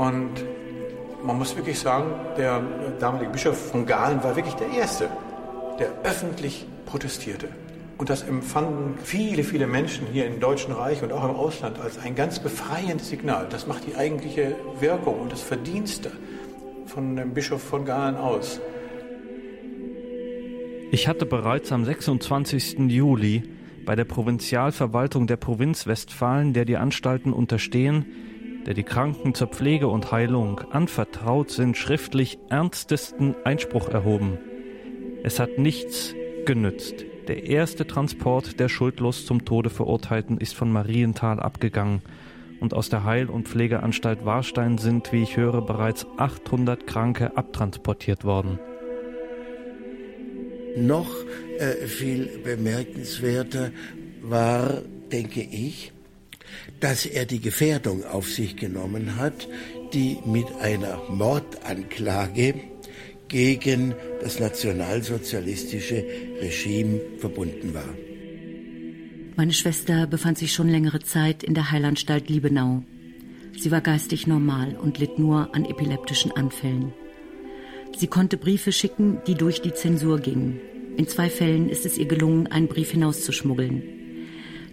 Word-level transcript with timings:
Und 0.00 0.30
man 1.22 1.36
muss 1.36 1.54
wirklich 1.56 1.78
sagen, 1.78 2.12
der 2.38 2.62
damalige 2.98 3.32
Bischof 3.32 3.70
von 3.70 3.84
Galen 3.84 4.24
war 4.24 4.34
wirklich 4.34 4.54
der 4.54 4.70
Erste, 4.70 5.10
der 5.78 5.88
öffentlich 6.04 6.66
protestierte. 6.86 7.48
Und 7.98 8.08
das 8.08 8.22
empfanden 8.22 8.94
viele, 9.04 9.44
viele 9.44 9.66
Menschen 9.66 10.06
hier 10.10 10.26
im 10.26 10.40
Deutschen 10.40 10.72
Reich 10.72 11.02
und 11.02 11.12
auch 11.12 11.22
im 11.22 11.36
Ausland 11.36 11.78
als 11.78 11.98
ein 11.98 12.14
ganz 12.14 12.38
befreiendes 12.38 13.10
Signal. 13.10 13.46
Das 13.50 13.66
macht 13.66 13.86
die 13.86 13.94
eigentliche 13.94 14.56
Wirkung 14.78 15.20
und 15.20 15.32
das 15.32 15.42
Verdienste 15.42 16.10
von 16.86 17.16
dem 17.16 17.34
Bischof 17.34 17.62
von 17.62 17.84
Galen 17.84 18.16
aus. 18.16 18.58
Ich 20.92 21.08
hatte 21.08 21.26
bereits 21.26 21.72
am 21.72 21.84
26. 21.84 22.88
Juli 22.88 23.42
bei 23.84 23.96
der 23.96 24.06
Provinzialverwaltung 24.06 25.26
der 25.26 25.36
Provinz 25.36 25.86
Westfalen, 25.86 26.54
der 26.54 26.64
die 26.64 26.78
Anstalten 26.78 27.34
unterstehen, 27.34 28.29
der 28.66 28.74
die 28.74 28.82
Kranken 28.82 29.34
zur 29.34 29.48
Pflege 29.48 29.88
und 29.88 30.12
Heilung 30.12 30.60
anvertraut 30.70 31.50
sind, 31.50 31.76
schriftlich 31.76 32.38
ernstesten 32.48 33.34
Einspruch 33.44 33.88
erhoben. 33.88 34.38
Es 35.22 35.38
hat 35.38 35.58
nichts 35.58 36.14
genützt. 36.46 37.04
Der 37.28 37.46
erste 37.46 37.86
Transport 37.86 38.58
der 38.58 38.68
schuldlos 38.68 39.26
zum 39.26 39.44
Tode 39.44 39.70
Verurteilten 39.70 40.38
ist 40.38 40.54
von 40.54 40.72
Marienthal 40.72 41.38
abgegangen 41.38 42.02
und 42.60 42.74
aus 42.74 42.88
der 42.88 43.04
Heil- 43.04 43.30
und 43.30 43.48
Pflegeanstalt 43.48 44.24
Warstein 44.24 44.78
sind, 44.78 45.12
wie 45.12 45.22
ich 45.22 45.36
höre, 45.36 45.62
bereits 45.62 46.06
800 46.16 46.86
Kranke 46.86 47.36
abtransportiert 47.36 48.24
worden. 48.24 48.58
Noch 50.76 51.10
äh, 51.58 51.86
viel 51.86 52.26
bemerkenswerter 52.44 53.70
war, 54.22 54.82
denke 55.10 55.40
ich, 55.40 55.92
dass 56.80 57.06
er 57.06 57.26
die 57.26 57.40
Gefährdung 57.40 58.04
auf 58.04 58.28
sich 58.28 58.56
genommen 58.56 59.16
hat, 59.16 59.48
die 59.92 60.18
mit 60.24 60.46
einer 60.60 61.00
Mordanklage 61.08 62.54
gegen 63.28 63.94
das 64.20 64.40
nationalsozialistische 64.40 66.04
Regime 66.40 67.00
verbunden 67.18 67.74
war. 67.74 67.94
Meine 69.36 69.52
Schwester 69.52 70.06
befand 70.06 70.38
sich 70.38 70.52
schon 70.52 70.68
längere 70.68 71.00
Zeit 71.00 71.42
in 71.42 71.54
der 71.54 71.70
Heilanstalt 71.70 72.28
Liebenau. 72.28 72.82
Sie 73.56 73.70
war 73.70 73.80
geistig 73.80 74.26
normal 74.26 74.76
und 74.76 74.98
litt 74.98 75.18
nur 75.18 75.54
an 75.54 75.64
epileptischen 75.64 76.32
Anfällen. 76.32 76.92
Sie 77.96 78.06
konnte 78.06 78.36
Briefe 78.36 78.72
schicken, 78.72 79.18
die 79.26 79.34
durch 79.34 79.62
die 79.62 79.74
Zensur 79.74 80.18
gingen. 80.18 80.60
In 80.96 81.08
zwei 81.08 81.30
Fällen 81.30 81.68
ist 81.68 81.86
es 81.86 81.98
ihr 81.98 82.06
gelungen, 82.06 82.48
einen 82.48 82.68
Brief 82.68 82.90
hinauszuschmuggeln. 82.90 83.99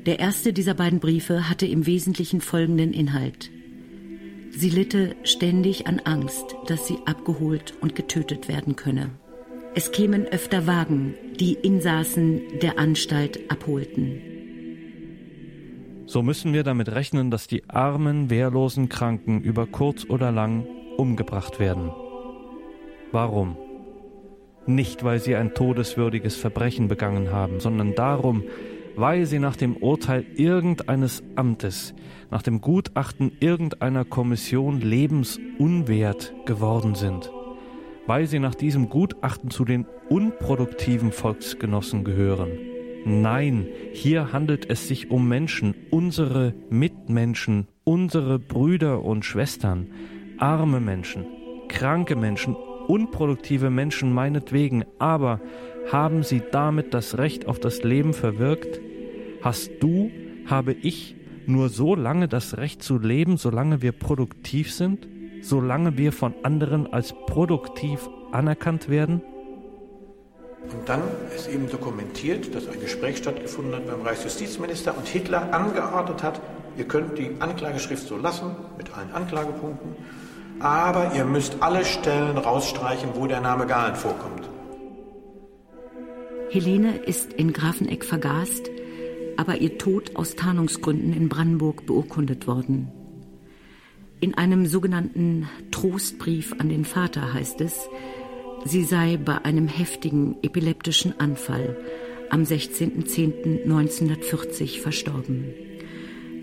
Der 0.08 0.20
erste 0.20 0.54
dieser 0.54 0.74
beiden 0.74 1.02
Briefe 1.02 1.50
hatte 1.50 1.68
im 1.68 1.86
Wesentlichen 1.86 2.40
folgenden 2.40 2.94
Inhalt. 2.94 3.52
Sie 4.52 4.70
litte 4.70 5.18
ständig 5.24 5.86
an 5.86 6.00
Angst, 6.00 6.56
dass 6.66 6.88
sie 6.88 6.98
abgeholt 7.06 7.74
und 7.82 7.94
getötet 7.94 8.48
werden 8.48 8.78
könne. 8.78 9.10
Es 9.76 9.92
kämen 9.92 10.26
öfter 10.26 10.66
Wagen, 10.66 11.16
die 11.42 11.56
Insassen 11.56 12.42
der 12.62 12.80
Anstalt 12.80 13.52
abholten. 13.52 14.22
So 16.06 16.24
müssen 16.24 16.54
wir 16.54 16.64
damit 16.64 16.88
rechnen, 16.88 17.30
dass 17.30 17.48
die 17.48 17.70
armen, 17.70 18.30
wehrlosen 18.30 18.88
Kranken 18.88 19.42
über 19.42 19.68
kurz 19.68 20.06
oder 20.06 20.32
lang 20.32 20.66
umgebracht 20.96 21.60
werden. 21.60 21.92
Warum? 23.12 23.58
Nicht, 24.68 25.04
weil 25.04 25.20
sie 25.20 25.36
ein 25.36 25.54
todeswürdiges 25.54 26.38
Verbrechen 26.38 26.88
begangen 26.88 27.34
haben, 27.34 27.60
sondern 27.60 27.94
darum, 27.94 28.44
weil 28.98 29.28
sie 29.28 29.38
nach 29.38 29.56
dem 29.56 29.78
Urteil 29.78 30.26
irgendeines 30.36 31.24
Amtes, 31.36 31.94
nach 32.32 32.42
dem 32.42 32.62
Gutachten 32.62 33.32
irgendeiner 33.40 34.04
Kommission 34.04 34.82
lebensunwert 34.82 36.34
geworden 36.46 36.96
sind, 36.96 37.32
weil 38.08 38.26
sie 38.26 38.40
nach 38.40 38.56
diesem 38.56 38.90
Gutachten 38.90 39.52
zu 39.52 39.66
den 39.66 39.86
unproduktiven 40.10 41.12
Volksgenossen 41.12 42.04
gehören. 42.04 42.50
Nein, 43.06 43.68
hier 43.94 44.34
handelt 44.34 44.70
es 44.70 44.88
sich 44.88 45.12
um 45.12 45.28
Menschen, 45.28 45.76
unsere 45.92 46.56
Mitmenschen, 46.70 47.68
unsere 47.84 48.40
Brüder 48.40 49.04
und 49.04 49.24
Schwestern, 49.24 49.88
arme 50.40 50.80
Menschen, 50.80 51.26
kranke 51.70 52.16
Menschen, 52.16 52.56
unproduktive 52.90 53.70
Menschen 53.70 54.14
meinetwegen, 54.14 54.86
aber 55.00 55.40
haben 55.92 56.24
sie 56.24 56.42
damit 56.52 56.94
das 56.94 57.18
Recht 57.18 57.48
auf 57.48 57.60
das 57.60 57.84
Leben 57.84 58.14
verwirkt? 58.14 58.80
Hast 59.42 59.72
du, 59.80 60.12
habe 60.46 60.74
ich 60.74 61.16
nur 61.46 61.70
so 61.70 61.96
lange 61.96 62.28
das 62.28 62.58
Recht 62.58 62.84
zu 62.84 62.98
leben, 62.98 63.38
solange 63.38 63.82
wir 63.82 63.94
produktiv 63.94 64.74
sind, 64.74 65.08
solange 65.42 65.98
wir 65.98 66.12
von 66.12 66.34
anderen 66.44 66.92
als 66.92 67.14
produktiv 67.26 68.10
anerkannt 68.32 68.90
werden? 68.90 69.22
Und 70.64 70.90
dann 70.90 71.02
ist 71.34 71.48
eben 71.48 71.70
dokumentiert, 71.70 72.54
dass 72.54 72.68
ein 72.68 72.82
Gespräch 72.82 73.18
stattgefunden 73.18 73.76
hat 73.76 73.88
beim 73.88 74.02
Reichsjustizminister 74.02 74.98
und 74.98 75.08
Hitler 75.08 75.54
angeordnet 75.54 76.24
hat, 76.24 76.42
ihr 76.78 76.86
könnt 76.86 77.18
die 77.18 77.32
Anklageschrift 77.40 78.06
so 78.06 78.18
lassen, 78.18 78.52
mit 78.78 78.96
allen 78.96 79.12
Anklagepunkten, 79.14 79.96
aber 80.60 81.14
ihr 81.16 81.26
müsst 81.26 81.62
alle 81.62 81.86
Stellen 81.86 82.38
rausstreichen, 82.38 83.12
wo 83.14 83.28
der 83.28 83.42
Name 83.42 83.68
Galen 83.68 83.96
vorkommt. 83.96 84.50
Helene 86.50 86.98
ist 86.98 87.34
in 87.34 87.54
Grafeneck 87.54 88.04
vergast, 88.06 88.72
aber 89.36 89.58
ihr 89.58 89.78
Tod 89.78 90.16
aus 90.16 90.36
Tarnungsgründen 90.36 91.14
in 91.14 91.30
Brandenburg 91.30 91.86
beurkundet 91.86 92.48
worden. 92.48 92.92
In 94.20 94.34
einem 94.34 94.66
sogenannten 94.66 95.48
Trostbrief 95.70 96.56
an 96.58 96.70
den 96.70 96.86
Vater 96.86 97.34
heißt 97.34 97.62
es, 97.62 97.88
sie 98.66 98.84
sei 98.84 99.18
bei 99.18 99.46
einem 99.46 99.68
heftigen 99.68 100.38
epileptischen 100.42 101.20
Anfall 101.20 101.78
am 102.30 102.42
16.10.1940 102.44 104.82
verstorben. 104.82 105.54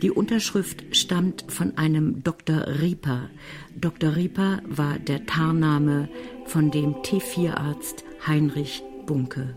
Die 0.02 0.10
Unterschrift 0.10 0.84
stammt 0.96 1.44
von 1.48 1.78
einem 1.78 2.22
Dr. 2.22 2.66
Rieper. 2.80 3.30
Dr. 3.74 4.16
Rieper 4.16 4.60
war 4.66 4.98
der 4.98 5.24
Tarnname 5.26 6.08
von 6.46 6.70
dem 6.70 6.94
T4-Arzt 6.96 8.04
Heinrich 8.26 8.82
Bunke. 9.06 9.56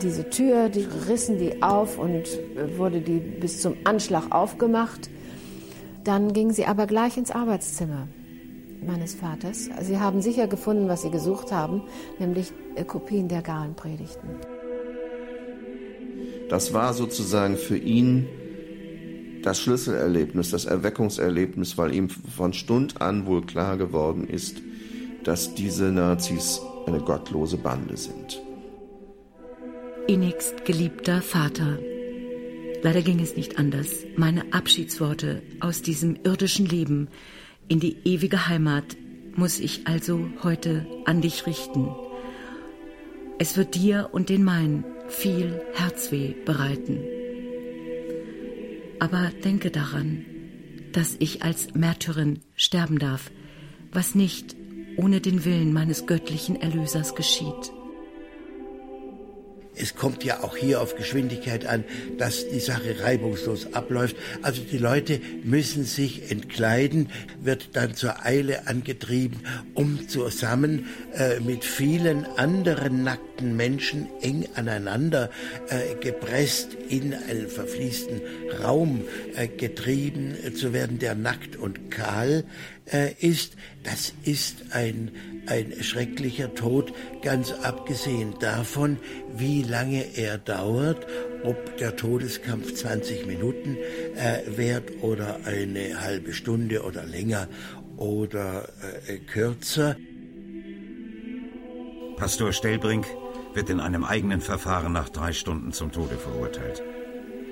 Diese 0.00 0.28
Tür, 0.30 0.68
die 0.68 0.86
rissen 1.08 1.38
die 1.38 1.62
auf 1.62 1.98
und 1.98 2.24
wurde 2.76 3.00
die 3.00 3.18
bis 3.18 3.60
zum 3.60 3.76
Anschlag 3.84 4.30
aufgemacht. 4.30 5.10
Dann 6.04 6.32
ging 6.32 6.50
sie 6.50 6.66
aber 6.66 6.86
gleich 6.86 7.16
ins 7.16 7.30
Arbeitszimmer 7.30 8.08
meines 8.86 9.14
Vaters. 9.14 9.68
Sie 9.80 9.98
haben 9.98 10.22
sicher 10.22 10.48
gefunden, 10.48 10.88
was 10.88 11.02
sie 11.02 11.10
gesucht 11.10 11.52
haben, 11.52 11.82
nämlich 12.18 12.52
äh, 12.74 12.84
Kopien 12.84 13.28
der 13.28 13.42
Galenpredigten. 13.42 14.30
Das 16.48 16.74
war 16.74 16.92
sozusagen 16.92 17.56
für 17.56 17.78
ihn 17.78 18.26
das 19.42 19.60
Schlüsselerlebnis, 19.60 20.50
das 20.50 20.64
Erweckungserlebnis, 20.64 21.76
weil 21.78 21.94
ihm 21.94 22.08
von 22.08 22.52
Stund 22.52 23.00
an 23.00 23.26
wohl 23.26 23.42
klar 23.44 23.76
geworden 23.76 24.26
ist, 24.28 24.62
dass 25.24 25.54
diese 25.54 25.92
Nazis 25.92 26.60
eine 26.86 27.00
gottlose 27.00 27.56
Bande 27.56 27.96
sind. 27.96 28.40
Innigst 30.06 30.64
geliebter 30.64 31.22
Vater, 31.22 31.78
leider 32.82 33.02
ging 33.02 33.20
es 33.20 33.36
nicht 33.36 33.58
anders. 33.58 33.88
Meine 34.16 34.52
Abschiedsworte 34.52 35.42
aus 35.60 35.82
diesem 35.82 36.16
irdischen 36.24 36.66
Leben 36.66 37.08
in 37.68 37.78
die 37.78 37.96
ewige 38.04 38.48
Heimat 38.48 38.96
muss 39.36 39.60
ich 39.60 39.86
also 39.86 40.26
heute 40.42 40.86
an 41.04 41.20
dich 41.20 41.46
richten. 41.46 41.88
Es 43.38 43.56
wird 43.56 43.74
dir 43.74 44.10
und 44.12 44.28
den 44.28 44.44
meinen 44.44 44.84
viel 45.08 45.60
Herzweh 45.74 46.34
bereiten. 46.44 46.98
Aber 49.02 49.32
denke 49.42 49.72
daran, 49.72 50.24
dass 50.92 51.16
ich 51.18 51.42
als 51.42 51.74
Märtyrin 51.74 52.38
sterben 52.54 53.00
darf, 53.00 53.32
was 53.90 54.14
nicht 54.14 54.54
ohne 54.96 55.20
den 55.20 55.44
Willen 55.44 55.72
meines 55.72 56.06
göttlichen 56.06 56.54
Erlösers 56.54 57.16
geschieht. 57.16 57.72
Es 59.74 59.94
kommt 59.94 60.22
ja 60.22 60.42
auch 60.42 60.56
hier 60.56 60.80
auf 60.80 60.96
Geschwindigkeit 60.96 61.64
an, 61.64 61.84
dass 62.18 62.48
die 62.48 62.60
Sache 62.60 63.00
reibungslos 63.02 63.72
abläuft. 63.72 64.16
Also 64.42 64.62
die 64.62 64.78
Leute 64.78 65.20
müssen 65.44 65.84
sich 65.84 66.30
entkleiden, 66.30 67.08
wird 67.42 67.70
dann 67.72 67.94
zur 67.94 68.24
Eile 68.24 68.66
angetrieben, 68.66 69.40
um 69.74 70.08
zusammen 70.08 70.86
äh, 71.14 71.40
mit 71.40 71.64
vielen 71.64 72.26
anderen 72.36 73.02
nackten 73.02 73.56
Menschen 73.56 74.08
eng 74.20 74.46
aneinander 74.54 75.30
äh, 75.68 75.94
gepresst, 76.00 76.74
in 76.88 77.14
einen 77.14 77.48
verfließten 77.48 78.20
Raum 78.62 79.02
äh, 79.36 79.48
getrieben 79.48 80.34
zu 80.54 80.72
werden, 80.72 80.98
der 80.98 81.14
nackt 81.14 81.56
und 81.56 81.90
kahl 81.90 82.44
äh, 82.92 83.12
ist. 83.20 83.54
Das 83.84 84.12
ist 84.24 84.56
ein, 84.70 85.10
ein 85.46 85.72
schrecklicher 85.82 86.54
Tod, 86.54 86.92
ganz 87.22 87.52
abgesehen 87.52 88.34
davon, 88.38 88.98
wie 89.34 89.62
lange 89.62 90.16
er 90.16 90.38
dauert 90.38 91.06
ob 91.44 91.76
der 91.78 91.96
Todeskampf 91.96 92.74
20 92.74 93.26
Minuten 93.26 93.76
äh, 94.16 94.42
währt 94.46 95.02
oder 95.02 95.40
eine 95.44 96.00
halbe 96.00 96.32
Stunde 96.32 96.82
oder 96.82 97.04
länger 97.04 97.48
oder 97.96 98.68
äh, 99.06 99.18
kürzer. 99.18 99.96
Pastor 102.16 102.52
Stellbrink 102.52 103.06
wird 103.54 103.70
in 103.70 103.80
einem 103.80 104.04
eigenen 104.04 104.40
Verfahren 104.40 104.92
nach 104.92 105.08
drei 105.08 105.32
Stunden 105.32 105.72
zum 105.72 105.92
Tode 105.92 106.16
verurteilt. 106.16 106.82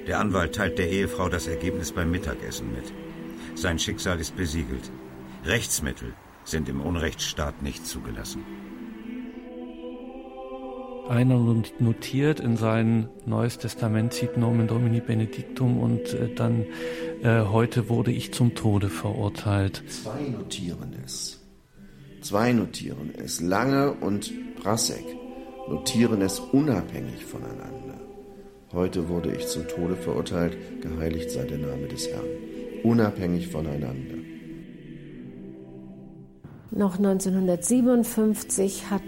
Der 0.07 0.19
Anwalt 0.19 0.55
teilt 0.55 0.79
der 0.79 0.89
Ehefrau 0.89 1.29
das 1.29 1.47
Ergebnis 1.47 1.93
beim 1.93 2.11
Mittagessen 2.11 2.73
mit. 2.73 2.93
Sein 3.55 3.79
Schicksal 3.79 4.19
ist 4.21 4.37
besiegelt. 4.37 4.91
Rechtsmittel 5.45 6.15
sind 6.51 6.69
im 6.69 6.81
Unrechtsstaat 6.81 7.63
nicht 7.63 7.87
zugelassen. 7.87 8.45
Einer 11.09 11.39
notiert 11.81 12.39
in 12.39 12.57
sein 12.57 13.09
Neues 13.27 13.59
Testament, 13.59 14.13
sieht 14.13 14.37
Nomen 14.37 14.69
Domini 14.69 15.01
Benedictum 15.01 15.81
und 15.81 16.15
äh, 16.15 16.33
dann 16.33 16.67
äh, 17.23 17.43
heute 17.47 17.89
wurde 17.89 18.13
ich 18.13 18.33
zum 18.33 18.55
Tode 18.55 18.89
verurteilt. 18.89 19.83
Zwei 19.89 20.29
notieren 20.29 20.95
es. 21.05 21.41
Zwei 22.21 22.53
notieren 22.53 23.13
es. 23.17 23.41
Lange 23.41 23.93
und 23.93 24.33
Prasek 24.63 25.05
notieren 25.69 26.23
es 26.23 26.39
unabhängig 26.39 27.25
voneinander. 27.25 27.99
Heute 28.73 29.09
wurde 29.09 29.35
ich 29.35 29.49
zum 29.49 29.67
Tode 29.67 29.97
verurteilt, 29.97 30.57
geheiligt 30.81 31.31
sei 31.33 31.45
der 31.45 31.59
Name 31.59 31.89
des 31.89 32.07
Herrn. 32.07 32.29
Unabhängig 32.85 33.49
voneinander. 33.49 34.20
Noch 36.73 36.99
1957 36.99 38.91
hat 38.91 39.03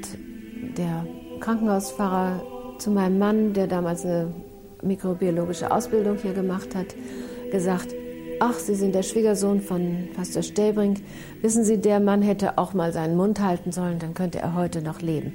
der 0.77 1.07
Krankenhausfahrer 1.39 2.43
zu 2.79 2.91
meinem 2.91 3.19
Mann, 3.19 3.53
der 3.53 3.69
damals 3.69 4.05
eine 4.05 4.35
mikrobiologische 4.83 5.71
Ausbildung 5.71 6.19
hier 6.19 6.33
gemacht 6.33 6.75
hat, 6.75 6.87
gesagt, 7.53 7.95
ach, 8.41 8.55
Sie 8.55 8.75
sind 8.75 8.97
der 8.97 9.05
Schwiegersohn 9.05 9.61
von 9.61 10.09
Pastor 10.17 10.43
Stellbrink. 10.43 10.99
Wissen 11.41 11.65
Sie, 11.65 11.79
der 11.79 12.01
Mann 12.01 12.23
hätte 12.23 12.59
auch 12.59 12.75
mal 12.75 12.93
seinen 12.93 13.17
Mund 13.17 13.39
halten 13.39 13.71
sollen, 13.71 14.01
dann 14.01 14.15
könnte 14.15 14.41
er 14.41 14.57
heute 14.57 14.83
noch 14.83 15.01
leben. 15.01 15.33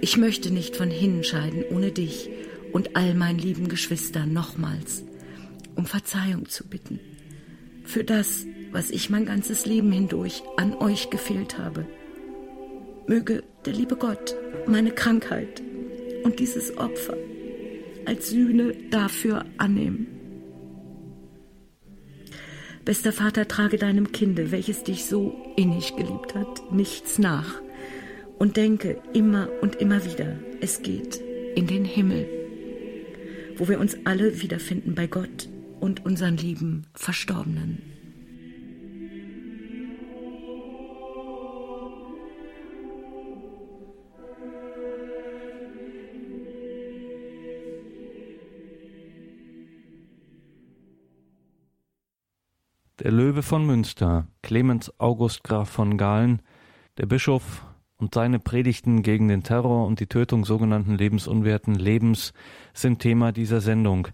Ich 0.00 0.16
möchte 0.16 0.50
nicht 0.50 0.76
von 0.76 0.88
hinnen 0.88 1.24
scheiden 1.24 1.64
ohne 1.70 1.90
dich 1.90 2.30
und 2.72 2.96
all 2.96 3.14
meinen 3.14 3.38
lieben 3.38 3.68
Geschwistern 3.68 4.32
nochmals, 4.32 5.02
um 5.78 5.86
Verzeihung 5.86 6.48
zu 6.48 6.68
bitten. 6.68 6.98
Für 7.84 8.04
das, 8.04 8.44
was 8.72 8.90
ich 8.90 9.08
mein 9.08 9.24
ganzes 9.24 9.64
Leben 9.64 9.92
hindurch 9.92 10.42
an 10.56 10.74
euch 10.74 11.08
gefehlt 11.08 11.56
habe. 11.56 11.86
Möge 13.06 13.44
der 13.64 13.72
liebe 13.72 13.96
Gott 13.96 14.36
meine 14.66 14.90
Krankheit 14.90 15.62
und 16.24 16.40
dieses 16.40 16.76
Opfer 16.76 17.16
als 18.04 18.28
Sühne 18.28 18.74
dafür 18.90 19.46
annehmen. 19.56 20.08
Bester 22.84 23.12
Vater, 23.12 23.46
trage 23.46 23.78
deinem 23.78 24.12
Kinde, 24.12 24.50
welches 24.50 24.82
dich 24.82 25.04
so 25.04 25.54
innig 25.56 25.94
geliebt 25.94 26.34
hat, 26.34 26.72
nichts 26.72 27.18
nach 27.18 27.60
und 28.38 28.56
denke 28.56 29.00
immer 29.12 29.48
und 29.60 29.76
immer 29.76 30.04
wieder, 30.04 30.38
es 30.60 30.82
geht 30.82 31.20
in 31.54 31.66
den 31.66 31.84
Himmel, 31.84 32.26
wo 33.56 33.68
wir 33.68 33.78
uns 33.78 33.96
alle 34.04 34.42
wiederfinden 34.42 34.94
bei 34.94 35.06
Gott 35.06 35.48
und 35.80 36.04
unseren 36.04 36.36
lieben 36.36 36.86
Verstorbenen. 36.94 37.82
Der 53.00 53.12
Löwe 53.12 53.44
von 53.44 53.64
Münster, 53.64 54.26
Clemens 54.42 54.92
August 54.98 55.44
Graf 55.44 55.68
von 55.68 55.96
Galen, 55.96 56.42
der 56.98 57.06
Bischof 57.06 57.64
und 57.96 58.12
seine 58.12 58.40
Predigten 58.40 59.02
gegen 59.02 59.28
den 59.28 59.44
Terror 59.44 59.86
und 59.86 60.00
die 60.00 60.08
Tötung 60.08 60.44
sogenannten 60.44 60.96
lebensunwerten 60.96 61.76
Lebens 61.76 62.32
sind 62.74 62.98
Thema 62.98 63.30
dieser 63.30 63.60
Sendung. 63.60 64.08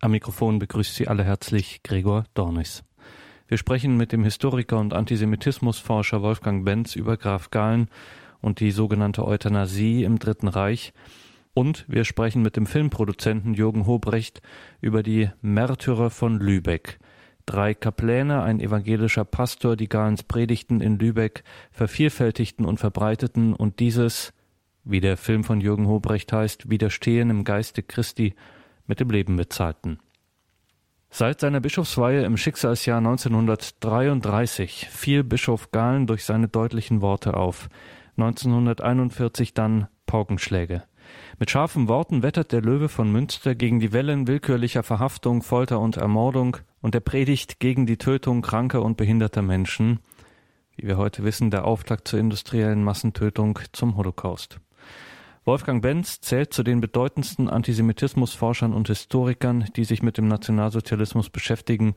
Am 0.00 0.10
Mikrofon 0.10 0.58
begrüßt 0.58 0.94
Sie 0.94 1.08
alle 1.08 1.24
herzlich 1.24 1.82
Gregor 1.82 2.24
Dornis. 2.34 2.84
Wir 3.48 3.58
sprechen 3.58 3.96
mit 3.96 4.12
dem 4.12 4.24
Historiker 4.24 4.78
und 4.78 4.92
Antisemitismusforscher 4.92 6.22
Wolfgang 6.22 6.64
Benz 6.64 6.96
über 6.96 7.16
Graf 7.16 7.50
Galen 7.50 7.88
und 8.40 8.60
die 8.60 8.70
sogenannte 8.70 9.26
Euthanasie 9.26 10.04
im 10.04 10.18
Dritten 10.18 10.48
Reich. 10.48 10.92
Und 11.54 11.84
wir 11.88 12.04
sprechen 12.04 12.42
mit 12.42 12.56
dem 12.56 12.66
Filmproduzenten 12.66 13.54
Jürgen 13.54 13.86
Hobrecht 13.86 14.42
über 14.80 15.02
die 15.02 15.30
Märtyrer 15.42 16.10
von 16.10 16.38
Lübeck– 16.38 16.98
Drei 17.46 17.74
Kapläne, 17.74 18.42
ein 18.42 18.58
evangelischer 18.58 19.24
Pastor, 19.24 19.76
die 19.76 19.88
Galens 19.88 20.24
Predigten 20.24 20.80
in 20.80 20.98
Lübeck 20.98 21.44
vervielfältigten 21.70 22.66
und 22.66 22.80
verbreiteten 22.80 23.54
und 23.54 23.78
dieses, 23.78 24.32
wie 24.82 24.98
der 24.98 25.16
Film 25.16 25.44
von 25.44 25.60
Jürgen 25.60 25.86
Hobrecht 25.86 26.32
heißt, 26.32 26.68
Widerstehen 26.68 27.30
im 27.30 27.44
Geiste 27.44 27.84
Christi 27.84 28.34
mit 28.86 29.00
dem 29.00 29.10
Leben 29.10 29.36
bezahlten. 29.36 29.98
Seit 31.10 31.40
seiner 31.40 31.60
Bischofsweihe 31.60 32.24
im 32.24 32.36
Schicksalsjahr 32.36 32.98
1933 32.98 34.88
fiel 34.90 35.24
Bischof 35.24 35.70
Galen 35.70 36.06
durch 36.06 36.24
seine 36.24 36.48
deutlichen 36.48 37.00
Worte 37.00 37.34
auf. 37.34 37.68
1941 38.16 39.54
dann 39.54 39.88
Paukenschläge. 40.06 40.82
Mit 41.38 41.50
scharfen 41.50 41.88
Worten 41.88 42.22
wettert 42.22 42.52
der 42.52 42.62
Löwe 42.62 42.88
von 42.88 43.10
Münster 43.10 43.54
gegen 43.54 43.80
die 43.80 43.92
Wellen 43.92 44.26
willkürlicher 44.26 44.82
Verhaftung, 44.82 45.42
Folter 45.42 45.80
und 45.80 45.96
Ermordung 45.96 46.56
und 46.80 46.94
er 46.94 47.00
predigt 47.00 47.60
gegen 47.60 47.86
die 47.86 47.98
Tötung 47.98 48.42
kranker 48.42 48.82
und 48.82 48.96
behinderter 48.96 49.42
Menschen, 49.42 50.00
wie 50.76 50.86
wir 50.86 50.96
heute 50.96 51.24
wissen, 51.24 51.50
der 51.50 51.64
Auftakt 51.64 52.08
zur 52.08 52.18
industriellen 52.18 52.82
Massentötung 52.84 53.58
zum 53.72 53.96
Holocaust. 53.96 54.60
Wolfgang 55.46 55.80
Benz 55.80 56.20
zählt 56.20 56.52
zu 56.52 56.64
den 56.64 56.80
bedeutendsten 56.80 57.48
Antisemitismusforschern 57.48 58.74
und 58.74 58.88
Historikern, 58.88 59.64
die 59.76 59.84
sich 59.84 60.02
mit 60.02 60.18
dem 60.18 60.26
Nationalsozialismus 60.26 61.30
beschäftigen. 61.30 61.94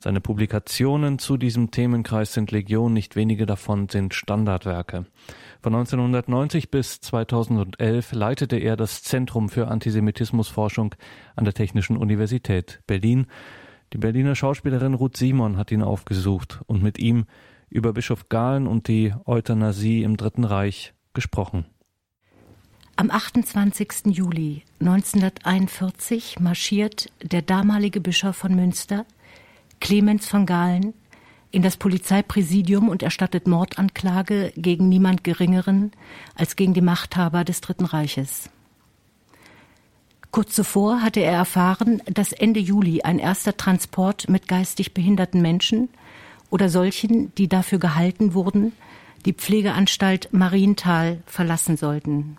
Seine 0.00 0.20
Publikationen 0.20 1.20
zu 1.20 1.36
diesem 1.36 1.70
Themenkreis 1.70 2.32
sind 2.32 2.50
Legion, 2.50 2.92
nicht 2.92 3.14
wenige 3.14 3.46
davon 3.46 3.88
sind 3.88 4.12
Standardwerke. 4.12 5.06
Von 5.62 5.72
1990 5.72 6.72
bis 6.72 7.00
2011 7.00 8.10
leitete 8.10 8.56
er 8.56 8.76
das 8.76 9.04
Zentrum 9.04 9.50
für 9.50 9.68
Antisemitismusforschung 9.68 10.96
an 11.36 11.44
der 11.44 11.54
Technischen 11.54 11.96
Universität 11.96 12.82
Berlin. 12.88 13.26
Die 13.92 13.98
Berliner 13.98 14.34
Schauspielerin 14.34 14.94
Ruth 14.94 15.16
Simon 15.16 15.58
hat 15.58 15.70
ihn 15.70 15.82
aufgesucht 15.82 16.62
und 16.66 16.82
mit 16.82 16.98
ihm 16.98 17.26
über 17.68 17.92
Bischof 17.92 18.28
Galen 18.28 18.66
und 18.66 18.88
die 18.88 19.14
Euthanasie 19.26 20.02
im 20.02 20.16
Dritten 20.16 20.42
Reich 20.42 20.92
gesprochen. 21.14 21.66
Am 23.00 23.10
28. 23.10 24.14
Juli 24.14 24.62
1941 24.80 26.38
marschiert 26.38 27.10
der 27.22 27.40
damalige 27.40 27.98
Bischof 27.98 28.36
von 28.36 28.54
Münster, 28.54 29.06
Clemens 29.80 30.28
von 30.28 30.44
Galen, 30.44 30.92
in 31.50 31.62
das 31.62 31.78
Polizeipräsidium 31.78 32.90
und 32.90 33.02
erstattet 33.02 33.46
Mordanklage 33.46 34.52
gegen 34.54 34.90
niemand 34.90 35.24
Geringeren 35.24 35.92
als 36.34 36.56
gegen 36.56 36.74
die 36.74 36.82
Machthaber 36.82 37.42
des 37.42 37.62
Dritten 37.62 37.86
Reiches. 37.86 38.50
Kurz 40.30 40.54
zuvor 40.54 41.00
hatte 41.00 41.20
er 41.20 41.32
erfahren, 41.32 42.02
dass 42.04 42.34
Ende 42.34 42.60
Juli 42.60 43.00
ein 43.00 43.18
erster 43.18 43.56
Transport 43.56 44.28
mit 44.28 44.46
geistig 44.46 44.92
behinderten 44.92 45.40
Menschen 45.40 45.88
oder 46.50 46.68
solchen, 46.68 47.34
die 47.36 47.48
dafür 47.48 47.78
gehalten 47.78 48.34
wurden, 48.34 48.74
die 49.24 49.32
Pflegeanstalt 49.32 50.34
Marienthal 50.34 51.22
verlassen 51.24 51.78
sollten. 51.78 52.36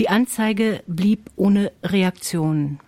Die 0.00 0.08
Anzeige 0.08 0.82
blieb 0.86 1.30
ohne 1.36 1.72
Reaktion. 1.84 2.80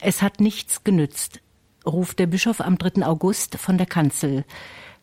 Es 0.00 0.22
hat 0.22 0.40
nichts 0.40 0.82
genützt 0.82 1.40
ruft 1.86 2.18
der 2.18 2.26
Bischof 2.26 2.62
am 2.62 2.78
3. 2.78 3.06
August 3.06 3.56
von 3.56 3.76
der 3.76 3.86
Kanzel. 3.86 4.44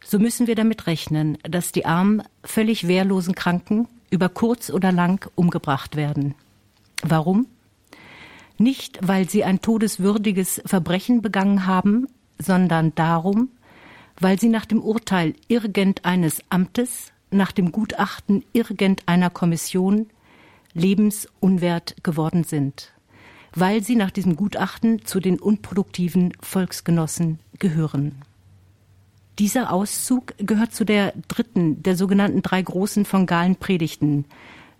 So 0.03 0.17
müssen 0.17 0.47
wir 0.47 0.55
damit 0.55 0.87
rechnen, 0.87 1.37
dass 1.43 1.71
die 1.71 1.85
armen, 1.85 2.23
völlig 2.43 2.87
wehrlosen 2.87 3.35
Kranken 3.35 3.87
über 4.09 4.27
kurz 4.27 4.71
oder 4.71 4.91
lang 4.91 5.29
umgebracht 5.35 5.95
werden. 5.95 6.33
Warum? 7.03 7.45
Nicht, 8.57 8.97
weil 9.01 9.29
sie 9.29 9.43
ein 9.43 9.61
todeswürdiges 9.61 10.63
Verbrechen 10.65 11.21
begangen 11.21 11.67
haben, 11.67 12.07
sondern 12.39 12.93
darum, 12.95 13.49
weil 14.19 14.39
sie 14.39 14.49
nach 14.49 14.65
dem 14.65 14.81
Urteil 14.81 15.35
irgendeines 15.47 16.41
Amtes, 16.49 17.11
nach 17.29 17.51
dem 17.51 17.71
Gutachten 17.71 18.43
irgendeiner 18.51 19.29
Kommission 19.29 20.07
lebensunwert 20.73 21.95
geworden 22.03 22.43
sind, 22.43 22.93
weil 23.55 23.83
sie 23.83 23.95
nach 23.95 24.11
diesem 24.11 24.35
Gutachten 24.35 25.05
zu 25.05 25.19
den 25.19 25.39
unproduktiven 25.39 26.33
Volksgenossen 26.41 27.39
gehören. 27.59 28.15
Dieser 29.39 29.71
Auszug 29.73 30.35
gehört 30.37 30.73
zu 30.75 30.85
der 30.85 31.13
dritten 31.27 31.81
der 31.81 31.95
sogenannten 31.95 32.43
drei 32.43 32.61
großen 32.61 33.05
von 33.05 33.25
Galen 33.25 33.55
Predigten. 33.55 34.25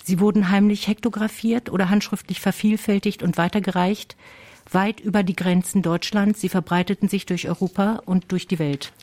Sie 0.04 0.20
wurden 0.20 0.50
heimlich 0.50 0.88
hektografiert 0.88 1.72
oder 1.72 1.90
handschriftlich 1.90 2.40
vervielfältigt 2.40 3.24
und 3.24 3.38
weitergereicht, 3.38 4.16
weit 4.72 5.00
über 5.00 5.24
die 5.24 5.36
Grenzen 5.36 5.82
Deutschlands. 5.82 6.40
Sie 6.40 6.50
verbreiteten 6.50 7.10
sich 7.10 7.26
durch 7.26 7.48
Europa 7.48 8.02
und 8.06 8.32
durch 8.32 8.48
die 8.48 8.60
Welt. 8.60 8.94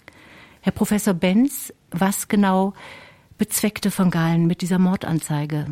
Herr 0.60 0.72
Professor 0.72 1.14
Benz, 1.14 1.72
was 1.90 2.28
genau 2.28 2.74
bezweckte 3.40 3.90
von 3.90 4.10
Galen 4.10 4.46
mit 4.46 4.60
dieser 4.60 4.78
Mordanzeige? 4.78 5.64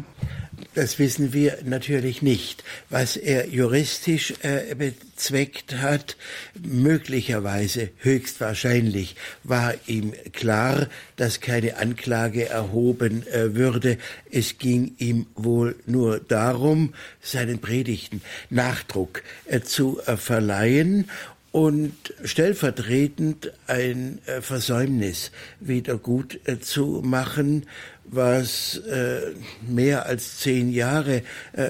Das 0.74 0.98
wissen 0.98 1.34
wir 1.34 1.58
natürlich 1.64 2.22
nicht. 2.22 2.64
Was 2.88 3.16
er 3.18 3.48
juristisch 3.48 4.32
äh, 4.40 4.74
bezweckt 4.74 5.76
hat, 5.76 6.16
möglicherweise, 6.60 7.90
höchstwahrscheinlich, 7.98 9.16
war 9.44 9.74
ihm 9.86 10.14
klar, 10.32 10.86
dass 11.16 11.40
keine 11.40 11.76
Anklage 11.76 12.48
erhoben 12.48 13.26
äh, 13.26 13.54
würde. 13.54 13.98
Es 14.30 14.56
ging 14.56 14.94
ihm 14.98 15.26
wohl 15.34 15.76
nur 15.86 16.20
darum, 16.20 16.94
seinen 17.20 17.60
Predigten 17.60 18.22
Nachdruck 18.48 19.22
äh, 19.44 19.60
zu 19.60 20.00
äh, 20.06 20.16
verleihen 20.16 21.10
und 21.52 21.94
stellvertretend 22.24 23.52
ein 23.66 24.20
äh, 24.26 24.40
Versäumnis 24.42 25.30
wieder 25.60 25.96
gut 25.96 26.38
äh, 26.44 26.58
zu 26.60 27.02
machen, 27.04 27.66
was 28.04 28.76
äh, 28.78 29.32
mehr 29.66 30.06
als 30.06 30.38
zehn 30.38 30.72
Jahre 30.72 31.22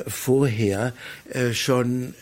vorher 0.07 0.93
schon 1.53 2.15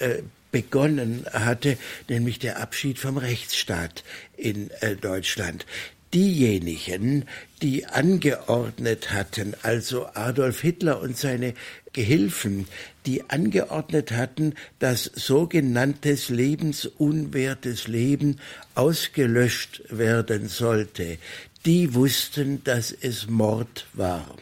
begonnen 0.50 1.26
hatte, 1.30 1.76
nämlich 2.08 2.38
der 2.38 2.58
Abschied 2.58 2.98
vom 2.98 3.18
Rechtsstaat 3.18 4.04
in 4.38 4.70
Deutschland. 5.02 5.66
Diejenigen, 6.14 7.26
die 7.60 7.84
angeordnet 7.84 9.12
hatten, 9.12 9.52
also 9.60 10.06
Adolf 10.14 10.62
Hitler 10.62 11.02
und 11.02 11.18
seine 11.18 11.52
Gehilfen, 11.96 12.68
die 13.06 13.30
angeordnet 13.30 14.12
hatten, 14.12 14.52
dass 14.78 15.04
sogenanntes 15.04 16.28
lebensunwertes 16.28 17.88
Leben 17.88 18.36
ausgelöscht 18.74 19.82
werden 19.88 20.46
sollte, 20.46 21.16
die 21.64 21.94
wussten, 21.94 22.62
dass 22.64 22.92
es 22.92 23.28
Mord 23.28 23.86
war. 23.94 24.36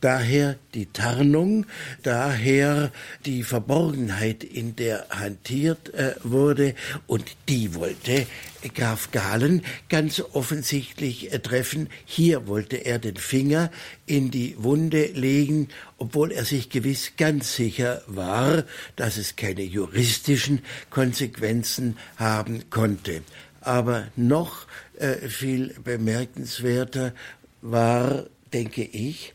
Daher 0.00 0.56
die 0.74 0.86
Tarnung, 0.86 1.66
daher 2.02 2.90
die 3.24 3.42
Verborgenheit, 3.42 4.44
in 4.44 4.76
der 4.76 5.06
hantiert 5.10 5.94
äh, 5.94 6.14
wurde, 6.22 6.74
und 7.06 7.24
die 7.48 7.74
wollte 7.74 8.26
Graf 8.74 9.12
Galen 9.12 9.62
ganz 9.88 10.20
offensichtlich 10.32 11.32
äh, 11.32 11.38
treffen. 11.38 11.88
Hier 12.04 12.46
wollte 12.46 12.76
er 12.76 12.98
den 12.98 13.16
Finger 13.16 13.70
in 14.06 14.30
die 14.30 14.56
Wunde 14.58 15.06
legen, 15.06 15.68
obwohl 15.98 16.32
er 16.32 16.44
sich 16.44 16.68
gewiss 16.70 17.12
ganz 17.16 17.54
sicher 17.54 18.02
war, 18.06 18.64
dass 18.96 19.16
es 19.16 19.36
keine 19.36 19.62
juristischen 19.62 20.62
Konsequenzen 20.90 21.96
haben 22.16 22.70
konnte. 22.70 23.22
Aber 23.60 24.08
noch 24.16 24.66
äh, 24.98 25.28
viel 25.28 25.74
bemerkenswerter 25.84 27.12
war, 27.60 28.26
denke 28.52 28.82
ich, 28.82 29.34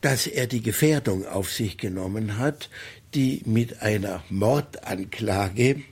dass 0.00 0.26
er 0.26 0.46
die 0.46 0.62
Gefährdung 0.62 1.26
auf 1.26 1.50
sich 1.50 1.76
genommen 1.76 2.38
hat, 2.38 2.70
die 3.14 3.42
mit 3.44 3.82
einer 3.82 4.22
Mordanklage 4.30 5.82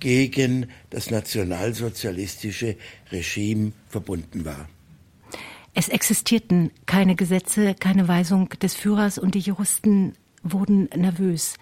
gegen 0.00 0.70
das 0.90 1.10
nationalsozialistische 1.10 2.76
Regime 3.10 3.72
verbunden 3.88 4.44
war. 4.44 4.68
Es 5.74 5.88
existierten 5.88 6.70
keine 6.86 7.14
Gesetze, 7.14 7.74
keine 7.74 8.08
Weisung 8.08 8.48
des 8.60 8.74
Führers 8.74 9.18
und 9.18 9.34
die 9.34 9.40
Juristen 9.40 10.14
wurden 10.42 10.88
nervös, 10.94 11.54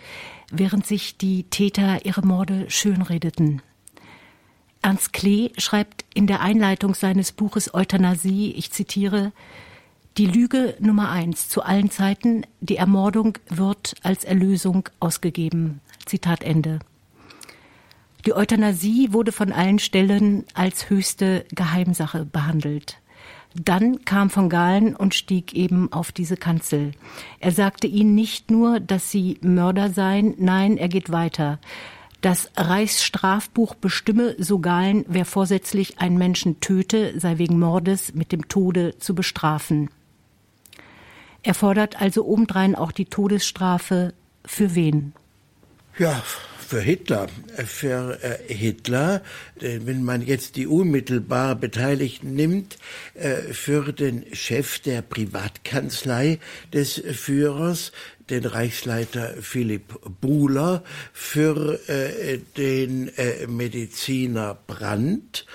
während 0.51 0.87
sich 0.87 1.17
die 1.17 1.45
Täter 1.45 2.05
ihre 2.05 2.23
Morde 2.23 2.71
schönredeten. 2.71 3.63
Ernst 4.83 5.13
Klee 5.13 5.51
schreibt 5.59 6.05
in 6.15 6.27
der 6.27 6.41
Einleitung 6.41 6.95
seines 6.95 7.33
Buches 7.33 7.75
Euthanasie, 7.75 8.53
ich 8.53 8.71
zitiere, 8.71 9.33
die 10.19 10.27
Lüge 10.27 10.75
Nummer 10.81 11.11
eins 11.11 11.49
zu 11.49 11.63
allen 11.63 11.91
Zeiten, 11.91 12.47
die 12.61 12.77
Ermordung 12.77 13.37
wird 13.51 13.95
als 14.03 14.25
Erlösung 14.25 14.89
ausgegeben. 14.99 15.81
Zitat 16.07 16.43
Ende. 16.43 16.79
Die 18.25 18.35
Euthanasie 18.35 19.13
wurde 19.13 19.31
von 19.31 19.53
allen 19.53 19.79
Stellen 19.79 20.45
als 20.55 20.89
höchste 20.89 21.45
Geheimsache 21.55 22.25
behandelt. 22.25 22.99
Dann 23.55 24.05
kam 24.05 24.31
von 24.31 24.49
Galen 24.49 24.97
und 24.97 25.15
stieg 25.15 25.55
eben 25.55 25.93
auf 25.93 26.13
diese 26.13 26.37
Kanzel. 26.37 26.93
Er 27.39 27.53
sagte 27.53 27.87
ihnen 27.87 28.15
nicht 28.15 28.51
nur, 28.51 28.81
dass 28.81 29.11
sie 29.11 29.39
Mörder 29.43 29.91
seien, 29.91 30.35
nein, 30.39 30.79
er 30.79 30.89
geht 30.89 31.13
weiter. 31.13 31.59
Das 32.23 32.51
Reichsstrafbuch 32.57 33.75
bestimme 33.75 34.35
sogalen, 34.39 35.05
wer 35.09 35.27
vorsätzlich 35.27 36.01
einen 36.01 36.19
Menschen 36.19 36.61
töte, 36.61 37.19
sei 37.21 37.39
wegen 37.39 37.59
Mordes 37.59 38.15
mit 38.15 38.33
dem 38.33 38.49
Tode 38.49 38.99
zu 38.99 39.15
bestrafen. 39.15 39.91
Er 41.47 41.55
fordert 41.55 42.03
also 42.03 42.27
obendrein 42.27 42.75
auch 42.75 42.91
die 42.91 43.05
Todesstrafe 43.05 44.15
für 44.45 44.75
wen? 44.75 45.13
Ja, 45.97 46.21
für 46.59 46.81
Hitler. 46.81 47.29
Für 47.65 48.19
äh, 48.21 48.53
Hitler, 48.53 49.23
wenn 49.55 50.03
man 50.03 50.23
jetzt 50.23 50.57
die 50.57 50.67
unmittelbar 50.67 51.55
Beteiligten 51.55 52.35
nimmt, 52.35 52.79
äh, 53.15 53.37
für 53.53 53.93
den 53.93 54.25
Chef 54.35 54.81
der 54.81 55.03
Privatkanzlei 55.03 56.41
des 56.73 57.01
Führers, 57.13 57.93
den 58.29 58.45
Reichsleiter 58.45 59.35
Philipp 59.41 60.01
Buhler, 60.21 60.83
für 61.13 61.79
äh, 61.89 62.39
den 62.57 63.17
äh, 63.17 63.47
Mediziner 63.47 64.59
Brandt 64.67 65.47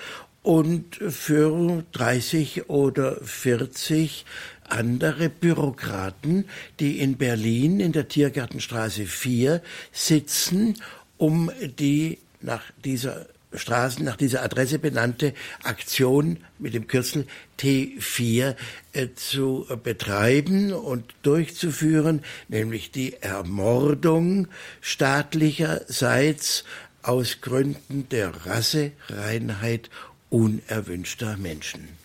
und 0.42 0.96
für 0.96 1.84
30 1.92 2.70
oder 2.70 3.16
40 3.22 4.24
andere 4.72 5.28
Bürokraten, 5.28 6.46
die 6.80 6.98
in 7.00 7.16
Berlin 7.16 7.78
in 7.80 7.92
der 7.92 8.08
Tiergartenstraße 8.08 9.06
4 9.06 9.62
sitzen, 9.92 10.76
um 11.18 11.50
die 11.78 12.18
nach 12.40 12.62
dieser 12.84 13.26
Straßen 13.54 14.02
nach 14.04 14.16
dieser 14.16 14.42
Adresse 14.42 14.78
benannte 14.78 15.34
Aktion 15.62 16.38
mit 16.58 16.72
dem 16.72 16.86
Kürzel 16.86 17.26
T4 17.60 18.56
äh, 18.94 19.08
zu 19.14 19.66
betreiben 19.82 20.72
und 20.72 21.14
durchzuführen, 21.22 22.24
nämlich 22.48 22.90
die 22.90 23.14
Ermordung 23.20 24.48
staatlicherseits 24.80 26.64
aus 27.02 27.40
Gründen 27.40 28.08
der 28.08 28.46
Rassereinheit 28.46 29.90
unerwünschter 30.30 31.36
Menschen. 31.36 32.01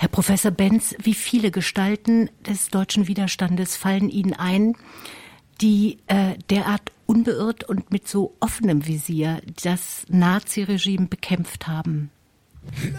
Herr 0.00 0.08
Professor 0.08 0.50
Benz, 0.50 0.94
wie 0.98 1.12
viele 1.12 1.50
Gestalten 1.50 2.30
des 2.46 2.68
deutschen 2.68 3.06
Widerstandes 3.06 3.76
fallen 3.76 4.08
Ihnen 4.08 4.32
ein, 4.32 4.74
die 5.60 5.98
äh, 6.06 6.38
derart 6.48 6.90
unbeirrt 7.04 7.64
und 7.64 7.92
mit 7.92 8.08
so 8.08 8.34
offenem 8.40 8.86
Visier 8.86 9.42
das 9.62 10.06
Naziregime 10.08 11.06
bekämpft 11.06 11.68
haben? 11.68 12.10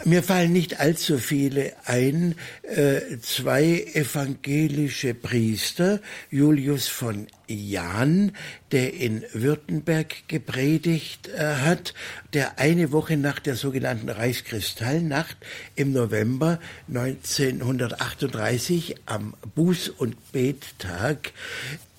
Mir 0.05 0.23
fallen 0.23 0.53
nicht 0.53 0.79
allzu 0.79 1.19
viele 1.19 1.73
ein. 1.85 2.33
Äh, 2.63 3.19
zwei 3.21 3.85
evangelische 3.93 5.13
Priester, 5.13 5.99
Julius 6.29 6.87
von 6.87 7.27
Jahn, 7.47 8.31
der 8.71 8.95
in 8.95 9.23
Württemberg 9.33 10.27
gepredigt 10.27 11.29
äh, 11.29 11.57
hat, 11.57 11.93
der 12.33 12.57
eine 12.59 12.91
Woche 12.91 13.17
nach 13.17 13.37
der 13.39 13.55
sogenannten 13.55 14.09
Reichskristallnacht 14.09 15.37
im 15.75 15.93
November 15.93 16.59
1938 16.87 18.95
am 19.05 19.35
Buß- 19.55 19.91
und 19.91 20.31
Bettag 20.31 21.33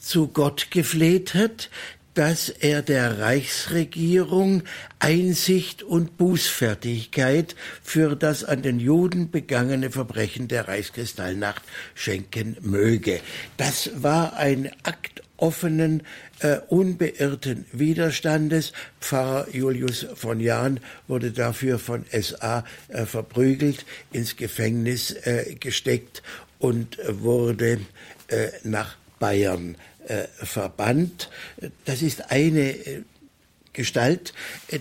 zu 0.00 0.26
Gott 0.28 0.72
gefleht 0.72 1.34
hat, 1.34 1.70
dass 2.14 2.48
er 2.48 2.82
der 2.82 3.18
Reichsregierung 3.18 4.62
Einsicht 4.98 5.82
und 5.82 6.18
Bußfertigkeit 6.18 7.56
für 7.82 8.16
das 8.16 8.44
an 8.44 8.62
den 8.62 8.80
Juden 8.80 9.30
begangene 9.30 9.90
Verbrechen 9.90 10.48
der 10.48 10.68
Reichskristallnacht 10.68 11.62
schenken 11.94 12.56
möge. 12.60 13.20
Das 13.56 13.90
war 14.02 14.36
ein 14.36 14.70
Akt 14.82 15.22
offenen, 15.42 16.04
äh, 16.38 16.58
unbeirrten 16.68 17.66
Widerstandes. 17.72 18.72
Pfarrer 19.00 19.48
Julius 19.52 20.06
von 20.14 20.38
Jahn 20.38 20.78
wurde 21.08 21.32
dafür 21.32 21.80
von 21.80 22.04
SA 22.12 22.64
äh, 22.88 23.04
verprügelt, 23.06 23.84
ins 24.12 24.36
Gefängnis 24.36 25.10
äh, 25.10 25.56
gesteckt 25.58 26.22
und 26.60 26.98
wurde 27.08 27.80
äh, 28.28 28.48
nach 28.62 28.96
Bayern 29.18 29.76
äh, 30.08 30.26
verbannt. 30.34 31.30
Das 31.84 32.02
ist 32.02 32.30
eine 32.30 32.70
äh, 32.70 33.02
Gestalt, 33.72 34.34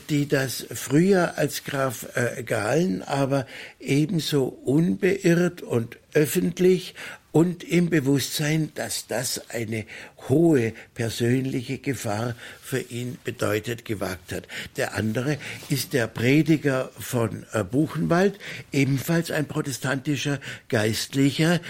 die 0.09 0.27
das 0.27 0.65
früher 0.73 1.37
als 1.37 1.63
Graf 1.63 2.07
äh, 2.15 2.43
Galen 2.43 3.01
aber 3.01 3.47
ebenso 3.79 4.43
unbeirrt 4.45 5.61
und 5.61 5.97
öffentlich 6.13 6.93
und 7.31 7.63
im 7.63 7.89
Bewusstsein, 7.89 8.71
dass 8.75 9.07
das 9.07 9.49
eine 9.49 9.85
hohe 10.27 10.73
persönliche 10.93 11.77
Gefahr 11.77 12.35
für 12.61 12.81
ihn 12.81 13.17
bedeutet, 13.23 13.85
gewagt 13.85 14.33
hat. 14.33 14.47
Der 14.75 14.95
andere 14.95 15.37
ist 15.69 15.93
der 15.93 16.07
Prediger 16.07 16.91
von 16.99 17.45
äh, 17.53 17.63
Buchenwald, 17.63 18.37
ebenfalls 18.73 19.31
ein 19.31 19.47
protestantischer 19.47 20.39
Geistlicher, 20.67 21.61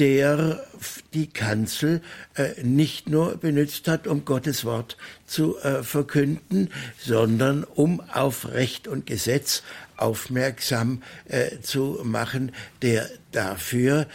der 0.00 0.64
die 1.12 1.26
Kanzel 1.26 2.00
äh, 2.34 2.62
nicht 2.62 3.10
nur 3.10 3.36
benutzt 3.36 3.86
hat, 3.86 4.06
um 4.06 4.24
Gottes 4.24 4.64
Wort 4.64 4.96
zu 5.26 5.58
äh, 5.58 5.82
verkünden, 5.82 6.70
sondern 6.98 7.64
um 7.64 8.00
auf 8.00 8.48
Recht 8.48 8.88
und 8.88 9.06
Gesetz 9.06 9.62
aufmerksam 9.98 11.02
äh, 11.28 11.60
zu 11.60 12.00
machen, 12.02 12.52
der 12.80 13.10
dafür 13.30 14.06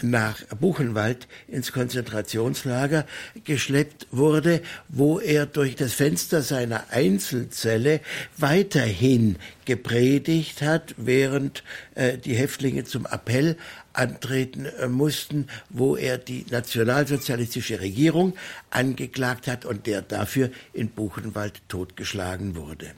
nach 0.00 0.42
Buchenwald 0.58 1.28
ins 1.48 1.72
Konzentrationslager 1.72 3.06
geschleppt 3.44 4.06
wurde, 4.10 4.62
wo 4.88 5.18
er 5.18 5.46
durch 5.46 5.76
das 5.76 5.92
Fenster 5.92 6.42
seiner 6.42 6.84
Einzelzelle 6.90 8.00
weiterhin 8.36 9.36
gepredigt 9.64 10.62
hat, 10.62 10.94
während 10.96 11.62
äh, 11.94 12.18
die 12.18 12.34
Häftlinge 12.34 12.84
zum 12.84 13.06
Appell 13.06 13.56
antreten 13.92 14.66
äh, 14.66 14.88
mussten, 14.88 15.46
wo 15.68 15.96
er 15.96 16.18
die 16.18 16.46
nationalsozialistische 16.50 17.80
Regierung 17.80 18.34
angeklagt 18.70 19.46
hat 19.46 19.64
und 19.64 19.86
der 19.86 20.02
dafür 20.02 20.50
in 20.72 20.88
Buchenwald 20.88 21.60
totgeschlagen 21.68 22.56
wurde. 22.56 22.92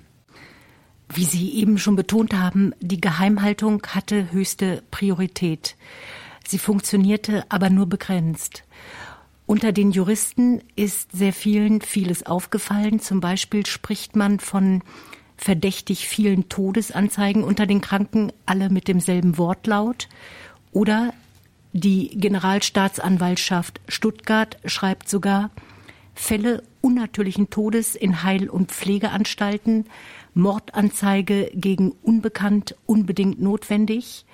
Wie 1.13 1.25
Sie 1.25 1.55
eben 1.55 1.79
schon 1.79 1.97
betont 1.97 2.33
haben, 2.35 2.73
die 2.81 3.01
Geheimhaltung 3.01 3.83
hatte 3.89 4.33
höchste 4.33 4.83
Priorität. 4.91 5.77
Sie 6.47 6.59
funktionierte 6.59 7.45
aber 7.49 7.71
nur 7.71 7.87
begrenzt. 7.87 8.65
Unter 9.47 9.73
den 9.73 9.91
Juristen 9.91 10.63
ist 10.75 11.13
sehr 11.13 11.33
vielen 11.33 11.81
vieles 11.81 12.25
aufgefallen. 12.25 13.01
Zum 13.01 13.21
Beispiel 13.21 13.67
spricht 13.67 14.17
man 14.17 14.41
von 14.41 14.83
verdächtig 15.37 16.09
vielen 16.09 16.49
Todesanzeigen 16.49 17.45
unter 17.45 17.67
den 17.67 17.81
Kranken, 17.81 18.33
alle 18.47 18.71
mit 18.71 18.89
demselben 18.89 19.37
Wortlaut. 19.37 20.09
Oder 20.73 21.13
die 21.73 22.17
Generalstaatsanwaltschaft 22.17 23.81
Stuttgart 23.89 24.59
schreibt 24.65 25.09
sogar 25.09 25.51
Fälle 26.15 26.63
unnatürlichen 26.81 27.51
Todes 27.51 27.97
in 27.97 28.23
Heil- 28.23 28.49
und 28.49 28.71
Pflegeanstalten, 28.71 29.87
Mordanzeige 30.33 31.51
gegen 31.55 31.91
Unbekannt 32.03 32.77
unbedingt 32.87 33.41
notwendig. 33.41 34.25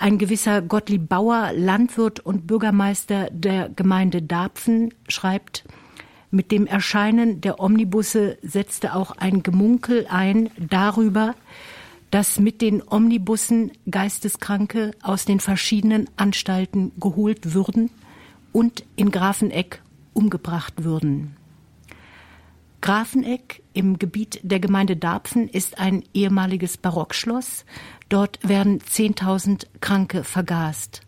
Ein 0.00 0.16
gewisser 0.16 0.62
Gottlieb 0.62 1.10
Bauer, 1.10 1.52
Landwirt 1.54 2.20
und 2.20 2.46
Bürgermeister 2.46 3.28
der 3.32 3.68
Gemeinde 3.68 4.22
Dapfen, 4.22 4.94
schreibt, 5.08 5.64
mit 6.30 6.50
dem 6.50 6.66
Erscheinen 6.66 7.42
der 7.42 7.60
Omnibusse 7.60 8.38
setzte 8.40 8.94
auch 8.94 9.10
ein 9.10 9.42
Gemunkel 9.42 10.06
ein 10.08 10.48
darüber, 10.56 11.34
dass 12.10 12.40
mit 12.40 12.62
den 12.62 12.82
Omnibussen 12.82 13.72
Geisteskranke 13.90 14.92
aus 15.02 15.26
den 15.26 15.38
verschiedenen 15.38 16.08
Anstalten 16.16 16.92
geholt 16.98 17.52
würden 17.52 17.90
und 18.52 18.86
in 18.96 19.10
Grafeneck 19.10 19.82
umgebracht 20.14 20.82
würden. 20.82 21.36
Grafeneck 22.80 23.62
im 23.74 23.98
Gebiet 23.98 24.40
der 24.42 24.60
Gemeinde 24.60 24.96
Darpfen 24.96 25.48
ist 25.48 25.78
ein 25.78 26.02
ehemaliges 26.14 26.78
Barockschloss. 26.78 27.66
Dort 28.10 28.40
werden 28.46 28.80
10.000 28.80 29.66
Kranke 29.80 30.24
vergast. 30.24 31.02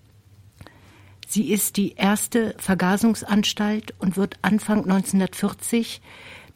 Sie 1.27 1.51
ist 1.51 1.77
die 1.77 1.95
erste 1.95 2.55
Vergasungsanstalt 2.59 3.93
und 3.99 4.17
wird 4.17 4.39
Anfang 4.43 4.85
1940 4.85 6.01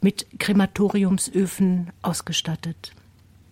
mit 0.01 0.25
Krematoriumsöfen 0.39 1.91
ausgestattet. 2.01 2.93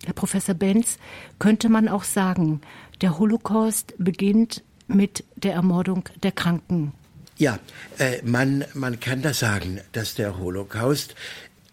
Herr 0.04 0.14
Professor 0.14 0.54
Benz, 0.54 0.98
könnte 1.38 1.68
man 1.68 1.88
auch 1.88 2.04
sagen, 2.04 2.62
der 3.02 3.18
Holocaust 3.18 3.94
beginnt 3.98 4.62
mit 4.86 5.24
der 5.36 5.52
Ermordung 5.52 6.08
der 6.22 6.32
Kranken. 6.32 6.92
Ja, 7.36 7.58
äh, 7.98 8.22
man, 8.22 8.64
man 8.72 9.00
kann 9.00 9.20
das 9.20 9.40
sagen, 9.40 9.80
dass 9.92 10.14
der 10.14 10.38
Holocaust 10.38 11.14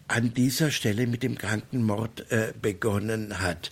an 0.10 0.34
dieser 0.34 0.71
Stelle 0.71 1.08
mit 1.08 1.24
dem 1.24 1.38
Krankenmord 1.38 2.30
äh, 2.32 2.54
begonnen 2.62 3.39
hat. 3.39 3.71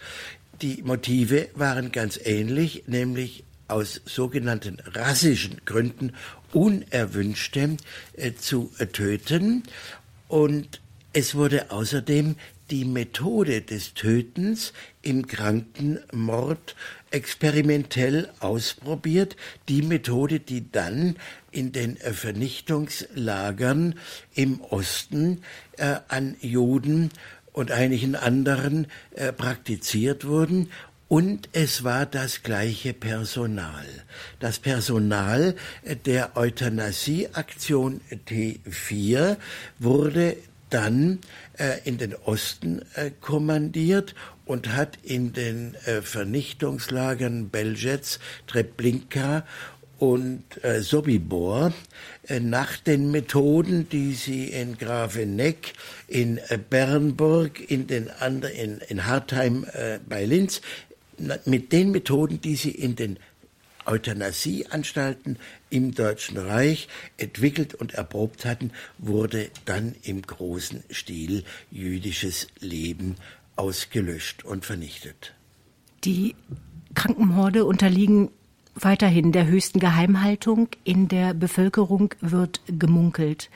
Die 0.62 0.84
Motive 0.84 1.50
waren 1.56 1.92
ganz 1.92 2.20
ähnlich, 2.24 2.84
nämlich 2.86 3.44
aus 3.68 4.02
sogenannten 4.06 4.78
rassischen 4.86 5.62
Gründen 5.66 6.14
Unerwünschte 6.54 7.78
äh, 8.14 8.34
zu 8.34 8.72
äh, 8.78 8.86
töten. 8.86 9.64
Und 10.28 10.80
es 11.14 11.34
wurde 11.34 11.72
außerdem 11.72 12.36
die 12.70 12.86
Methode 12.86 13.62
des 13.62 13.96
Tötens 13.96 14.72
im 15.02 15.26
Krankenmord 15.26 16.76
experimentell 17.10 18.30
ausprobiert, 18.40 19.36
die 19.68 19.82
Methode, 19.82 20.40
die 20.40 20.72
dann 20.72 21.16
in 21.52 21.72
den 21.72 22.00
äh, 22.02 22.14
Vernichtungslagern 22.14 23.96
im 24.36 24.62
Osten 24.62 25.42
äh, 25.78 25.96
an 26.08 26.36
Juden 26.40 27.10
und 27.54 27.72
einigen 27.72 28.16
anderen 28.16 28.88
äh, 29.16 29.32
praktiziert 29.32 30.26
wurden 30.26 30.70
und 31.12 31.50
es 31.52 31.84
war 31.84 32.06
das 32.06 32.42
gleiche 32.42 32.94
Personal. 32.94 33.86
Das 34.40 34.60
Personal 34.60 35.56
äh, 35.84 35.98
der 35.98 36.38
Euthanasieaktion 36.38 38.00
T4 38.30 39.36
wurde 39.78 40.38
dann 40.70 41.20
äh, 41.58 41.80
in 41.84 41.98
den 41.98 42.16
Osten 42.16 42.82
äh, 42.96 43.12
kommandiert 43.20 44.16
und 44.46 44.74
hat 44.74 45.00
in 45.04 45.34
den 45.34 45.76
äh, 45.86 46.02
Vernichtungslagern 46.02 47.50
Belzec, 47.50 48.20
Treblinka 48.48 49.46
und 50.00 50.44
äh, 50.64 50.82
Sobibor 50.82 51.74
nach 52.40 52.78
den 52.78 53.12
Methoden, 53.12 53.90
die 53.90 54.14
sie 54.14 54.48
in 54.48 54.78
Grafeneck, 54.78 55.74
in 56.08 56.38
äh, 56.38 56.58
Bernburg, 56.58 57.60
in, 57.70 57.88
den 57.88 58.10
anderen, 58.10 58.56
in, 58.56 58.78
in 58.88 59.06
Hartheim 59.06 59.66
äh, 59.74 60.00
bei 60.08 60.26
Linz, 60.26 60.62
mit 61.46 61.72
den 61.72 61.92
Methoden, 61.92 62.42
die 62.42 62.56
sie 62.56 62.72
in 62.72 62.96
den 62.96 63.20
Euthanasieanstalten 63.86 65.38
im 65.70 65.94
Deutschen 65.94 66.38
Reich 66.38 66.88
entwickelt 67.18 67.74
und 67.74 67.94
erprobt 67.94 68.46
hatten, 68.46 68.72
wurde 68.98 69.50
dann 69.66 69.96
im 70.04 70.22
großen 70.22 70.84
Stil 70.92 71.44
jüdisches 71.72 72.48
Leben 72.60 73.16
ausgelöscht 73.56 74.44
und 74.44 74.66
vernichtet. 74.66 75.34
Die 76.04 76.36
Krankenmorde 76.96 77.66
unterliegen 77.66 78.30
weiterhin 78.76 79.32
der 79.32 79.48
höchsten 79.48 79.80
Geheimhaltung. 79.80 80.70
In 80.84 81.08
der 81.08 81.34
Bevölkerung 81.34 82.14
wird 82.22 82.62
gemunkelt. 82.68 83.50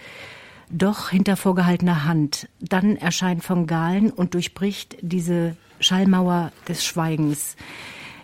Doch 0.69 1.09
hinter 1.09 1.37
vorgehaltener 1.37 2.05
Hand. 2.05 2.49
Dann 2.59 2.95
erscheint 2.95 3.43
von 3.43 3.67
Galen 3.67 4.09
und 4.09 4.33
durchbricht 4.33 4.97
diese 5.01 5.55
Schallmauer 5.79 6.51
des 6.67 6.83
Schweigens. 6.85 7.55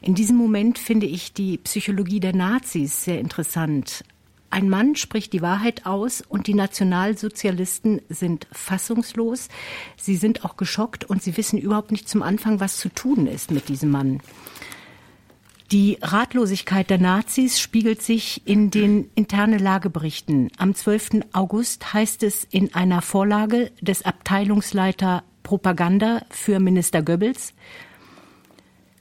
In 0.01 0.15
diesem 0.15 0.35
Moment 0.37 0.79
finde 0.79 1.05
ich 1.05 1.33
die 1.33 1.57
Psychologie 1.59 2.19
der 2.19 2.35
Nazis 2.35 3.03
sehr 3.03 3.19
interessant. 3.19 4.03
Ein 4.49 4.67
Mann 4.67 4.95
spricht 4.95 5.31
die 5.31 5.41
Wahrheit 5.41 5.85
aus 5.85 6.21
und 6.27 6.47
die 6.47 6.55
Nationalsozialisten 6.55 8.01
sind 8.09 8.47
fassungslos. 8.51 9.47
Sie 9.95 10.17
sind 10.17 10.43
auch 10.43 10.57
geschockt 10.57 11.05
und 11.05 11.23
sie 11.23 11.37
wissen 11.37 11.57
überhaupt 11.57 11.91
nicht 11.91 12.09
zum 12.09 12.21
Anfang, 12.21 12.59
was 12.59 12.77
zu 12.77 12.89
tun 12.89 13.27
ist 13.27 13.51
mit 13.51 13.69
diesem 13.69 13.91
Mann. 13.91 14.19
Die 15.71 15.97
Ratlosigkeit 16.01 16.89
der 16.89 16.97
Nazis 16.97 17.57
spiegelt 17.57 18.01
sich 18.01 18.45
in 18.45 18.71
den 18.71 19.09
interne 19.15 19.57
Lageberichten. 19.57 20.49
Am 20.57 20.75
12. 20.75 21.21
August 21.31 21.93
heißt 21.93 22.23
es 22.23 22.43
in 22.43 22.73
einer 22.75 23.01
Vorlage 23.01 23.71
des 23.79 24.03
Abteilungsleiter 24.03 25.23
Propaganda 25.43 26.23
für 26.29 26.59
Minister 26.59 27.01
Goebbels, 27.01 27.53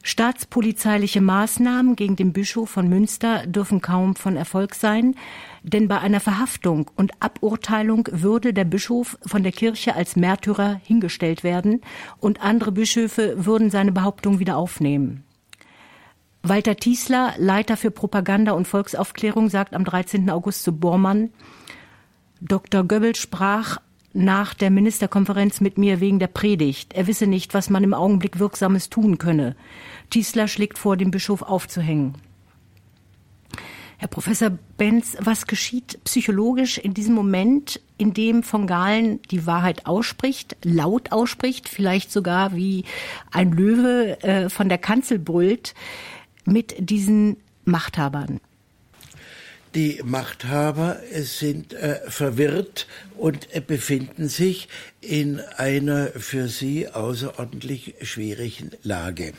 Staatspolizeiliche 0.02 1.20
Maßnahmen 1.20 1.96
gegen 1.96 2.16
den 2.16 2.32
Bischof 2.32 2.70
von 2.70 2.88
Münster 2.88 3.46
dürfen 3.46 3.82
kaum 3.82 4.14
von 4.14 4.36
Erfolg 4.36 4.74
sein, 4.74 5.14
denn 5.62 5.88
bei 5.88 5.98
einer 5.98 6.20
Verhaftung 6.20 6.90
und 6.96 7.12
Aburteilung 7.20 8.08
würde 8.10 8.54
der 8.54 8.64
Bischof 8.64 9.18
von 9.26 9.42
der 9.42 9.52
Kirche 9.52 9.94
als 9.96 10.16
Märtyrer 10.16 10.80
hingestellt 10.84 11.42
werden 11.44 11.82
und 12.18 12.40
andere 12.40 12.72
Bischöfe 12.72 13.44
würden 13.44 13.70
seine 13.70 13.92
Behauptung 13.92 14.38
wieder 14.38 14.56
aufnehmen. 14.56 15.24
Walter 16.42 16.76
Tiesler, 16.76 17.34
Leiter 17.36 17.76
für 17.76 17.90
Propaganda 17.90 18.52
und 18.52 18.66
Volksaufklärung, 18.66 19.50
sagt 19.50 19.74
am 19.74 19.84
13. 19.84 20.30
August 20.30 20.62
zu 20.62 20.72
Bormann, 20.72 21.30
Dr. 22.40 22.84
Goebbels 22.84 23.18
sprach 23.18 23.78
nach 24.12 24.54
der 24.54 24.70
Ministerkonferenz 24.70 25.60
mit 25.60 25.76
mir 25.76 26.00
wegen 26.00 26.18
der 26.18 26.26
Predigt. 26.26 26.94
Er 26.94 27.06
wisse 27.06 27.26
nicht, 27.26 27.52
was 27.52 27.68
man 27.68 27.84
im 27.84 27.94
Augenblick 27.94 28.38
Wirksames 28.38 28.88
tun 28.88 29.18
könne. 29.18 29.54
Tiesler 30.08 30.48
schlägt 30.48 30.78
vor, 30.78 30.96
den 30.96 31.10
Bischof 31.10 31.42
aufzuhängen. 31.42 32.14
Herr 33.98 34.08
Professor 34.08 34.50
Benz, 34.78 35.18
was 35.20 35.46
geschieht 35.46 36.02
psychologisch 36.04 36.78
in 36.78 36.94
diesem 36.94 37.14
Moment, 37.14 37.82
in 37.98 38.14
dem 38.14 38.42
von 38.42 38.66
Galen 38.66 39.20
die 39.30 39.44
Wahrheit 39.44 39.84
ausspricht, 39.84 40.56
laut 40.64 41.12
ausspricht, 41.12 41.68
vielleicht 41.68 42.10
sogar 42.10 42.56
wie 42.56 42.86
ein 43.30 43.52
Löwe 43.52 44.22
äh, 44.22 44.48
von 44.48 44.70
der 44.70 44.78
Kanzel 44.78 45.18
brüllt, 45.18 45.74
mit 46.50 46.74
diesen 46.78 47.36
Machthabern? 47.64 48.40
Die 49.74 50.00
Machthaber 50.04 51.00
sind 51.12 51.74
äh, 51.74 52.00
verwirrt 52.08 52.88
und 53.16 53.54
äh, 53.54 53.60
befinden 53.60 54.28
sich 54.28 54.68
in 55.00 55.38
einer 55.56 56.08
für 56.08 56.48
sie 56.48 56.88
außerordentlich 56.88 57.94
schwierigen 58.02 58.72
Lage. 58.82 59.32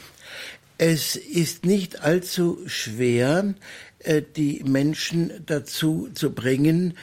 Es 0.77 1.17
ist 1.17 1.65
nicht 1.65 2.01
allzu 2.01 2.59
schwer, 2.65 3.53
äh, 3.99 4.21
die 4.35 4.63
Menschen 4.65 5.33
dazu 5.45 6.09
zu 6.13 6.31
bringen, 6.31 6.97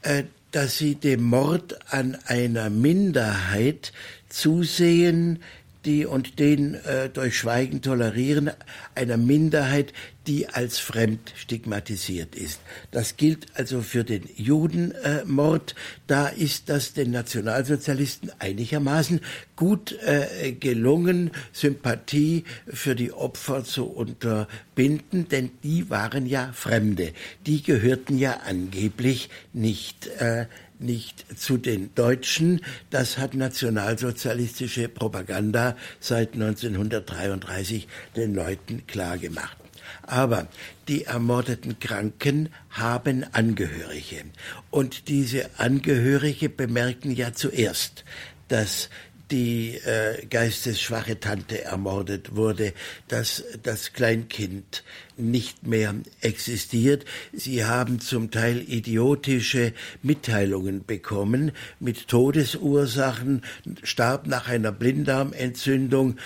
äh, 0.00 0.24
dass 0.50 0.78
sie 0.78 0.94
dem 0.94 1.22
Mord 1.22 1.92
an 1.92 2.16
einer 2.24 2.70
Minderheit 2.70 3.92
zusehen, 4.30 5.40
die 5.84 6.06
und 6.06 6.38
den 6.38 6.74
äh, 6.74 7.08
durch 7.08 7.38
Schweigen 7.38 7.82
tolerieren, 7.82 8.50
einer 8.94 9.16
Minderheit, 9.16 9.92
die 10.26 10.48
als 10.48 10.78
fremd 10.78 11.32
stigmatisiert 11.34 12.34
ist. 12.34 12.60
Das 12.90 13.16
gilt 13.16 13.46
also 13.54 13.80
für 13.80 14.04
den 14.04 14.28
Judenmord. 14.36 15.72
Äh, 15.72 15.74
da 16.06 16.28
ist 16.28 16.68
das 16.68 16.92
den 16.92 17.10
Nationalsozialisten 17.10 18.30
einigermaßen 18.38 19.20
gut 19.56 19.98
äh, 20.02 20.52
gelungen, 20.52 21.30
Sympathie 21.52 22.44
für 22.66 22.94
die 22.94 23.12
Opfer 23.12 23.64
zu 23.64 23.86
unterbinden, 23.86 25.28
denn 25.28 25.50
die 25.62 25.88
waren 25.90 26.26
ja 26.26 26.52
Fremde. 26.52 27.12
Die 27.46 27.62
gehörten 27.62 28.18
ja 28.18 28.40
angeblich 28.46 29.30
nicht 29.52 30.06
äh, 30.18 30.46
nicht 30.80 31.24
zu 31.38 31.56
den 31.56 31.94
Deutschen. 31.94 32.60
Das 32.90 33.18
hat 33.18 33.34
nationalsozialistische 33.34 34.88
Propaganda 34.88 35.76
seit 36.00 36.34
1933 36.34 37.88
den 38.16 38.34
Leuten 38.34 38.86
klargemacht. 38.86 39.56
Aber 40.02 40.48
die 40.88 41.04
ermordeten 41.04 41.78
Kranken 41.78 42.48
haben 42.70 43.24
Angehörige. 43.32 44.24
Und 44.70 45.08
diese 45.08 45.50
Angehörige 45.58 46.48
bemerken 46.48 47.12
ja 47.12 47.32
zuerst, 47.32 48.04
dass 48.48 48.90
die 49.30 49.76
äh, 49.76 50.26
geistesschwache 50.26 51.20
Tante 51.20 51.64
ermordet 51.64 52.36
wurde, 52.36 52.72
dass 53.08 53.44
das 53.62 53.92
Kleinkind 53.92 54.82
nicht 55.16 55.66
mehr 55.66 55.94
existiert. 56.20 57.04
Sie 57.32 57.64
haben 57.64 58.00
zum 58.00 58.30
Teil 58.30 58.58
idiotische 58.58 59.72
Mitteilungen 60.02 60.84
bekommen 60.84 61.52
mit 61.78 62.08
Todesursachen, 62.08 63.42
starb 63.82 64.26
nach 64.26 64.48
einer 64.48 64.72
Blinddarmentzündung, 64.72 66.16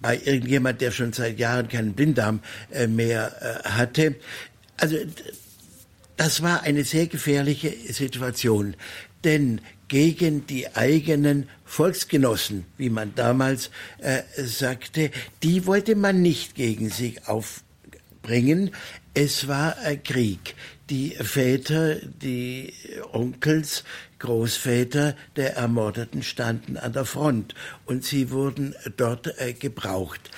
bei 0.00 0.20
irgendjemand, 0.24 0.80
der 0.80 0.92
schon 0.92 1.12
seit 1.12 1.38
Jahren 1.38 1.68
keinen 1.68 1.94
Blinddarm 1.94 2.40
äh, 2.70 2.86
mehr 2.86 3.32
äh, 3.40 3.68
hatte. 3.68 4.14
Also 4.76 4.96
das 6.18 6.42
war 6.42 6.62
eine 6.64 6.84
sehr 6.84 7.06
gefährliche 7.06 7.72
Situation, 7.92 8.74
denn 9.24 9.60
gegen 9.86 10.46
die 10.46 10.74
eigenen 10.74 11.48
Volksgenossen, 11.64 12.66
wie 12.76 12.90
man 12.90 13.14
damals 13.14 13.70
äh, 13.98 14.22
sagte, 14.36 15.10
die 15.42 15.64
wollte 15.64 15.94
man 15.96 16.20
nicht 16.20 16.54
gegen 16.54 16.90
sich 16.90 17.26
aufbringen. 17.26 18.72
Es 19.14 19.48
war 19.48 19.76
äh, 19.84 19.96
Krieg. 19.96 20.54
Die 20.90 21.10
Väter, 21.10 21.96
die 21.96 22.72
Onkels, 23.12 23.84
Großväter 24.18 25.14
der 25.36 25.56
Ermordeten 25.56 26.22
standen 26.22 26.76
an 26.76 26.92
der 26.92 27.04
Front 27.04 27.54
und 27.86 28.04
sie 28.04 28.30
wurden 28.30 28.74
dort 28.96 29.38
äh, 29.38 29.52
gebraucht. 29.52 30.30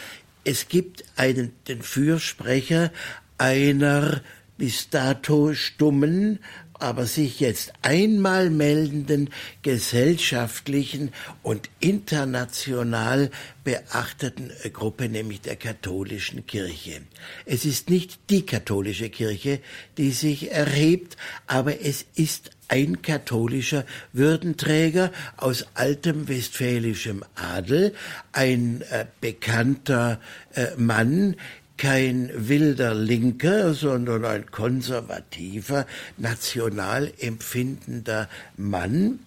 Es 0.44 0.68
gibt 0.68 1.04
einen, 1.16 1.52
den 1.68 1.82
Fürsprecher 1.82 2.92
einer 3.38 4.20
bis 4.60 4.90
dato 4.90 5.54
stummen 5.54 6.38
aber 6.80 7.06
sich 7.06 7.40
jetzt 7.40 7.72
einmal 7.82 8.50
meldenden 8.50 9.28
gesellschaftlichen 9.62 11.12
und 11.42 11.68
international 11.78 13.30
beachteten 13.64 14.50
Gruppe, 14.72 15.08
nämlich 15.10 15.42
der 15.42 15.56
katholischen 15.56 16.46
Kirche. 16.46 17.02
Es 17.44 17.66
ist 17.66 17.90
nicht 17.90 18.18
die 18.30 18.46
katholische 18.46 19.10
Kirche, 19.10 19.60
die 19.98 20.10
sich 20.10 20.50
erhebt, 20.50 21.18
aber 21.46 21.82
es 21.82 22.06
ist 22.14 22.50
ein 22.68 23.02
katholischer 23.02 23.84
Würdenträger 24.12 25.10
aus 25.36 25.66
altem 25.74 26.28
westfälischem 26.28 27.24
Adel, 27.34 27.94
ein 28.32 28.82
äh, 28.90 29.06
bekannter 29.20 30.20
äh, 30.54 30.68
Mann, 30.76 31.36
kein 31.80 32.30
wilder 32.34 32.92
Linker, 32.92 33.72
sondern 33.72 34.26
ein 34.26 34.50
konservativer, 34.50 35.86
national 36.18 37.10
empfindender 37.18 38.28
Mann, 38.58 39.20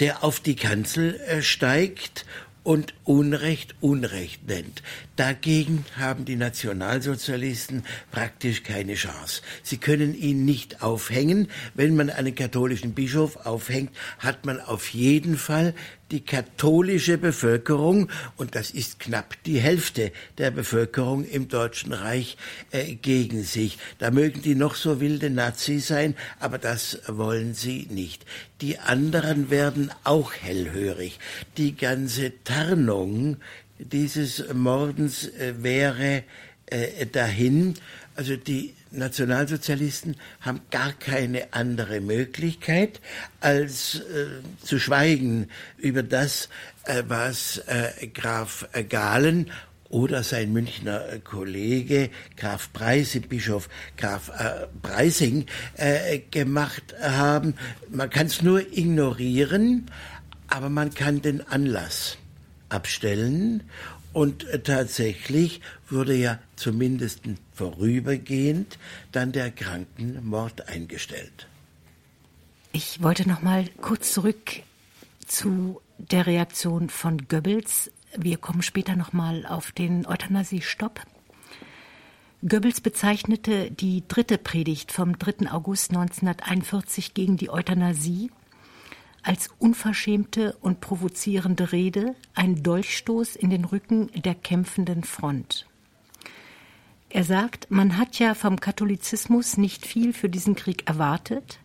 der 0.00 0.24
auf 0.24 0.40
die 0.40 0.56
Kanzel 0.56 1.20
äh, 1.20 1.40
steigt 1.40 2.26
und 2.64 2.94
Unrecht 3.04 3.76
Unrecht 3.80 4.48
nennt. 4.48 4.82
Dagegen 5.14 5.84
haben 5.96 6.24
die 6.24 6.34
Nationalsozialisten 6.34 7.84
praktisch 8.10 8.64
keine 8.64 8.94
Chance. 8.94 9.42
Sie 9.62 9.76
können 9.76 10.14
ihn 10.14 10.44
nicht 10.44 10.82
aufhängen. 10.82 11.48
Wenn 11.74 11.94
man 11.94 12.10
einen 12.10 12.34
katholischen 12.34 12.94
Bischof 12.94 13.46
aufhängt, 13.46 13.90
hat 14.18 14.44
man 14.44 14.60
auf 14.60 14.88
jeden 14.88 15.36
Fall 15.38 15.72
die 16.12 16.20
katholische 16.20 17.18
Bevölkerung, 17.18 18.08
und 18.36 18.54
das 18.54 18.70
ist 18.70 19.00
knapp 19.00 19.42
die 19.44 19.58
Hälfte 19.58 20.12
der 20.38 20.50
Bevölkerung 20.50 21.24
im 21.24 21.48
Deutschen 21.48 21.92
Reich, 21.92 22.36
äh, 22.70 22.94
gegen 22.94 23.42
sich. 23.42 23.78
Da 23.98 24.10
mögen 24.10 24.42
die 24.42 24.54
noch 24.54 24.74
so 24.74 25.00
wilde 25.00 25.30
Nazis 25.30 25.88
sein, 25.88 26.14
aber 26.38 26.58
das 26.58 27.00
wollen 27.08 27.54
sie 27.54 27.88
nicht. 27.90 28.24
Die 28.60 28.78
anderen 28.78 29.50
werden 29.50 29.90
auch 30.04 30.32
hellhörig. 30.34 31.18
Die 31.56 31.74
ganze 31.74 32.32
Tarnung 32.44 33.38
dieses 33.78 34.44
Mordens 34.52 35.26
äh, 35.26 35.54
wäre 35.58 36.22
äh, 36.66 37.06
dahin. 37.06 37.74
Also 38.14 38.36
die 38.36 38.74
Nationalsozialisten 38.92 40.16
haben 40.40 40.60
gar 40.70 40.92
keine 40.92 41.52
andere 41.52 42.00
Möglichkeit, 42.00 43.00
als 43.40 43.96
äh, 44.00 44.26
zu 44.64 44.78
schweigen 44.78 45.48
über 45.78 46.02
das, 46.02 46.48
äh, 46.84 47.02
was 47.06 47.58
äh, 47.66 48.06
Graf 48.08 48.68
Galen 48.88 49.50
oder 49.88 50.22
sein 50.22 50.52
Münchner 50.52 51.02
Kollege 51.22 52.10
Graf 52.36 52.72
Preising, 52.72 53.28
Bischof 53.28 53.68
Graf 53.96 54.30
äh, 54.30 54.66
Preising 54.80 55.46
äh, 55.76 56.20
gemacht 56.30 56.94
haben. 57.00 57.54
Man 57.90 58.08
kann 58.08 58.26
es 58.26 58.42
nur 58.42 58.60
ignorieren, 58.60 59.90
aber 60.48 60.70
man 60.70 60.94
kann 60.94 61.20
den 61.20 61.46
Anlass 61.46 62.16
abstellen 62.70 63.64
und 64.12 64.44
äh, 64.48 64.60
tatsächlich 64.60 65.60
wurde 65.88 66.14
ja 66.14 66.38
zumindest 66.56 67.20
vorübergehend 67.54 68.78
dann 69.12 69.32
der 69.32 69.50
Krankenmord 69.50 70.68
eingestellt. 70.68 71.46
Ich 72.72 73.02
wollte 73.02 73.28
noch 73.28 73.42
mal 73.42 73.68
kurz 73.80 74.12
zurück 74.12 74.62
zu 75.26 75.80
der 75.98 76.26
Reaktion 76.26 76.88
von 76.88 77.28
Goebbels. 77.28 77.90
Wir 78.16 78.38
kommen 78.38 78.62
später 78.62 78.96
noch 78.96 79.12
mal 79.12 79.46
auf 79.46 79.72
den 79.72 80.06
Euthanasie-Stopp. 80.06 81.00
Goebbels 82.46 82.80
bezeichnete 82.80 83.70
die 83.70 84.02
dritte 84.08 84.36
Predigt 84.36 84.90
vom 84.90 85.18
3. 85.18 85.52
August 85.52 85.90
1941 85.90 87.14
gegen 87.14 87.36
die 87.36 87.50
Euthanasie 87.50 88.30
als 89.22 89.50
unverschämte 89.58 90.56
und 90.60 90.80
provozierende 90.80 91.72
Rede 91.72 92.14
ein 92.34 92.62
Dolchstoß 92.62 93.36
in 93.36 93.50
den 93.50 93.64
Rücken 93.64 94.10
der 94.14 94.34
kämpfenden 94.34 95.04
Front. 95.04 95.66
Er 97.08 97.24
sagt, 97.24 97.70
man 97.70 97.98
hat 97.98 98.18
ja 98.18 98.34
vom 98.34 98.58
Katholizismus 98.58 99.58
nicht 99.58 99.86
viel 99.86 100.12
für 100.12 100.28
diesen 100.28 100.54
Krieg 100.54 100.88
erwartet, 100.88 101.60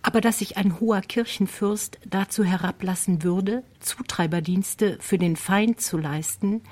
aber 0.00 0.20
dass 0.20 0.38
sich 0.38 0.56
ein 0.56 0.78
hoher 0.78 1.00
Kirchenfürst 1.00 1.98
dazu 2.08 2.44
herablassen 2.44 3.24
würde, 3.24 3.64
Zutreiberdienste 3.80 4.98
für 5.00 5.18
den 5.18 5.34
Feind 5.34 5.80
zu 5.80 5.98
leisten, 5.98 6.62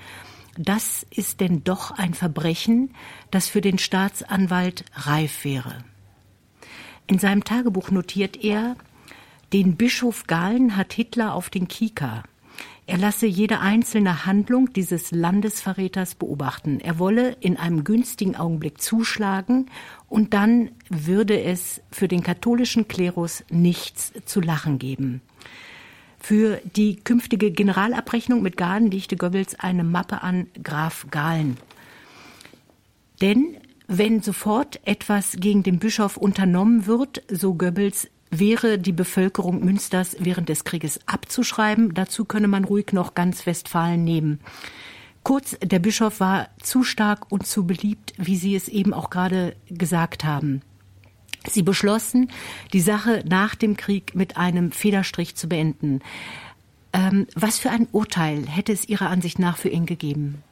das 0.56 1.04
ist 1.10 1.40
denn 1.40 1.64
doch 1.64 1.90
ein 1.90 2.14
Verbrechen, 2.14 2.94
das 3.32 3.48
für 3.48 3.60
den 3.60 3.78
Staatsanwalt 3.78 4.84
reif 4.94 5.44
wäre. 5.44 5.84
In 7.08 7.18
seinem 7.18 7.42
Tagebuch 7.42 7.90
notiert 7.90 8.36
er, 8.44 8.76
den 9.54 9.76
Bischof 9.76 10.26
Galen 10.26 10.76
hat 10.76 10.92
Hitler 10.92 11.32
auf 11.32 11.48
den 11.48 11.68
Kika. 11.68 12.24
Er 12.88 12.98
lasse 12.98 13.26
jede 13.26 13.60
einzelne 13.60 14.26
Handlung 14.26 14.72
dieses 14.72 15.12
Landesverräters 15.12 16.16
beobachten. 16.16 16.80
Er 16.80 16.98
wolle 16.98 17.36
in 17.38 17.56
einem 17.56 17.84
günstigen 17.84 18.34
Augenblick 18.34 18.82
zuschlagen 18.82 19.70
und 20.08 20.34
dann 20.34 20.72
würde 20.88 21.40
es 21.40 21.80
für 21.92 22.08
den 22.08 22.24
katholischen 22.24 22.88
Klerus 22.88 23.44
nichts 23.48 24.12
zu 24.24 24.40
lachen 24.40 24.80
geben. 24.80 25.20
Für 26.18 26.60
die 26.74 26.96
künftige 26.96 27.52
Generalabrechnung 27.52 28.42
mit 28.42 28.56
Galen 28.56 28.90
legte 28.90 29.16
Goebbels 29.16 29.54
eine 29.54 29.84
Mappe 29.84 30.22
an 30.24 30.48
Graf 30.64 31.06
Galen. 31.12 31.58
Denn 33.20 33.56
wenn 33.86 34.20
sofort 34.20 34.80
etwas 34.84 35.36
gegen 35.38 35.62
den 35.62 35.78
Bischof 35.78 36.16
unternommen 36.16 36.86
wird, 36.86 37.22
so 37.28 37.54
Goebbels, 37.54 38.08
wäre 38.38 38.78
die 38.78 38.92
Bevölkerung 38.92 39.64
Münsters 39.64 40.16
während 40.18 40.48
des 40.48 40.64
Krieges 40.64 41.00
abzuschreiben. 41.06 41.94
Dazu 41.94 42.24
könne 42.24 42.48
man 42.48 42.64
ruhig 42.64 42.92
noch 42.92 43.14
ganz 43.14 43.46
Westfalen 43.46 44.04
nehmen. 44.04 44.40
Kurz, 45.22 45.56
der 45.62 45.78
Bischof 45.78 46.20
war 46.20 46.48
zu 46.62 46.84
stark 46.84 47.32
und 47.32 47.46
zu 47.46 47.66
beliebt, 47.66 48.12
wie 48.18 48.36
Sie 48.36 48.54
es 48.54 48.68
eben 48.68 48.92
auch 48.92 49.08
gerade 49.08 49.56
gesagt 49.68 50.24
haben. 50.24 50.60
Sie 51.50 51.62
beschlossen, 51.62 52.30
die 52.72 52.80
Sache 52.80 53.24
nach 53.26 53.54
dem 53.54 53.76
Krieg 53.76 54.14
mit 54.14 54.36
einem 54.36 54.70
Federstrich 54.72 55.34
zu 55.34 55.48
beenden. 55.48 56.00
Ähm, 56.92 57.26
was 57.34 57.58
für 57.58 57.70
ein 57.70 57.88
Urteil 57.92 58.46
hätte 58.46 58.72
es 58.72 58.88
Ihrer 58.88 59.10
Ansicht 59.10 59.38
nach 59.38 59.56
für 59.56 59.68
ihn 59.68 59.86
gegeben? 59.86 60.42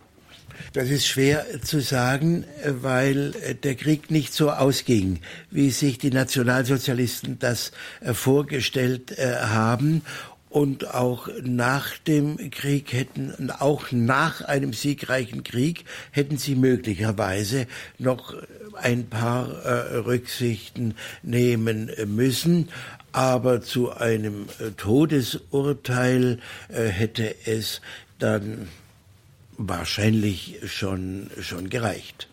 Das 0.72 0.88
ist 0.88 1.07
schwer 1.07 1.44
zu 1.62 1.81
sagen, 1.81 2.44
weil 2.64 3.33
der 3.62 3.75
Krieg 3.75 4.11
nicht 4.11 4.33
so 4.33 4.51
ausging, 4.51 5.20
wie 5.51 5.70
sich 5.70 5.98
die 5.98 6.11
Nationalsozialisten 6.11 7.38
das 7.38 7.72
äh, 8.01 8.14
vorgestellt 8.14 9.18
äh, 9.18 9.37
haben. 9.37 10.03
Und 10.48 10.94
auch 10.94 11.29
nach 11.42 11.96
dem 11.96 12.51
Krieg 12.51 12.92
hätten, 12.92 13.51
auch 13.51 13.90
nach 13.90 14.42
einem 14.42 14.75
siegreichen 14.75 15.44
Krieg, 15.44 15.87
hätten 16.11 16.37
sie 16.37 16.57
möglicherweise 16.57 17.66
noch 17.98 18.35
ein 18.75 19.09
paar 19.09 19.48
äh, 19.64 19.96
Rücksichten 19.96 20.94
nehmen 21.22 21.90
müssen. 22.07 22.68
Aber 23.12 23.62
zu 23.62 23.92
einem 23.92 24.46
Todesurteil 24.79 26.38
hätte 26.68 27.35
es 27.44 27.83
dann 28.18 28.68
wahrscheinlich 29.59 30.61
schon, 30.65 31.31
schon 31.41 31.69
gereicht. 31.71 32.29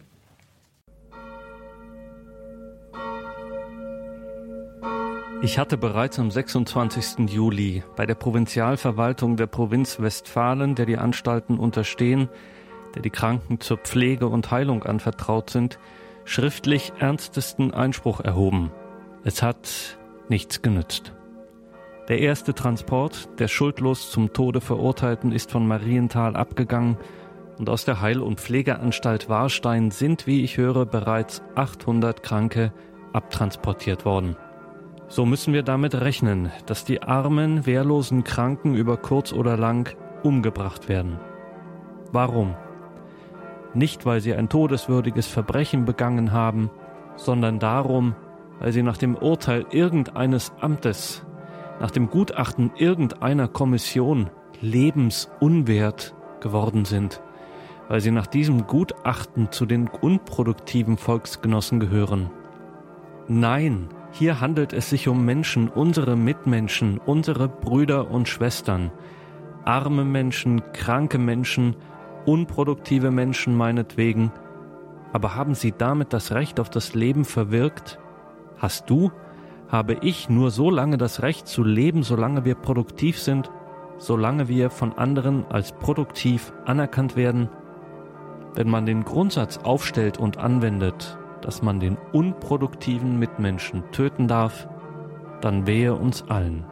Ich 5.42 5.58
hatte 5.58 5.78
bereits 5.78 6.20
am 6.20 6.32
26. 6.32 7.30
Juli 7.30 7.84
bei 7.96 8.06
der 8.06 8.16
Provinzialverwaltung 8.16 9.38
der 9.38 9.48
Provinz 9.48 10.02
Westfalen, 10.02 10.76
der 10.76 10.86
die 10.86 10.98
Anstalten 10.98 11.58
unterstehen, 11.58 12.28
der 12.94 13.02
die 13.02 13.10
Kranken 13.10 13.62
zur 13.62 13.78
Pflege 13.78 14.28
und 14.28 14.52
Heilung 14.52 14.84
anvertraut 14.84 15.50
sind, 15.50 15.80
schriftlich 16.26 16.92
ernstesten 17.00 17.74
Einspruch 17.74 18.20
erhoben. 18.20 18.72
Es 19.24 19.42
hat 19.42 19.98
nichts 20.28 20.62
genützt. 20.62 21.14
Der 22.10 22.22
erste 22.22 22.56
Transport 22.56 23.30
der 23.40 23.48
schuldlos 23.48 24.10
zum 24.10 24.34
Tode 24.34 24.62
Verurteilten 24.62 25.32
ist 25.32 25.52
von 25.52 25.68
Marienthal 25.68 26.36
abgegangen 26.36 26.98
und 27.60 27.70
aus 27.70 27.86
der 27.86 28.02
Heil- 28.02 28.22
und 28.22 28.40
Pflegeanstalt 28.40 29.30
Warstein 29.30 29.92
sind, 29.92 30.26
wie 30.26 30.44
ich 30.44 30.58
höre, 30.58 30.88
bereits 30.88 31.44
800 31.54 32.24
Kranke 32.24 32.74
abtransportiert 33.14 34.06
worden. 34.06 34.36
So 35.08 35.24
müssen 35.24 35.54
wir 35.54 35.62
damit 35.62 35.94
rechnen, 35.94 36.52
dass 36.66 36.84
die 36.84 37.04
armen, 37.04 37.68
wehrlosen 37.68 38.24
Kranken 38.24 38.74
über 38.74 38.98
kurz 38.98 39.32
oder 39.32 39.56
lang 39.56 39.96
umgebracht 40.24 40.90
werden. 40.90 41.20
Warum? 42.12 42.56
Nicht, 43.76 44.08
weil 44.08 44.20
sie 44.20 44.34
ein 44.34 44.50
todeswürdiges 44.50 45.28
Verbrechen 45.28 45.86
begangen 45.86 46.32
haben, 46.32 46.72
sondern 47.18 47.60
darum, 47.60 48.16
weil 48.58 48.72
sie 48.72 48.82
nach 48.82 48.98
dem 48.98 49.16
Urteil 49.16 49.68
irgendeines 49.70 50.52
Amtes 50.60 51.24
nach 51.80 51.92
dem 51.92 52.10
Gutachten 52.10 52.72
irgendeiner 52.76 53.48
Kommission 53.48 54.30
lebensunwert 54.62 56.14
geworden 56.42 56.86
sind, 56.86 57.22
weil 57.88 58.02
sie 58.02 58.12
nach 58.12 58.28
diesem 58.28 58.68
Gutachten 58.68 59.52
zu 59.52 59.66
den 59.66 59.88
unproduktiven 59.88 60.98
Volksgenossen 60.98 61.80
gehören. 61.80 62.30
Nein, 63.28 63.90
hier 64.12 64.42
handelt 64.42 64.74
es 64.74 64.90
sich 64.90 65.08
um 65.08 65.24
Menschen, 65.26 65.70
unsere 65.70 66.16
Mitmenschen, 66.16 66.98
unsere 66.98 67.48
Brüder 67.48 68.10
und 68.10 68.28
Schwestern, 68.28 68.92
arme 69.66 70.04
Menschen, 70.04 70.62
kranke 70.74 71.18
Menschen, 71.18 71.76
unproduktive 72.26 73.12
Menschen 73.12 73.56
meinetwegen, 73.56 74.32
aber 75.14 75.36
haben 75.36 75.56
sie 75.56 75.74
damit 75.76 76.14
das 76.14 76.32
Recht 76.32 76.60
auf 76.60 76.70
das 76.70 76.94
Leben 76.94 77.26
verwirkt? 77.26 78.00
Hast 78.58 78.90
du 78.90 79.12
habe 79.70 79.98
ich 80.02 80.30
nur 80.30 80.52
so 80.52 80.70
lange 80.70 80.98
das 80.98 81.22
Recht 81.22 81.48
zu 81.48 81.64
leben, 81.64 82.04
solange 82.04 82.44
wir 82.44 82.56
produktiv 82.56 83.20
sind, 83.20 83.52
solange 83.98 84.48
wir 84.48 84.70
von 84.70 84.94
anderen 84.98 85.46
als 85.46 85.72
produktiv 85.74 86.52
anerkannt 86.66 87.16
werden. 87.16 87.50
Wenn 88.56 88.70
man 88.70 88.86
den 88.86 89.06
Grundsatz 89.06 89.58
aufstellt 89.58 90.18
und 90.18 90.38
anwendet, 90.38 91.18
dass 91.42 91.62
man 91.62 91.80
den 91.80 91.98
unproduktiven 92.12 93.20
Mitmenschen 93.20 93.84
töten 93.92 94.28
darf, 94.28 94.68
dann 95.42 95.68
wehe 95.68 95.96
uns 95.96 96.24
allen. 96.24 96.66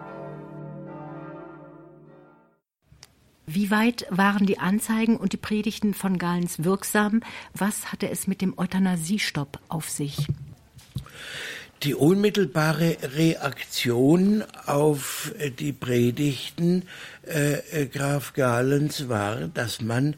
Wie 3.45 3.71
weit 3.71 4.05
waren 4.09 4.45
die 4.45 4.59
Anzeigen 4.59 5.15
und 5.15 5.31
die 5.31 5.37
Predigten 5.37 5.93
von 5.93 6.17
Galens 6.17 6.65
wirksam? 6.65 7.21
Was 7.53 7.93
hatte 7.93 8.09
es 8.09 8.27
mit 8.27 8.41
dem 8.41 8.57
Euthanasiestopp 8.57 9.59
auf 9.69 9.89
sich? 9.89 10.27
Die 11.83 11.93
unmittelbare 11.93 12.97
Reaktion 13.15 14.43
auf 14.65 15.31
die 15.59 15.73
Predigten 15.73 16.83
äh, 17.23 17.85
Graf 17.85 18.33
Galens 18.33 19.09
war, 19.09 19.47
dass 19.53 19.81
man 19.81 20.15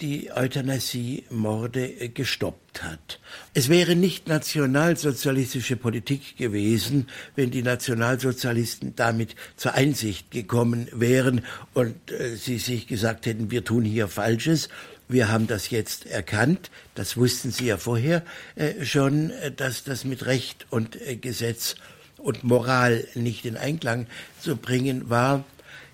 die 0.00 0.32
Euthanasie-Morde 0.32 2.08
gestoppt 2.08 2.82
hat. 2.82 3.20
Es 3.54 3.68
wäre 3.68 3.94
nicht 3.94 4.26
nationalsozialistische 4.26 5.76
Politik 5.76 6.36
gewesen, 6.36 7.08
wenn 7.36 7.52
die 7.52 7.62
Nationalsozialisten 7.62 8.96
damit 8.96 9.36
zur 9.56 9.74
Einsicht 9.74 10.32
gekommen 10.32 10.88
wären 10.92 11.42
und 11.74 12.10
äh, 12.10 12.34
sie 12.34 12.58
sich 12.58 12.88
gesagt 12.88 13.26
hätten, 13.26 13.52
wir 13.52 13.64
tun 13.64 13.84
hier 13.84 14.08
Falsches 14.08 14.68
wir 15.08 15.28
haben 15.28 15.46
das 15.46 15.70
jetzt 15.70 16.06
erkannt, 16.06 16.70
das 16.94 17.16
wussten 17.16 17.50
Sie 17.50 17.66
ja 17.66 17.78
vorher 17.78 18.22
äh, 18.56 18.84
schon, 18.84 19.30
äh, 19.30 19.50
dass 19.50 19.84
das 19.84 20.04
mit 20.04 20.26
Recht 20.26 20.66
und 20.70 21.00
äh, 21.00 21.16
Gesetz 21.16 21.76
und 22.18 22.44
Moral 22.44 23.06
nicht 23.14 23.44
in 23.44 23.56
Einklang 23.56 24.06
zu 24.40 24.56
bringen 24.56 25.08
war. 25.08 25.44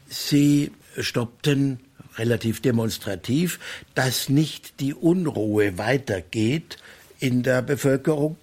Sie 0.09 0.73
stoppten 0.99 1.81
relativ 2.17 2.61
demonstrativ, 2.61 3.59
dass 3.95 4.29
nicht 4.29 4.81
die 4.81 4.95
Unruhe 4.95 5.79
weitergeht 5.79 6.79
in 7.21 7.43
der 7.43 7.63
Bevölkerung, 7.63 8.37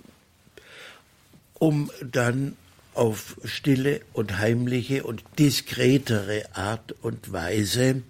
um 1.53 1.91
dann 2.03 2.55
auf 2.93 3.37
stille 3.45 4.01
und 4.13 4.37
heimliche 4.37 5.03
und 5.03 5.23
diskretere 5.39 6.43
Art 6.53 6.93
und 7.01 7.31
Weise 7.31 8.03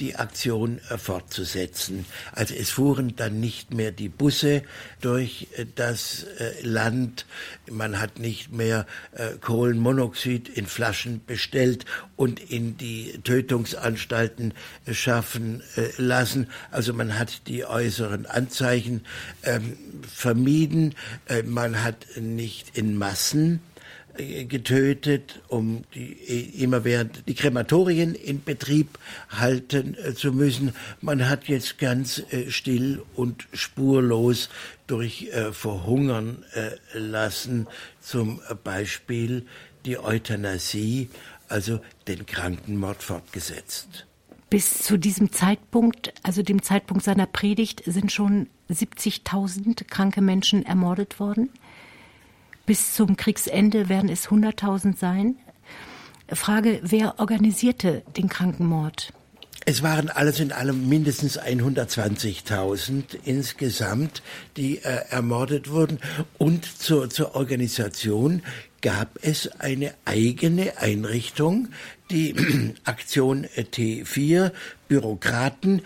die 0.00 0.16
Aktion 0.16 0.80
äh, 0.88 0.98
fortzusetzen. 0.98 2.06
Also 2.32 2.54
es 2.54 2.70
fuhren 2.70 3.14
dann 3.16 3.38
nicht 3.40 3.74
mehr 3.74 3.92
die 3.92 4.08
Busse 4.08 4.62
durch 5.00 5.48
äh, 5.56 5.66
das 5.74 6.24
äh, 6.38 6.62
Land, 6.62 7.26
man 7.70 8.00
hat 8.00 8.18
nicht 8.18 8.52
mehr 8.52 8.86
Kohlenmonoxid 9.40 10.48
in 10.48 10.66
Flaschen 10.66 11.24
bestellt 11.24 11.84
und 12.16 12.40
in 12.40 12.76
die 12.76 13.20
Tötungsanstalten 13.22 14.54
schaffen 14.90 15.62
lassen. 15.96 16.48
Also 16.70 16.92
man 16.92 17.18
hat 17.18 17.46
die 17.46 17.64
äußeren 17.64 18.26
Anzeichen 18.26 19.02
ähm, 19.44 19.76
vermieden, 20.02 20.94
man 21.44 21.82
hat 21.82 22.06
nicht 22.16 22.76
in 22.76 22.96
Massen 22.96 23.60
getötet, 24.16 25.40
um 25.48 25.84
die, 25.94 26.12
äh, 26.12 26.62
immer 26.62 26.84
während 26.84 27.28
die 27.28 27.34
Krematorien 27.34 28.14
in 28.14 28.42
Betrieb 28.42 28.98
halten 29.28 29.96
äh, 29.96 30.14
zu 30.14 30.32
müssen. 30.32 30.72
Man 31.00 31.28
hat 31.28 31.48
jetzt 31.48 31.78
ganz 31.78 32.22
still 32.48 33.02
und 33.14 33.46
spurlos 33.52 34.48
durch 34.86 35.30
Verhungern 35.52 36.44
lassen, 36.94 37.68
zum 38.00 38.40
Beispiel 38.64 39.46
die 39.84 39.98
Euthanasie, 39.98 41.08
also 41.48 41.80
den 42.08 42.26
Krankenmord 42.26 43.02
fortgesetzt. 43.02 44.06
Bis 44.50 44.82
zu 44.82 44.98
diesem 44.98 45.30
Zeitpunkt, 45.30 46.12
also 46.24 46.42
dem 46.42 46.62
Zeitpunkt 46.62 47.04
seiner 47.04 47.26
Predigt, 47.26 47.82
sind 47.86 48.10
schon 48.10 48.48
70.000 48.68 49.84
kranke 49.84 50.20
Menschen 50.20 50.66
ermordet 50.66 51.20
worden. 51.20 51.50
Bis 52.66 52.94
zum 52.94 53.16
Kriegsende 53.16 53.88
werden 53.88 54.08
es 54.08 54.28
100.000 54.28 54.96
sein. 54.96 55.36
Frage, 56.32 56.80
wer 56.82 57.18
organisierte 57.18 58.02
den 58.16 58.28
Krankenmord? 58.28 59.12
Es 59.66 59.82
waren 59.82 60.08
alles 60.08 60.40
in 60.40 60.52
allem 60.52 60.88
mindestens 60.88 61.38
120.000 61.38 63.18
insgesamt, 63.24 64.22
die 64.56 64.78
äh, 64.78 65.04
ermordet 65.10 65.70
wurden. 65.70 65.98
Und 66.38 66.64
zur, 66.64 67.10
zur 67.10 67.34
Organisation 67.34 68.42
gab 68.80 69.18
es 69.22 69.48
eine 69.60 69.92
eigene 70.06 70.78
Einrichtung, 70.78 71.68
die 72.10 72.34
Aktion 72.84 73.46
T4, 73.46 74.52
Bürokraten, 74.88 75.82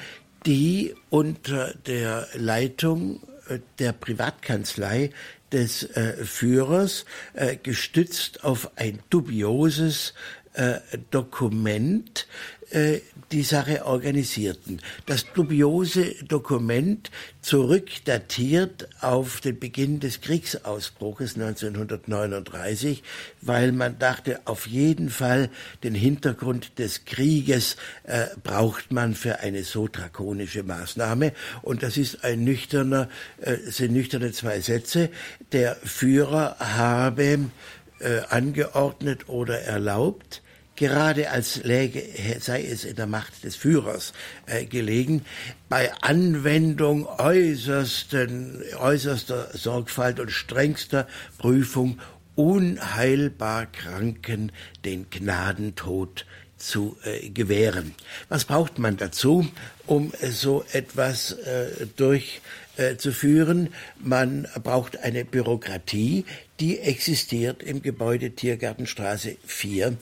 die 0.47 0.95
unter 1.11 1.75
der 1.87 2.29
Leitung 2.35 3.21
äh, 3.49 3.59
der 3.79 3.93
Privatkanzlei 3.93 5.11
des 5.55 5.85
äh, 5.97 6.25
Führers, 6.25 7.05
äh, 7.33 7.57
gestützt 7.57 8.45
auf 8.45 8.77
ein 8.77 8.99
dubioses 9.09 10.13
äh, 10.55 10.81
Dokument, 11.11 12.27
äh, 12.71 13.01
die 13.35 13.43
Sache 13.43 13.85
organisierten. 13.85 14.81
Das 15.07 15.27
dubiose 15.33 16.15
Dokument 16.25 17.11
zurückdatiert 17.43 18.89
auf 19.01 19.41
den 19.41 19.59
Beginn 19.59 19.99
des 19.99 20.21
Kriegsausbruches 20.21 21.35
1939, 21.35 23.03
weil 23.41 23.73
man 23.73 23.99
dachte, 23.99 24.41
auf 24.45 24.69
jeden 24.69 25.11
Fall 25.11 25.51
den 25.83 25.97
Hintergrund 25.97 26.79
des 26.79 27.05
Krieges 27.07 27.77
äh, 28.05 28.27
braucht 28.45 28.93
man 28.93 29.17
für 29.17 29.41
eine 29.41 29.65
so 29.65 29.89
drakonische 29.89 30.63
Maßnahme. 30.63 31.33
Und 31.63 31.83
das 31.83 31.97
ist 31.97 32.23
ein 32.23 32.45
nüchterner, 32.45 33.09
äh, 33.41 33.57
sind 33.57 33.95
nüchterne 33.95 34.31
zwei 34.31 34.61
Sätze. 34.61 35.11
Der 35.51 35.75
Führer 35.83 36.57
habe 36.61 37.51
äh, 37.99 38.21
angeordnet 38.29 39.29
oder 39.29 39.61
erlaubt, 39.63 40.44
gerade 40.77 41.31
als 41.31 41.63
läge, 41.63 42.03
sei 42.41 42.65
es 42.65 42.85
in 42.85 42.97
der 42.97 43.07
Macht 43.07 43.45
des 43.45 43.57
Führers 43.57 44.13
äh, 44.47 44.65
gelegen, 44.65 45.25
bei 45.69 45.93
Anwendung 46.03 47.07
äußersten, 47.07 48.63
äußerster 48.79 49.51
Sorgfalt 49.57 50.21
und 50.21 50.31
strengster 50.31 51.07
Prüfung 51.39 52.01
unheilbar 52.35 53.67
Kranken 53.67 54.51
den 54.85 55.09
Gnadentod 55.11 56.27
zu 56.57 56.97
äh, 57.05 57.29
gewähren. 57.29 57.95
Was 58.29 58.45
braucht 58.45 58.79
man 58.79 58.97
dazu, 58.97 59.47
um 59.87 60.13
äh, 60.21 60.31
so 60.31 60.65
etwas 60.73 61.33
äh, 61.33 61.87
durchzuführen? 61.97 63.69
Man 63.99 64.49
braucht 64.63 64.99
eine 64.99 65.25
Bürokratie, 65.25 66.25
die 66.61 66.79
existiert 66.79 67.63
im 67.63 67.83
Gebäude 67.83 68.31
Tiergartenstraße 68.31 69.37
4 69.45 69.97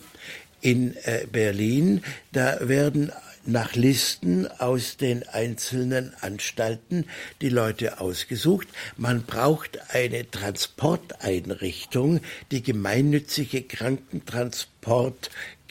in 0.62 0.96
äh, 1.04 1.26
Berlin. 1.30 2.02
Da 2.32 2.56
werden 2.66 3.12
nach 3.44 3.74
Listen 3.74 4.46
aus 4.46 4.96
den 4.96 5.28
einzelnen 5.28 6.14
Anstalten 6.20 7.06
die 7.40 7.48
Leute 7.48 8.00
ausgesucht. 8.00 8.68
Man 8.96 9.24
braucht 9.24 9.78
eine 9.90 10.30
Transporteinrichtung, 10.30 12.20
die 12.50 12.62
gemeinnützige 12.62 13.62
Krankentransport 13.62 14.71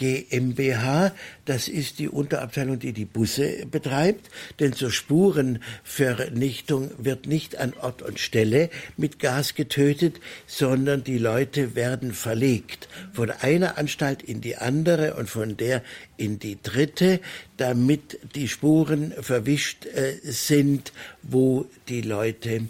GmbH. 0.02 1.14
Das 1.46 1.68
ist 1.68 2.00
die 2.00 2.10
Unterabteilung, 2.10 2.80
die 2.80 2.92
die 2.92 3.06
Busse 3.06 3.68
betreibt. 3.70 4.32
Denn 4.60 4.74
zur 4.74 4.90
Spurenvernichtung 4.90 6.90
wird 6.98 7.28
nicht 7.28 7.58
an 7.58 7.74
Ort 7.80 8.02
und 8.02 8.20
Stelle 8.20 8.72
mit 8.98 9.20
Gas 9.20 9.54
getötet, 9.54 10.20
sondern 10.48 11.04
die 11.04 11.20
Leute 11.20 11.76
werden 11.76 12.14
verlegt 12.14 12.90
von 13.14 13.30
einer 13.30 13.78
Anstalt 13.78 14.24
in 14.24 14.42
die 14.42 14.58
andere 14.58 15.14
und 15.14 15.30
von 15.30 15.56
der 15.56 15.84
in 16.18 16.40
die 16.40 16.58
dritte, 16.62 17.20
damit 17.58 18.18
die 18.34 18.48
Spuren 18.48 19.14
verwischt 19.22 19.86
äh, 19.86 20.18
sind, 20.24 20.94
wo 21.22 21.70
die 21.90 22.02
Leute 22.02 22.62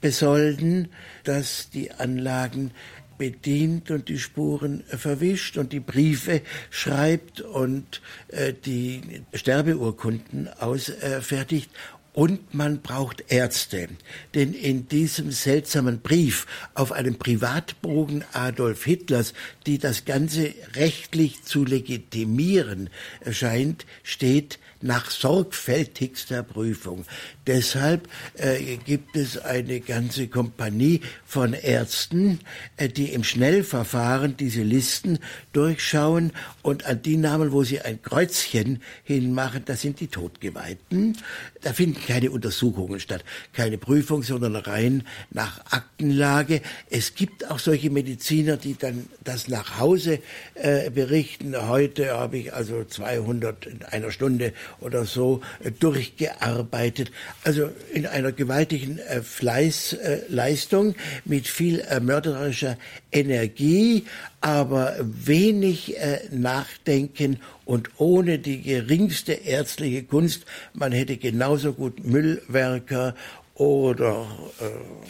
besolden, 0.02 0.90
dass 1.24 1.70
die 1.70 1.92
Anlagen 1.92 2.72
bedient 3.18 3.92
und 3.92 4.10
die 4.10 4.20
Spuren 4.20 4.84
verwischt 4.88 5.58
und 5.58 5.74
die 5.74 5.80
Briefe 5.80 6.42
schreibt 6.70 7.42
und 7.42 8.02
äh, 8.30 8.54
die 8.54 9.24
Sterbeurkunden 9.34 10.50
ausfertigt. 10.60 11.70
Und 12.14 12.54
man 12.54 12.82
braucht 12.82 13.24
Ärzte, 13.30 13.88
denn 14.36 14.54
in 14.54 14.88
diesem 14.88 15.32
seltsamen 15.32 16.00
Brief 16.02 16.46
auf 16.76 16.92
einem 16.92 17.16
Privatbogen 17.16 18.24
Adolf 18.34 18.84
Hitlers, 18.84 19.34
die 19.64 19.78
das 19.78 20.06
Ganze 20.06 20.54
rechtlich 20.76 21.44
zu 21.44 21.66
legitimieren 21.66 22.90
scheint, 23.32 23.86
steht 24.04 24.60
nach 24.84 25.10
sorgfältigster 25.10 26.44
Prüfung. 26.44 27.06
Deshalb 27.48 28.08
äh, 28.36 28.78
gibt 28.78 29.16
es 29.16 29.38
eine 29.38 29.80
ganze 29.80 30.28
Kompanie 30.28 31.02
von 31.26 31.54
Ärzten, 31.54 32.40
äh, 32.78 32.90
die 32.90 33.14
im 33.14 33.24
Schnellverfahren 33.24 34.38
diese 34.38 34.62
Listen 34.62 35.20
durchschauen 35.54 36.34
und 36.62 36.86
an 36.86 37.02
die 37.02 37.18
Namen, 37.18 37.52
wo 37.52 37.64
sie 37.64 37.80
ein 37.80 38.02
Kreuzchen 38.02 38.82
hinmachen, 39.04 39.64
das 39.66 39.82
sind 39.82 40.00
die 40.00 40.08
Todgeweihten. 40.08 41.18
Da 41.62 41.72
finden 41.72 42.02
keine 42.06 42.32
Untersuchungen 42.32 43.00
statt, 43.00 43.24
keine 43.54 43.78
Prüfung, 43.78 44.22
sondern 44.22 44.56
rein 44.58 45.08
nach 45.32 45.66
Aktenlage. 45.72 46.62
Es 46.90 47.16
gibt 47.16 47.50
auch 47.50 47.60
solche 47.60 47.90
Mediziner, 47.90 48.58
die 48.58 48.78
dann 48.78 49.08
das 49.24 49.48
nach 49.54 49.80
Hause 49.80 50.20
äh, 50.56 50.90
berichten. 50.90 51.56
Heute 51.70 52.12
habe 52.12 52.38
ich 52.40 52.54
also 52.54 52.84
200 52.84 53.68
in 53.68 53.84
einer 53.84 54.12
Stunde 54.12 54.52
oder 54.82 55.06
so 55.06 55.42
äh, 55.64 55.70
durchgearbeitet. 55.72 57.12
Also 57.44 57.70
in 57.94 58.08
einer 58.08 58.32
gewaltigen 58.32 58.98
äh, 58.98 59.22
Fleißleistung 59.22 60.96
mit 61.24 61.48
viel 61.48 61.80
äh, 61.82 62.00
mörderischer 62.00 62.78
Energie, 63.12 64.06
aber 64.42 64.96
wenig 65.00 65.96
Nachdenken 66.32 67.40
und 67.64 67.92
ohne 67.98 68.40
die 68.40 68.62
geringste 68.62 69.34
ärztliche 69.34 70.04
Kunst. 70.04 70.46
Man 70.74 70.92
hätte 70.92 71.16
genauso 71.18 71.74
gut 71.74 72.04
Müllwerker 72.04 73.16
oder 73.56 74.26
äh, 74.60 74.66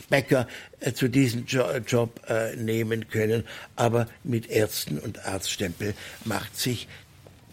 Bäcker 0.09 0.47
äh, 0.79 0.93
zu 0.93 1.07
diesem 1.07 1.45
jo 1.45 1.63
Job 1.87 2.19
äh, 2.27 2.55
nehmen 2.55 3.07
können. 3.09 3.43
Aber 3.75 4.07
mit 4.23 4.49
Ärzten 4.49 4.99
und 4.99 5.25
Arztstempel 5.25 5.93
macht 6.25 6.57
sich 6.57 6.87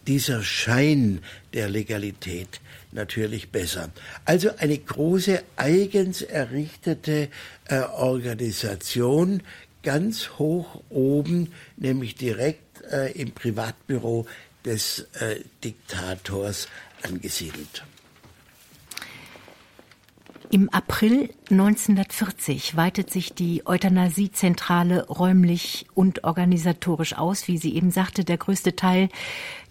dieser 0.07 0.42
Schein 0.42 1.22
der 1.53 1.68
Legalität 1.68 2.61
natürlich 2.92 3.50
besser. 3.50 3.90
Also 4.24 4.50
eine 4.57 4.76
große 4.79 5.42
eigens 5.57 6.22
errichtete 6.22 7.29
äh, 7.66 7.81
Organisation, 7.81 9.42
ganz 9.83 10.31
hoch 10.38 10.83
oben, 10.88 11.53
nämlich 11.76 12.16
direkt 12.16 12.83
äh, 12.90 13.12
im 13.12 13.33
Privatbüro 13.33 14.26
des 14.64 15.07
äh, 15.20 15.37
Diktators 15.62 16.68
angesiedelt. 17.03 17.85
Im 20.53 20.69
April 20.71 21.31
1940 21.49 22.77
weitet 22.77 23.09
sich 23.09 23.35
die 23.35 23.65
Euthanasiezentrale 23.69 25.07
räumlich 25.07 25.87
und 25.95 26.25
organisatorisch 26.25 27.17
aus. 27.17 27.47
Wie 27.47 27.57
sie 27.57 27.77
eben 27.77 27.93
sagte, 27.93 28.25
der 28.25 28.37
größte 28.37 28.75
Teil 28.75 29.11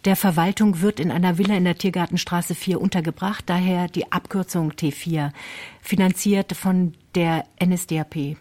der 0.06 0.16
Verwaltung 0.16 0.80
wird 0.80 1.02
in 1.02 1.12
einer 1.12 1.38
Villa 1.38 1.58
in 1.58 1.66
der 1.66 1.78
Tiergartenstraße 1.78 2.56
4 2.56 2.80
untergebracht, 2.80 3.44
daher 3.48 3.90
die 3.90 4.10
Abkürzung 4.14 4.72
T4, 4.72 5.34
finanziert 5.82 6.54
von 6.54 6.94
der 7.14 7.44
NSDAP. 7.62 8.38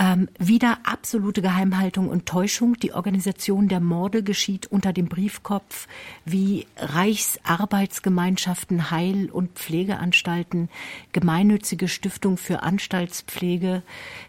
Ähm, 0.00 0.28
wieder 0.38 0.78
absolute 0.84 1.42
Geheimhaltung 1.42 2.08
und 2.08 2.24
Täuschung. 2.24 2.74
Die 2.74 2.92
Organisation 2.92 3.66
der 3.66 3.80
Morde 3.80 4.22
geschieht 4.22 4.66
unter 4.66 4.92
dem 4.92 5.08
Briefkopf 5.08 5.88
wie 6.24 6.68
Reichsarbeitsgemeinschaften, 6.76 8.92
Heil- 8.92 9.28
und 9.28 9.58
Pflegeanstalten, 9.58 10.68
gemeinnützige 11.10 11.88
Stiftung 11.88 12.36
für 12.36 12.62
Anstaltspflege. 12.62 13.82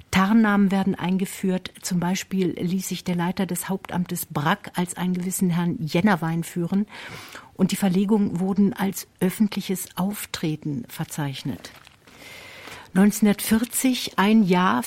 Tarnnamen 0.10 0.72
werden 0.72 0.96
eingeführt. 0.96 1.72
Zum 1.84 2.00
Beispiel 2.00 2.56
ließ 2.60 2.90
sich 2.90 3.04
der 3.04 3.16
Leiter 3.16 3.46
des 3.46 3.70
Hauptamtes 3.70 4.26
Brack 4.26 4.72
als 4.74 4.98
einen 4.98 5.14
gewissen 5.14 5.52
Herrn 5.52 5.78
Jennerwein 5.78 6.44
führen. 6.44 6.88
Und 7.54 7.72
die 7.72 7.76
Verlegungen 7.76 8.40
wurden 8.40 8.74
als 8.74 9.08
öffentliches 9.20 9.96
Auftreten 9.98 10.86
verzeichnet. 10.88 11.70
1940, 12.96 14.18
ein 14.18 14.42
Jahr 14.42 14.82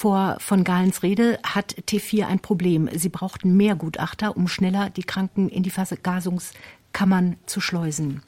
vor 0.00 0.38
von 0.40 0.64
Galens 0.64 1.02
Rede 1.02 1.38
hat 1.42 1.74
T4 1.74 2.24
ein 2.24 2.40
Problem. 2.40 2.88
Sie 2.94 3.10
brauchten 3.10 3.54
mehr 3.54 3.76
Gutachter, 3.76 4.34
um 4.34 4.48
schneller 4.48 4.88
die 4.88 5.02
Kranken 5.02 5.50
in 5.50 5.62
die 5.62 5.68
Vergasungskammern 5.68 7.36
zu 7.44 7.60
schleusen. 7.60 8.22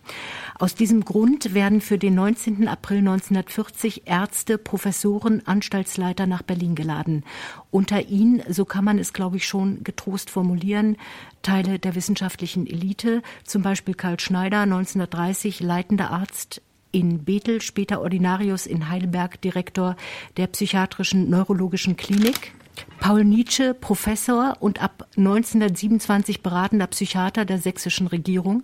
Aus 0.59 0.75
diesem 0.75 1.03
Grund 1.03 1.55
werden 1.55 1.81
für 1.81 1.97
den 1.97 2.15
19. 2.15 2.69
April 2.69 2.99
1940 2.99 4.03
Ärzte, 4.05 4.59
Professoren, 4.59 5.47
Anstaltsleiter 5.47 6.27
nach 6.27 6.43
Berlin 6.43 6.75
geladen. 6.75 7.25
Unter 7.71 8.07
ihnen, 8.07 8.43
so 8.51 8.67
kann 8.67 8.85
man 8.85 8.99
es, 8.99 9.15
glaube 9.15 9.39
ich, 9.39 9.49
schon 9.49 9.83
getrost 9.83 10.29
formulieren, 10.29 10.99
Teile 11.41 11.79
der 11.79 11.95
wissenschaftlichen 11.95 12.67
Elite, 12.67 13.23
zum 13.45 13.63
Beispiel 13.63 13.95
Karl 13.95 14.21
Schneider, 14.21 14.61
1930 14.61 15.61
leitender 15.61 16.11
Arzt 16.11 16.61
in 16.93 17.25
Bethel, 17.25 17.61
später 17.61 18.01
Ordinarius 18.01 18.67
in 18.67 18.89
Heidelberg, 18.89 19.41
Direktor 19.41 19.97
der 20.37 20.47
psychiatrischen 20.47 21.29
neurologischen 21.29 21.97
Klinik. 21.97 22.53
Paul 23.01 23.25
Nietzsche, 23.25 23.75
Professor 23.75 24.57
und 24.61 24.81
ab 24.83 25.07
1927 25.17 26.43
beratender 26.43 26.87
Psychiater 26.87 27.45
der 27.45 27.59
sächsischen 27.59 28.07
Regierung. 28.07 28.63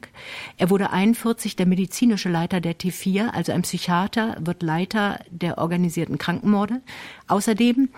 Er 0.56 0.70
wurde 0.70 0.90
41 0.90 1.56
der 1.56 1.66
medizinische 1.66 2.28
Leiter 2.28 2.60
der 2.60 2.78
T4, 2.78 3.30
also 3.30 3.52
ein 3.52 3.62
Psychiater 3.62 4.36
wird 4.40 4.62
Leiter 4.62 5.18
der 5.30 5.58
organisierten 5.58 6.18
Krankenmorde. 6.18 6.80
Außerdem 7.26 7.88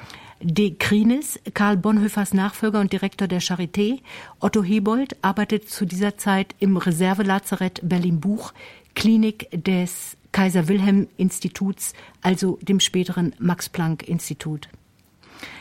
De 0.43 0.75
Krinis, 0.75 1.39
Karl 1.53 1.77
Bonhoeffers 1.77 2.33
Nachfolger 2.33 2.81
und 2.81 2.95
Direktor 2.95 3.29
der 3.29 3.43
Charité. 3.43 4.01
Otto 4.39 4.63
Hebold 4.63 5.23
arbeitet 5.23 5.69
zu 5.69 5.85
dieser 5.85 6.17
Zeit 6.17 6.55
im 6.59 6.79
Reservelazarett 6.79 7.81
Berlin-Buch, 7.83 8.55
Klinik 8.95 9.49
des 9.53 10.17
Kaiser 10.33 10.69
Wilhelm 10.69 11.09
Instituts, 11.17 11.93
also 12.23 12.59
dem 12.63 12.81
späteren 12.81 13.35
Max 13.39 13.69
Planck 13.69 14.09
Institut. 14.09 14.69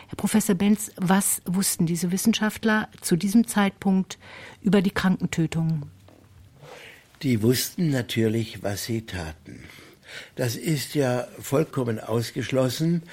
Herr 0.07 0.15
Professor 0.15 0.55
Benz, 0.55 0.91
was 0.97 1.41
wussten 1.45 1.85
diese 1.85 2.11
Wissenschaftler 2.11 2.89
zu 3.01 3.15
diesem 3.15 3.47
Zeitpunkt 3.47 4.17
über 4.61 4.81
die 4.81 4.91
Krankentötungen? 4.91 5.91
Die 7.21 7.41
wussten 7.41 7.89
natürlich, 7.89 8.63
was 8.63 8.85
sie 8.85 9.01
taten. 9.01 9.63
Das 10.35 10.55
ist 10.55 10.95
ja 10.95 11.27
vollkommen 11.39 11.99
ausgeschlossen, 11.99 13.03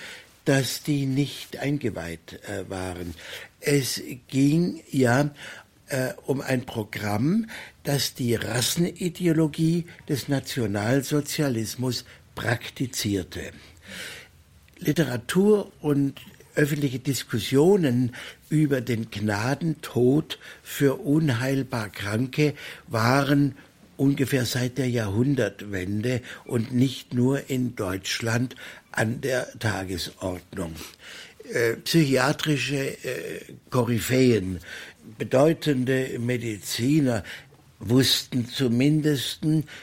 dass 0.46 0.82
die 0.82 1.06
nicht 1.06 1.58
eingeweiht 1.58 2.40
äh, 2.48 2.70
waren. 2.70 3.14
Es 3.60 4.00
ging 4.28 4.82
ja 4.90 5.30
äh, 5.88 6.12
um 6.26 6.40
ein 6.40 6.66
Programm, 6.66 7.46
das 7.82 8.14
die 8.14 8.34
Rassenideologie 8.34 9.86
des 10.08 10.28
Nationalsozialismus 10.28 12.04
praktizierte. 12.34 13.52
Literatur 14.78 15.72
und 15.80 16.20
öffentliche 16.54 16.98
Diskussionen 16.98 18.14
über 18.48 18.80
den 18.80 19.10
Gnadentod 19.10 20.38
für 20.62 20.96
unheilbar 20.96 21.88
Kranke 21.90 22.54
waren 22.86 23.54
ungefähr 23.96 24.44
seit 24.44 24.78
der 24.78 24.88
Jahrhundertwende 24.88 26.20
und 26.44 26.74
nicht 26.74 27.14
nur 27.14 27.48
in 27.48 27.76
Deutschland 27.76 28.56
an 28.92 29.20
der 29.20 29.58
Tagesordnung. 29.58 30.74
Äh, 31.52 31.76
psychiatrische 31.76 33.04
äh, 33.04 33.40
Koryphäen 33.70 34.58
bedeutende 35.18 36.18
Mediziner 36.18 37.22
wussten 37.78 38.48
zumindest 38.48 39.40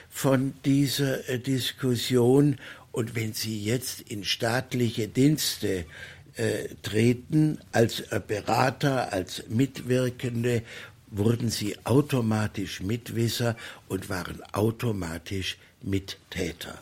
von 0.10 0.54
dieser 0.66 1.30
äh, 1.30 1.40
Diskussion 1.40 2.58
und 2.92 3.16
wenn 3.16 3.34
sie 3.34 3.64
jetzt 3.64 4.02
in 4.02 4.24
staatliche 4.24 5.08
Dienste 5.08 5.86
äh, 6.36 6.70
treten, 6.82 7.60
als 7.72 8.04
Berater, 8.28 9.14
als 9.14 9.44
Mitwirkende, 9.50 10.64
wurden 11.10 11.50
sie 11.50 11.76
automatisch 11.86 12.82
Mitwisser 12.82 13.56
und 13.88 14.10
waren 14.10 14.42
automatisch 14.52 15.58
Mittäter. 15.82 16.82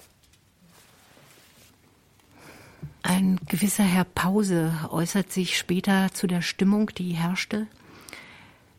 Ein 3.04 3.40
gewisser 3.48 3.84
Herr 3.84 4.06
Pause 4.06 4.74
äußert 4.90 5.32
sich 5.32 5.58
später 5.58 6.14
zu 6.14 6.28
der 6.28 6.42
Stimmung, 6.42 6.92
die 6.98 7.14
herrschte 7.14 7.68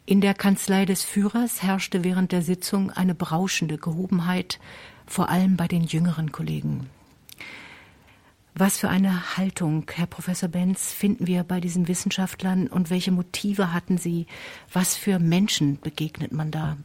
in 0.05 0.21
der 0.21 0.35
Kanzlei 0.35 0.85
des 0.85 1.05
Führers 1.05 1.63
herrschte 1.63 2.03
während 2.03 2.33
der 2.33 2.43
Sitzung 2.43 2.91
eine 2.91 3.15
berauschende 3.15 3.79
Gehobenheit, 3.79 4.59
vor 5.07 5.29
allem 5.29 5.57
bei 5.57 5.69
den 5.69 5.85
jüngeren 5.85 6.33
Kollegen. 6.33 6.91
Was 8.55 8.79
für 8.79 8.91
eine 8.91 9.39
Haltung, 9.39 9.87
Herr 9.95 10.07
Professor 10.07 10.49
Benz, 10.49 10.93
finden 10.93 11.27
wir 11.27 11.43
bei 11.43 11.61
diesen 11.61 11.89
Wissenschaftlern 11.89 12.67
und 12.67 12.91
welche 12.91 13.11
Motive 13.11 13.73
hatten 13.73 13.97
sie? 13.97 14.27
Was 14.73 14.95
für 14.95 15.19
Menschen 15.19 15.81
begegnet 15.81 16.33
man 16.33 16.51
da? 16.51 16.77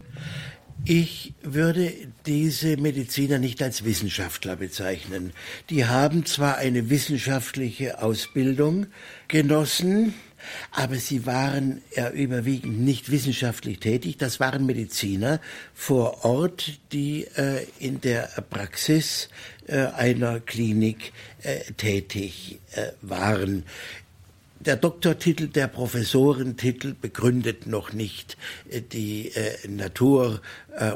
Ich 0.86 1.34
würde 1.42 1.92
diese 2.26 2.78
Mediziner 2.78 3.40
nicht 3.40 3.62
als 3.62 3.84
Wissenschaftler 3.84 4.56
bezeichnen. 4.56 5.34
Die 5.70 5.86
haben 5.86 6.26
zwar 6.26 6.58
eine 6.58 6.90
wissenschaftliche 6.90 8.02
Ausbildung 8.02 8.88
genossen, 9.28 10.14
aber 10.72 10.96
sie 10.96 11.26
waren 11.26 11.82
ja 11.96 12.10
überwiegend 12.10 12.80
nicht 12.80 13.12
wissenschaftlich 13.12 13.80
tätig. 13.80 14.18
Das 14.18 14.40
waren 14.40 14.66
Mediziner 14.66 15.40
vor 15.74 16.26
Ort, 16.26 16.80
die 16.92 17.26
äh, 17.36 17.66
in 17.80 18.02
der 18.02 18.30
Praxis 18.50 19.30
äh, 19.68 19.88
einer 19.88 20.40
Klinik 20.40 21.14
äh, 21.44 21.60
tätig 21.74 22.60
äh, 22.74 22.92
waren. 23.02 23.64
Der 24.60 24.76
Doktortitel, 24.76 25.48
der 25.48 25.68
Professorentitel 25.68 26.96
begründet 27.00 27.68
noch 27.68 27.94
nicht 27.94 28.38
äh, 28.70 28.82
die 28.82 29.32
äh, 29.36 29.68
Natur 29.68 30.42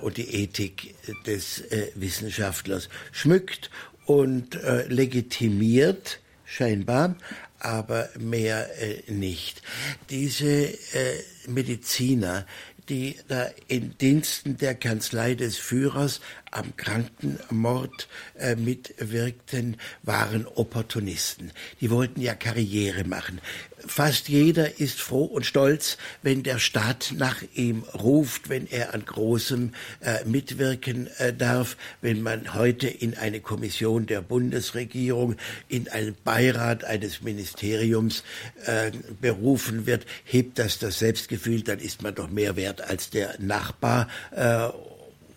und 0.01 0.17
die 0.17 0.35
Ethik 0.35 0.93
des 1.25 1.63
Wissenschaftlers, 1.95 2.87
schmückt 3.11 3.71
und 4.05 4.55
legitimiert 4.89 6.19
scheinbar 6.45 7.15
aber 7.61 8.09
mehr 8.19 8.69
äh, 8.81 9.11
nicht. 9.11 9.61
Diese 10.09 10.65
äh, 10.65 11.23
Mediziner, 11.47 12.45
die 12.89 13.17
da 13.27 13.49
in 13.67 13.97
Diensten 13.99 14.57
der 14.57 14.75
Kanzlei 14.75 15.35
des 15.35 15.57
Führers 15.57 16.19
am 16.51 16.75
Krankenmord 16.75 18.07
äh, 18.37 18.55
mitwirkten, 18.55 19.77
waren 20.03 20.45
Opportunisten. 20.45 21.51
Die 21.79 21.89
wollten 21.89 22.21
ja 22.21 22.35
Karriere 22.35 23.05
machen. 23.05 23.41
Fast 23.87 24.29
jeder 24.29 24.79
ist 24.79 25.01
froh 25.01 25.23
und 25.23 25.45
stolz, 25.45 25.97
wenn 26.21 26.43
der 26.43 26.59
Staat 26.59 27.13
nach 27.17 27.41
ihm 27.55 27.83
ruft, 27.83 28.49
wenn 28.49 28.67
er 28.67 28.93
an 28.93 29.05
Großem 29.05 29.73
äh, 30.01 30.23
mitwirken 30.25 31.07
äh, 31.17 31.33
darf, 31.33 31.77
wenn 32.01 32.21
man 32.21 32.53
heute 32.53 32.87
in 32.87 33.17
eine 33.17 33.39
Kommission 33.39 34.05
der 34.05 34.21
Bundesregierung, 34.21 35.35
in 35.67 35.87
einen 35.87 36.15
Beirat 36.23 36.83
eines 36.83 37.21
Ministeriums 37.21 38.23
äh, 38.65 38.91
berufen 39.19 39.87
wird, 39.87 40.05
hebt 40.25 40.59
das 40.59 40.77
das 40.77 40.99
Selbstgefühl, 40.99 41.63
dann 41.63 41.79
ist 41.79 42.03
man 42.03 42.13
doch 42.13 42.29
mehr 42.29 42.55
wert 42.55 42.81
als 42.81 43.09
der 43.09 43.35
Nachbar 43.39 44.07
äh, 44.31 44.69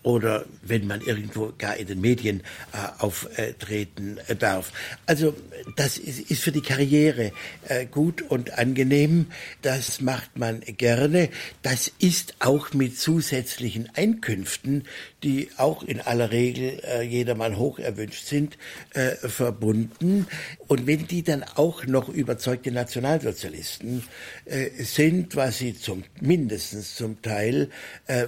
oder 0.05 0.45
wenn 0.61 0.85
man 0.85 1.01
irgendwo 1.01 1.51
gar 1.57 1.75
in 1.77 1.87
den 1.87 1.99
Medien 1.99 2.41
äh, 2.73 3.01
auftreten 3.01 4.19
äh, 4.27 4.35
darf. 4.35 4.71
Also 5.07 5.33
das 5.75 5.97
ist, 5.97 6.29
ist 6.29 6.43
für 6.43 6.51
die 6.51 6.61
Karriere 6.61 7.31
äh, 7.67 7.87
gut 7.87 8.21
und 8.21 8.55
angenehm. 8.55 9.25
Das 9.63 10.01
macht 10.01 10.37
man 10.37 10.61
gerne. 10.61 11.29
Das 11.63 11.91
ist 11.97 12.35
auch 12.37 12.71
mit 12.73 12.99
zusätzlichen 12.99 13.89
Einkünften, 13.95 14.83
die 15.23 15.49
auch 15.57 15.81
in 15.81 15.99
aller 16.01 16.29
Regel 16.29 16.79
äh, 16.83 17.01
jedermann 17.01 17.57
hoch 17.57 17.79
erwünscht 17.79 18.27
sind, 18.27 18.59
äh, 18.93 19.15
verbunden. 19.15 20.27
Und 20.67 20.85
wenn 20.85 21.07
die 21.07 21.23
dann 21.23 21.43
auch 21.55 21.83
noch 21.87 22.09
überzeugte 22.09 22.71
Nationalsozialisten 22.71 24.03
äh, 24.45 24.69
sind, 24.83 25.35
was 25.35 25.57
sie 25.57 25.75
zum 25.75 26.03
mindestens 26.21 26.95
zum 26.95 27.23
Teil 27.23 27.69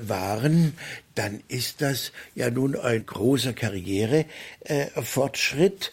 waren, 0.08 0.74
dann 1.18 1.42
ist 1.48 1.82
das 1.82 2.12
ja 2.36 2.50
nun 2.50 2.76
ein 2.76 3.06
großer 3.06 3.54
Karrierefortschritt. 3.54 5.92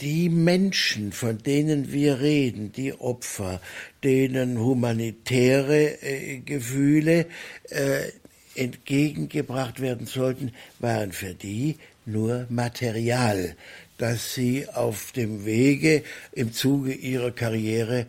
die 0.00 0.28
Menschen, 0.28 1.12
von 1.12 1.38
denen 1.38 1.92
wir 1.92 2.20
reden, 2.20 2.72
die 2.72 2.92
Opfer, 2.92 3.60
denen 4.02 4.58
humanitäre 4.58 6.02
äh, 6.02 6.38
Gefühle 6.38 7.26
äh, 7.70 8.08
entgegengebracht 8.56 9.80
werden 9.80 10.06
sollten, 10.06 10.52
waren 10.80 11.12
für 11.12 11.34
die 11.34 11.76
nur 12.04 12.46
Material, 12.48 13.54
das 13.98 14.34
sie 14.34 14.68
auf 14.68 15.12
dem 15.12 15.44
Wege 15.44 16.02
im 16.32 16.52
Zuge 16.52 16.92
ihrer 16.92 17.30
Karriere 17.30 18.06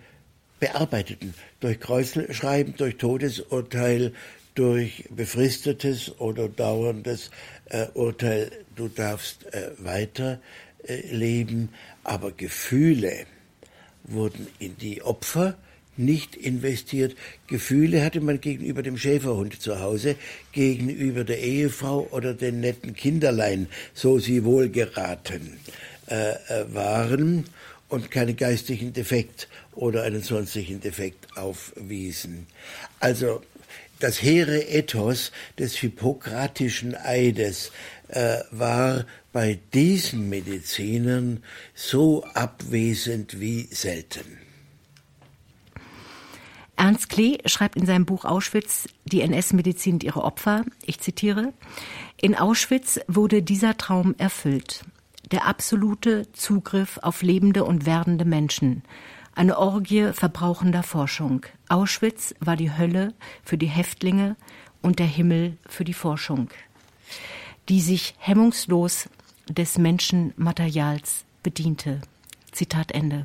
bearbeiteten. 0.60 1.36
Durch 1.60 1.80
Kreuzschreiben, 1.80 2.76
durch 2.76 2.98
Todesurteil, 2.98 4.14
durch 4.56 5.06
befristetes 5.10 6.20
oder 6.20 6.48
dauerndes 6.48 7.32
äh, 7.66 7.88
Urteil, 7.94 8.52
du 8.76 8.88
darfst 8.88 9.46
äh, 9.54 9.72
weiter 9.78 10.40
äh, 10.88 11.02
leben, 11.14 11.70
aber 12.04 12.32
Gefühle 12.32 13.26
wurden 14.04 14.48
in 14.60 14.78
die 14.78 15.02
Opfer 15.02 15.56
nicht 15.96 16.36
investiert. 16.36 17.16
Gefühle 17.48 18.04
hatte 18.04 18.20
man 18.20 18.42
gegenüber 18.42 18.82
dem 18.82 18.98
Schäferhund 18.98 19.62
zu 19.62 19.80
Hause, 19.80 20.16
gegenüber 20.52 21.24
der 21.24 21.40
Ehefrau 21.40 22.08
oder 22.12 22.34
den 22.34 22.60
netten 22.60 22.96
Kinderlein, 22.96 23.68
so 23.94 24.20
sie 24.20 24.44
wohl 24.44 24.70
geraten 24.70 25.58
äh, 26.08 26.32
äh 26.32 26.66
waren 26.74 27.46
und 27.90 28.10
keine 28.10 28.34
geistigen 28.34 28.92
Defekt 28.92 29.48
oder 29.74 30.04
einen 30.04 30.24
sonstigen 30.24 30.82
Defekt 30.82 31.38
aufwiesen. 31.38 32.48
Also 33.00 33.42
das 34.04 34.22
hehre 34.22 34.60
Ethos 34.60 35.32
des 35.58 35.78
hippokratischen 35.78 36.94
Eides 36.94 37.72
äh, 38.10 38.40
war 38.52 39.06
bei 39.32 39.60
diesen 39.74 40.28
Medizinern 40.28 41.42
so 41.74 42.26
abwesend 42.34 43.40
wie 43.40 43.64
selten. 43.72 44.40
Ernst 46.76 47.08
Klee 47.08 47.38
schreibt 47.46 47.78
in 47.78 47.86
seinem 47.86 48.06
Buch 48.06 48.26
Auschwitz 48.26 48.90
die 49.06 49.22
NS-Medizin 49.22 49.94
und 49.94 50.04
ihre 50.04 50.24
Opfer, 50.24 50.66
ich 50.86 51.00
zitiere, 51.00 51.54
in 52.20 52.36
Auschwitz 52.36 53.00
wurde 53.08 53.42
dieser 53.42 53.78
Traum 53.78 54.16
erfüllt. 54.18 54.84
Der 55.32 55.48
absolute 55.48 56.30
Zugriff 56.34 57.00
auf 57.02 57.22
lebende 57.22 57.64
und 57.64 57.86
werdende 57.86 58.26
Menschen, 58.26 58.84
eine 59.36 59.58
Orgie 59.58 60.14
verbrauchender 60.14 60.84
Forschung. 60.84 61.46
Auschwitz 61.70 62.36
war 62.40 62.56
die 62.56 62.76
Hölle 62.76 63.14
für 63.44 63.58
die 63.58 63.68
Häftlinge 63.68 64.36
und 64.82 65.00
der 65.00 65.08
Himmel 65.08 65.58
für 65.68 65.84
die 65.84 65.94
Forschung, 65.94 66.50
die 67.70 67.82
sich 67.82 68.16
hemmungslos 68.20 69.10
des 69.50 69.78
Menschenmaterials 69.78 71.26
bediente. 71.42 72.02
Zitat 72.52 72.92
Ende. 72.92 73.24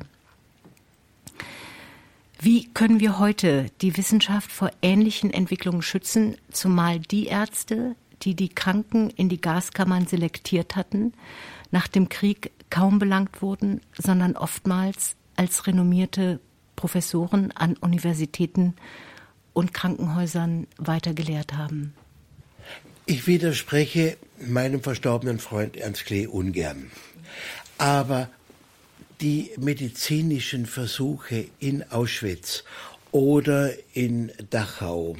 Wie 2.41 2.69
können 2.73 2.99
wir 2.99 3.19
heute 3.19 3.65
die 3.81 3.97
Wissenschaft 3.97 4.51
vor 4.51 4.71
ähnlichen 4.81 5.31
Entwicklungen 5.31 5.81
schützen, 5.81 6.37
zumal 6.51 6.99
die 6.99 7.25
Ärzte, 7.25 7.95
die 8.21 8.33
die 8.33 8.49
Kranken 8.49 9.09
in 9.09 9.29
die 9.29 9.41
Gaskammern 9.41 10.07
selektiert 10.07 10.75
hatten, 10.75 11.13
nach 11.71 11.87
dem 11.87 12.09
Krieg 12.09 12.51
kaum 12.69 12.97
belangt 12.97 13.41
wurden, 13.41 13.81
sondern 13.97 14.37
oftmals 14.37 15.15
als 15.39 15.67
renommierte 15.67 16.41
Professoren 16.75 17.53
an 17.53 17.77
Universitäten 17.77 18.75
und 19.53 19.73
Krankenhäusern 19.73 20.67
weitergelehrt 20.77 21.53
haben. 21.53 21.93
Ich 23.05 23.25
widerspreche 23.25 24.17
meinem 24.45 24.83
verstorbenen 24.83 25.39
Freund 25.39 25.77
Ernst 25.77 26.05
Klee 26.05 26.27
ungern. 26.27 26.91
Aber 27.77 28.29
die 29.21 29.51
medizinischen 29.57 30.65
Versuche 30.65 31.45
in 31.59 31.89
Auschwitz 31.89 32.65
oder 33.11 33.71
in 33.93 34.33
Dachau 34.49 35.15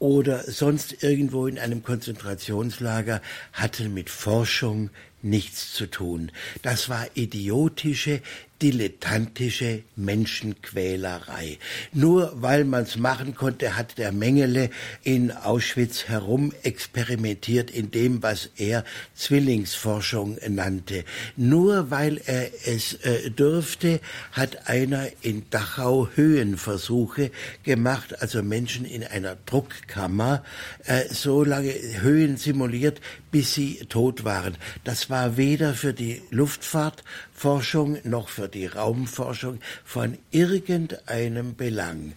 oder 0.00 0.42
sonst 0.42 1.04
irgendwo 1.04 1.46
in 1.46 1.60
einem 1.60 1.84
Konzentrationslager 1.84 3.22
hatten 3.52 3.94
mit 3.94 4.10
Forschung 4.10 4.90
nichts 5.22 5.72
zu 5.72 5.86
tun. 5.86 6.32
Das 6.62 6.88
war 6.88 7.06
idiotische, 7.14 8.20
dilettantische 8.62 9.82
Menschenquälerei. 9.96 11.58
Nur 11.92 12.32
weil 12.36 12.64
man's 12.64 12.96
machen 12.96 13.34
konnte, 13.34 13.76
hat 13.76 13.98
der 13.98 14.12
Mengele 14.12 14.70
in 15.02 15.32
Auschwitz 15.32 16.04
herum 16.04 16.52
experimentiert 16.62 17.70
in 17.72 17.90
dem, 17.90 18.22
was 18.22 18.50
er 18.56 18.84
Zwillingsforschung 19.14 20.38
nannte. 20.48 21.04
Nur 21.36 21.90
weil 21.90 22.20
er 22.24 22.50
es 22.64 22.94
äh, 22.94 23.30
dürfte, 23.30 24.00
hat 24.30 24.68
einer 24.68 25.08
in 25.22 25.44
Dachau 25.50 26.08
Höhenversuche 26.14 27.32
gemacht, 27.64 28.22
also 28.22 28.44
Menschen 28.44 28.84
in 28.84 29.02
einer 29.02 29.36
Druckkammer 29.44 30.44
äh, 30.84 31.02
so 31.10 31.42
lange 31.42 31.74
Höhen 32.00 32.36
simuliert, 32.36 33.00
bis 33.32 33.54
sie 33.54 33.78
tot 33.88 34.22
waren. 34.22 34.56
Das 34.84 35.10
war 35.10 35.36
weder 35.36 35.74
für 35.74 35.92
die 35.92 36.22
Luftfahrtforschung 36.30 37.98
noch 38.04 38.28
für 38.28 38.48
die 38.48 38.66
Raumforschung 38.66 39.58
von 39.84 40.18
irgendeinem 40.30 41.56
Belang. 41.56 42.12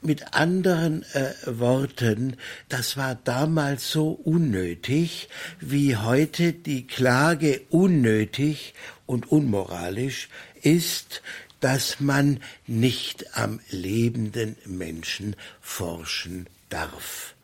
Mit 0.00 0.34
anderen 0.34 1.02
äh, 1.14 1.32
Worten, 1.46 2.36
das 2.68 2.96
war 2.96 3.16
damals 3.16 3.90
so 3.90 4.10
unnötig, 4.10 5.28
wie 5.58 5.96
heute 5.96 6.52
die 6.52 6.86
Klage 6.86 7.62
unnötig 7.70 8.74
und 9.06 9.32
unmoralisch 9.32 10.28
ist, 10.62 11.22
dass 11.60 11.98
man 11.98 12.40
nicht 12.66 13.36
am 13.36 13.58
lebenden 13.70 14.56
Menschen 14.66 15.34
forschen 15.60 16.46
darf. 16.68 17.34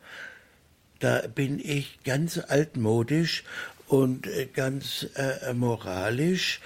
Da 0.99 1.23
bin 1.27 1.59
ich 1.59 1.99
ganz 2.03 2.37
altmodisch 2.37 3.43
und 3.87 4.27
äh, 4.27 4.47
ganz 4.51 5.07
äh, 5.15 5.53
moralisch. 5.53 6.61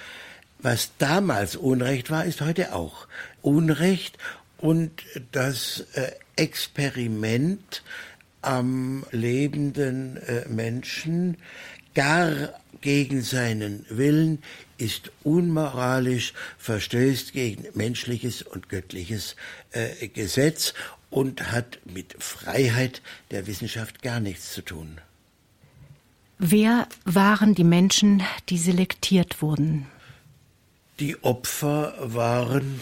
Was 0.59 0.91
damals 0.97 1.55
Unrecht 1.55 2.11
war, 2.11 2.25
ist 2.25 2.41
heute 2.41 2.73
auch 2.73 3.07
Unrecht. 3.41 4.17
Und 4.57 4.91
das 5.32 5.86
äh, 5.93 6.11
Experiment 6.36 7.84
am 8.41 9.05
lebenden 9.11 10.17
äh, 10.17 10.47
Menschen 10.47 11.38
gar 11.93 12.53
gegen 12.82 13.21
seinen 13.21 13.86
Willen 13.89 14.41
ist 14.77 15.11
unmoralisch, 15.23 16.34
verstößt 16.57 17.34
gegen 17.34 17.67
menschliches 17.73 18.41
und 18.41 18.69
göttliches 18.69 19.36
äh, 19.71 20.07
Gesetz 20.07 20.73
und 21.10 21.51
hat 21.51 21.80
mit 21.86 22.16
Freiheit 22.22 23.01
der 23.32 23.47
Wissenschaft 23.47 24.01
gar 24.01 24.20
nichts 24.20 24.53
zu 24.53 24.62
tun. 24.62 24.99
Wer 26.38 26.88
waren 27.03 27.53
die 27.55 27.64
Menschen, 27.64 28.24
die 28.49 28.57
selektiert 28.57 29.41
wurden? 29.41 29.88
Die 30.99 31.22
Opfer 31.24 31.93
waren 31.99 32.80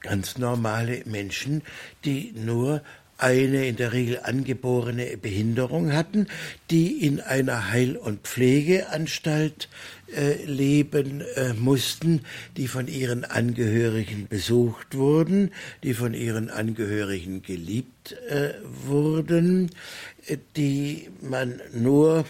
ganz 0.00 0.38
normale 0.38 1.02
Menschen, 1.04 1.62
die 2.04 2.32
nur 2.34 2.82
eine 3.20 3.66
in 3.66 3.76
der 3.76 3.92
Regel 3.92 4.20
angeborene 4.20 5.16
Behinderung 5.18 5.92
hatten, 5.92 6.26
die 6.70 7.04
in 7.04 7.20
einer 7.20 7.70
Heil- 7.70 7.96
und 7.96 8.22
Pflegeanstalt 8.22 9.68
äh, 10.16 10.44
leben 10.44 11.22
äh, 11.36 11.54
mussten, 11.54 12.22
die 12.56 12.68
von 12.68 12.88
ihren 12.88 13.24
Angehörigen 13.24 14.26
besucht 14.28 14.96
wurden, 14.96 15.52
die 15.82 15.94
von 15.94 16.14
ihren 16.14 16.50
Angehörigen 16.50 17.42
geliebt 17.42 18.16
äh, 18.28 18.54
wurden, 18.86 19.70
äh, 20.26 20.38
die 20.56 21.08
man 21.20 21.60
nur 21.72 22.24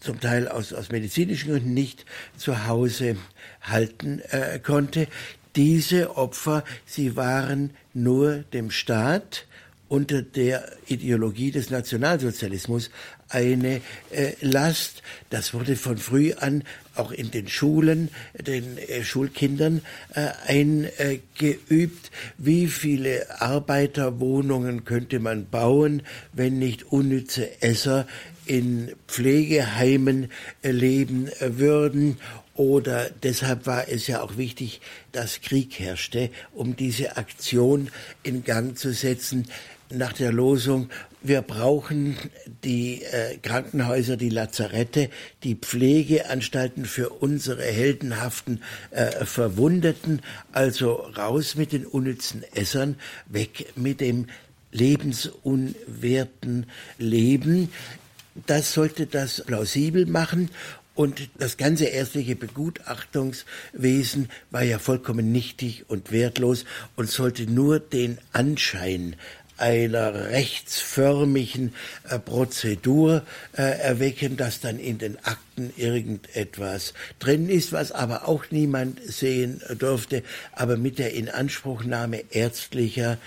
zum 0.00 0.20
Teil 0.20 0.48
aus, 0.48 0.72
aus 0.72 0.90
medizinischen 0.90 1.50
Gründen 1.50 1.74
nicht 1.74 2.06
zu 2.36 2.66
Hause 2.66 3.16
halten 3.60 4.20
äh, 4.30 4.58
konnte. 4.58 5.08
Diese 5.56 6.16
Opfer, 6.16 6.64
sie 6.86 7.16
waren 7.16 7.70
nur 7.92 8.44
dem 8.52 8.70
Staat 8.70 9.46
unter 9.88 10.22
der 10.22 10.70
Ideologie 10.86 11.50
des 11.50 11.70
Nationalsozialismus 11.70 12.90
eine 13.30 13.80
äh, 14.10 14.32
Last. 14.40 15.02
Das 15.30 15.54
wurde 15.54 15.76
von 15.76 15.98
früh 15.98 16.32
an 16.34 16.64
auch 16.94 17.12
in 17.12 17.30
den 17.30 17.48
Schulen, 17.48 18.10
den 18.34 18.76
äh, 18.76 19.04
Schulkindern 19.04 19.82
äh, 20.14 20.28
eingeübt. 20.46 22.10
Wie 22.36 22.66
viele 22.66 23.40
Arbeiterwohnungen 23.40 24.84
könnte 24.84 25.18
man 25.18 25.48
bauen, 25.48 26.02
wenn 26.32 26.58
nicht 26.58 26.92
unnütze 26.92 27.62
Esser 27.62 28.06
in 28.46 28.92
Pflegeheimen 29.06 30.30
äh, 30.62 30.72
leben 30.72 31.30
würden 31.40 32.18
oder 32.60 33.08
deshalb 33.22 33.64
war 33.64 33.88
es 33.88 34.06
ja 34.06 34.20
auch 34.20 34.36
wichtig, 34.36 34.82
dass 35.12 35.40
Krieg 35.40 35.78
herrschte, 35.78 36.28
um 36.52 36.76
diese 36.76 37.16
Aktion 37.16 37.88
in 38.22 38.44
Gang 38.44 38.76
zu 38.76 38.92
setzen 38.92 39.46
nach 39.88 40.12
der 40.12 40.30
Losung, 40.30 40.90
wir 41.22 41.42
brauchen 41.42 42.16
die 42.64 43.02
äh, 43.02 43.36
Krankenhäuser, 43.38 44.16
die 44.16 44.30
Lazarette, 44.30 45.10
die 45.42 45.54
Pflegeanstalten 45.54 46.84
für 46.86 47.10
unsere 47.10 47.64
heldenhaften 47.64 48.62
äh, 48.90 49.24
Verwundeten, 49.24 50.22
also 50.52 50.92
raus 50.94 51.56
mit 51.56 51.72
den 51.72 51.86
unnützen 51.86 52.42
Essern, 52.54 52.96
weg 53.26 53.72
mit 53.76 54.00
dem 54.00 54.26
lebensunwerten 54.72 56.66
Leben. 56.98 57.70
Das 58.46 58.72
sollte 58.72 59.06
das 59.06 59.42
plausibel 59.44 60.06
machen 60.06 60.50
und 60.94 61.30
das 61.38 61.56
ganze 61.56 61.86
ärztliche 61.86 62.36
Begutachtungswesen 62.36 64.28
war 64.50 64.62
ja 64.62 64.78
vollkommen 64.78 65.32
nichtig 65.32 65.84
und 65.88 66.12
wertlos 66.12 66.66
und 66.94 67.08
sollte 67.08 67.50
nur 67.50 67.80
den 67.80 68.18
Anschein 68.32 69.16
einer 69.60 70.30
rechtsförmigen 70.30 71.74
äh, 72.08 72.18
Prozedur 72.18 73.22
äh, 73.52 73.62
erwecken, 73.62 74.36
dass 74.36 74.60
dann 74.60 74.78
in 74.78 74.98
den 74.98 75.18
Akten 75.24 75.72
irgendetwas 75.76 76.94
drin 77.18 77.48
ist, 77.48 77.72
was 77.72 77.92
aber 77.92 78.26
auch 78.26 78.44
niemand 78.50 79.00
sehen 79.04 79.60
durfte. 79.78 80.22
Aber 80.52 80.76
mit 80.76 80.98
der 80.98 81.14
Inanspruchnahme 81.14 82.24
ärztlicher 82.30 83.18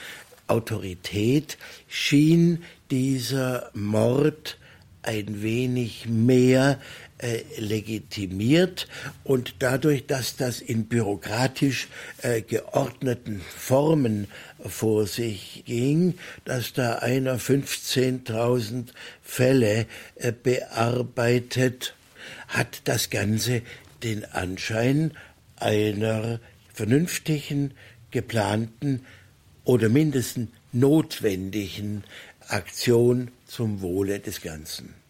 Autorität 0.47 1.57
schien 1.87 2.63
dieser 2.89 3.69
Mord 3.73 4.57
ein 5.03 5.41
wenig 5.41 6.07
mehr 6.07 6.79
äh, 7.23 7.43
legitimiert 7.57 8.89
und 9.23 9.55
dadurch, 9.59 10.05
dass 10.05 10.35
das 10.35 10.59
in 10.59 10.87
bürokratisch 10.87 11.87
äh, 12.21 12.41
geordneten 12.41 13.41
Formen 13.55 14.27
vor 14.59 15.07
sich 15.07 15.63
ging, 15.65 16.15
dass 16.43 16.73
da 16.73 16.95
einer 16.95 17.39
15.000 17.39 18.89
Fälle 19.21 19.85
äh, 20.15 20.33
bearbeitet, 20.33 21.95
hat 22.49 22.81
das 22.83 23.09
Ganze 23.09 23.61
den 24.03 24.25
Anschein 24.25 25.11
einer 25.55 26.41
vernünftigen, 26.73 27.73
geplanten 28.11 29.05
oder 29.63 29.87
mindestens 29.87 30.49
notwendigen 30.73 32.03
Aktion 32.49 33.31
zum 33.45 33.81
Wohle 33.81 34.19
des 34.19 34.41
Ganzen. 34.41 35.02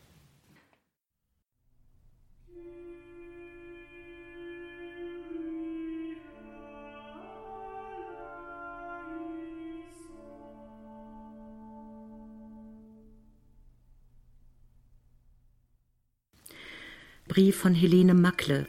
Brief 17.28 17.56
von 17.56 17.74
Helene 17.74 18.14
Mackle. 18.14 18.68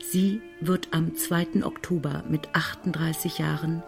Sie 0.00 0.40
wird 0.60 0.88
am 0.92 1.16
2. 1.16 1.64
Oktober 1.64 2.24
mit 2.28 2.54
38 2.54 3.38
Jahren 3.38 3.82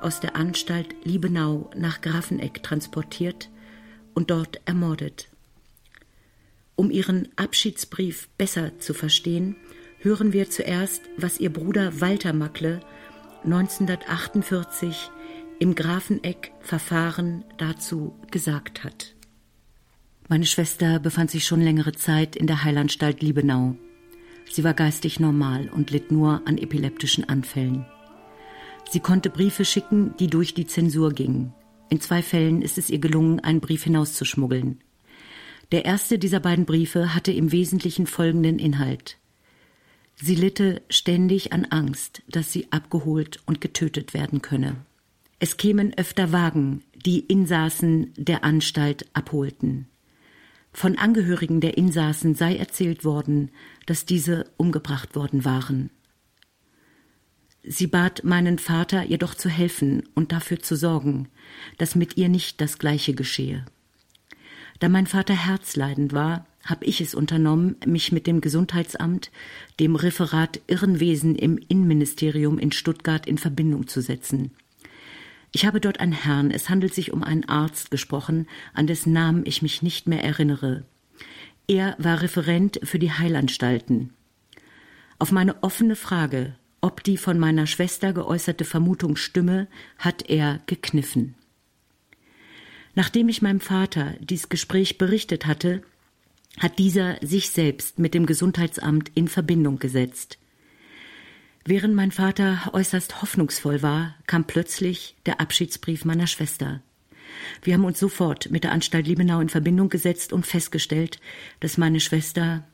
aus 0.00 0.18
der 0.18 0.34
Anstalt 0.34 0.94
Liebenau 1.04 1.70
nach 1.76 2.00
Grafeneck 2.00 2.62
transportiert 2.62 3.50
und 4.14 4.30
dort 4.30 4.60
ermordet. 4.64 5.28
Um 6.74 6.90
ihren 6.90 7.28
Abschiedsbrief 7.36 8.30
besser 8.38 8.78
zu 8.78 8.94
verstehen, 8.94 9.56
hören 9.98 10.32
wir 10.32 10.48
zuerst, 10.48 11.02
was 11.18 11.38
ihr 11.38 11.52
Bruder 11.52 12.00
Walter 12.00 12.32
Mackle 12.32 12.80
1948 13.44 15.10
im 15.58 15.74
Grafeneck-Verfahren 15.74 17.44
dazu 17.58 18.18
gesagt 18.30 18.84
hat. 18.84 19.14
Meine 20.30 20.46
Schwester 20.46 21.00
befand 21.00 21.28
sich 21.32 21.44
schon 21.44 21.60
längere 21.60 21.90
Zeit 21.90 22.36
in 22.36 22.46
der 22.46 22.62
Heilanstalt 22.62 23.20
Liebenau. 23.20 23.74
Sie 24.48 24.62
war 24.62 24.74
geistig 24.74 25.18
normal 25.18 25.68
und 25.74 25.90
litt 25.90 26.12
nur 26.12 26.42
an 26.44 26.56
epileptischen 26.56 27.28
Anfällen. 27.28 27.84
Sie 28.88 29.00
konnte 29.00 29.28
Briefe 29.28 29.64
schicken, 29.64 30.14
die 30.20 30.28
durch 30.28 30.54
die 30.54 30.68
Zensur 30.68 31.10
gingen. 31.12 31.52
In 31.88 32.00
zwei 32.00 32.22
Fällen 32.22 32.62
ist 32.62 32.78
es 32.78 32.90
ihr 32.90 33.00
gelungen, 33.00 33.40
einen 33.40 33.58
Brief 33.58 33.82
hinauszuschmuggeln. 33.82 34.78
Der 35.72 35.84
erste 35.84 36.16
dieser 36.16 36.38
beiden 36.38 36.64
Briefe 36.64 37.12
hatte 37.12 37.32
im 37.32 37.50
Wesentlichen 37.50 38.06
folgenden 38.06 38.60
Inhalt. 38.60 39.18
Sie 40.14 40.36
litte 40.36 40.82
ständig 40.90 41.52
an 41.52 41.64
Angst, 41.64 42.22
dass 42.28 42.52
sie 42.52 42.68
abgeholt 42.70 43.40
und 43.46 43.60
getötet 43.60 44.14
werden 44.14 44.42
könne. 44.42 44.76
Es 45.40 45.56
kämen 45.56 45.92
öfter 45.98 46.30
Wagen, 46.30 46.84
die 46.94 47.18
Insassen 47.18 48.12
der 48.16 48.44
Anstalt 48.44 49.06
abholten. 49.12 49.89
Von 50.72 50.98
Angehörigen 50.98 51.60
der 51.60 51.76
Insassen 51.76 52.34
sei 52.34 52.56
erzählt 52.56 53.04
worden, 53.04 53.50
dass 53.86 54.04
diese 54.04 54.50
umgebracht 54.56 55.16
worden 55.16 55.44
waren. 55.44 55.90
Sie 57.62 57.86
bat 57.86 58.24
meinen 58.24 58.58
Vater, 58.58 59.04
ihr 59.04 59.18
doch 59.18 59.34
zu 59.34 59.48
helfen 59.48 60.08
und 60.14 60.32
dafür 60.32 60.60
zu 60.60 60.76
sorgen, 60.76 61.28
dass 61.76 61.94
mit 61.94 62.16
ihr 62.16 62.28
nicht 62.28 62.60
das 62.60 62.78
Gleiche 62.78 63.14
geschehe. 63.14 63.66
Da 64.78 64.88
mein 64.88 65.06
Vater 65.06 65.34
herzleidend 65.34 66.14
war, 66.14 66.46
habe 66.64 66.86
ich 66.86 67.00
es 67.00 67.14
unternommen, 67.14 67.76
mich 67.86 68.12
mit 68.12 68.26
dem 68.26 68.40
Gesundheitsamt, 68.40 69.30
dem 69.78 69.94
Referat 69.94 70.60
Irrenwesen 70.68 71.36
im 71.36 71.58
Innenministerium 71.58 72.58
in 72.58 72.72
Stuttgart 72.72 73.26
in 73.26 73.38
Verbindung 73.38 73.88
zu 73.88 74.00
setzen. 74.00 74.52
Ich 75.52 75.66
habe 75.66 75.80
dort 75.80 76.00
einen 76.00 76.12
Herrn, 76.12 76.50
es 76.50 76.68
handelt 76.68 76.94
sich 76.94 77.12
um 77.12 77.22
einen 77.22 77.48
Arzt 77.48 77.90
gesprochen, 77.90 78.46
an 78.72 78.86
dessen 78.86 79.12
Namen 79.12 79.44
ich 79.46 79.62
mich 79.62 79.82
nicht 79.82 80.06
mehr 80.06 80.22
erinnere. 80.22 80.84
Er 81.66 81.94
war 81.98 82.22
Referent 82.22 82.80
für 82.82 82.98
die 82.98 83.12
Heilanstalten. 83.12 84.12
Auf 85.18 85.32
meine 85.32 85.62
offene 85.62 85.96
Frage, 85.96 86.56
ob 86.80 87.04
die 87.04 87.16
von 87.16 87.38
meiner 87.38 87.66
Schwester 87.66 88.12
geäußerte 88.12 88.64
Vermutung 88.64 89.16
stimme, 89.16 89.68
hat 89.98 90.28
er 90.28 90.60
gekniffen. 90.66 91.34
Nachdem 92.94 93.28
ich 93.28 93.42
meinem 93.42 93.60
Vater 93.60 94.14
dies 94.20 94.48
Gespräch 94.48 94.98
berichtet 94.98 95.46
hatte, 95.46 95.82
hat 96.58 96.78
dieser 96.78 97.16
sich 97.24 97.50
selbst 97.50 97.98
mit 97.98 98.14
dem 98.14 98.26
Gesundheitsamt 98.26 99.10
in 99.14 99.28
Verbindung 99.28 99.78
gesetzt. 99.78 100.39
Während 101.64 101.94
mein 101.94 102.10
Vater 102.10 102.70
äußerst 102.72 103.20
hoffnungsvoll 103.20 103.82
war, 103.82 104.14
kam 104.26 104.44
plötzlich 104.44 105.16
der 105.26 105.40
Abschiedsbrief 105.40 106.04
meiner 106.04 106.26
Schwester. 106.26 106.82
Wir 107.62 107.74
haben 107.74 107.84
uns 107.84 107.98
sofort 107.98 108.50
mit 108.50 108.64
der 108.64 108.72
Anstalt 108.72 109.06
Liebenau 109.06 109.40
in 109.40 109.50
Verbindung 109.50 109.88
gesetzt 109.88 110.32
und 110.32 110.46
festgestellt, 110.46 111.20
dass 111.60 111.78
meine 111.78 112.00
Schwester 112.00 112.64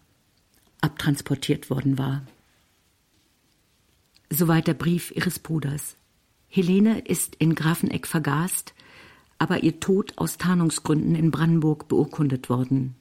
abtransportiert 0.80 1.68
worden 1.68 1.98
war. 1.98 2.22
Soweit 4.30 4.66
der 4.66 4.74
Brief 4.74 5.12
ihres 5.14 5.38
Bruders. 5.38 5.96
Helene 6.48 7.00
ist 7.00 7.36
in 7.36 7.54
Grafeneck 7.54 8.06
vergast, 8.06 8.74
aber 9.38 9.62
ihr 9.62 9.80
Tod 9.80 10.14
aus 10.16 10.38
Tarnungsgründen 10.38 11.14
in 11.14 11.30
Brandenburg 11.30 11.88
beurkundet 11.88 12.48
worden. 12.48 12.94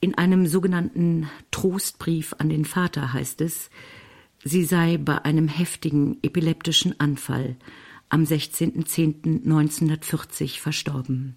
In 0.00 0.16
einem 0.16 0.46
sogenannten 0.46 1.30
Trostbrief 1.50 2.34
an 2.38 2.48
den 2.48 2.64
Vater 2.64 3.12
heißt 3.12 3.40
es, 3.40 3.70
sie 4.44 4.64
sei 4.64 4.98
bei 4.98 5.24
einem 5.24 5.48
heftigen 5.48 6.18
epileptischen 6.22 7.00
Anfall 7.00 7.56
am 8.08 8.22
16.10.1940 8.22 10.60
verstorben. 10.60 11.34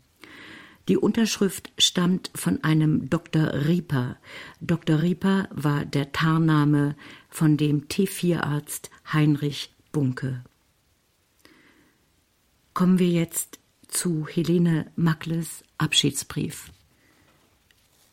Die 0.88 0.98
Unterschrift 0.98 1.74
stammt 1.78 2.30
von 2.36 2.64
einem 2.64 3.10
Dr. 3.10 3.66
Rieper. 3.68 4.18
Dr. 4.62 5.02
Rieper 5.02 5.50
war 5.52 5.86
der 5.86 6.12
Tarnname 6.12 6.96
von 7.30 7.58
dem 7.58 7.88
T4-Arzt 7.88 8.92
Heinrich 9.12 9.74
Bunke. 9.92 10.44
Kommen 12.74 13.00
wir 13.00 13.10
jetzt 13.10 13.58
zu 13.88 14.28
Helene 14.28 14.92
Mackles 14.96 15.64
Abschiedsbrief. 15.80 16.72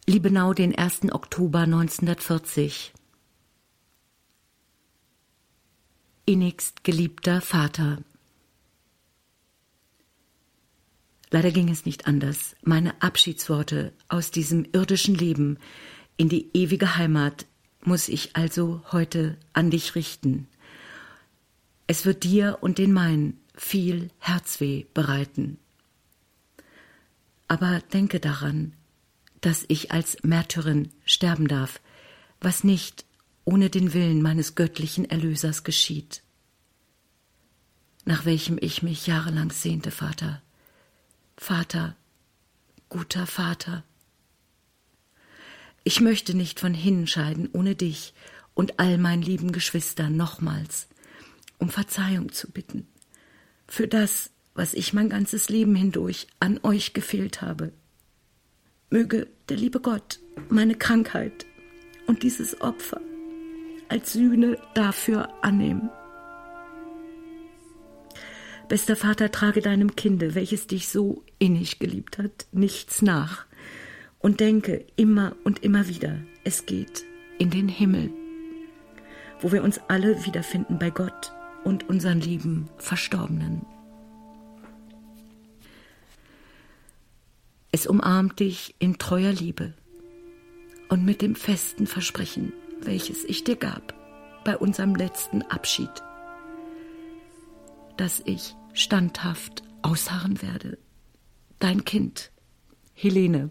Liebenau, 0.07 0.55
den 0.55 0.74
1. 0.74 1.12
Oktober 1.12 1.61
1940. 1.61 2.93
innigst 6.27 6.85
geliebter 6.85 7.41
Vater. 7.41 7.99
Leider 11.31 11.51
ging 11.51 11.68
es 11.68 11.85
nicht 11.85 12.07
anders. 12.07 12.55
Meine 12.62 13.01
Abschiedsworte 13.03 13.93
aus 14.09 14.31
diesem 14.31 14.66
irdischen 14.72 15.14
Leben 15.14 15.59
in 16.16 16.29
die 16.29 16.49
ewige 16.55 16.97
Heimat 16.97 17.47
muss 17.83 18.09
ich 18.09 18.37
also 18.37 18.83
heute 18.93 19.37
an 19.53 19.70
dich 19.70 19.95
richten. 19.95 20.49
Es 21.87 22.07
wird 22.07 22.25
dir 22.25 22.59
und 22.61 22.79
den 22.79 22.93
meinen 22.93 23.39
viel 23.55 24.11
Herzweh 24.18 24.85
bereiten. 24.95 25.59
Aber 27.49 27.81
denke 27.93 28.20
daran, 28.20 28.72
dass 29.41 29.64
ich 29.68 29.93
als 29.93 30.16
Märtyrin 30.22 30.91
sterben 31.05 31.49
darf, 31.49 31.81
was 32.41 32.64
nicht 32.64 33.05
ohne 33.45 33.70
den 33.70 33.92
Willen 33.92 34.22
meines 34.22 34.55
göttlichen 34.55 35.09
Erlösers 35.09 35.64
geschieht, 35.64 36.22
nach 38.05 38.24
welchem 38.24 38.59
ich 38.61 38.82
mich 38.82 39.07
jahrelang 39.07 39.51
sehnte, 39.51 39.90
Vater. 39.90 40.42
Vater, 41.36 41.97
guter 42.88 43.26
Vater. 43.26 43.82
Ich 45.82 46.01
möchte 46.01 46.34
nicht 46.34 46.61
von 46.61 46.74
hinnen 46.74 47.07
scheiden 47.07 47.49
ohne 47.53 47.74
dich 47.74 48.14
und 48.55 48.78
all 48.78 48.99
meinen 48.99 49.22
lieben 49.22 49.53
Geschwistern 49.53 50.16
nochmals, 50.16 50.88
um 51.59 51.70
Verzeihung 51.70 52.32
zu 52.32 52.51
bitten 52.51 52.86
für 53.66 53.88
das, 53.88 54.30
was 54.55 54.74
ich 54.74 54.92
mein 54.92 55.09
ganzes 55.09 55.49
Leben 55.49 55.74
hindurch 55.74 56.26
an 56.38 56.61
euch 56.62 56.92
gefehlt 56.92 57.42
habe. 57.42 57.72
Möge 58.90 59.26
der 59.49 59.57
liebe 59.57 59.80
Gott 59.80 60.20
meine 60.49 60.76
Krankheit 60.76 61.47
und 62.07 62.22
dieses 62.22 62.61
Opfer 62.61 63.01
als 63.89 64.12
Sühne 64.12 64.59
dafür 64.74 65.28
annehmen. 65.43 65.91
Bester 68.68 68.97
Vater, 68.97 69.30
trage 69.30 69.61
deinem 69.61 69.95
Kinde, 69.95 70.35
welches 70.35 70.66
dich 70.66 70.89
so 70.89 71.22
innig 71.39 71.78
geliebt 71.78 72.18
hat, 72.18 72.47
nichts 72.53 73.03
nach 73.03 73.47
und 74.18 74.41
denke 74.41 74.87
immer 74.97 75.37
und 75.45 75.62
immer 75.62 75.87
wieder, 75.87 76.18
es 76.45 76.64
geht 76.64 77.05
in 77.39 77.51
den 77.51 77.68
Himmel, 77.68 78.11
wo 79.41 79.53
wir 79.53 79.62
uns 79.62 79.80
alle 79.89 80.24
wiederfinden 80.24 80.78
bei 80.78 80.91
Gott 80.91 81.32
und 81.62 81.89
unseren 81.89 82.20
lieben 82.20 82.70
Verstorbenen. 82.78 83.66
Es 87.70 87.87
umarmt 87.87 88.41
dich 88.41 88.74
in 88.78 88.99
treuer 88.99 89.32
Liebe 89.32 89.74
und 90.89 91.05
mit 91.05 91.20
dem 91.20 91.35
festen 91.35 91.87
Versprechen, 91.87 92.53
welches 92.87 93.24
ich 93.24 93.45
dir 93.45 93.57
gab 93.57 93.95
bei 94.45 94.57
unserem 94.57 94.95
letzten 94.95 95.43
Abschied, 95.43 95.91
dass 97.97 98.22
ich 98.24 98.55
standhaft 98.72 99.62
ausharren 99.82 100.43
werde. 100.43 100.78
Dein 101.59 101.85
Kind, 101.85 102.30
Helene. 102.93 103.51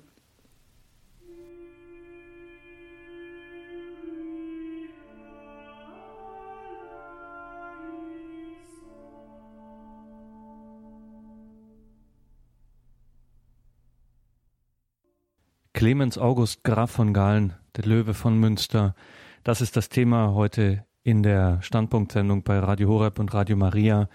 Clemens 15.84 16.18
August 16.18 16.64
Graf 16.64 16.92
von 16.92 17.14
Galen, 17.14 17.56
der 17.76 17.84
Löwe 17.84 18.14
von 18.14 18.40
Münster. 18.40 18.96
Das 19.44 19.60
ist 19.60 19.76
das 19.76 19.90
Thema 19.90 20.34
heute 20.34 20.86
in 21.04 21.24
der 21.24 21.62
Standpunktsendung 21.62 22.44
bei 22.44 22.58
Radio 22.58 22.88
Horeb 22.88 23.20
und 23.20 23.34
Radio 23.34 23.58
Maria. 23.58 24.08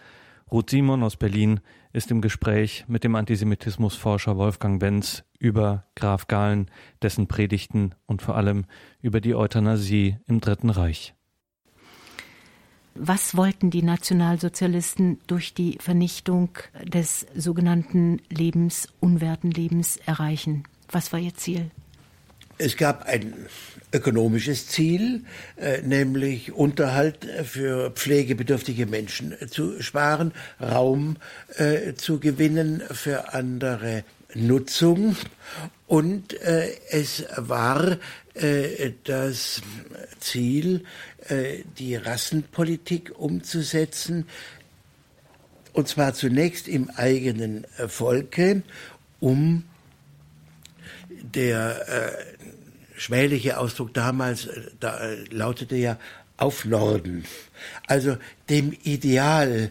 Ruth 0.51 0.71
Simon 0.71 1.03
aus 1.03 1.19
Berlin 1.19 1.61
ist 1.93 2.11
im 2.11 2.23
Gespräch 2.23 2.87
mit 2.89 3.05
dem 3.05 3.15
Antisemitismusforscher 3.15 4.39
Wolfgang 4.39 4.81
Benz 4.81 5.25
über 5.39 5.85
Graf 5.95 6.27
Galen, 6.27 6.71
dessen 7.03 7.29
Predigten 7.29 7.95
und 8.07 8.23
vor 8.23 8.37
allem 8.37 8.65
über 9.03 9.21
die 9.21 9.35
Euthanasie 9.35 10.17
im 10.27 10.41
Dritten 10.41 10.71
Reich. 10.71 11.13
Was 12.95 13.37
wollten 13.37 13.69
die 13.69 13.83
Nationalsozialisten 13.83 15.21
durch 15.27 15.53
die 15.53 15.77
Vernichtung 15.81 16.49
des 16.83 17.27
sogenannten 17.35 18.23
Lebens, 18.31 18.89
unwerten 19.01 19.51
Lebens 19.51 19.99
erreichen? 19.99 20.65
Was 20.91 21.13
war 21.13 21.21
Ihr 21.21 21.35
Ziel? 21.35 21.71
Es 22.61 22.77
gab 22.77 23.07
ein 23.07 23.35
ökonomisches 23.93 24.67
Ziel, 24.67 25.25
äh, 25.57 25.81
nämlich 25.83 26.53
Unterhalt 26.53 27.27
für 27.45 27.91
pflegebedürftige 27.93 28.87
Menschen 28.87 29.35
zu 29.49 29.81
sparen, 29.81 30.33
Raum 30.61 31.17
äh, 31.57 31.95
zu 31.95 32.19
gewinnen 32.19 32.83
für 32.91 33.33
andere 33.33 34.03
Nutzung. 34.35 35.17
Und 35.87 36.35
äh, 36.43 36.75
es 36.91 37.25
war 37.37 37.97
äh, 38.35 38.93
das 39.05 39.63
Ziel, 40.19 40.85
äh, 41.29 41.63
die 41.79 41.97
Rassenpolitik 41.97 43.19
umzusetzen, 43.19 44.27
und 45.73 45.87
zwar 45.87 46.13
zunächst 46.13 46.67
im 46.67 46.91
eigenen 46.91 47.65
Volke, 47.87 48.63
um 49.21 49.65
der 51.23 51.89
äh, 51.89 52.99
schmähliche 52.99 53.59
Ausdruck 53.59 53.95
damals 53.95 54.47
äh, 54.47 54.63
da, 54.81 54.99
äh, 54.99 55.25
lautete 55.31 55.77
ja 55.77 55.99
auf 56.37 56.65
Norden. 56.65 57.25
Also 57.87 58.17
dem 58.49 58.73
Ideal 58.83 59.71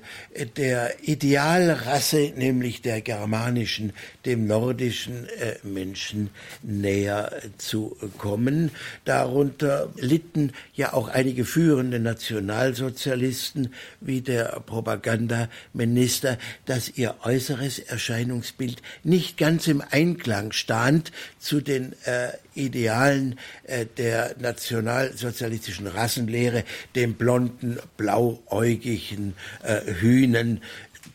der 0.56 0.96
Idealrasse, 1.02 2.34
nämlich 2.36 2.82
der 2.82 3.02
germanischen, 3.02 3.94
dem 4.26 4.46
nordischen 4.46 5.28
äh, 5.30 5.56
Menschen 5.64 6.30
näher 6.62 7.32
zu 7.58 7.98
kommen. 8.18 8.72
Darunter 9.06 9.92
litten 9.96 10.52
ja 10.74 10.94
auch 10.94 11.08
einige 11.08 11.46
führende 11.46 12.00
Nationalsozialisten 12.00 13.74
wie 14.00 14.22
der 14.22 14.62
Propagandaminister, 14.66 16.38
dass 16.66 16.90
ihr 16.98 17.16
äußeres 17.24 17.80
Erscheinungsbild 17.80 18.82
nicht 19.04 19.38
ganz 19.38 19.68
im 19.68 19.82
Einklang 19.90 20.52
stand 20.52 21.12
zu 21.40 21.62
den 21.62 21.94
äh, 22.06 22.30
Idealen 22.54 23.40
äh, 23.64 23.86
der 23.86 24.36
nationalsozialistischen 24.40 25.88
Rassenlehre, 25.88 26.64
dem 26.96 27.14
blonden, 27.14 27.77
blauäugigen 27.98 29.36
äh, 29.64 29.82
Hühnen. 29.86 30.62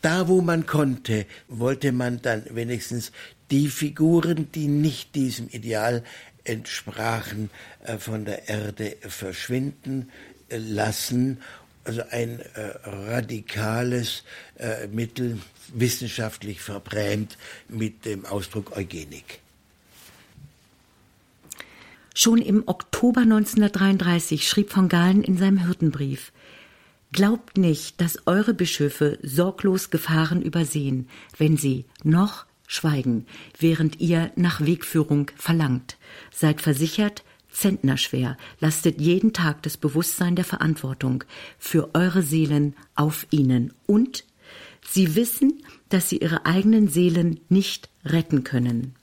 Da, 0.01 0.29
wo 0.29 0.41
man 0.41 0.67
konnte, 0.67 1.27
wollte 1.49 1.93
man 1.93 2.23
dann 2.23 2.45
wenigstens 2.51 3.13
die 3.51 3.69
Figuren, 3.69 4.51
die 4.53 4.69
nicht 4.69 5.15
diesem 5.15 5.49
Ideal 5.49 6.03
entsprachen, 6.45 7.51
äh, 7.85 7.99
von 7.99 8.25
der 8.25 8.49
Erde 8.49 8.97
verschwinden 9.01 10.11
äh, 10.49 10.59
lassen. 10.59 11.39
Also 11.85 12.03
ein 12.11 12.39
äh, 12.41 12.73
radikales 12.85 14.23
äh, 14.59 14.87
Mittel, 14.87 15.39
wissenschaftlich 15.75 16.61
verbrämt 16.61 17.37
mit 17.69 18.05
dem 18.05 18.25
Ausdruck 18.25 18.77
Eugenik. 18.77 19.41
Schon 22.15 22.39
im 22.39 22.63
Oktober 22.67 23.23
1933 23.23 24.47
schrieb 24.47 24.71
von 24.71 24.89
Galen 24.89 25.25
in 25.25 25.39
seinem 25.39 25.65
Hirtenbrief 25.65 26.31
Glaubt 27.13 27.59
nicht, 27.59 28.01
dass 28.01 28.27
eure 28.27 28.55
Bischöfe 28.55 29.19
sorglos 29.23 29.91
Gefahren 29.91 30.43
übersehen, 30.43 31.09
wenn 31.37 31.57
sie 31.57 31.85
noch 32.03 32.47
schweigen, 32.67 33.27
während 33.59 34.01
ihr 34.01 34.33
nach 34.35 34.61
Wegführung 34.63 35.31
verlangt. 35.37 35.99
Seid 36.31 36.61
versichert, 36.63 37.23
zentnerschwer 37.51 38.39
lastet 38.61 39.01
jeden 39.01 39.35
Tag 39.35 39.63
das 39.63 39.77
Bewusstsein 39.77 40.37
der 40.37 40.47
Verantwortung 40.47 41.25
für 41.59 41.95
eure 41.95 42.23
Seelen 42.23 42.75
auf 42.95 43.27
ihnen 43.31 43.75
und 43.87 44.25
sie 44.81 45.15
wissen, 45.15 45.63
dass 45.91 46.09
sie 46.09 46.19
ihre 46.19 46.47
eigenen 46.47 46.89
Seelen 46.89 47.41
nicht 47.51 47.91
retten 48.07 48.43
können 48.43 48.95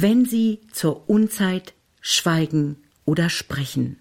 wenn 0.00 0.24
sie 0.24 0.60
zur 0.72 1.08
Unzeit 1.08 1.74
schweigen 2.00 2.76
oder 3.04 3.28
sprechen. 3.30 3.98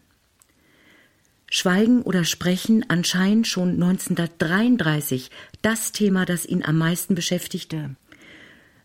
Schweigen 1.49 2.01
oder 2.01 2.23
Sprechen 2.25 2.85
anscheinend 2.89 3.47
schon 3.47 3.73
1933 3.73 5.31
das 5.61 5.91
Thema, 5.91 6.25
das 6.25 6.45
ihn 6.45 6.63
am 6.63 6.77
meisten 6.77 7.15
beschäftigte. 7.15 7.95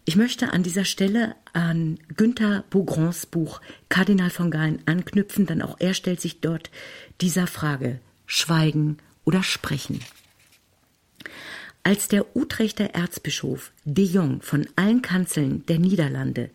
Ich 0.04 0.16
möchte 0.16 0.52
an 0.52 0.62
dieser 0.62 0.84
Stelle 0.84 1.36
an 1.52 1.98
Günther 2.16 2.64
Bougrons 2.70 3.26
Buch 3.26 3.60
Kardinal 3.88 4.30
von 4.30 4.50
Galen 4.50 4.82
anknüpfen, 4.86 5.46
denn 5.46 5.62
auch 5.62 5.76
er 5.78 5.94
stellt 5.94 6.20
sich 6.20 6.40
dort 6.40 6.70
dieser 7.20 7.46
Frage 7.46 8.00
Schweigen 8.26 8.98
oder 9.24 9.42
Sprechen. 9.42 10.00
Als 11.84 12.08
der 12.08 12.36
Utrechter 12.36 12.94
Erzbischof 12.94 13.72
de 13.84 14.04
Jong 14.04 14.40
von 14.40 14.66
allen 14.76 15.02
Kanzeln 15.02 15.66
der 15.66 15.78
Niederlande 15.78 16.50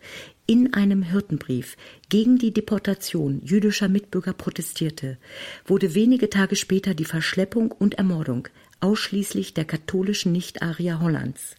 in 0.48 0.72
einem 0.72 1.02
Hirtenbrief 1.02 1.76
gegen 2.08 2.38
die 2.38 2.52
Deportation 2.52 3.40
jüdischer 3.44 3.88
Mitbürger 3.88 4.32
protestierte, 4.32 5.18
wurde 5.66 5.94
wenige 5.94 6.30
Tage 6.30 6.56
später 6.56 6.94
die 6.94 7.04
Verschleppung 7.04 7.70
und 7.70 7.94
Ermordung 7.94 8.48
ausschließlich 8.80 9.52
der 9.54 9.66
katholischen 9.66 10.32
Nicht-Arier 10.32 11.00
Hollands 11.00 11.54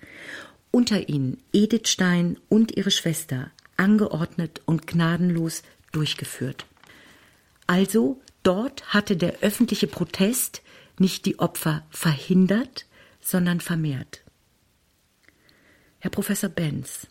unter 0.72 1.08
ihnen 1.08 1.38
Edith 1.54 1.88
Stein 1.88 2.38
und 2.48 2.76
ihre 2.78 2.92
Schwester, 2.92 3.52
angeordnet 3.78 4.62
und 4.66 4.88
gnadenlos 4.88 5.64
durchgeführt. 5.92 6.66
Also 7.68 8.20
dort 8.44 8.94
hatte 8.94 9.16
der 9.18 9.40
öffentliche 9.42 9.88
Protest 9.88 10.62
nicht 10.98 11.26
die 11.26 11.40
Opfer 11.40 11.86
verhindert, 11.90 12.86
sondern 13.22 13.62
vermehrt. 13.62 14.24
Herr 16.00 16.12
Professor 16.12 16.50
Benz, 16.50 17.08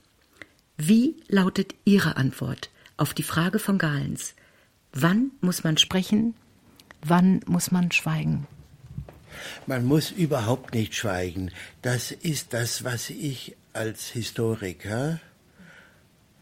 wie 0.79 1.17
lautet 1.27 1.75
Ihre 1.85 2.17
Antwort 2.17 2.71
auf 2.97 3.13
die 3.13 3.25
Frage 3.25 3.59
von 3.59 3.79
Galens? 3.79 4.35
Wann 4.93 5.33
muss 5.41 5.65
man 5.65 5.77
sprechen? 5.77 6.35
Wann 7.03 7.41
muss 7.47 7.73
man 7.73 7.91
schweigen? 7.91 8.47
Man 9.67 9.85
muss 9.85 10.13
überhaupt 10.13 10.75
nicht 10.75 10.95
schweigen. 10.95 11.51
Das 11.83 12.13
ist 12.13 12.55
das, 12.55 12.85
was 12.85 13.11
ich 13.11 13.57
als 13.73 14.07
Historiker 14.09 15.21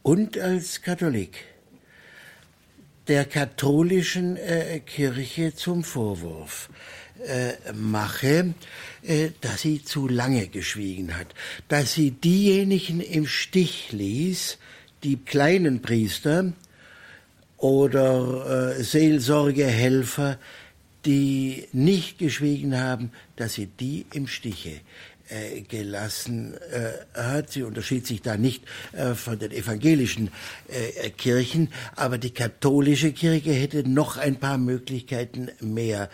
und 0.03 0.39
als 0.39 0.83
Katholik 0.83 1.45
der 3.09 3.25
katholischen 3.25 4.37
äh, 4.37 4.81
Kirche 4.81 5.55
zum 5.55 5.83
Vorwurf 5.83 6.69
äh, 7.25 7.73
mache, 7.73 8.55
äh, 9.03 9.31
dass 9.41 9.63
sie 9.63 9.83
zu 9.83 10.09
lange 10.09 10.49
geschwiegen 10.49 11.17
hat, 11.17 11.35
dass 11.69 11.95
sie 11.95 12.11
diejenigen 12.11 13.01
im 13.01 13.27
Stich 13.27 13.93
ließ, 13.93 14.59
die 15.03 15.17
kleinen 15.17 15.83
Priester 15.83 16.53
oder 17.57 18.77
äh, 18.77 18.83
Seelsorgehelfer, 18.83 20.39
die 21.05 21.69
nicht 21.73 22.19
geschwiegen 22.19 22.79
haben, 22.79 23.13
dass 23.37 23.55
sie 23.55 23.67
die 23.67 24.07
im 24.13 24.27
Stiche 24.27 24.81
äh, 25.29 25.63
gelassen 25.63 26.55
äh, 26.55 26.93
hat. 27.21 27.51
Sie 27.51 27.65
unterschied 27.65 28.07
sich 28.07 28.23
da 28.23 28.37
nicht 28.37 28.65
äh, 28.93 29.15
von 29.15 29.39
den 29.39 29.51
evangelischen 29.51 30.31
Kirchen, 31.17 31.73
aber 31.95 32.19
die 32.19 32.31
katholische 32.31 33.13
Kirche 33.13 33.53
hätte 33.53 33.89
noch 33.89 34.17
ein 34.17 34.37
paar 34.37 34.59
Möglichkeiten 34.59 35.51
mehr 35.61 36.11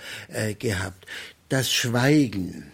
gehabt. 0.58 1.06
Das 1.48 1.72
Schweigen, 1.72 2.70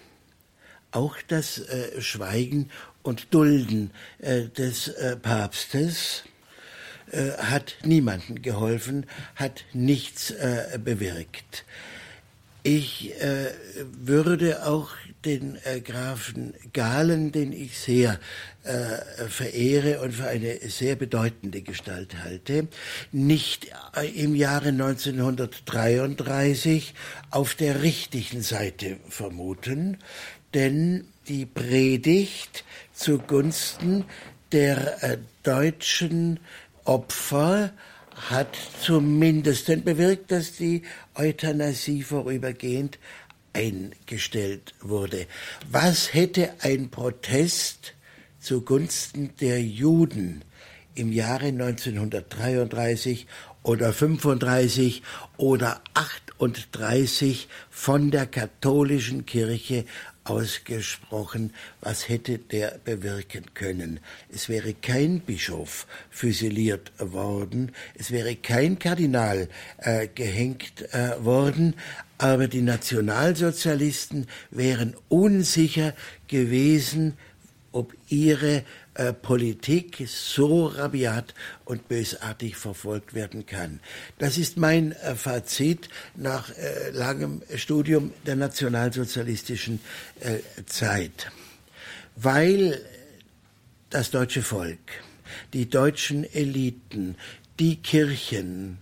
auch 0.90 1.16
das 1.28 1.62
Schweigen 1.98 2.70
und 3.02 3.32
Dulden 3.32 3.90
des 4.20 4.92
Papstes, 5.22 6.24
hat 7.38 7.76
niemanden 7.84 8.42
geholfen, 8.42 9.06
hat 9.36 9.64
nichts 9.72 10.34
bewirkt. 10.82 11.64
Ich 12.62 13.14
äh, 13.22 13.52
würde 13.98 14.66
auch 14.66 14.90
den 15.24 15.58
äh, 15.64 15.80
Grafen 15.80 16.54
Galen, 16.72 17.32
den 17.32 17.52
ich 17.52 17.78
sehr 17.78 18.20
äh, 18.62 18.98
verehre 19.28 20.00
und 20.00 20.12
für 20.12 20.28
eine 20.28 20.58
sehr 20.68 20.94
bedeutende 20.96 21.62
Gestalt 21.62 22.22
halte, 22.22 22.68
nicht 23.10 23.68
äh, 23.96 24.06
im 24.06 24.34
Jahre 24.34 24.68
1933 24.68 26.92
auf 27.30 27.54
der 27.54 27.82
richtigen 27.82 28.42
Seite 28.42 28.98
vermuten, 29.08 29.96
denn 30.54 31.08
die 31.26 31.46
Predigt 31.46 32.64
zugunsten 32.92 34.04
der 34.52 35.02
äh, 35.02 35.18
deutschen 35.42 36.38
Opfer 36.84 37.72
hat 38.30 38.56
zumindest 38.80 39.66
bewirkt, 39.84 40.32
dass 40.32 40.52
die 40.52 40.82
Euthanasie 41.14 42.02
vorübergehend 42.02 42.98
eingestellt 43.58 44.74
wurde. 44.80 45.26
Was 45.70 46.14
hätte 46.14 46.54
ein 46.60 46.90
Protest 46.90 47.94
zugunsten 48.38 49.34
der 49.40 49.60
Juden 49.60 50.44
im 50.94 51.12
Jahre 51.12 51.46
1933 51.46 53.26
oder 53.64 53.92
35 53.92 55.02
oder 55.36 55.80
38 55.94 57.48
von 57.68 58.10
der 58.12 58.26
katholischen 58.26 59.26
Kirche 59.26 59.84
ausgesprochen, 60.28 61.52
was 61.80 62.08
hätte 62.08 62.38
der 62.38 62.78
bewirken 62.84 63.44
können. 63.54 64.00
Es 64.32 64.48
wäre 64.48 64.74
kein 64.74 65.20
Bischof 65.20 65.86
füsiliert 66.10 66.92
worden, 66.98 67.72
es 67.94 68.10
wäre 68.10 68.36
kein 68.36 68.78
Kardinal 68.78 69.48
äh, 69.78 70.08
gehängt 70.14 70.92
äh, 70.92 71.24
worden, 71.24 71.74
aber 72.18 72.48
die 72.48 72.62
Nationalsozialisten 72.62 74.26
wären 74.50 74.96
unsicher 75.08 75.94
gewesen, 76.26 77.16
ob 77.72 77.94
ihre 78.08 78.64
äh, 78.98 79.12
Politik 79.12 80.04
so 80.08 80.66
rabiat 80.66 81.32
und 81.64 81.86
bösartig 81.86 82.56
verfolgt 82.56 83.14
werden 83.14 83.46
kann. 83.46 83.78
Das 84.18 84.36
ist 84.36 84.56
mein 84.56 84.90
äh, 84.90 85.14
Fazit 85.14 85.88
nach 86.16 86.50
äh, 86.50 86.90
langem 86.90 87.42
Studium 87.54 88.12
der 88.26 88.34
nationalsozialistischen 88.34 89.78
äh, 90.18 90.38
Zeit. 90.66 91.30
Weil 92.16 92.80
das 93.90 94.10
deutsche 94.10 94.42
Volk, 94.42 94.78
die 95.52 95.70
deutschen 95.70 96.24
Eliten, 96.34 97.14
die 97.60 97.76
Kirchen, 97.76 98.78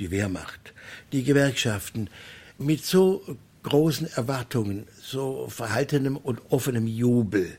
die 0.00 0.10
Wehrmacht, 0.10 0.74
die 1.12 1.22
Gewerkschaften 1.22 2.10
mit 2.58 2.84
so 2.84 3.22
großen 3.62 4.10
Erwartungen, 4.12 4.88
so 5.08 5.48
verhaltenem 5.48 6.16
und 6.16 6.40
offenem 6.50 6.86
Jubel 6.86 7.56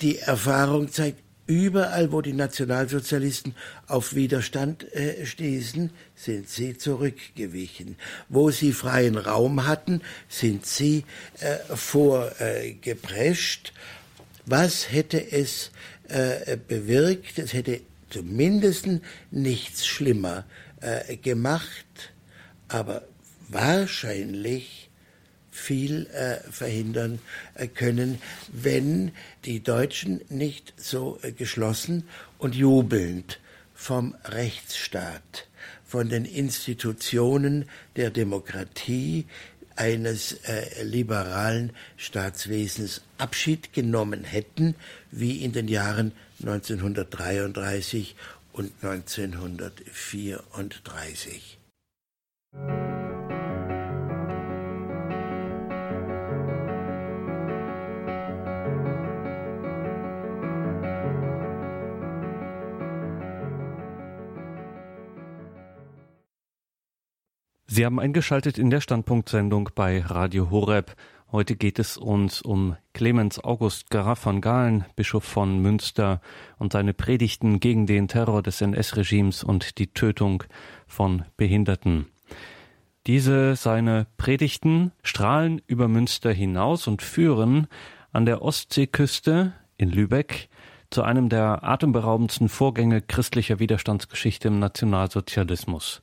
Die 0.00 0.18
Erfahrung 0.18 0.90
zeigt, 0.90 1.18
Überall, 1.52 2.12
wo 2.12 2.22
die 2.22 2.32
Nationalsozialisten 2.32 3.54
auf 3.86 4.14
Widerstand 4.14 4.90
äh, 4.94 5.26
stießen, 5.26 5.90
sind 6.14 6.48
sie 6.48 6.78
zurückgewichen. 6.78 7.96
Wo 8.30 8.50
sie 8.50 8.72
freien 8.72 9.18
Raum 9.18 9.66
hatten, 9.66 10.00
sind 10.30 10.64
sie 10.64 11.04
äh, 11.40 11.58
vorgeprescht. 11.76 13.74
Was 14.46 14.90
hätte 14.90 15.30
es 15.30 15.72
äh, 16.08 16.56
bewirkt? 16.56 17.38
Es 17.38 17.52
hätte 17.52 17.82
zumindest 18.08 18.88
nichts 19.30 19.86
schlimmer 19.86 20.46
äh, 20.80 21.18
gemacht, 21.18 22.14
aber 22.68 23.02
wahrscheinlich 23.50 24.81
viel 25.62 26.08
äh, 26.08 26.40
verhindern 26.50 27.20
äh, 27.54 27.68
können, 27.68 28.20
wenn 28.52 29.12
die 29.44 29.62
Deutschen 29.62 30.20
nicht 30.28 30.74
so 30.76 31.18
äh, 31.22 31.32
geschlossen 31.32 32.04
und 32.38 32.54
jubelnd 32.54 33.40
vom 33.74 34.14
Rechtsstaat, 34.24 35.48
von 35.84 36.08
den 36.08 36.24
Institutionen 36.24 37.66
der 37.96 38.10
Demokratie 38.10 39.26
eines 39.76 40.32
äh, 40.44 40.82
liberalen 40.82 41.72
Staatswesens 41.96 43.02
Abschied 43.18 43.72
genommen 43.72 44.24
hätten, 44.24 44.74
wie 45.10 45.44
in 45.44 45.52
den 45.52 45.68
Jahren 45.68 46.12
1933 46.40 48.16
und 48.52 48.72
1934. 48.82 51.58
Sie 67.74 67.86
haben 67.86 67.98
eingeschaltet 67.98 68.58
in 68.58 68.68
der 68.68 68.82
Standpunktsendung 68.82 69.70
bei 69.74 70.02
Radio 70.02 70.50
Horeb. 70.50 70.94
Heute 71.30 71.56
geht 71.56 71.78
es 71.78 71.96
uns 71.96 72.42
um 72.42 72.76
Clemens 72.92 73.42
August 73.42 73.88
Graf 73.88 74.18
von 74.18 74.42
Galen, 74.42 74.84
Bischof 74.94 75.24
von 75.24 75.58
Münster, 75.58 76.20
und 76.58 76.74
seine 76.74 76.92
Predigten 76.92 77.60
gegen 77.60 77.86
den 77.86 78.08
Terror 78.08 78.42
des 78.42 78.60
NS-Regimes 78.60 79.42
und 79.42 79.78
die 79.78 79.86
Tötung 79.86 80.44
von 80.86 81.24
Behinderten. 81.38 82.08
Diese 83.06 83.56
seine 83.56 84.06
Predigten 84.18 84.92
strahlen 85.02 85.62
über 85.66 85.88
Münster 85.88 86.30
hinaus 86.30 86.86
und 86.86 87.00
führen 87.00 87.68
an 88.12 88.26
der 88.26 88.42
Ostseeküste 88.42 89.54
in 89.78 89.88
Lübeck 89.88 90.50
zu 90.90 91.04
einem 91.04 91.30
der 91.30 91.64
atemberaubendsten 91.64 92.50
Vorgänge 92.50 93.00
christlicher 93.00 93.60
Widerstandsgeschichte 93.60 94.48
im 94.48 94.58
Nationalsozialismus. 94.58 96.02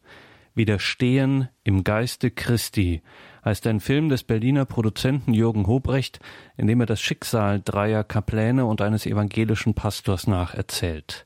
Widerstehen 0.59 1.47
im 1.63 1.85
Geiste 1.85 2.31
Christi 2.31 3.01
heißt 3.45 3.65
ein 3.67 3.79
Film 3.79 4.09
des 4.09 4.23
Berliner 4.23 4.65
Produzenten 4.65 5.33
Jürgen 5.33 5.67
Hobrecht, 5.67 6.19
in 6.57 6.67
dem 6.67 6.81
er 6.81 6.85
das 6.85 6.99
Schicksal 6.99 7.61
dreier 7.63 8.03
Kapläne 8.03 8.65
und 8.65 8.81
eines 8.81 9.05
evangelischen 9.05 9.73
Pastors 9.73 10.27
nacherzählt. 10.27 11.25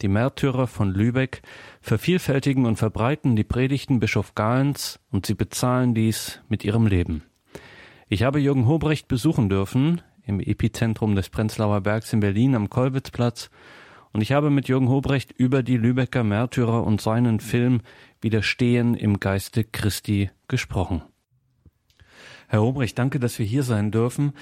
Die 0.00 0.08
Märtyrer 0.08 0.66
von 0.66 0.90
Lübeck 0.94 1.42
vervielfältigen 1.82 2.64
und 2.64 2.76
verbreiten 2.76 3.36
die 3.36 3.44
Predigten 3.44 4.00
Bischof 4.00 4.34
Galens 4.34 4.98
und 5.10 5.26
sie 5.26 5.34
bezahlen 5.34 5.94
dies 5.94 6.40
mit 6.48 6.64
ihrem 6.64 6.86
Leben. 6.86 7.24
Ich 8.08 8.22
habe 8.22 8.38
Jürgen 8.38 8.66
Hobrecht 8.66 9.08
besuchen 9.08 9.50
dürfen 9.50 10.00
im 10.24 10.40
Epizentrum 10.40 11.16
des 11.16 11.28
Prenzlauer 11.28 11.82
Bergs 11.82 12.14
in 12.14 12.20
Berlin 12.20 12.54
am 12.54 12.70
Kolwitzplatz 12.70 13.50
und 14.12 14.20
ich 14.20 14.32
habe 14.32 14.50
mit 14.50 14.68
Jürgen 14.68 14.88
Hobrecht 14.88 15.32
über 15.32 15.62
die 15.62 15.76
Lübecker 15.76 16.24
Märtyrer 16.24 16.84
und 16.84 17.00
seinen 17.00 17.40
Film 17.40 17.80
Widerstehen 18.20 18.94
im 18.94 19.20
Geiste 19.20 19.64
Christi 19.64 20.30
gesprochen. 20.48 21.02
Herr 22.48 22.62
Hobrecht, 22.62 22.98
danke, 22.98 23.20
dass 23.20 23.38
wir 23.38 23.46
hier 23.46 23.62
sein 23.62 23.90
dürfen. 23.90 24.32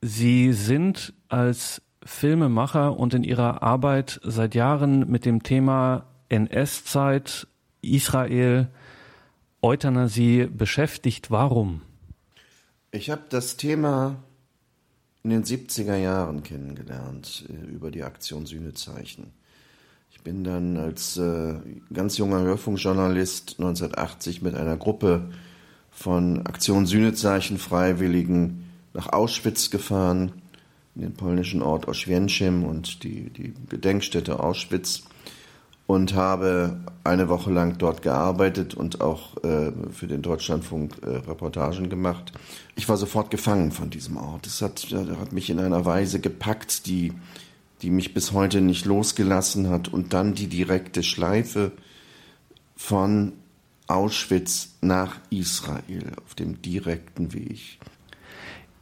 Sie 0.00 0.52
sind 0.52 1.12
als 1.28 1.82
Filmemacher 2.04 2.98
und 2.98 3.14
in 3.14 3.22
Ihrer 3.22 3.62
Arbeit 3.62 4.20
seit 4.24 4.54
Jahren 4.54 5.10
mit 5.10 5.24
dem 5.24 5.42
Thema 5.42 6.06
NS-Zeit, 6.30 7.46
Israel, 7.82 8.68
Euthanasie 9.60 10.46
beschäftigt. 10.46 11.30
Warum? 11.30 11.82
Ich 12.90 13.10
habe 13.10 13.22
das 13.28 13.56
Thema 13.56 14.16
in 15.24 15.30
den 15.30 15.44
70er 15.44 15.96
Jahren 15.96 16.42
kennengelernt 16.42 17.44
äh, 17.48 17.72
über 17.72 17.90
die 17.90 18.02
Aktion 18.02 18.46
Sühnezeichen. 18.46 19.32
Ich 20.10 20.20
bin 20.20 20.44
dann 20.44 20.76
als 20.76 21.16
äh, 21.16 21.54
ganz 21.92 22.18
junger 22.18 22.40
Hörfunkjournalist 22.40 23.56
1980 23.58 24.42
mit 24.42 24.54
einer 24.54 24.76
Gruppe 24.76 25.30
von 25.90 26.46
Aktion 26.46 26.86
Sühnezeichen 26.86 27.58
Freiwilligen 27.58 28.70
nach 28.94 29.12
Auschwitz 29.12 29.70
gefahren, 29.70 30.32
in 30.94 31.02
den 31.02 31.14
polnischen 31.14 31.62
Ort 31.62 31.88
Oświęcim 31.88 32.64
und 32.64 33.02
die, 33.02 33.30
die 33.30 33.54
Gedenkstätte 33.68 34.40
Auschwitz 34.40 35.04
und 35.92 36.14
habe 36.14 36.80
eine 37.04 37.28
Woche 37.28 37.50
lang 37.50 37.76
dort 37.76 38.00
gearbeitet 38.00 38.72
und 38.72 39.02
auch 39.02 39.36
äh, 39.44 39.72
für 39.90 40.06
den 40.06 40.22
Deutschlandfunk 40.22 40.96
äh, 41.02 41.16
Reportagen 41.28 41.90
gemacht. 41.90 42.32
Ich 42.76 42.88
war 42.88 42.96
sofort 42.96 43.30
gefangen 43.30 43.72
von 43.72 43.90
diesem 43.90 44.16
Ort. 44.16 44.46
Es 44.46 44.62
hat, 44.62 44.86
hat 45.20 45.32
mich 45.34 45.50
in 45.50 45.60
einer 45.60 45.84
Weise 45.84 46.18
gepackt, 46.18 46.86
die, 46.86 47.12
die 47.82 47.90
mich 47.90 48.14
bis 48.14 48.32
heute 48.32 48.62
nicht 48.62 48.86
losgelassen 48.86 49.68
hat. 49.68 49.88
Und 49.88 50.14
dann 50.14 50.32
die 50.34 50.46
direkte 50.46 51.02
Schleife 51.02 51.72
von 52.74 53.34
Auschwitz 53.86 54.76
nach 54.80 55.16
Israel 55.28 56.12
auf 56.24 56.34
dem 56.34 56.62
direkten 56.62 57.34
Weg. 57.34 57.78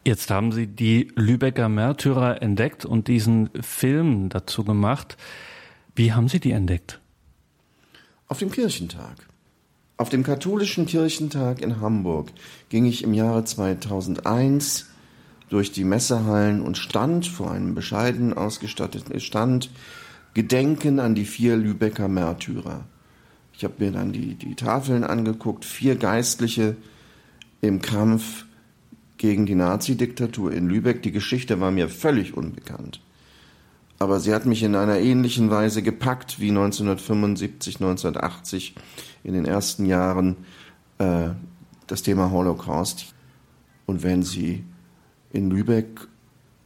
Jetzt 0.04 0.30
haben 0.30 0.52
Sie 0.52 0.68
die 0.68 1.10
Lübecker 1.16 1.68
Märtyrer 1.68 2.40
entdeckt 2.40 2.84
und 2.84 3.08
diesen 3.08 3.50
Film 3.60 4.28
dazu 4.28 4.62
gemacht. 4.62 5.16
Wie 5.96 6.12
haben 6.12 6.28
Sie 6.28 6.38
die 6.38 6.52
entdeckt? 6.52 6.99
Auf 8.30 8.38
dem 8.38 8.52
Kirchentag. 8.52 9.26
Auf 9.96 10.08
dem 10.08 10.22
katholischen 10.22 10.86
Kirchentag 10.86 11.60
in 11.60 11.80
Hamburg 11.80 12.30
ging 12.68 12.84
ich 12.84 13.02
im 13.02 13.12
Jahre 13.12 13.42
2001 13.42 14.86
durch 15.48 15.72
die 15.72 15.82
Messehallen 15.82 16.62
und 16.62 16.78
stand 16.78 17.26
vor 17.26 17.50
einem 17.50 17.74
bescheiden 17.74 18.32
ausgestatteten 18.32 19.18
Stand 19.18 19.68
Gedenken 20.32 21.00
an 21.00 21.16
die 21.16 21.24
vier 21.24 21.56
Lübecker 21.56 22.06
Märtyrer. 22.06 22.84
Ich 23.52 23.64
habe 23.64 23.74
mir 23.78 23.90
dann 23.90 24.12
die, 24.12 24.36
die 24.36 24.54
Tafeln 24.54 25.02
angeguckt, 25.02 25.64
vier 25.64 25.96
Geistliche 25.96 26.76
im 27.60 27.82
Kampf 27.82 28.44
gegen 29.16 29.44
die 29.44 29.56
Nazi-Diktatur 29.56 30.52
in 30.52 30.68
Lübeck. 30.68 31.02
Die 31.02 31.10
Geschichte 31.10 31.58
war 31.58 31.72
mir 31.72 31.88
völlig 31.88 32.36
unbekannt 32.36 33.00
aber 34.00 34.18
sie 34.18 34.34
hat 34.34 34.46
mich 34.46 34.62
in 34.62 34.74
einer 34.74 34.98
ähnlichen 34.98 35.50
Weise 35.50 35.82
gepackt 35.82 36.40
wie 36.40 36.48
1975, 36.48 37.76
1980 37.76 38.74
in 39.22 39.34
den 39.34 39.44
ersten 39.44 39.84
Jahren 39.84 40.38
äh, 40.98 41.28
das 41.86 42.02
Thema 42.02 42.30
Holocaust. 42.30 43.14
Und 43.84 44.02
wenn 44.02 44.22
Sie 44.22 44.64
in 45.32 45.50
Lübeck 45.50 46.08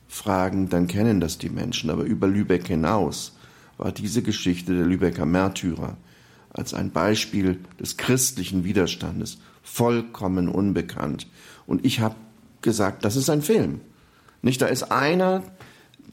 fragen, 0.07 0.69
dann 0.69 0.87
kennen 0.87 1.21
das 1.21 1.37
die 1.37 1.51
Menschen. 1.51 1.91
Aber 1.91 2.05
über 2.05 2.29
Lübeck 2.29 2.69
hinaus 2.69 3.37
war 3.79 3.91
diese 3.91 4.23
Geschichte 4.23 4.73
der 4.73 4.87
Lübecker 4.87 5.27
Märtyrer 5.27 5.97
als 6.51 6.73
ein 6.73 6.93
Beispiel 6.93 7.59
des 7.81 7.97
christlichen 7.97 8.63
Widerstandes 8.63 9.39
vollkommen 9.65 10.49
unbekannt. 10.49 11.27
Und 11.67 11.85
ich 11.85 11.99
habe 11.99 12.15
gesagt, 12.63 13.05
das 13.05 13.17
ist 13.17 13.29
ein 13.29 13.43
Film. 13.43 13.81
Nicht, 14.41 14.63
da 14.63 14.67
ist 14.67 14.85
einer, 14.93 15.43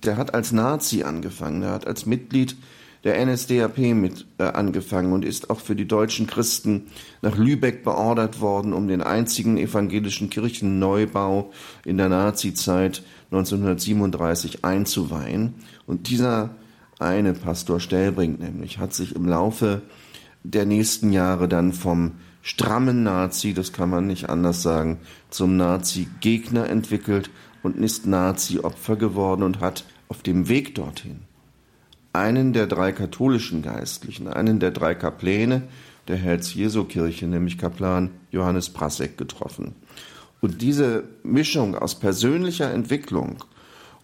der 0.04 0.18
hat 0.18 0.34
als 0.34 0.52
Nazi 0.52 1.04
angefangen, 1.04 1.62
der 1.62 1.72
hat 1.72 1.88
als 1.88 2.06
Mitglied 2.06 2.56
der 3.04 3.26
NSDAP 3.26 3.80
mit 3.96 4.28
äh, 4.38 4.44
angefangen 4.44 5.12
und 5.12 5.26
ist 5.26 5.50
auch 5.50 5.60
für 5.60 5.76
die 5.76 5.88
deutschen 5.88 6.28
Christen 6.28 6.88
nach 7.22 7.36
Lübeck 7.36 7.84
beordert 7.84 8.42
worden, 8.42 8.74
um 8.74 8.88
den 8.88 9.02
einzigen 9.02 9.58
evangelischen 9.58 10.30
Kirchenneubau 10.30 11.52
in 11.84 11.98
der 11.98 12.10
Nazizeit 12.10 13.04
1937 13.32 14.64
einzuweihen. 14.64 15.56
Und 15.88 16.10
dieser 16.10 16.56
eine 17.00 17.34
Pastor 17.34 17.80
Stellbrink 17.80 18.40
nämlich 18.40 18.78
hat 18.78 18.94
sich 18.94 19.16
im 19.16 19.26
Laufe 19.26 19.82
der 20.44 20.66
nächsten 20.66 21.12
Jahre 21.12 21.48
dann 21.48 21.74
vom 21.74 22.14
strammen 22.44 23.04
Nazi, 23.04 23.54
das 23.54 23.74
kann 23.74 23.90
man 23.90 24.08
nicht 24.08 24.30
anders 24.30 24.62
sagen, 24.62 25.00
zum 25.30 25.58
Nazi-Gegner 25.58 26.70
entwickelt 26.70 27.30
und 27.64 27.78
ist 27.78 28.06
Nazi-Opfer 28.06 28.96
geworden 28.96 29.44
und 29.44 29.60
hat 29.60 29.86
auf 30.12 30.24
dem 30.24 30.50
Weg 30.50 30.76
dorthin 30.76 31.22
einen 32.12 32.52
der 32.52 32.68
drei 32.68 32.92
katholischen 32.92 33.62
Geistlichen, 33.62 34.28
einen 34.28 34.60
der 34.60 34.72
drei 34.72 34.94
Kapläne 34.94 35.64
der 36.10 36.18
Herz-Jesu-Kirche, 36.18 37.28
nämlich 37.28 37.58
Kaplan 37.58 38.10
Johannes 38.30 38.72
Prasek, 38.72 39.18
getroffen. 39.18 39.74
Und 40.42 40.62
diese 40.62 41.06
Mischung 41.24 41.76
aus 41.78 41.98
persönlicher 41.98 42.74
Entwicklung 42.74 43.38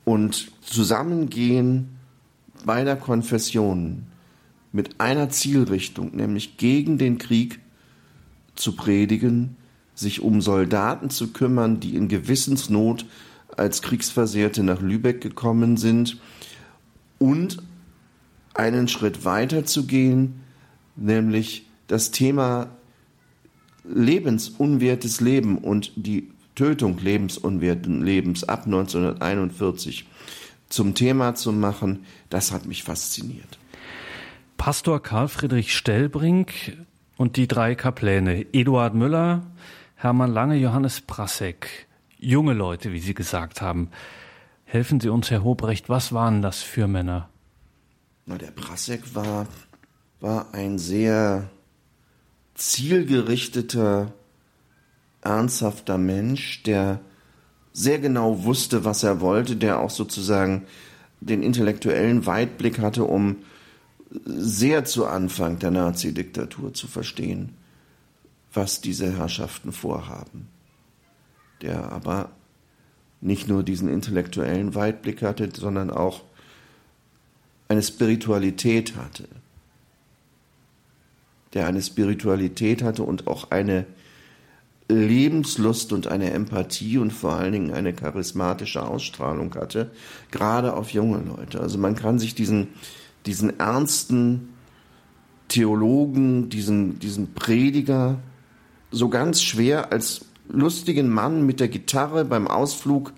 und 0.05 0.49
Zusammengehen 0.61 1.97
beider 2.63 2.95
Konfessionen 2.95 4.07
mit 4.71 5.01
einer 5.01 5.29
Zielrichtung, 5.29 6.15
nämlich 6.15 6.55
gegen 6.55 6.97
den 6.97 7.17
Krieg 7.17 7.59
zu 8.55 8.77
predigen, 8.77 9.57
sich 9.93 10.21
um 10.21 10.39
Soldaten 10.39 11.09
zu 11.09 11.33
kümmern, 11.33 11.81
die 11.81 11.97
in 11.97 12.07
Gewissensnot 12.07 13.05
als 13.55 13.81
Kriegsversehrte 13.81 14.63
nach 14.63 14.81
Lübeck 14.81 15.21
gekommen 15.21 15.77
sind 15.77 16.17
und 17.19 17.57
einen 18.53 18.87
Schritt 18.87 19.23
weiter 19.25 19.65
zu 19.65 19.85
gehen, 19.85 20.41
nämlich 20.95 21.65
das 21.87 22.11
Thema 22.11 22.69
lebensunwertes 23.83 25.21
Leben 25.21 25.57
und 25.57 25.91
die 25.95 26.29
Tötung 26.55 26.97
lebensunwerten 26.97 28.03
Lebens 28.03 28.43
ab 28.43 28.65
1941 28.65 30.07
zum 30.69 30.95
Thema 30.95 31.35
zu 31.35 31.53
machen, 31.53 32.05
das 32.29 32.51
hat 32.51 32.65
mich 32.65 32.83
fasziniert. 32.83 33.57
Pastor 34.57 35.01
Karl 35.01 35.27
Friedrich 35.27 35.75
Stellbrink 35.75 36.77
und 37.15 37.37
die 37.37 37.47
drei 37.47 37.75
Kapläne, 37.75 38.45
Eduard 38.53 38.95
Müller, 38.95 39.43
Hermann 39.95 40.33
Lange, 40.33 40.57
Johannes 40.57 40.99
Prasek 41.01 41.86
junge 42.19 42.53
Leute, 42.53 42.91
wie 42.91 42.99
Sie 42.99 43.13
gesagt 43.13 43.61
haben. 43.61 43.89
Helfen 44.65 44.99
Sie 44.99 45.09
uns, 45.09 45.31
Herr 45.31 45.43
Hobrecht, 45.43 45.89
was 45.89 46.11
waren 46.11 46.41
das 46.41 46.61
für 46.61 46.87
Männer? 46.87 47.29
Na, 48.25 48.37
der 48.37 48.51
Prasek 48.51 49.15
war, 49.15 49.47
war 50.19 50.53
ein 50.53 50.77
sehr 50.77 51.49
zielgerichteter, 52.55 54.11
ernsthafter 55.21 55.97
Mensch, 55.97 56.63
der 56.63 56.99
sehr 57.71 57.99
genau 57.99 58.43
wusste, 58.43 58.83
was 58.83 59.03
er 59.03 59.21
wollte, 59.21 59.55
der 59.55 59.79
auch 59.79 59.91
sozusagen 59.91 60.65
den 61.21 61.43
intellektuellen 61.43 62.25
Weitblick 62.25 62.79
hatte, 62.79 63.03
um 63.03 63.37
sehr 64.25 64.85
zu 64.85 65.05
Anfang 65.05 65.59
der 65.59 65.71
Nazi-Diktatur 65.71 66.73
zu 66.73 66.87
verstehen, 66.87 67.53
was 68.53 68.81
diese 68.81 69.17
Herrschaften 69.17 69.71
vorhaben 69.71 70.49
der 71.61 71.91
aber 71.91 72.29
nicht 73.21 73.47
nur 73.47 73.63
diesen 73.63 73.89
intellektuellen 73.89 74.75
Weitblick 74.75 75.21
hatte, 75.21 75.49
sondern 75.53 75.89
auch 75.89 76.21
eine 77.67 77.81
Spiritualität 77.81 78.95
hatte. 78.95 79.27
Der 81.53 81.67
eine 81.67 81.81
Spiritualität 81.81 82.83
hatte 82.83 83.03
und 83.03 83.27
auch 83.27 83.51
eine 83.51 83.85
Lebenslust 84.89 85.91
und 85.91 86.07
eine 86.07 86.31
Empathie 86.31 86.97
und 86.97 87.11
vor 87.11 87.33
allen 87.33 87.51
Dingen 87.51 87.73
eine 87.73 87.93
charismatische 87.93 88.83
Ausstrahlung 88.83 89.53
hatte, 89.55 89.91
gerade 90.31 90.73
auf 90.73 90.91
junge 90.91 91.19
Leute. 91.19 91.59
Also 91.59 91.77
man 91.77 91.95
kann 91.95 92.19
sich 92.19 92.35
diesen, 92.35 92.69
diesen 93.25 93.59
ernsten, 93.59 94.49
Theologen, 95.49 96.49
diesen, 96.49 96.99
diesen 96.99 97.33
Prediger 97.33 98.19
so 98.91 99.07
ganz 99.07 99.41
schwer 99.41 99.91
als 99.93 100.25
lustigen 100.49 101.09
Mann 101.09 101.45
mit 101.45 101.59
der 101.59 101.67
Gitarre 101.67 102.25
beim 102.25 102.47
Ausflug 102.47 103.13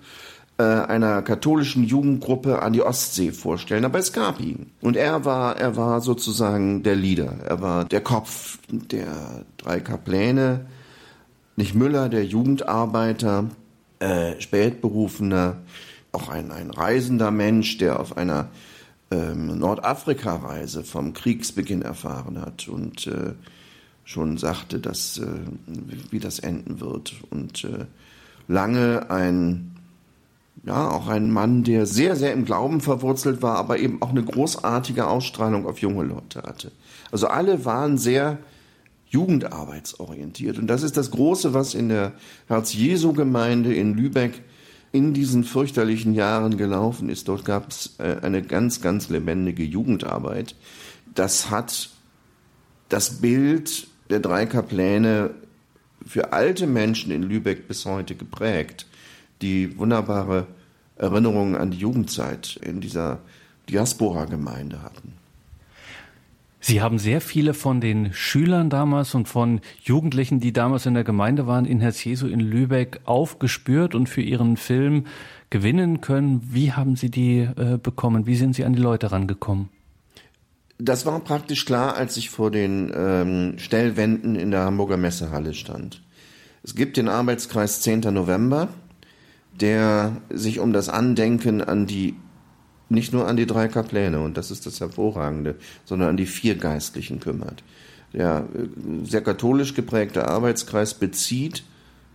äh, 0.58 0.62
einer 0.62 1.22
katholischen 1.22 1.84
Jugendgruppe 1.84 2.60
an 2.60 2.72
die 2.72 2.82
Ostsee 2.82 3.32
vorstellen, 3.32 3.84
aber 3.84 3.98
es 3.98 4.12
gab 4.12 4.40
ihn. 4.40 4.70
Und 4.80 4.96
er 4.96 5.24
war, 5.24 5.56
er 5.56 5.76
war 5.76 6.00
sozusagen 6.00 6.82
der 6.82 6.96
Leader, 6.96 7.34
er 7.46 7.62
war 7.62 7.84
der 7.84 8.02
Kopf 8.02 8.58
der 8.70 9.44
drei 9.56 9.80
Kapläne, 9.80 10.66
nicht 11.56 11.74
Müller, 11.74 12.08
der 12.08 12.24
Jugendarbeiter, 12.24 13.46
äh, 14.00 14.40
spätberufener, 14.40 15.56
auch 16.12 16.28
ein, 16.28 16.50
ein 16.50 16.70
reisender 16.70 17.30
Mensch, 17.30 17.78
der 17.78 18.00
auf 18.00 18.16
einer 18.16 18.48
ähm, 19.10 19.58
Nordafrika-Reise 19.58 20.84
vom 20.84 21.12
Kriegsbeginn 21.12 21.82
erfahren 21.82 22.40
hat. 22.40 22.68
Und 22.68 23.06
äh, 23.06 23.32
schon 24.10 24.38
sagte, 24.38 24.80
dass, 24.80 25.18
äh, 25.18 25.26
wie 26.10 26.18
das 26.18 26.40
enden 26.40 26.80
wird. 26.80 27.14
Und 27.30 27.64
äh, 27.64 27.86
lange 28.48 29.08
ein, 29.08 29.76
ja, 30.64 30.90
auch 30.90 31.06
ein 31.06 31.30
Mann, 31.30 31.62
der 31.62 31.86
sehr, 31.86 32.16
sehr 32.16 32.32
im 32.32 32.44
Glauben 32.44 32.80
verwurzelt 32.80 33.40
war, 33.40 33.56
aber 33.56 33.78
eben 33.78 34.02
auch 34.02 34.10
eine 34.10 34.24
großartige 34.24 35.06
Ausstrahlung 35.06 35.64
auf 35.64 35.78
junge 35.78 36.02
Leute 36.02 36.42
hatte. 36.42 36.72
Also 37.12 37.28
alle 37.28 37.64
waren 37.64 37.98
sehr 37.98 38.38
jugendarbeitsorientiert. 39.10 40.58
Und 40.58 40.66
das 40.66 40.82
ist 40.82 40.96
das 40.96 41.12
Große, 41.12 41.54
was 41.54 41.74
in 41.74 41.88
der 41.88 42.12
Herz-Jesu-Gemeinde 42.48 43.72
in 43.72 43.94
Lübeck 43.94 44.42
in 44.90 45.14
diesen 45.14 45.44
fürchterlichen 45.44 46.14
Jahren 46.14 46.56
gelaufen 46.56 47.10
ist. 47.10 47.28
Dort 47.28 47.44
gab 47.44 47.70
es 47.70 47.94
äh, 47.98 48.16
eine 48.22 48.42
ganz, 48.42 48.80
ganz 48.80 49.08
lebendige 49.08 49.62
Jugendarbeit. 49.62 50.56
Das 51.14 51.48
hat 51.48 51.90
das 52.88 53.20
Bild 53.20 53.86
der 54.10 54.20
drei 54.20 54.46
Kapläne 54.46 55.30
für 56.06 56.32
alte 56.32 56.66
Menschen 56.66 57.12
in 57.12 57.22
Lübeck 57.22 57.68
bis 57.68 57.86
heute 57.86 58.14
geprägt, 58.14 58.86
die 59.42 59.78
wunderbare 59.78 60.46
Erinnerungen 60.96 61.56
an 61.56 61.70
die 61.70 61.78
Jugendzeit 61.78 62.58
in 62.62 62.80
dieser 62.80 63.20
Diaspora-Gemeinde 63.68 64.82
hatten. 64.82 65.12
Sie 66.62 66.82
haben 66.82 66.98
sehr 66.98 67.22
viele 67.22 67.54
von 67.54 67.80
den 67.80 68.12
Schülern 68.12 68.68
damals 68.68 69.14
und 69.14 69.28
von 69.28 69.62
Jugendlichen, 69.82 70.40
die 70.40 70.52
damals 70.52 70.84
in 70.84 70.92
der 70.92 71.04
Gemeinde 71.04 71.46
waren, 71.46 71.64
in 71.64 71.80
Herz 71.80 72.04
Jesu 72.04 72.26
in 72.26 72.40
Lübeck 72.40 73.00
aufgespürt 73.04 73.94
und 73.94 74.10
für 74.10 74.20
Ihren 74.20 74.58
Film 74.58 75.06
gewinnen 75.48 76.02
können. 76.02 76.42
Wie 76.52 76.72
haben 76.72 76.96
Sie 76.96 77.10
die 77.10 77.40
äh, 77.40 77.78
bekommen? 77.82 78.26
Wie 78.26 78.36
sind 78.36 78.54
Sie 78.54 78.64
an 78.64 78.74
die 78.74 78.82
Leute 78.82 79.10
rangekommen? 79.10 79.70
Das 80.82 81.04
war 81.04 81.20
praktisch 81.20 81.66
klar, 81.66 81.94
als 81.94 82.16
ich 82.16 82.30
vor 82.30 82.50
den 82.50 82.90
ähm, 82.94 83.58
Stellwänden 83.58 84.34
in 84.34 84.50
der 84.50 84.60
Hamburger 84.60 84.96
Messehalle 84.96 85.52
stand. 85.52 86.00
Es 86.62 86.74
gibt 86.74 86.96
den 86.96 87.08
Arbeitskreis 87.08 87.82
10. 87.82 88.00
November, 88.12 88.68
der 89.60 90.16
sich 90.30 90.58
um 90.58 90.72
das 90.72 90.88
Andenken 90.88 91.60
an 91.60 91.86
die 91.86 92.16
nicht 92.88 93.12
nur 93.12 93.28
an 93.28 93.36
die 93.36 93.46
drei 93.46 93.68
Kapläne, 93.68 94.20
und 94.20 94.36
das 94.36 94.50
ist 94.50 94.66
das 94.66 94.80
Hervorragende, 94.80 95.54
sondern 95.84 96.08
an 96.08 96.16
die 96.16 96.26
vier 96.26 96.56
Geistlichen 96.56 97.20
kümmert. 97.20 97.62
Der 98.12 98.48
äh, 98.54 99.04
sehr 99.04 99.20
katholisch 99.20 99.74
geprägte 99.74 100.28
Arbeitskreis 100.28 100.94
bezieht 100.94 101.62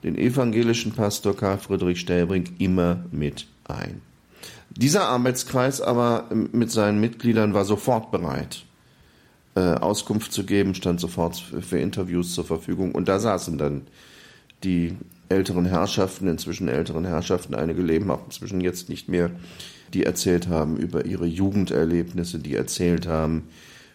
den 0.03 0.17
evangelischen 0.17 0.91
Pastor 0.91 1.35
Karl 1.35 1.59
Friedrich 1.59 1.99
Stellbrink 1.99 2.59
immer 2.59 3.05
mit 3.11 3.47
ein. 3.63 4.01
Dieser 4.69 5.07
Arbeitskreis 5.07 5.81
aber 5.81 6.25
ähm, 6.31 6.49
mit 6.51 6.71
seinen 6.71 6.99
Mitgliedern 6.99 7.53
war 7.53 7.65
sofort 7.65 8.11
bereit, 8.11 8.65
äh, 9.55 9.59
Auskunft 9.59 10.33
zu 10.33 10.45
geben, 10.45 10.75
stand 10.75 10.99
sofort 10.99 11.37
für 11.37 11.79
Interviews 11.79 12.33
zur 12.33 12.45
Verfügung. 12.45 12.93
Und 12.93 13.07
da 13.07 13.19
saßen 13.19 13.57
dann 13.57 13.83
die 14.63 14.95
älteren 15.29 15.65
Herrschaften, 15.65 16.27
inzwischen 16.27 16.67
älteren 16.67 17.05
Herrschaften, 17.05 17.55
einige 17.55 17.81
leben 17.81 18.11
auch 18.11 18.25
inzwischen 18.25 18.61
jetzt 18.61 18.89
nicht 18.89 19.09
mehr, 19.09 19.31
die 19.93 20.03
erzählt 20.03 20.47
haben 20.47 20.77
über 20.77 21.05
ihre 21.05 21.25
Jugenderlebnisse, 21.25 22.39
die 22.39 22.55
erzählt 22.55 23.07
haben, 23.07 23.43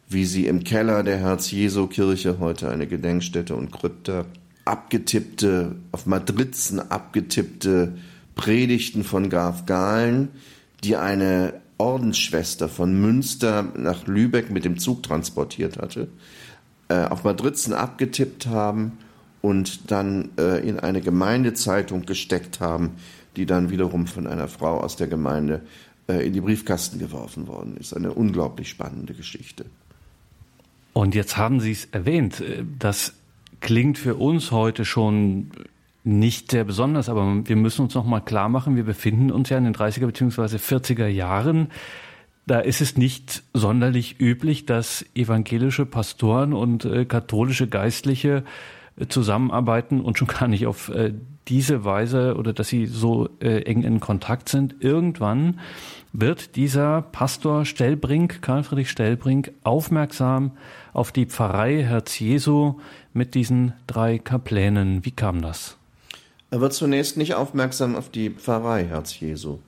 wie 0.08 0.24
sie 0.24 0.46
im 0.46 0.64
Keller 0.64 1.02
der 1.02 1.18
Herz-Jesu-Kirche, 1.18 2.38
heute 2.40 2.68
eine 2.68 2.86
Gedenkstätte 2.86 3.54
und 3.54 3.70
Krypta, 3.70 4.24
abgetippte, 4.64 5.76
auf 5.92 6.06
Madrizen 6.06 6.80
abgetippte 6.80 7.94
Predigten 8.34 9.04
von 9.04 9.28
Graf 9.30 9.66
Gahlen, 9.66 10.28
die 10.84 10.96
eine 10.96 11.60
Ordensschwester 11.78 12.68
von 12.68 13.00
Münster 13.00 13.72
nach 13.76 14.06
Lübeck 14.06 14.50
mit 14.50 14.64
dem 14.64 14.78
Zug 14.78 15.02
transportiert 15.02 15.78
hatte, 15.78 16.08
äh, 16.88 17.04
auf 17.04 17.24
Madrizen 17.24 17.72
abgetippt 17.72 18.46
haben 18.46 18.98
und 19.40 19.90
dann 19.90 20.30
äh, 20.38 20.66
in 20.66 20.78
eine 20.78 21.00
Gemeindezeitung 21.00 22.04
gesteckt 22.04 22.60
haben, 22.60 22.96
die 23.36 23.46
dann 23.46 23.70
wiederum 23.70 24.06
von 24.06 24.26
einer 24.26 24.48
Frau 24.48 24.80
aus 24.80 24.96
der 24.96 25.06
Gemeinde 25.06 25.62
äh, 26.08 26.26
in 26.26 26.32
die 26.32 26.40
Briefkasten 26.40 26.98
geworfen 26.98 27.46
worden 27.46 27.76
ist. 27.78 27.94
Eine 27.94 28.12
unglaublich 28.12 28.68
spannende 28.68 29.14
Geschichte. 29.14 29.64
Und 30.92 31.14
jetzt 31.14 31.36
haben 31.36 31.60
Sie 31.60 31.72
es 31.72 31.86
erwähnt, 31.86 32.40
äh, 32.40 32.64
das 32.78 33.14
klingt 33.60 33.98
für 33.98 34.16
uns 34.16 34.50
heute 34.50 34.84
schon 34.84 35.50
nicht 36.02 36.50
sehr 36.50 36.64
besonders, 36.64 37.08
aber 37.08 37.46
wir 37.46 37.56
müssen 37.56 37.82
uns 37.82 37.94
noch 37.94 38.04
mal 38.04 38.20
klar 38.20 38.48
machen, 38.48 38.76
wir 38.76 38.84
befinden 38.84 39.30
uns 39.30 39.48
ja 39.50 39.58
in 39.58 39.64
den 39.64 39.74
30er 39.74 40.06
bzw. 40.06 40.56
40er 40.56 41.06
Jahren. 41.06 41.68
Da 42.46 42.58
ist 42.60 42.80
es 42.80 42.96
nicht 42.96 43.42
sonderlich 43.52 44.20
üblich, 44.20 44.66
dass 44.66 45.04
evangelische 45.14 45.86
Pastoren 45.86 46.52
und 46.52 46.84
äh, 46.84 47.04
katholische 47.04 47.68
Geistliche 47.68 48.44
zusammenarbeiten 49.08 50.00
und 50.00 50.18
schon 50.18 50.28
gar 50.28 50.48
nicht 50.48 50.66
auf 50.66 50.88
äh, 50.88 51.12
diese 51.48 51.84
Weise 51.84 52.36
oder 52.36 52.52
dass 52.52 52.68
sie 52.68 52.86
so 52.86 53.28
äh, 53.40 53.62
eng 53.62 53.82
in 53.82 54.00
Kontakt 54.00 54.48
sind. 54.48 54.76
Irgendwann 54.80 55.60
wird 56.12 56.56
dieser 56.56 57.02
Pastor 57.02 57.64
Stellbrink, 57.64 58.42
Karl 58.42 58.62
Friedrich 58.62 58.90
Stellbrink, 58.90 59.52
aufmerksam 59.62 60.52
auf 60.92 61.12
die 61.12 61.26
Pfarrei 61.26 61.82
Herz 61.82 62.18
Jesu 62.18 62.80
mit 63.12 63.34
diesen 63.34 63.72
drei 63.86 64.18
Kaplänen. 64.18 65.04
Wie 65.04 65.12
kam 65.12 65.42
das? 65.42 65.79
Er 66.50 66.60
wird 66.60 66.72
zunächst 66.72 67.16
nicht 67.16 67.34
aufmerksam 67.34 67.94
auf 67.94 68.08
die 68.08 68.30
Pfarrei 68.30 68.84
Herz 68.84 69.18
Jesu, 69.20 69.60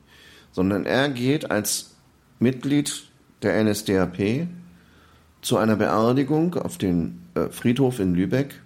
sondern 0.51 0.85
er 0.85 1.09
geht 1.11 1.51
als 1.51 1.95
Mitglied 2.41 3.05
der 3.43 3.62
NSDAP 3.62 4.49
zu 5.43 5.59
einer 5.59 5.76
Beerdigung 5.76 6.57
auf 6.57 6.78
den 6.78 7.22
äh, 7.35 7.49
Friedhof 7.51 8.01
in 8.01 8.14
Lübeck 8.14 8.61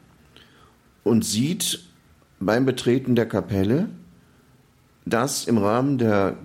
und 1.05 1.27
sieht 1.27 1.85
beim 2.41 2.65
Betreten 2.65 3.17
der 3.17 3.27
Kapelle, 3.27 3.89
dass 5.05 5.45
im 5.45 5.59
Rahmen 5.59 5.99
der 5.99 6.37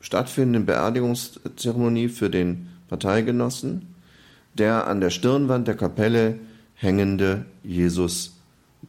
stattfindenden 0.00 0.64
Beerdigungszeremonie 0.64 2.08
für 2.08 2.30
den 2.30 2.68
Parteigenossen 2.88 3.94
der 4.54 4.86
an 4.86 5.00
der 5.00 5.10
Stirnwand 5.10 5.68
der 5.68 5.76
Kapelle 5.76 6.38
hängende 6.74 7.44
Jesus 7.62 8.38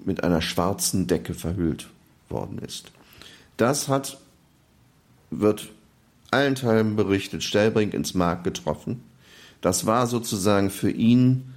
mit 0.05 0.23
einer 0.23 0.41
schwarzen 0.41 1.05
Decke 1.05 1.33
verhüllt 1.33 1.89
worden 2.29 2.59
ist. 2.59 2.91
Das 3.57 3.87
hat, 3.87 4.19
wird 5.31 5.69
allenthalben 6.31 6.95
berichtet, 6.95 7.43
Stellbrink 7.43 7.93
ins 7.93 8.13
Mark 8.13 8.43
getroffen. 8.43 9.03
Das 9.61 9.85
war 9.85 10.07
sozusagen 10.07 10.69
für 10.69 10.91
ihn 10.91 11.53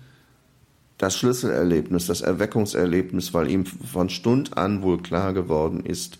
das 0.98 1.16
Schlüsselerlebnis, 1.16 2.06
das 2.06 2.20
Erweckungserlebnis, 2.20 3.34
weil 3.34 3.50
ihm 3.50 3.66
von 3.66 4.08
Stund 4.08 4.56
an 4.56 4.82
wohl 4.82 5.02
klar 5.02 5.32
geworden 5.32 5.84
ist, 5.84 6.18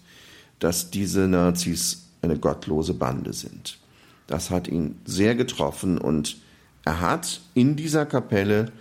dass 0.59 0.91
diese 0.91 1.29
Nazis 1.29 2.07
eine 2.21 2.39
gottlose 2.39 2.95
Bande 2.95 3.33
sind. 3.33 3.79
Das 4.27 4.51
hat 4.51 4.69
ihn 4.69 4.97
sehr 5.05 5.35
getroffen 5.35 5.99
und 5.99 6.37
er 6.85 7.01
hat 7.01 7.41
in 7.55 7.77
dieser 7.77 8.07
Kapelle, 8.07 8.73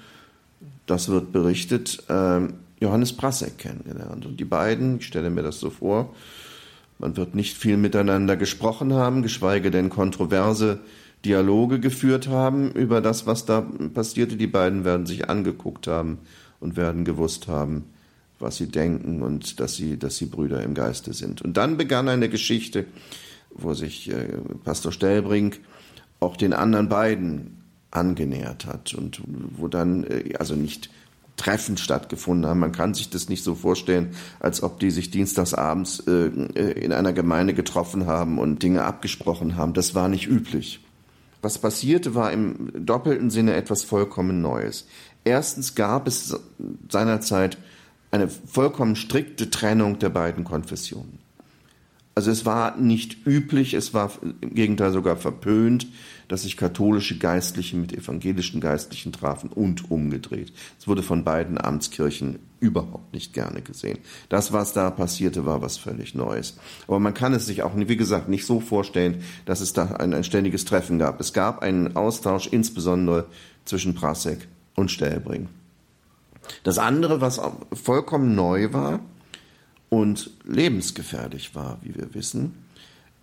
das 0.85 1.09
wird 1.09 1.31
berichtet, 1.31 2.03
ähm, 2.09 2.53
Johannes 2.81 3.13
Brassek 3.13 3.57
kennengelernt. 3.59 4.25
Und 4.25 4.39
die 4.39 4.45
beiden, 4.45 4.97
ich 4.97 5.05
stelle 5.05 5.29
mir 5.29 5.43
das 5.43 5.59
so 5.59 5.69
vor, 5.69 6.13
man 6.99 7.15
wird 7.15 7.33
nicht 7.35 7.57
viel 7.57 7.77
miteinander 7.77 8.35
gesprochen 8.35 8.93
haben, 8.93 9.23
geschweige 9.23 9.71
denn 9.71 9.89
kontroverse 9.89 10.79
Dialoge 11.23 11.79
geführt 11.79 12.27
haben 12.27 12.71
über 12.71 13.01
das, 13.01 13.25
was 13.25 13.45
da 13.45 13.61
passierte. 13.93 14.35
Die 14.35 14.47
beiden 14.47 14.83
werden 14.83 15.05
sich 15.05 15.29
angeguckt 15.29 15.87
haben 15.87 16.19
und 16.59 16.75
werden 16.75 17.05
gewusst 17.05 17.47
haben, 17.47 17.85
was 18.39 18.57
sie 18.57 18.67
denken 18.67 19.21
und 19.21 19.59
dass 19.59 19.75
sie, 19.75 19.97
dass 19.97 20.17
sie 20.17 20.25
Brüder 20.25 20.63
im 20.63 20.73
Geiste 20.73 21.13
sind. 21.13 21.41
Und 21.41 21.57
dann 21.57 21.77
begann 21.77 22.09
eine 22.09 22.29
Geschichte, 22.29 22.85
wo 23.51 23.73
sich 23.73 24.11
äh, 24.11 24.37
Pastor 24.63 24.91
Stellbrink 24.91 25.59
auch 26.19 26.37
den 26.37 26.53
anderen 26.53 26.89
beiden 26.89 27.61
angenähert 27.91 28.65
hat 28.65 28.93
und 28.93 29.21
wo 29.25 29.67
dann, 29.67 30.03
äh, 30.05 30.35
also 30.39 30.55
nicht 30.55 30.89
Treffen 31.41 31.75
stattgefunden 31.77 32.47
haben. 32.47 32.59
Man 32.59 32.71
kann 32.71 32.93
sich 32.93 33.09
das 33.09 33.27
nicht 33.27 33.43
so 33.43 33.55
vorstellen, 33.55 34.11
als 34.39 34.61
ob 34.61 34.79
die 34.79 34.91
sich 34.91 35.09
dienstagsabends 35.09 36.01
äh, 36.01 36.27
äh 36.27 36.71
in 36.83 36.93
einer 36.93 37.13
Gemeinde 37.13 37.55
getroffen 37.55 38.05
haben 38.05 38.37
und 38.37 38.61
Dinge 38.61 38.83
abgesprochen 38.83 39.55
haben. 39.55 39.73
Das 39.73 39.95
war 39.95 40.07
nicht 40.07 40.27
üblich. 40.27 40.81
Was 41.41 41.57
passierte, 41.57 42.13
war 42.13 42.31
im 42.31 42.71
doppelten 42.85 43.31
Sinne 43.31 43.55
etwas 43.55 43.83
vollkommen 43.83 44.43
Neues. 44.43 44.85
Erstens 45.23 45.73
gab 45.73 46.07
es 46.07 46.39
seinerzeit 46.89 47.57
eine 48.11 48.27
vollkommen 48.27 48.95
strikte 48.95 49.49
Trennung 49.49 49.97
der 49.97 50.09
beiden 50.09 50.43
Konfessionen. 50.43 51.17
Also 52.13 52.29
es 52.29 52.45
war 52.45 52.77
nicht 52.77 53.25
üblich, 53.25 53.73
es 53.73 53.95
war 53.95 54.11
im 54.41 54.53
Gegenteil 54.53 54.91
sogar 54.91 55.15
verpönt, 55.15 55.87
dass 56.31 56.43
sich 56.43 56.55
katholische 56.55 57.17
Geistliche 57.17 57.75
mit 57.75 57.91
evangelischen 57.91 58.61
Geistlichen 58.61 59.11
trafen 59.11 59.49
und 59.49 59.91
umgedreht. 59.91 60.53
Es 60.79 60.87
wurde 60.87 61.03
von 61.03 61.25
beiden 61.25 61.59
Amtskirchen 61.59 62.39
überhaupt 62.61 63.11
nicht 63.13 63.33
gerne 63.33 63.61
gesehen. 63.61 63.97
Das, 64.29 64.53
was 64.53 64.71
da 64.71 64.91
passierte, 64.91 65.45
war 65.45 65.61
was 65.61 65.75
völlig 65.75 66.15
Neues. 66.15 66.57
Aber 66.87 67.01
man 67.01 67.13
kann 67.13 67.33
es 67.33 67.47
sich 67.47 67.63
auch, 67.63 67.73
wie 67.75 67.97
gesagt, 67.97 68.29
nicht 68.29 68.45
so 68.45 68.61
vorstellen, 68.61 69.25
dass 69.43 69.59
es 69.59 69.73
da 69.73 69.87
ein, 69.87 70.13
ein 70.13 70.23
ständiges 70.23 70.63
Treffen 70.63 70.99
gab. 70.99 71.19
Es 71.19 71.33
gab 71.33 71.61
einen 71.61 71.97
Austausch 71.97 72.47
insbesondere 72.47 73.25
zwischen 73.65 73.93
Prasek 73.93 74.47
und 74.77 74.89
Stellbring. 74.89 75.49
Das 76.63 76.77
andere, 76.77 77.19
was 77.19 77.41
vollkommen 77.73 78.35
neu 78.35 78.71
war 78.71 79.01
und 79.89 80.29
lebensgefährlich 80.45 81.55
war, 81.55 81.79
wie 81.81 81.93
wir 81.93 82.13
wissen, 82.13 82.53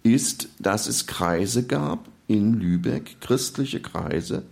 ist, 0.03 0.51
dass 0.59 0.87
es 0.87 1.07
Kreise 1.07 1.67
gab 1.67 2.07
in 2.29 2.55
Lübeck, 2.55 3.21
christliche 3.21 3.81
Kreise, 3.81 4.45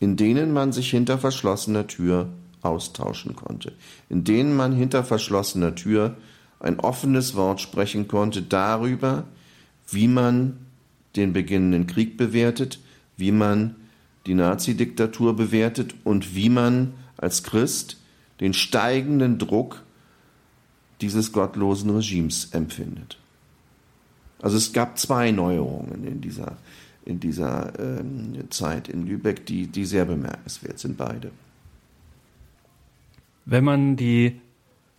in 0.00 0.16
denen 0.16 0.52
man 0.52 0.72
sich 0.72 0.90
hinter 0.90 1.18
verschlossener 1.18 1.86
Tür 1.86 2.30
austauschen 2.62 3.36
konnte, 3.36 3.72
in 4.08 4.24
denen 4.24 4.56
man 4.56 4.72
hinter 4.72 5.04
verschlossener 5.04 5.74
Tür 5.74 6.16
ein 6.58 6.80
offenes 6.80 7.34
Wort 7.36 7.60
sprechen 7.60 8.08
konnte 8.08 8.42
darüber, 8.42 9.24
wie 9.88 10.08
man 10.08 10.58
den 11.16 11.32
beginnenden 11.32 11.86
Krieg 11.86 12.16
bewertet, 12.16 12.80
wie 13.16 13.32
man 13.32 13.76
die 14.26 14.34
Nazi-Diktatur 14.34 15.36
bewertet 15.36 15.94
und 16.04 16.34
wie 16.34 16.50
man 16.50 16.94
als 17.16 17.42
Christ 17.42 17.98
den 18.40 18.54
steigenden 18.54 19.38
Druck 19.38 19.82
dieses 21.00 21.32
gottlosen 21.32 21.90
Regimes 21.90 22.50
empfindet. 22.52 23.18
Also 24.42 24.56
es 24.56 24.72
gab 24.72 24.98
zwei 24.98 25.30
Neuerungen 25.30 26.06
in 26.06 26.20
dieser, 26.20 26.56
in 27.04 27.20
dieser 27.20 27.72
ähm, 27.78 28.50
Zeit 28.50 28.88
in 28.88 29.06
Lübeck, 29.06 29.46
die, 29.46 29.66
die 29.66 29.84
sehr 29.84 30.04
bemerkenswert 30.04 30.78
sind, 30.78 30.96
beide. 30.96 31.30
Wenn 33.46 33.64
man 33.64 33.96
die 33.96 34.40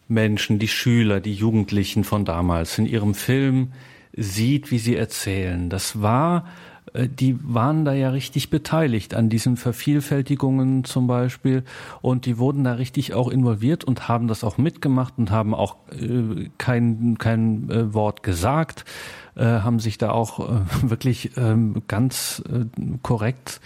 Menschen, 0.08 0.60
die 0.60 0.68
Schüler, 0.68 1.20
die 1.22 1.34
Jugendlichen 1.34 2.04
von 2.04 2.26
damals 2.26 2.78
in 2.78 2.86
ihrem 2.86 3.14
Film 3.14 3.72
sieht, 4.14 4.72
wie 4.72 4.80
sie 4.80 4.96
erzählen, 4.96 5.70
das 5.70 6.02
war 6.02 6.46
äh, 6.94 7.08
die 7.08 7.38
waren 7.42 7.86
da 7.86 7.94
ja 7.94 8.10
richtig 8.10 8.50
beteiligt 8.50 9.14
an 9.14 9.30
diesen 9.30 9.58
Vervielfältigungen 9.58 10.84
zum 10.84 11.08
Beispiel 11.08 11.64
und 12.02 12.26
die 12.26 12.38
wurden 12.38 12.64
da 12.64 12.74
richtig 12.74 13.14
auch 13.14 13.30
involviert 13.30 13.84
und 13.84 14.08
haben 14.08 14.28
das 14.28 14.44
auch 14.44 14.58
mitgemacht 14.58 15.14
und 15.18 15.32
haben 15.32 15.54
auch 15.54 15.78
äh, 15.92 16.50
kein, 16.58 17.18
kein 17.18 17.70
äh, 17.70 17.94
Wort 17.94 18.24
gesagt, 18.24 18.86
äh, 19.36 19.46
haben 19.46 19.80
sich 19.80 19.98
da 19.98 20.12
auch 20.12 20.40
äh, 20.40 20.62
wirklich 20.90 21.38
ähm, 21.38 21.84
ganz 21.88 22.44
äh, 22.50 22.66
korrekt 23.02 23.62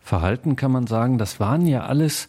verhalten, 0.00 0.56
kann 0.56 0.72
man 0.72 0.86
sagen. 0.86 1.18
Das 1.18 1.40
waren 1.40 1.66
ja 1.66 1.84
alles 1.84 2.28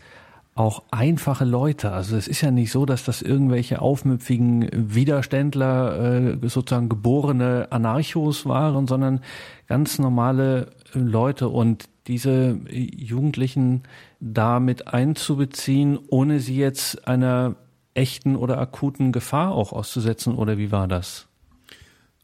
auch 0.56 0.84
einfache 0.90 1.44
Leute. 1.44 1.92
Also 1.92 2.16
es 2.16 2.30
ist 2.30 2.40
ja 2.40 2.50
nicht 2.50 2.72
so, 2.72 2.86
dass 2.86 3.04
das 3.04 3.22
irgendwelche 3.22 3.82
aufmüpfigen 3.82 4.70
Widerständler, 4.72 6.38
äh, 6.44 6.48
sozusagen 6.48 6.88
geborene 6.88 7.68
Anarchos 7.72 8.46
waren, 8.46 8.88
sondern 8.88 9.20
ganz 9.68 10.00
normale 10.00 10.68
Leute 10.94 11.50
und 11.50 11.90
diese 12.08 12.58
Jugendlichen 12.70 13.84
damit 14.22 14.88
einzubeziehen, 14.88 16.00
ohne 16.08 16.40
sie 16.40 16.56
jetzt 16.56 17.06
einer 17.06 17.56
echten 17.94 18.38
oder 18.38 18.60
akuten 18.60 19.12
Gefahr 19.12 19.52
auch 19.52 19.74
auszusetzen, 19.74 20.36
oder 20.36 20.58
wie 20.58 20.72
war 20.72 20.88
das? 20.88 21.28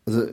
Also 0.05 0.27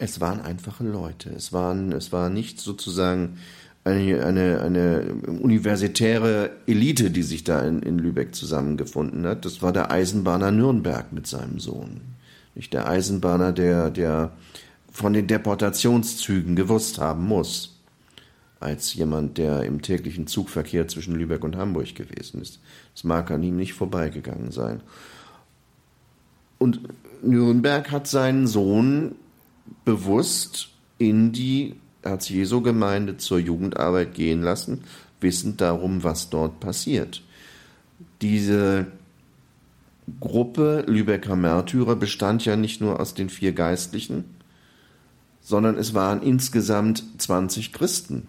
es 0.00 0.20
waren 0.20 0.40
einfache 0.40 0.82
Leute. 0.82 1.30
Es 1.30 1.52
waren, 1.52 1.92
es 1.92 2.10
war 2.10 2.30
nicht 2.30 2.58
sozusagen 2.58 3.36
eine, 3.84 4.24
eine, 4.24 4.60
eine 4.62 5.02
universitäre 5.40 6.52
Elite, 6.66 7.10
die 7.10 7.22
sich 7.22 7.44
da 7.44 7.62
in, 7.62 7.82
in 7.82 7.98
Lübeck 7.98 8.34
zusammengefunden 8.34 9.26
hat. 9.26 9.44
Das 9.44 9.60
war 9.60 9.72
der 9.72 9.90
Eisenbahner 9.90 10.52
Nürnberg 10.52 11.12
mit 11.12 11.26
seinem 11.26 11.60
Sohn. 11.60 12.00
Nicht 12.54 12.72
der 12.72 12.88
Eisenbahner, 12.88 13.52
der, 13.52 13.90
der 13.90 14.32
von 14.90 15.12
den 15.12 15.26
Deportationszügen 15.26 16.56
gewusst 16.56 16.98
haben 16.98 17.26
muss, 17.26 17.78
als 18.58 18.94
jemand, 18.94 19.36
der 19.36 19.64
im 19.64 19.82
täglichen 19.82 20.26
Zugverkehr 20.26 20.88
zwischen 20.88 21.14
Lübeck 21.14 21.44
und 21.44 21.56
Hamburg 21.56 21.94
gewesen 21.94 22.40
ist. 22.40 22.58
Das 22.94 23.04
mag 23.04 23.30
an 23.30 23.42
ihm 23.42 23.56
nicht 23.56 23.74
vorbeigegangen 23.74 24.50
sein. 24.50 24.80
Und 26.58 26.80
Nürnberg 27.22 27.90
hat 27.90 28.06
seinen 28.06 28.46
Sohn 28.46 29.14
bewusst 29.84 30.70
in 30.98 31.32
die 31.32 31.76
Herz-Jesu-Gemeinde 32.02 33.16
zur 33.16 33.38
Jugendarbeit 33.38 34.14
gehen 34.14 34.42
lassen, 34.42 34.84
wissend 35.20 35.60
darum, 35.60 36.02
was 36.02 36.30
dort 36.30 36.60
passiert. 36.60 37.22
Diese 38.22 38.86
Gruppe 40.18 40.84
Lübecker 40.86 41.36
Märtyrer 41.36 41.96
bestand 41.96 42.44
ja 42.44 42.56
nicht 42.56 42.80
nur 42.80 42.98
aus 42.98 43.14
den 43.14 43.28
vier 43.28 43.52
Geistlichen, 43.52 44.24
sondern 45.40 45.76
es 45.76 45.94
waren 45.94 46.22
insgesamt 46.22 47.04
20 47.18 47.72
Christen. 47.72 48.26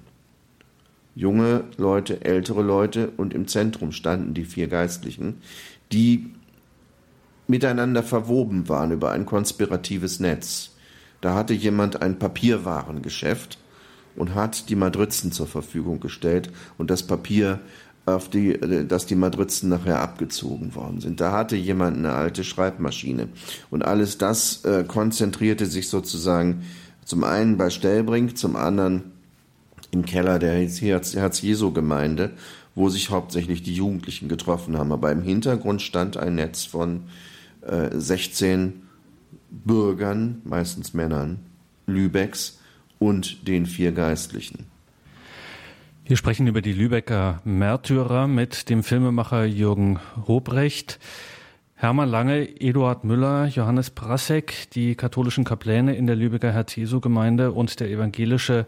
Junge 1.15 1.65
Leute, 1.77 2.23
ältere 2.23 2.61
Leute 2.61 3.11
und 3.17 3.33
im 3.33 3.47
Zentrum 3.47 3.91
standen 3.91 4.33
die 4.33 4.45
vier 4.45 4.67
Geistlichen, 4.67 5.41
die 5.91 6.31
miteinander 7.47 8.01
verwoben 8.01 8.69
waren 8.69 8.91
über 8.91 9.11
ein 9.11 9.25
konspiratives 9.25 10.19
Netz. 10.19 10.70
Da 11.21 11.35
hatte 11.35 11.53
jemand 11.53 12.01
ein 12.01 12.19
Papierwarengeschäft 12.19 13.59
und 14.15 14.35
hat 14.35 14.69
die 14.69 14.75
Madrizen 14.75 15.31
zur 15.31 15.47
Verfügung 15.47 15.99
gestellt 15.99 16.49
und 16.77 16.89
das 16.91 17.03
Papier, 17.03 17.59
auf 18.05 18.29
die, 18.29 18.57
dass 18.87 19.05
die 19.05 19.15
Madrizen 19.15 19.69
nachher 19.69 19.99
abgezogen 19.99 20.73
worden 20.73 21.01
sind. 21.01 21.21
Da 21.21 21.31
hatte 21.31 21.55
jemand 21.55 21.97
eine 21.97 22.13
alte 22.13 22.43
Schreibmaschine. 22.43 23.29
Und 23.69 23.85
alles 23.85 24.17
das 24.17 24.65
äh, 24.65 24.83
konzentrierte 24.87 25.67
sich 25.67 25.87
sozusagen 25.87 26.63
zum 27.05 27.23
einen 27.23 27.57
bei 27.57 27.69
Stellbrink, 27.69 28.37
zum 28.37 28.55
anderen 28.55 29.03
im 29.91 30.05
Keller 30.05 30.39
der 30.39 30.53
Herz-Jesu-Gemeinde, 30.53 32.31
wo 32.73 32.89
sich 32.89 33.09
hauptsächlich 33.11 33.61
die 33.61 33.75
Jugendlichen 33.75 34.29
getroffen 34.29 34.77
haben. 34.77 34.91
Aber 34.91 35.11
im 35.11 35.21
Hintergrund 35.21 35.81
stand 35.81 36.17
ein 36.17 36.35
Netz 36.35 36.63
von 36.63 37.03
äh, 37.61 37.89
16 37.93 38.80
Bürgern, 39.51 40.41
meistens 40.43 40.93
Männern, 40.93 41.39
Lübecks 41.85 42.59
und 42.99 43.47
den 43.47 43.65
vier 43.65 43.91
Geistlichen. 43.91 44.65
Wir 46.05 46.17
sprechen 46.17 46.47
über 46.47 46.61
die 46.61 46.73
Lübecker 46.73 47.41
Märtyrer 47.43 48.27
mit 48.27 48.69
dem 48.69 48.83
Filmemacher 48.83 49.45
Jürgen 49.45 49.99
Hobrecht. 50.27 50.99
Hermann 51.75 52.09
Lange, 52.09 52.61
Eduard 52.61 53.03
Müller, 53.03 53.45
Johannes 53.45 53.89
Prasek, 53.89 54.69
die 54.71 54.95
katholischen 54.95 55.43
Kapläne 55.43 55.95
in 55.95 56.07
der 56.07 56.15
Lübecker 56.15 56.51
Herz-Jesu-Gemeinde 56.51 57.51
und 57.51 57.79
der 57.79 57.89
evangelische 57.89 58.67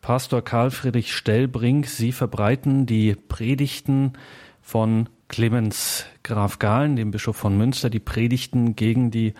Pastor 0.00 0.42
Karl 0.42 0.70
Friedrich 0.70 1.14
Stellbrink. 1.14 1.86
Sie 1.86 2.12
verbreiten 2.12 2.86
die 2.86 3.14
Predigten 3.14 4.12
von 4.60 5.08
Clemens 5.28 6.06
Graf 6.22 6.58
Gahlen, 6.58 6.96
dem 6.96 7.10
Bischof 7.10 7.36
von 7.36 7.56
Münster, 7.56 7.90
die 7.90 8.00
Predigten 8.00 8.76
gegen 8.76 9.10
die 9.10 9.34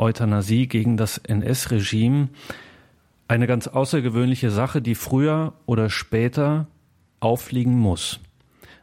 Euthanasie, 0.00 0.66
gegen 0.66 0.96
das 0.96 1.18
NS-Regime. 1.18 2.30
Eine 3.28 3.46
ganz 3.46 3.68
außergewöhnliche 3.68 4.50
Sache, 4.50 4.82
die 4.82 4.94
früher 4.94 5.52
oder 5.66 5.90
später 5.90 6.66
auffliegen 7.20 7.78
muss. 7.78 8.18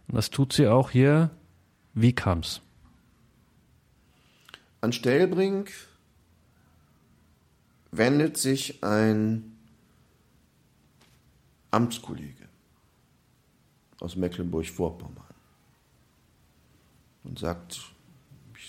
Und 0.08 0.16
das 0.16 0.30
tut 0.30 0.54
sie 0.54 0.68
auch 0.68 0.92
hier. 0.92 1.32
Wie 1.94 2.14
kam's? 2.14 2.62
An 4.80 4.94
Stellbrink 4.94 5.72
wendet 7.92 8.38
sich 8.38 8.84
ein 8.84 9.58
Amtskollege 11.72 12.48
aus 14.00 14.16
Mecklenburg-Vorpommern 14.16 15.26
und 17.24 17.40
sagt, 17.40 17.97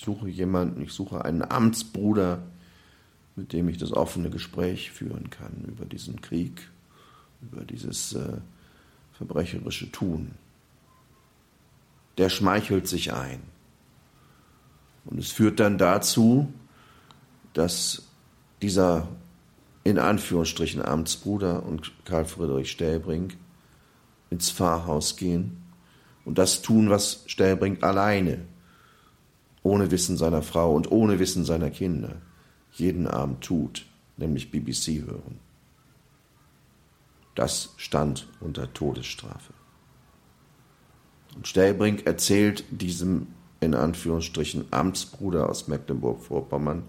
suche 0.09 0.31
jemanden, 0.31 0.81
ich 0.81 0.93
suche 0.93 1.23
einen 1.27 1.43
Amtsbruder, 1.43 2.41
mit 3.37 3.53
dem 3.53 3.69
ich 3.69 3.77
das 3.77 3.93
offene 3.93 4.31
Gespräch 4.31 4.91
führen 4.91 5.29
kann 5.29 5.67
über 5.67 5.85
diesen 5.85 6.23
Krieg, 6.23 6.67
über 7.43 7.63
dieses 7.67 8.15
äh, 8.15 8.39
verbrecherische 9.13 9.93
Tun. 9.93 10.31
Der 12.17 12.31
schmeichelt 12.31 12.89
sich 12.89 13.13
ein. 13.13 13.43
Und 15.05 15.19
es 15.19 15.31
führt 15.31 15.61
dann 15.61 15.77
dazu, 15.77 16.51
dass 17.53 18.09
dieser 18.63 19.09
in 19.85 19.99
Anführungsstrichen 19.99 20.81
Amtsbruder 20.81 21.67
und 21.67 21.93
Karl 22.07 22.25
Friedrich 22.25 22.71
Stellbrink 22.71 23.37
ins 24.31 24.51
Pfarrhaus 24.51 25.17
gehen 25.17 25.59
und 26.25 26.39
das 26.39 26.63
tun, 26.63 26.89
was 26.89 27.25
Stellbrink 27.27 27.83
alleine, 27.83 28.47
ohne 29.69 29.91
Wissen 29.91 30.17
seiner 30.17 30.43
Frau 30.43 30.75
und 30.75 30.91
ohne 30.91 31.19
Wissen 31.19 31.45
seiner 31.45 31.71
Kinder, 31.71 32.17
jeden 32.73 33.07
Abend 33.07 33.43
tut, 33.43 33.85
nämlich 34.17 34.51
BBC 34.51 35.07
hören. 35.07 35.39
Das 37.35 37.75
stand 37.77 38.27
unter 38.41 38.73
Todesstrafe. 38.73 39.53
Und 41.37 41.47
Stellbrink 41.47 42.07
erzählt 42.07 42.65
diesem 42.71 43.29
in 43.61 43.75
Anführungsstrichen 43.75 44.67
Amtsbruder 44.71 45.49
aus 45.49 45.69
Mecklenburg-Vorpommern 45.69 46.85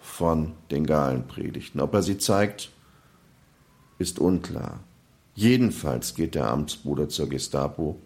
von 0.00 0.52
den 0.70 0.86
Galenpredigten. 0.86 1.80
Ob 1.80 1.94
er 1.94 2.02
sie 2.02 2.18
zeigt, 2.18 2.70
ist 3.98 4.18
unklar. 4.18 4.80
Jedenfalls 5.34 6.14
geht 6.14 6.34
der 6.34 6.50
Amtsbruder 6.50 7.08
zur 7.08 7.28
Gestapo. 7.28 8.00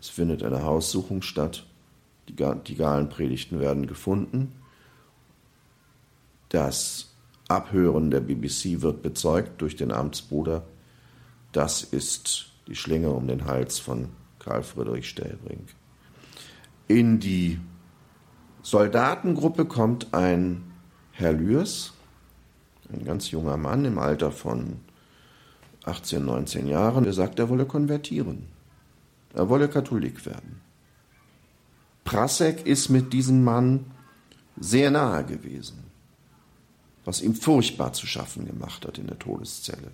Es 0.00 0.08
findet 0.08 0.42
eine 0.42 0.62
Haussuchung 0.62 1.22
statt. 1.22 1.67
Die, 2.28 2.34
die 2.34 2.74
Galenpredigten 2.74 3.60
werden 3.60 3.86
gefunden. 3.86 4.52
Das 6.48 7.14
Abhören 7.48 8.10
der 8.10 8.20
BBC 8.20 8.82
wird 8.82 9.02
bezeugt 9.02 9.60
durch 9.60 9.76
den 9.76 9.90
Amtsbruder. 9.90 10.64
Das 11.52 11.82
ist 11.82 12.52
die 12.66 12.76
Schlinge 12.76 13.10
um 13.10 13.26
den 13.26 13.46
Hals 13.46 13.78
von 13.78 14.10
Karl 14.38 14.62
Friedrich 14.62 15.08
Stellbrink. 15.08 15.74
In 16.86 17.20
die 17.20 17.58
Soldatengruppe 18.62 19.64
kommt 19.64 20.12
ein 20.12 20.62
Herr 21.12 21.32
Lührs, 21.32 21.94
ein 22.92 23.04
ganz 23.04 23.30
junger 23.30 23.56
Mann 23.56 23.84
im 23.84 23.98
Alter 23.98 24.30
von 24.30 24.80
18, 25.84 26.24
19 26.24 26.66
Jahren, 26.66 27.04
der 27.04 27.12
sagt, 27.12 27.38
er 27.38 27.48
wolle 27.48 27.66
konvertieren. 27.66 28.46
Er 29.34 29.48
wolle 29.48 29.68
Katholik 29.68 30.24
werden. 30.26 30.60
Prasek 32.08 32.64
ist 32.64 32.88
mit 32.88 33.12
diesem 33.12 33.44
Mann 33.44 33.84
sehr 34.58 34.90
nahe 34.90 35.24
gewesen, 35.24 35.84
was 37.04 37.20
ihm 37.20 37.34
furchtbar 37.34 37.92
zu 37.92 38.06
schaffen 38.06 38.46
gemacht 38.46 38.86
hat 38.86 38.96
in 38.96 39.08
der 39.08 39.18
Todeszelle. 39.18 39.90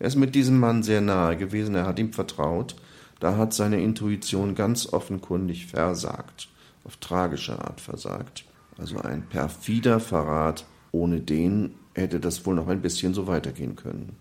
Er 0.00 0.08
ist 0.08 0.16
mit 0.16 0.34
diesem 0.34 0.58
Mann 0.58 0.82
sehr 0.82 1.00
nahe 1.00 1.36
gewesen, 1.36 1.76
er 1.76 1.86
hat 1.86 2.00
ihm 2.00 2.12
vertraut, 2.12 2.74
da 3.20 3.36
hat 3.36 3.54
seine 3.54 3.80
Intuition 3.80 4.56
ganz 4.56 4.92
offenkundig 4.92 5.66
versagt, 5.66 6.48
auf 6.82 6.96
tragische 6.96 7.56
Art 7.60 7.80
versagt. 7.80 8.44
Also 8.76 8.98
ein 8.98 9.22
perfider 9.22 10.00
Verrat, 10.00 10.66
ohne 10.90 11.20
den 11.20 11.76
hätte 11.94 12.18
das 12.18 12.44
wohl 12.44 12.56
noch 12.56 12.66
ein 12.66 12.82
bisschen 12.82 13.14
so 13.14 13.28
weitergehen 13.28 13.76
können. 13.76 14.16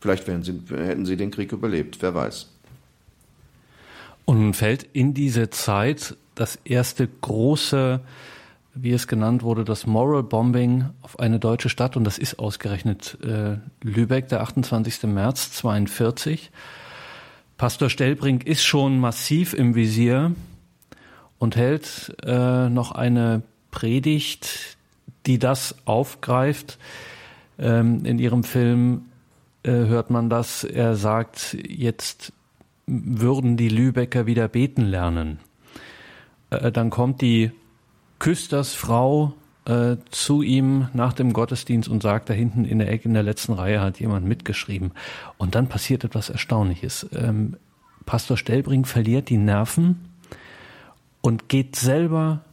Vielleicht 0.00 0.24
sie, 0.44 0.60
hätten 0.68 1.04
sie 1.04 1.16
den 1.16 1.32
Krieg 1.32 1.50
überlebt, 1.50 2.00
wer 2.00 2.14
weiß. 2.14 2.48
Und 4.24 4.54
fällt 4.54 4.84
in 4.92 5.14
diese 5.14 5.50
Zeit 5.50 6.16
das 6.36 6.56
erste 6.64 7.08
große, 7.08 8.00
wie 8.74 8.92
es 8.92 9.08
genannt 9.08 9.42
wurde, 9.42 9.64
das 9.64 9.86
Moral 9.86 10.22
Bombing 10.22 10.90
auf 11.02 11.18
eine 11.18 11.40
deutsche 11.40 11.68
Stadt 11.68 11.96
und 11.96 12.04
das 12.04 12.18
ist 12.18 12.38
ausgerechnet 12.38 13.18
äh, 13.24 13.56
Lübeck, 13.82 14.28
der 14.28 14.42
28. 14.42 15.04
März 15.04 15.52
42. 15.52 16.52
Pastor 17.56 17.88
Stellbrink 17.88 18.46
ist 18.46 18.64
schon 18.64 19.00
massiv 19.00 19.54
im 19.54 19.74
Visier 19.74 20.34
und 21.38 21.56
hält 21.56 22.14
äh, 22.22 22.68
noch 22.68 22.92
eine 22.92 23.42
Predigt, 23.70 24.76
die 25.24 25.38
das 25.38 25.74
aufgreift. 25.86 26.78
Ähm, 27.58 28.04
in 28.04 28.18
ihrem 28.18 28.44
Film 28.44 29.06
äh, 29.62 29.70
hört 29.70 30.10
man 30.10 30.28
das. 30.28 30.64
Er 30.64 30.96
sagt, 30.96 31.56
jetzt 31.66 32.34
würden 32.86 33.56
die 33.56 33.70
Lübecker 33.70 34.26
wieder 34.26 34.48
beten 34.48 34.82
lernen. 34.82 35.40
Äh, 36.50 36.72
dann 36.72 36.90
kommt 36.90 37.20
die 37.20 37.52
Küstersfrau 38.18 39.34
äh, 39.66 39.96
zu 40.10 40.42
ihm 40.42 40.88
nach 40.94 41.12
dem 41.12 41.32
Gottesdienst 41.32 41.88
und 41.88 42.02
sagt, 42.02 42.30
da 42.30 42.34
hinten 42.34 42.64
in 42.64 42.78
der 42.78 42.90
Ecke 42.90 43.08
in 43.08 43.14
der 43.14 43.22
letzten 43.22 43.52
Reihe 43.52 43.80
hat 43.80 44.00
jemand 44.00 44.26
mitgeschrieben. 44.26 44.92
Und 45.38 45.54
dann 45.54 45.68
passiert 45.68 46.04
etwas 46.04 46.30
Erstaunliches. 46.30 47.06
Ähm, 47.12 47.56
Pastor 48.06 48.36
Stellbrink 48.36 48.86
verliert 48.86 49.28
die 49.28 49.36
Nerven 49.36 50.12
und 51.20 51.48
geht 51.48 51.76
selber 51.76 52.44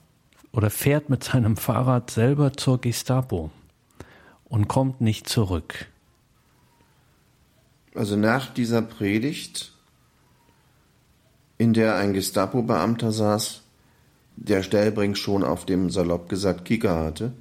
oder 0.51 0.69
fährt 0.69 1.09
mit 1.09 1.23
seinem 1.23 1.57
Fahrrad 1.57 2.09
selber 2.09 2.53
zur 2.53 2.81
Gestapo 2.81 3.51
und 4.45 4.67
kommt 4.67 5.01
nicht 5.01 5.29
zurück. 5.29 5.87
Also 7.95 8.15
nach 8.15 8.51
dieser 8.51 8.81
Predigt, 8.81 9.73
in 11.59 11.73
der 11.73 11.95
ein 11.95 12.13
Gestapo-Beamter 12.13 13.11
saß, 13.11 13.62
der 14.35 14.63
Stellbrink 14.63 15.17
schon 15.17 15.43
auf 15.43 15.65
dem 15.65 15.89
salopp 15.89 16.29
gesagt 16.29 16.65
Kicker 16.65 16.95
hatte, 16.95 17.33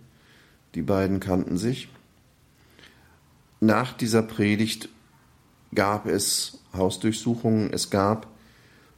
die 0.75 0.83
beiden 0.83 1.21
kannten 1.21 1.57
sich. 1.57 1.89
Nach 3.61 3.93
dieser 3.93 4.23
Predigt 4.23 4.89
gab 5.75 6.07
es 6.07 6.59
Hausdurchsuchungen, 6.75 7.73
es 7.73 7.91
gab 7.91 8.27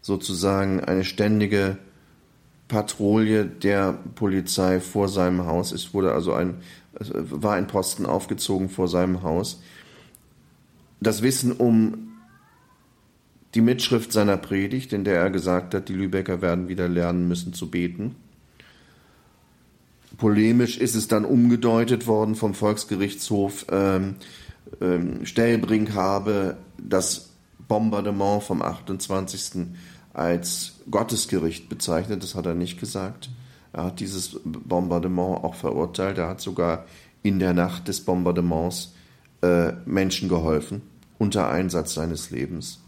sozusagen 0.00 0.80
eine 0.80 1.04
ständige 1.04 1.78
Patrouille 2.68 3.44
der 3.46 3.98
Polizei 4.14 4.80
vor 4.80 5.08
seinem 5.08 5.46
Haus. 5.46 5.72
Es 5.72 5.94
wurde 5.94 6.12
also 6.12 6.32
ein, 6.32 6.56
war 6.98 7.54
ein 7.54 7.66
Posten 7.66 8.06
aufgezogen 8.06 8.68
vor 8.68 8.88
seinem 8.88 9.22
Haus. 9.22 9.60
Das 11.00 11.22
Wissen 11.22 11.52
um 11.52 12.13
die 13.54 13.60
Mitschrift 13.60 14.12
seiner 14.12 14.36
Predigt, 14.36 14.92
in 14.92 15.04
der 15.04 15.20
er 15.20 15.30
gesagt 15.30 15.74
hat, 15.74 15.88
die 15.88 15.94
Lübecker 15.94 16.42
werden 16.42 16.68
wieder 16.68 16.88
lernen 16.88 17.28
müssen 17.28 17.52
zu 17.52 17.70
beten. 17.70 18.16
Polemisch 20.16 20.78
ist 20.78 20.94
es 20.94 21.08
dann 21.08 21.24
umgedeutet 21.24 22.06
worden 22.06 22.34
vom 22.34 22.54
Volksgerichtshof. 22.54 23.66
Ähm, 23.70 24.16
ähm, 24.80 25.24
Stellbrink 25.26 25.94
habe 25.94 26.56
das 26.78 27.30
Bombardement 27.68 28.42
vom 28.42 28.62
28 28.62 29.66
als 30.12 30.74
Gottesgericht 30.90 31.68
bezeichnet. 31.68 32.22
Das 32.22 32.34
hat 32.34 32.46
er 32.46 32.54
nicht 32.54 32.78
gesagt. 32.78 33.30
Er 33.72 33.84
hat 33.84 34.00
dieses 34.00 34.38
Bombardement 34.44 35.42
auch 35.42 35.54
verurteilt. 35.54 36.18
Er 36.18 36.28
hat 36.28 36.40
sogar 36.40 36.84
in 37.22 37.38
der 37.38 37.54
Nacht 37.54 37.88
des 37.88 38.00
Bombardements 38.00 38.94
äh, 39.42 39.72
Menschen 39.84 40.28
geholfen, 40.28 40.82
unter 41.18 41.48
Einsatz 41.48 41.94
seines 41.94 42.30
Lebens. 42.30 42.83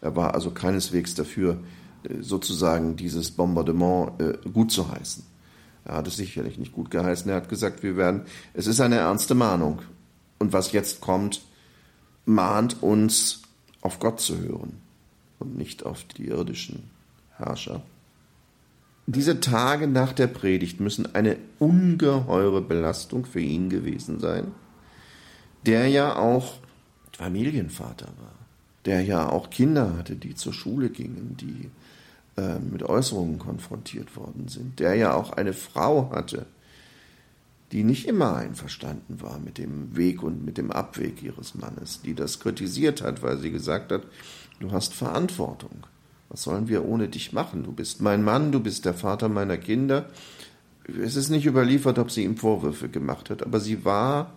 Er 0.00 0.16
war 0.16 0.34
also 0.34 0.50
keineswegs 0.50 1.14
dafür, 1.14 1.58
äh, 2.04 2.22
sozusagen 2.22 2.96
dieses 2.96 3.30
Bombardement 3.30 4.20
äh, 4.20 4.38
gut 4.52 4.72
zu 4.72 4.90
heißen. 4.90 5.24
Er 5.84 5.96
hat 5.96 6.06
es 6.06 6.16
sicherlich 6.16 6.58
nicht 6.58 6.72
gut 6.72 6.90
geheißen. 6.90 7.30
Er 7.30 7.36
hat 7.36 7.48
gesagt, 7.48 7.82
wir 7.82 7.96
werden, 7.96 8.22
es 8.54 8.66
ist 8.66 8.80
eine 8.80 8.96
ernste 8.96 9.34
Mahnung. 9.34 9.80
Und 10.38 10.52
was 10.52 10.72
jetzt 10.72 11.00
kommt, 11.00 11.42
mahnt 12.24 12.82
uns, 12.82 13.42
auf 13.82 13.98
Gott 13.98 14.20
zu 14.20 14.38
hören 14.38 14.80
und 15.38 15.56
nicht 15.56 15.86
auf 15.86 16.04
die 16.04 16.26
irdischen 16.26 16.90
Herrscher. 17.36 17.82
Diese 19.06 19.40
Tage 19.40 19.86
nach 19.86 20.12
der 20.12 20.26
Predigt 20.26 20.80
müssen 20.80 21.14
eine 21.14 21.36
ungeheure 21.58 22.60
Belastung 22.60 23.24
für 23.24 23.40
ihn 23.40 23.70
gewesen 23.70 24.20
sein, 24.20 24.52
der 25.66 25.88
ja 25.88 26.16
auch 26.16 26.58
Familienvater 27.16 28.06
war, 28.06 28.39
der 28.84 29.02
ja 29.02 29.28
auch 29.28 29.50
Kinder 29.50 29.96
hatte, 29.96 30.16
die 30.16 30.34
zur 30.34 30.52
Schule 30.52 30.90
gingen, 30.90 31.36
die 31.38 31.70
äh, 32.40 32.58
mit 32.58 32.82
Äußerungen 32.82 33.38
konfrontiert 33.38 34.16
worden 34.16 34.48
sind, 34.48 34.80
der 34.80 34.94
ja 34.94 35.14
auch 35.14 35.32
eine 35.32 35.52
Frau 35.52 36.10
hatte, 36.14 36.46
die 37.72 37.84
nicht 37.84 38.08
immer 38.08 38.34
einverstanden 38.36 39.20
war 39.20 39.38
mit 39.38 39.58
dem 39.58 39.96
Weg 39.96 40.22
und 40.22 40.44
mit 40.44 40.58
dem 40.58 40.72
Abweg 40.72 41.22
ihres 41.22 41.54
Mannes, 41.54 42.02
die 42.02 42.14
das 42.14 42.40
kritisiert 42.40 43.02
hat, 43.02 43.22
weil 43.22 43.38
sie 43.38 43.52
gesagt 43.52 43.92
hat, 43.92 44.02
Du 44.60 44.72
hast 44.72 44.92
Verantwortung. 44.92 45.86
Was 46.28 46.42
sollen 46.42 46.68
wir 46.68 46.84
ohne 46.84 47.08
dich 47.08 47.32
machen? 47.32 47.64
Du 47.64 47.72
bist 47.72 48.02
mein 48.02 48.22
Mann, 48.22 48.52
du 48.52 48.60
bist 48.60 48.84
der 48.84 48.94
Vater 48.94 49.28
meiner 49.28 49.56
Kinder. 49.56 50.10
Es 51.02 51.16
ist 51.16 51.30
nicht 51.30 51.46
überliefert, 51.46 51.98
ob 51.98 52.10
sie 52.10 52.24
ihm 52.24 52.36
Vorwürfe 52.36 52.88
gemacht 52.88 53.30
hat, 53.30 53.42
aber 53.42 53.58
sie 53.58 53.84
war 53.84 54.34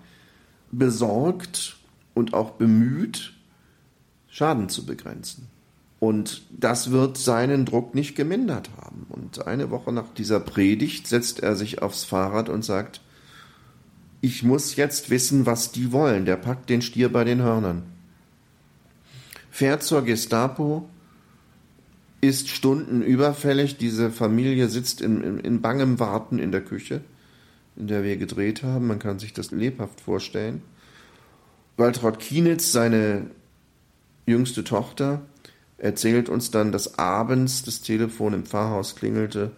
besorgt 0.71 1.77
und 2.13 2.33
auch 2.33 2.51
bemüht, 2.51 3.33
Schaden 4.33 4.67
zu 4.67 4.85
begrenzen. 4.85 5.47
Und 5.99 6.41
das 6.51 6.91
wird 6.91 7.17
seinen 7.17 7.65
Druck 7.65 7.95
nicht 7.95 8.15
gemindert 8.15 8.69
haben. 8.81 9.05
Und 9.09 9.45
eine 9.47 9.69
Woche 9.69 9.93
nach 9.93 10.13
dieser 10.17 10.39
Predigt 10.39 11.07
setzt 11.07 11.41
er 11.41 11.55
sich 11.55 11.81
aufs 11.81 12.03
Fahrrad 12.03 12.49
und 12.49 12.65
sagt, 12.65 12.99
ich 14.19 14.43
muss 14.43 14.75
jetzt 14.75 15.09
wissen, 15.09 15.45
was 15.45 15.71
die 15.71 15.91
wollen. 15.91 16.25
Der 16.25 16.35
packt 16.35 16.69
den 16.69 16.81
Stier 16.81 17.11
bei 17.11 17.23
den 17.23 17.41
Hörnern 17.41 17.83
fährt 19.53 19.83
zur 19.83 20.03
Gestapo, 20.03 20.89
ist 22.21 22.49
Stunden 22.49 23.03
überfällig. 23.03 23.77
Diese 23.77 24.09
Familie 24.09 24.67
sitzt 24.67 24.99
in, 24.99 25.21
in, 25.21 25.39
in 25.39 25.61
bangem 25.61 25.99
Warten 25.99 26.39
in 26.39 26.51
der 26.51 26.61
Küche, 26.61 27.01
in 27.75 27.85
der 27.85 28.03
wir 28.03 28.17
gedreht 28.17 28.63
haben. 28.63 28.87
Man 28.87 28.97
kann 28.97 29.19
sich 29.19 29.31
das 29.31 29.51
lebhaft 29.51 30.01
vorstellen. 30.01 30.63
Waltraud 31.77 32.17
Kienitz, 32.17 32.71
seine 32.71 33.27
jüngste 34.25 34.63
Tochter, 34.63 35.21
erzählt 35.77 36.29
uns 36.29 36.51
dann, 36.51 36.71
dass 36.71 36.97
abends 36.97 37.63
das 37.63 37.81
Telefon 37.81 38.33
im 38.33 38.45
Pfarrhaus 38.45 38.95
klingelte. 38.95 39.51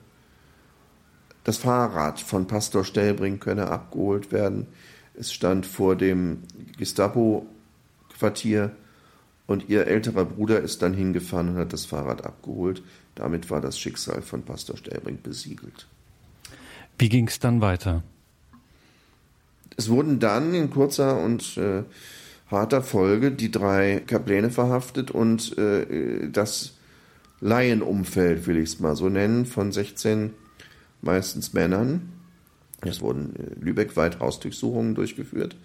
Das 1.44 1.58
Fahrrad 1.58 2.20
von 2.20 2.48
Pastor 2.48 2.84
Stellbrink 2.84 3.44
könne 3.44 3.68
abgeholt 3.68 4.32
werden. 4.32 4.68
Es 5.14 5.32
stand 5.32 5.66
vor 5.66 5.96
dem 5.96 6.40
Gestapo-Quartier 6.78 8.72
und 9.48 9.70
ihr 9.70 9.86
älterer 9.88 10.26
Bruder 10.26 10.60
ist 10.60 10.82
dann 10.82 10.94
hingefahren 10.94 11.50
und 11.50 11.58
hat 11.58 11.74
das 11.74 11.86
Fahrrad 11.86 12.26
abgeholt. 12.26 12.82
Damit 13.14 13.50
war 13.52 13.62
das 13.62 13.80
Schicksal 13.80 14.22
von 14.22 14.44
Pastor 14.44 14.76
Stellbrink 14.78 15.22
besiegelt. 15.22 15.88
Wie 16.98 17.10
ging 17.10 17.28
es 17.28 17.40
dann 17.40 17.62
weiter? 17.62 18.04
Es 19.78 19.90
wurden 19.90 20.20
dann 20.20 20.54
in 20.54 20.70
kurzer 20.70 21.22
und 21.22 21.58
äh, 21.58 21.84
harter 22.48 22.82
Folge 22.82 23.32
die 23.32 23.52
drei 23.52 24.04
Kapläne 24.06 24.50
verhaftet 24.50 25.12
und 25.12 25.58
äh, 25.58 26.30
das 26.30 26.78
Laienumfeld, 27.42 28.48
will 28.48 28.58
ich 28.58 28.70
es 28.70 28.80
mal 28.80 28.96
so 28.96 29.10
nennen, 29.10 29.46
von 29.46 29.72
16 29.72 30.34
meistens 31.02 31.54
Männern. 31.54 32.14
Es 32.82 33.02
wurden 33.02 33.36
äh, 33.36 33.60
lübeckweit 33.60 34.20
Hausdurchsuchungen 34.20 34.96
durchgeführt. 34.96 35.56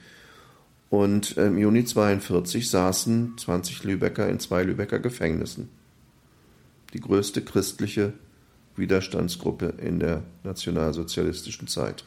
Und 0.89 1.37
im 1.37 1.57
Juni 1.57 1.85
42 1.85 2.69
saßen 2.69 3.39
20 3.39 3.85
Lübecker 3.85 4.29
in 4.29 4.41
zwei 4.41 4.65
Lübecker 4.65 4.99
Gefängnissen. 4.99 5.69
Die 6.93 7.01
größte 7.01 7.43
christliche 7.43 8.13
Widerstandsgruppe 8.75 9.75
in 9.81 10.01
der 10.01 10.25
nationalsozialistischen 10.43 11.69
Zeit. 11.69 12.05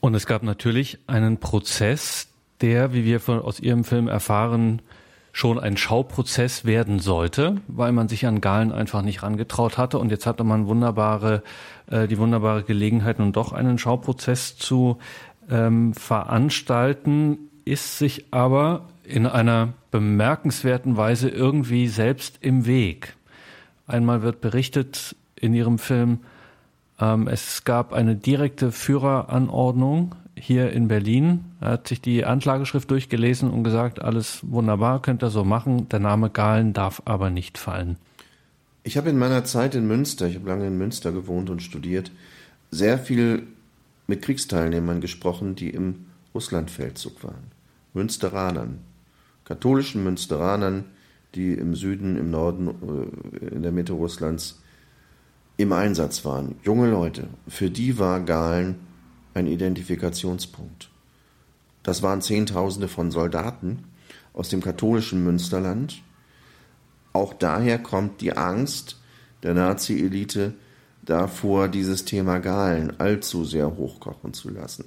Und 0.00 0.14
es 0.14 0.26
gab 0.26 0.42
natürlich 0.42 0.98
einen 1.06 1.38
Prozess, 1.38 2.28
der, 2.60 2.92
wie 2.92 3.04
wir 3.04 3.20
von, 3.20 3.40
aus 3.40 3.60
Ihrem 3.60 3.84
Film 3.84 4.08
erfahren, 4.08 4.82
schon 5.32 5.58
ein 5.58 5.76
Schauprozess 5.76 6.64
werden 6.64 6.98
sollte, 6.98 7.56
weil 7.68 7.92
man 7.92 8.08
sich 8.08 8.26
an 8.26 8.40
Galen 8.40 8.72
einfach 8.72 9.02
nicht 9.02 9.22
rangetraut 9.22 9.78
hatte. 9.78 9.98
Und 9.98 10.10
jetzt 10.10 10.26
hatte 10.26 10.44
man 10.44 10.66
wunderbare, 10.66 11.42
äh, 11.88 12.08
die 12.08 12.18
wunderbare 12.18 12.62
Gelegenheit, 12.62 13.18
nun 13.18 13.32
doch 13.32 13.52
einen 13.52 13.78
Schauprozess 13.78 14.56
zu 14.56 14.98
ähm, 15.48 15.94
veranstalten, 15.94 17.38
ist 17.64 17.98
sich 17.98 18.26
aber 18.32 18.88
in 19.04 19.26
einer 19.26 19.74
bemerkenswerten 19.90 20.96
Weise 20.96 21.28
irgendwie 21.28 21.88
selbst 21.88 22.38
im 22.40 22.66
Weg. 22.66 23.16
Einmal 23.86 24.22
wird 24.22 24.40
berichtet 24.40 25.16
in 25.36 25.54
Ihrem 25.54 25.78
Film, 25.78 26.20
ähm, 27.00 27.28
es 27.28 27.64
gab 27.64 27.92
eine 27.92 28.16
direkte 28.16 28.72
Führeranordnung 28.72 30.14
hier 30.40 30.72
in 30.72 30.88
Berlin. 30.88 31.44
Er 31.60 31.72
hat 31.72 31.88
sich 31.88 32.00
die 32.00 32.24
Anklageschrift 32.24 32.90
durchgelesen 32.90 33.50
und 33.50 33.64
gesagt, 33.64 34.02
alles 34.02 34.40
wunderbar, 34.42 35.02
könnt 35.02 35.22
ihr 35.22 35.30
so 35.30 35.44
machen. 35.44 35.88
Der 35.88 36.00
Name 36.00 36.30
Galen 36.30 36.72
darf 36.72 37.02
aber 37.04 37.30
nicht 37.30 37.58
fallen. 37.58 37.96
Ich 38.82 38.96
habe 38.96 39.10
in 39.10 39.18
meiner 39.18 39.44
Zeit 39.44 39.74
in 39.74 39.86
Münster, 39.86 40.26
ich 40.26 40.36
habe 40.36 40.48
lange 40.48 40.66
in 40.66 40.78
Münster 40.78 41.12
gewohnt 41.12 41.50
und 41.50 41.62
studiert, 41.62 42.10
sehr 42.70 42.98
viel 42.98 43.46
mit 44.06 44.22
Kriegsteilnehmern 44.22 45.00
gesprochen, 45.00 45.54
die 45.54 45.70
im 45.70 46.06
Russlandfeldzug 46.34 47.22
waren. 47.22 47.52
Münsteranern, 47.92 48.78
katholischen 49.44 50.02
Münsteranern, 50.02 50.84
die 51.34 51.52
im 51.52 51.74
Süden, 51.74 52.16
im 52.16 52.30
Norden, 52.30 52.68
äh, 52.68 53.54
in 53.54 53.62
der 53.62 53.72
Mitte 53.72 53.92
Russlands 53.92 54.60
im 55.56 55.72
Einsatz 55.72 56.24
waren. 56.24 56.56
Junge 56.62 56.90
Leute, 56.90 57.28
für 57.46 57.70
die 57.70 57.98
war 57.98 58.20
Galen 58.20 58.76
ein 59.34 59.46
Identifikationspunkt. 59.46 60.90
Das 61.82 62.02
waren 62.02 62.22
Zehntausende 62.22 62.88
von 62.88 63.10
Soldaten 63.10 63.84
aus 64.32 64.48
dem 64.48 64.62
katholischen 64.62 65.24
Münsterland. 65.24 66.02
Auch 67.12 67.34
daher 67.34 67.78
kommt 67.78 68.20
die 68.20 68.36
Angst 68.36 69.00
der 69.42 69.54
Nazi-Elite 69.54 70.54
davor, 71.02 71.68
dieses 71.68 72.04
Thema 72.04 72.38
Galen 72.38 73.00
allzu 73.00 73.44
sehr 73.44 73.76
hochkochen 73.76 74.34
zu 74.34 74.50
lassen. 74.50 74.84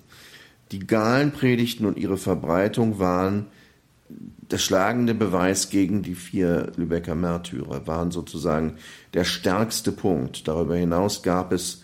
Die 0.72 0.86
Galenpredigten 0.86 1.86
und 1.86 1.98
ihre 1.98 2.18
Verbreitung 2.18 3.00
waren 3.00 3.48
der 4.10 4.58
schlagende 4.58 5.14
Beweis 5.14 5.70
gegen 5.70 6.04
die 6.04 6.16
vier 6.16 6.72
Lübecker 6.76 7.16
Märtyrer, 7.16 7.88
waren 7.88 8.12
sozusagen 8.12 8.78
der 9.14 9.24
stärkste 9.24 9.92
Punkt. 9.92 10.48
Darüber 10.48 10.76
hinaus 10.76 11.24
gab 11.24 11.52
es 11.52 11.83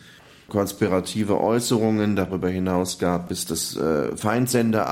konspirative 0.49 1.39
Äußerungen, 1.39 2.15
darüber 2.15 2.49
hinaus 2.49 2.99
gab 2.99 3.31
es 3.31 3.45
das 3.45 3.75
äh, 3.77 4.15
Feindsender 4.15 4.87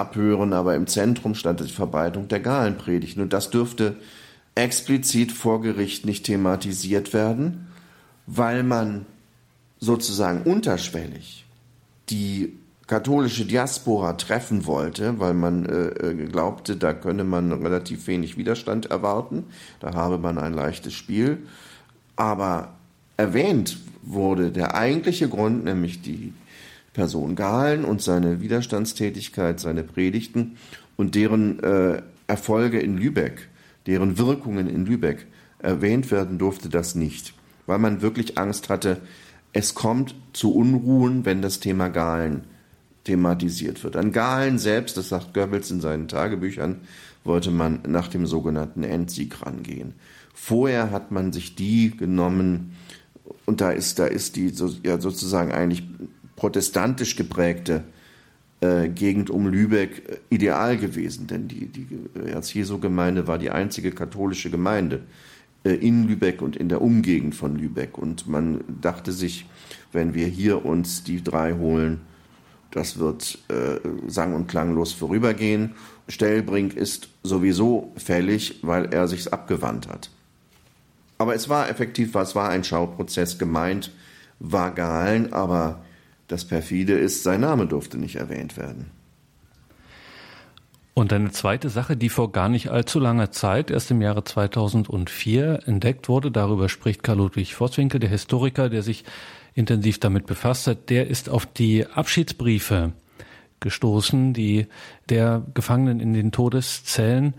aber 0.53 0.75
im 0.75 0.87
Zentrum 0.87 1.35
stand 1.35 1.59
die 1.59 1.71
Verbreitung 1.71 2.27
der 2.27 2.39
Galenpredigten 2.39 3.21
und 3.21 3.33
das 3.33 3.49
dürfte 3.49 3.95
explizit 4.55 5.31
vor 5.31 5.61
Gericht 5.61 6.05
nicht 6.05 6.25
thematisiert 6.25 7.13
werden, 7.13 7.67
weil 8.25 8.63
man 8.63 9.05
sozusagen 9.79 10.43
unterschwellig 10.43 11.45
die 12.09 12.57
katholische 12.87 13.45
Diaspora 13.45 14.13
treffen 14.13 14.65
wollte, 14.65 15.19
weil 15.19 15.33
man 15.33 15.65
äh, 15.65 15.87
äh, 15.87 16.25
glaubte, 16.27 16.77
da 16.77 16.93
könne 16.93 17.25
man 17.25 17.51
relativ 17.51 18.07
wenig 18.07 18.37
Widerstand 18.37 18.87
erwarten, 18.87 19.43
da 19.79 19.93
habe 19.93 20.17
man 20.17 20.37
ein 20.37 20.53
leichtes 20.53 20.93
Spiel. 20.93 21.39
Aber 22.15 22.69
erwähnt 23.17 23.77
wurde 24.07 24.51
der 24.51 24.75
eigentliche 24.75 25.27
Grund, 25.29 25.65
nämlich 25.65 26.01
die 26.01 26.33
Person 26.93 27.35
Galen 27.35 27.85
und 27.85 28.01
seine 28.01 28.41
Widerstandstätigkeit, 28.41 29.59
seine 29.59 29.83
Predigten 29.83 30.57
und 30.95 31.15
deren 31.15 31.59
äh, 31.59 32.01
Erfolge 32.25 32.79
in 32.79 32.97
Lübeck, 32.97 33.49
deren 33.85 34.17
Wirkungen 34.17 34.67
in 34.67 34.85
Lübeck 34.85 35.27
erwähnt 35.59 36.11
werden 36.11 36.37
durfte 36.37 36.69
das 36.69 36.95
nicht, 36.95 37.33
weil 37.65 37.79
man 37.79 38.01
wirklich 38.01 38.37
Angst 38.37 38.69
hatte, 38.69 39.01
es 39.53 39.75
kommt 39.75 40.15
zu 40.33 40.53
Unruhen, 40.53 41.25
wenn 41.25 41.41
das 41.41 41.59
Thema 41.59 41.89
Galen 41.89 42.43
thematisiert 43.03 43.83
wird. 43.83 43.95
An 43.95 44.11
Galen 44.11 44.59
selbst, 44.59 44.97
das 44.97 45.09
sagt 45.09 45.33
Goebbels 45.33 45.71
in 45.71 45.81
seinen 45.81 46.07
Tagebüchern, 46.07 46.81
wollte 47.23 47.51
man 47.51 47.79
nach 47.87 48.07
dem 48.07 48.25
sogenannten 48.25 48.83
Endsieg 48.83 49.45
rangehen. 49.45 49.93
Vorher 50.33 50.91
hat 50.91 51.11
man 51.11 51.33
sich 51.33 51.55
die 51.55 51.95
genommen, 51.95 52.73
und 53.47 53.61
da 53.61 53.71
ist, 53.71 53.97
da 53.97 54.05
ist 54.05 54.35
die 54.35 54.49
so, 54.49 54.69
ja, 54.83 54.99
sozusagen 54.99 55.51
eigentlich 55.51 55.83
protestantisch 56.35 57.15
geprägte 57.15 57.83
äh, 58.59 58.89
Gegend 58.89 59.29
um 59.29 59.47
Lübeck 59.47 60.09
äh, 60.09 60.17
ideal 60.29 60.77
gewesen, 60.77 61.27
denn 61.27 61.47
die, 61.47 61.67
die 61.67 61.87
Herz-Jesu-Gemeinde 62.25 63.25
war 63.25 63.37
die 63.37 63.49
einzige 63.49 63.91
katholische 63.91 64.49
Gemeinde 64.49 65.03
äh, 65.63 65.73
in 65.73 66.07
Lübeck 66.07 66.41
und 66.41 66.57
in 66.57 66.67
der 66.67 66.81
Umgegend 66.81 67.35
von 67.35 67.55
Lübeck. 67.55 67.97
Und 67.97 68.27
man 68.27 68.63
dachte 68.81 69.11
sich, 69.13 69.45
wenn 69.93 70.13
wir 70.13 70.27
hier 70.27 70.65
uns 70.65 71.03
die 71.03 71.23
drei 71.23 71.53
holen, 71.53 72.01
das 72.71 72.99
wird 72.99 73.39
äh, 73.47 73.79
sang- 74.07 74.33
und 74.33 74.47
klanglos 74.47 74.91
vorübergehen. 74.91 75.75
Stellbrink 76.09 76.75
ist 76.75 77.09
sowieso 77.23 77.93
fällig, 77.95 78.59
weil 78.61 78.93
er 78.93 79.07
sich's 79.07 79.29
abgewandt 79.29 79.87
hat. 79.87 80.09
Aber 81.17 81.35
es 81.35 81.49
war 81.49 81.69
effektiv, 81.69 82.15
es 82.15 82.35
war 82.35 82.49
ein 82.49 82.63
Schauprozess 82.63 83.39
gemeint, 83.39 83.91
war 84.39 84.71
Galen, 84.71 85.33
aber 85.33 85.81
das 86.27 86.45
perfide 86.45 86.93
ist, 86.93 87.23
sein 87.23 87.41
Name 87.41 87.65
durfte 87.67 87.97
nicht 87.97 88.17
erwähnt 88.17 88.57
werden. 88.57 88.91
Und 90.93 91.13
eine 91.13 91.29
zweite 91.29 91.69
Sache, 91.69 91.95
die 91.95 92.09
vor 92.09 92.31
gar 92.31 92.49
nicht 92.49 92.69
allzu 92.69 92.99
langer 92.99 93.31
Zeit, 93.31 93.69
erst 93.69 93.91
im 93.91 94.01
Jahre 94.01 94.23
2004, 94.23 95.67
entdeckt 95.67 96.09
wurde, 96.09 96.31
darüber 96.31 96.69
spricht 96.69 97.03
Karl 97.03 97.17
Ludwig 97.17 97.53
Vosswinkel, 97.53 97.99
der 97.99 98.09
Historiker, 98.09 98.67
der 98.67 98.81
sich 98.81 99.03
intensiv 99.53 99.99
damit 99.99 100.25
befasst 100.25 100.65
hat, 100.65 100.89
der 100.89 101.07
ist 101.07 101.29
auf 101.29 101.45
die 101.45 101.85
Abschiedsbriefe 101.85 102.93
gestoßen, 103.59 104.33
die 104.33 104.65
der 105.09 105.43
Gefangenen 105.53 105.99
in 105.99 106.13
den 106.13 106.31
Todeszellen, 106.31 107.35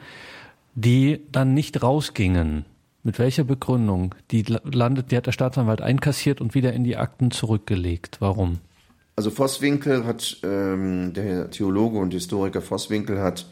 die 0.74 1.20
dann 1.32 1.52
nicht 1.52 1.82
rausgingen. 1.82 2.64
Mit 3.02 3.18
welcher 3.18 3.44
Begründung? 3.44 4.14
Die 4.30 4.42
landet, 4.42 5.10
die 5.10 5.16
hat 5.16 5.26
der 5.26 5.32
Staatsanwalt 5.32 5.80
einkassiert 5.80 6.40
und 6.40 6.54
wieder 6.54 6.72
in 6.72 6.84
die 6.84 6.96
Akten 6.96 7.30
zurückgelegt. 7.30 8.16
Warum? 8.20 8.58
Also 9.16 9.30
Vosswinkel 9.30 10.04
hat, 10.04 10.38
ähm, 10.42 11.12
der 11.12 11.50
Theologe 11.50 11.98
und 11.98 12.12
Historiker 12.12 12.60
Vosswinkel 12.62 13.20
hat 13.20 13.46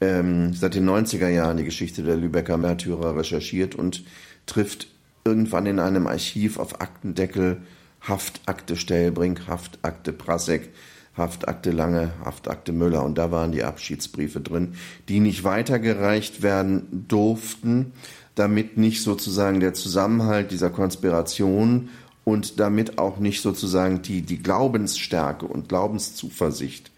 ähm, 0.00 0.52
seit 0.52 0.74
den 0.74 0.88
90er 0.88 1.28
Jahren 1.28 1.56
die 1.56 1.64
Geschichte 1.64 2.02
der 2.02 2.16
Lübecker 2.16 2.56
Märtyrer 2.56 3.16
recherchiert 3.16 3.74
und 3.74 4.04
trifft 4.46 4.88
irgendwann 5.24 5.66
in 5.66 5.78
einem 5.78 6.06
Archiv 6.06 6.58
auf 6.58 6.80
Aktendeckel 6.80 7.62
Haftakte 8.06 8.76
Stellbrink, 8.76 9.46
Haftakte 9.46 10.12
Prasek, 10.12 10.70
Haftakte 11.16 11.70
Lange, 11.70 12.12
Haftakte 12.24 12.72
Müller. 12.72 13.04
Und 13.04 13.16
da 13.16 13.30
waren 13.30 13.52
die 13.52 13.62
Abschiedsbriefe 13.62 14.40
drin, 14.40 14.74
die 15.08 15.20
nicht 15.20 15.44
weitergereicht 15.44 16.42
werden 16.42 17.06
durften, 17.06 17.92
damit 18.34 18.78
nicht 18.78 19.02
sozusagen 19.02 19.60
der 19.60 19.74
Zusammenhalt 19.74 20.50
dieser 20.50 20.70
Konspiration 20.70 21.90
und 22.24 22.60
damit 22.60 22.98
auch 22.98 23.18
nicht 23.18 23.42
sozusagen 23.42 24.02
die, 24.02 24.22
die 24.22 24.42
Glaubensstärke 24.42 25.46
und 25.46 25.68
Glaubenszuversicht 25.68 26.90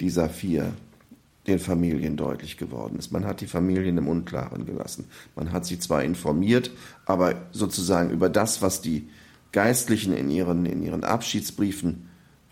dieser 0.00 0.28
vier 0.28 0.72
den 1.46 1.58
Familien 1.58 2.16
deutlich 2.16 2.56
geworden 2.56 2.98
ist. 2.98 3.10
Man 3.10 3.24
hat 3.24 3.40
die 3.40 3.46
Familien 3.46 3.96
im 3.98 4.06
Unklaren 4.06 4.66
gelassen. 4.66 5.06
Man 5.34 5.50
hat 5.50 5.64
sie 5.64 5.78
zwar 5.78 6.04
informiert, 6.04 6.70
aber 7.06 7.34
sozusagen 7.52 8.10
über 8.10 8.28
das, 8.28 8.60
was 8.60 8.82
die 8.82 9.08
Geistlichen 9.52 10.12
in 10.12 10.30
ihren, 10.30 10.66
in 10.66 10.82
ihren 10.82 11.04
Abschiedsbriefen 11.04 12.08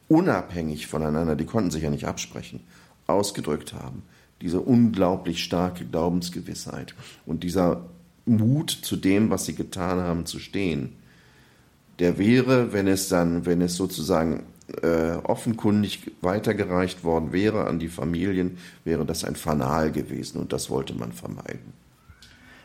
unabhängig 0.09 0.87
voneinander, 0.87 1.37
die 1.37 1.45
konnten 1.45 1.71
sich 1.71 1.83
ja 1.83 1.91
nicht 1.91 2.07
absprechen, 2.07 2.61
ausgedrückt 3.07 3.75
haben. 3.75 4.03
Diese 4.43 4.61
unglaublich 4.61 5.43
starke 5.43 5.85
Glaubensgewissheit 5.85 6.95
und 7.25 7.43
dieser 7.43 7.87
Mut 8.27 8.71
zu 8.71 8.97
dem, 8.97 9.31
was 9.31 9.47
sie 9.47 9.55
getan 9.55 9.99
haben, 9.99 10.27
zu 10.27 10.39
stehen, 10.39 10.93
der 11.99 12.19
wäre, 12.19 12.73
wenn 12.73 12.87
es 12.87 13.09
dann, 13.09 13.47
wenn 13.47 13.63
es 13.63 13.77
sozusagen 13.77 14.43
äh, 14.83 15.13
offenkundig 15.23 16.11
weitergereicht 16.21 17.05
worden 17.05 17.33
wäre 17.33 17.67
an 17.67 17.79
die 17.79 17.89
Familien, 17.89 18.59
wäre 18.85 19.07
das 19.07 19.25
ein 19.25 19.37
Fanal 19.37 19.93
gewesen 19.93 20.41
und 20.41 20.53
das 20.53 20.69
wollte 20.71 20.95
man 20.95 21.13
vermeiden. 21.13 21.73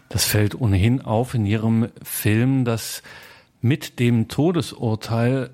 Das 0.10 0.26
fällt 0.26 0.60
ohnehin 0.60 1.02
auf 1.02 1.36
in 1.36 1.46
Ihrem 1.46 1.88
Film, 2.04 2.66
dass 2.66 3.02
mit 3.62 4.00
dem 4.00 4.28
Todesurteil 4.28 5.52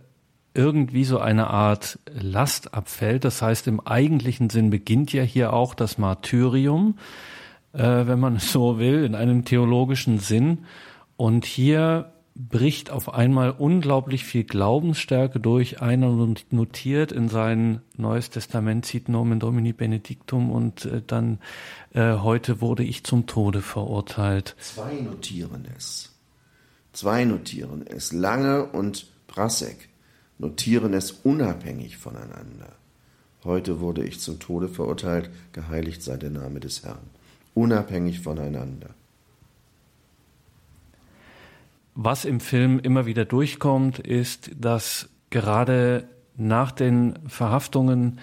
irgendwie 0.58 1.04
so 1.04 1.20
eine 1.20 1.48
Art 1.48 2.00
Last 2.12 2.74
abfällt. 2.74 3.24
Das 3.24 3.42
heißt, 3.42 3.68
im 3.68 3.80
eigentlichen 3.80 4.50
Sinn 4.50 4.70
beginnt 4.72 5.14
ja 5.14 5.24
hier 5.24 5.54
auch 5.54 5.76
das 5.76 5.98
Martyrium, 5.98 6.98
äh, 7.74 7.80
wenn 8.08 8.20
man 8.20 8.38
es 8.38 8.52
so 8.52 8.80
will, 8.80 9.06
in 9.06 9.16
einem 9.16 9.46
theologischen 9.46 10.20
Sinn. 10.20 10.66
Und 11.16 11.46
hier 11.46 12.12
bricht 12.36 12.92
auf 12.92 13.14
einmal 13.14 13.52
unglaublich 13.52 14.24
viel 14.24 14.44
Glaubensstärke 14.44 15.40
durch. 15.40 15.82
Einer 15.82 16.10
notiert 16.52 17.12
in 17.12 17.30
sein 17.30 17.82
Neues 17.96 18.30
Testament, 18.30 18.86
Sit 18.86 19.10
Nomen 19.10 19.40
Domini 19.40 19.74
Benedictum 19.74 20.52
und 20.52 20.86
äh, 20.86 21.02
dann 21.06 21.40
äh, 21.94 22.18
heute 22.18 22.62
wurde 22.62 22.84
ich 22.84 23.04
zum 23.04 23.26
Tode 23.26 23.62
verurteilt. 23.62 24.56
Zwei 24.60 24.94
notieren 25.02 25.68
es. 25.76 26.14
Zwei 26.94 27.26
notieren 27.26 27.86
es. 27.88 28.12
Lange 28.12 28.66
und 28.66 29.08
Prasek 29.28 29.90
notieren 30.40 30.94
es 30.94 31.12
unabhängig 31.12 31.98
voneinander. 31.98 32.74
Heute 33.44 33.80
wurde 33.80 34.04
ich 34.04 34.20
zum 34.20 34.40
Tode 34.40 34.68
verurteilt, 34.68 35.30
geheiligt 35.54 36.02
sei 36.04 36.18
der 36.18 36.30
Name 36.30 36.60
des 36.60 36.84
Herrn. 36.84 37.10
Unabhängig 37.54 38.20
voneinander. 38.20 38.90
Was 41.96 42.26
im 42.26 42.40
Film 42.40 42.80
immer 42.80 43.06
wieder 43.06 43.26
durchkommt, 43.26 44.00
ist, 44.00 44.52
dass 44.60 45.10
gerade 45.30 46.08
nach 46.36 46.72
den 46.72 47.18
Verhaftungen 47.28 48.20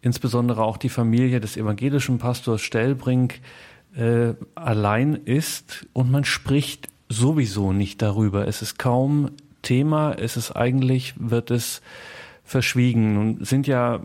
insbesondere 0.00 0.64
auch 0.64 0.76
die 0.76 0.88
Familie 0.88 1.38
des 1.38 1.56
evangelischen 1.56 2.18
Pastors 2.18 2.60
Stellbrink 2.62 3.40
äh, 3.94 4.34
allein 4.56 5.14
ist 5.14 5.86
und 5.92 6.10
man 6.10 6.24
spricht 6.24 6.88
sowieso 7.08 7.72
nicht 7.72 8.02
darüber. 8.02 8.48
Es 8.48 8.62
ist 8.62 8.78
kaum 8.78 9.30
Thema, 9.62 10.12
es 10.12 10.36
ist 10.36 10.52
eigentlich, 10.52 11.14
wird 11.16 11.50
es 11.50 11.82
verschwiegen. 12.44 13.14
Nun 13.14 13.44
sind 13.44 13.66
ja 13.66 14.00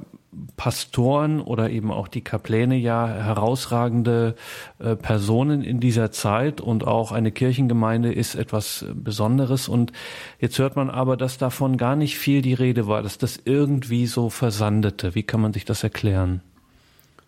Pastoren 0.56 1.42
oder 1.42 1.70
eben 1.70 1.92
auch 1.92 2.08
die 2.08 2.22
Kapläne 2.22 2.76
ja 2.76 3.08
herausragende 3.08 4.36
äh, 4.80 4.96
Personen 4.96 5.64
in 5.64 5.80
dieser 5.80 6.12
Zeit 6.12 6.62
und 6.62 6.86
auch 6.86 7.12
eine 7.12 7.32
Kirchengemeinde 7.32 8.14
ist 8.14 8.36
etwas 8.36 8.86
Besonderes. 8.94 9.68
Und 9.68 9.94
jetzt 10.40 10.60
hört 10.60 10.76
man 10.76 10.90
aber, 10.90 11.18
dass 11.18 11.38
davon 11.38 11.78
gar 11.78 11.96
nicht 11.96 12.18
viel 12.18 12.42
die 12.42 12.54
Rede 12.54 12.88
war, 12.88 13.02
dass 13.02 13.18
das 13.18 13.40
irgendwie 13.46 14.06
so 14.06 14.30
versandete. 14.30 15.16
Wie 15.16 15.24
kann 15.24 15.42
man 15.42 15.54
sich 15.54 15.66
das 15.66 15.84
erklären? 15.84 16.42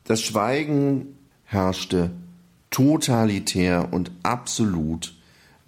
Das 0.03 0.21
Schweigen 0.21 1.07
herrschte 1.45 2.11
totalitär 2.69 3.91
und 3.91 4.11
absolut 4.23 5.13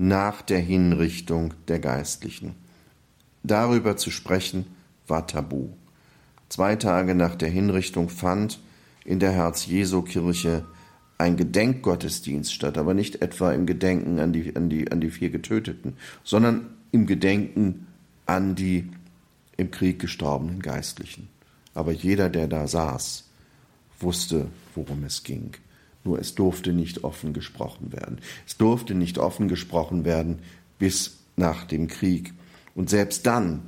nach 0.02 0.42
der 0.42 0.60
Hinrichtung 0.60 1.54
der 1.68 1.78
Geistlichen. 1.78 2.56
Darüber 3.44 3.98
zu 3.98 4.10
sprechen 4.10 4.66
war 5.08 5.28
tabu. 5.28 5.70
Zwei 6.50 6.76
Tage 6.76 7.14
nach 7.14 7.36
der 7.36 7.50
Hinrichtung 7.50 8.10
fand 8.10 8.60
in 9.06 9.20
der 9.20 9.32
Herz-Jesu-Kirche 9.32 10.66
ein 11.20 11.38
Gedenkgottesdienst 11.38 12.52
statt, 12.52 12.80
aber 12.80 12.96
nicht 12.96 13.22
etwa 13.22 13.54
im 13.54 13.68
Gedenken 13.68 14.20
an 14.20 14.34
die, 14.34 14.56
an, 14.56 14.70
die, 14.72 14.92
an 14.92 15.02
die 15.02 15.12
vier 15.12 15.30
Getöteten, 15.30 15.98
sondern 16.24 16.72
im 16.92 17.06
Gedenken 17.06 17.86
an 18.26 18.56
die 18.56 18.90
im 19.56 19.70
Krieg 19.70 20.00
gestorbenen 20.00 20.64
Geistlichen. 20.64 21.30
Aber 21.76 21.92
jeder, 21.92 22.30
der 22.30 22.48
da 22.48 22.68
saß, 22.68 23.30
wusste, 24.00 24.48
worum 24.74 25.04
es 25.04 25.22
ging. 25.22 25.52
Nur 26.04 26.20
es 26.20 26.36
durfte 26.36 26.74
nicht 26.74 27.04
offen 27.04 27.34
gesprochen 27.34 27.92
werden. 27.92 28.20
Es 28.48 28.58
durfte 28.58 28.96
nicht 28.96 29.18
offen 29.18 29.48
gesprochen 29.48 30.06
werden 30.06 30.40
bis 30.80 31.20
nach 31.36 31.66
dem 31.66 31.88
Krieg. 31.88 32.34
Und 32.74 32.90
selbst 32.90 33.26
dann 33.26 33.62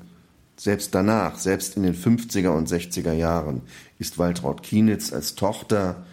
selbst 0.55 0.93
danach, 0.93 1.37
selbst 1.37 1.77
in 1.77 1.83
den 1.83 1.95
50er 1.95 2.49
und 2.49 2.69
60er 2.69 3.13
Jahren, 3.13 3.61
ist 3.99 4.17
Waltraud 4.19 4.63
Kienitz 4.63 5.11
als 5.11 5.35
Tochter 5.35 6.05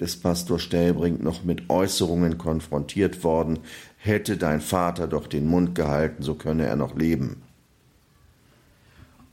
des 0.00 0.16
Pastor 0.16 0.60
Stellbrink 0.60 1.22
noch 1.22 1.42
mit 1.42 1.68
Äußerungen 1.68 2.38
konfrontiert 2.38 3.24
worden, 3.24 3.58
hätte 3.96 4.36
dein 4.36 4.60
Vater 4.60 5.08
doch 5.08 5.26
den 5.26 5.46
Mund 5.46 5.74
gehalten, 5.74 6.22
so 6.22 6.34
könne 6.34 6.66
er 6.66 6.76
noch 6.76 6.96
leben. 6.96 7.42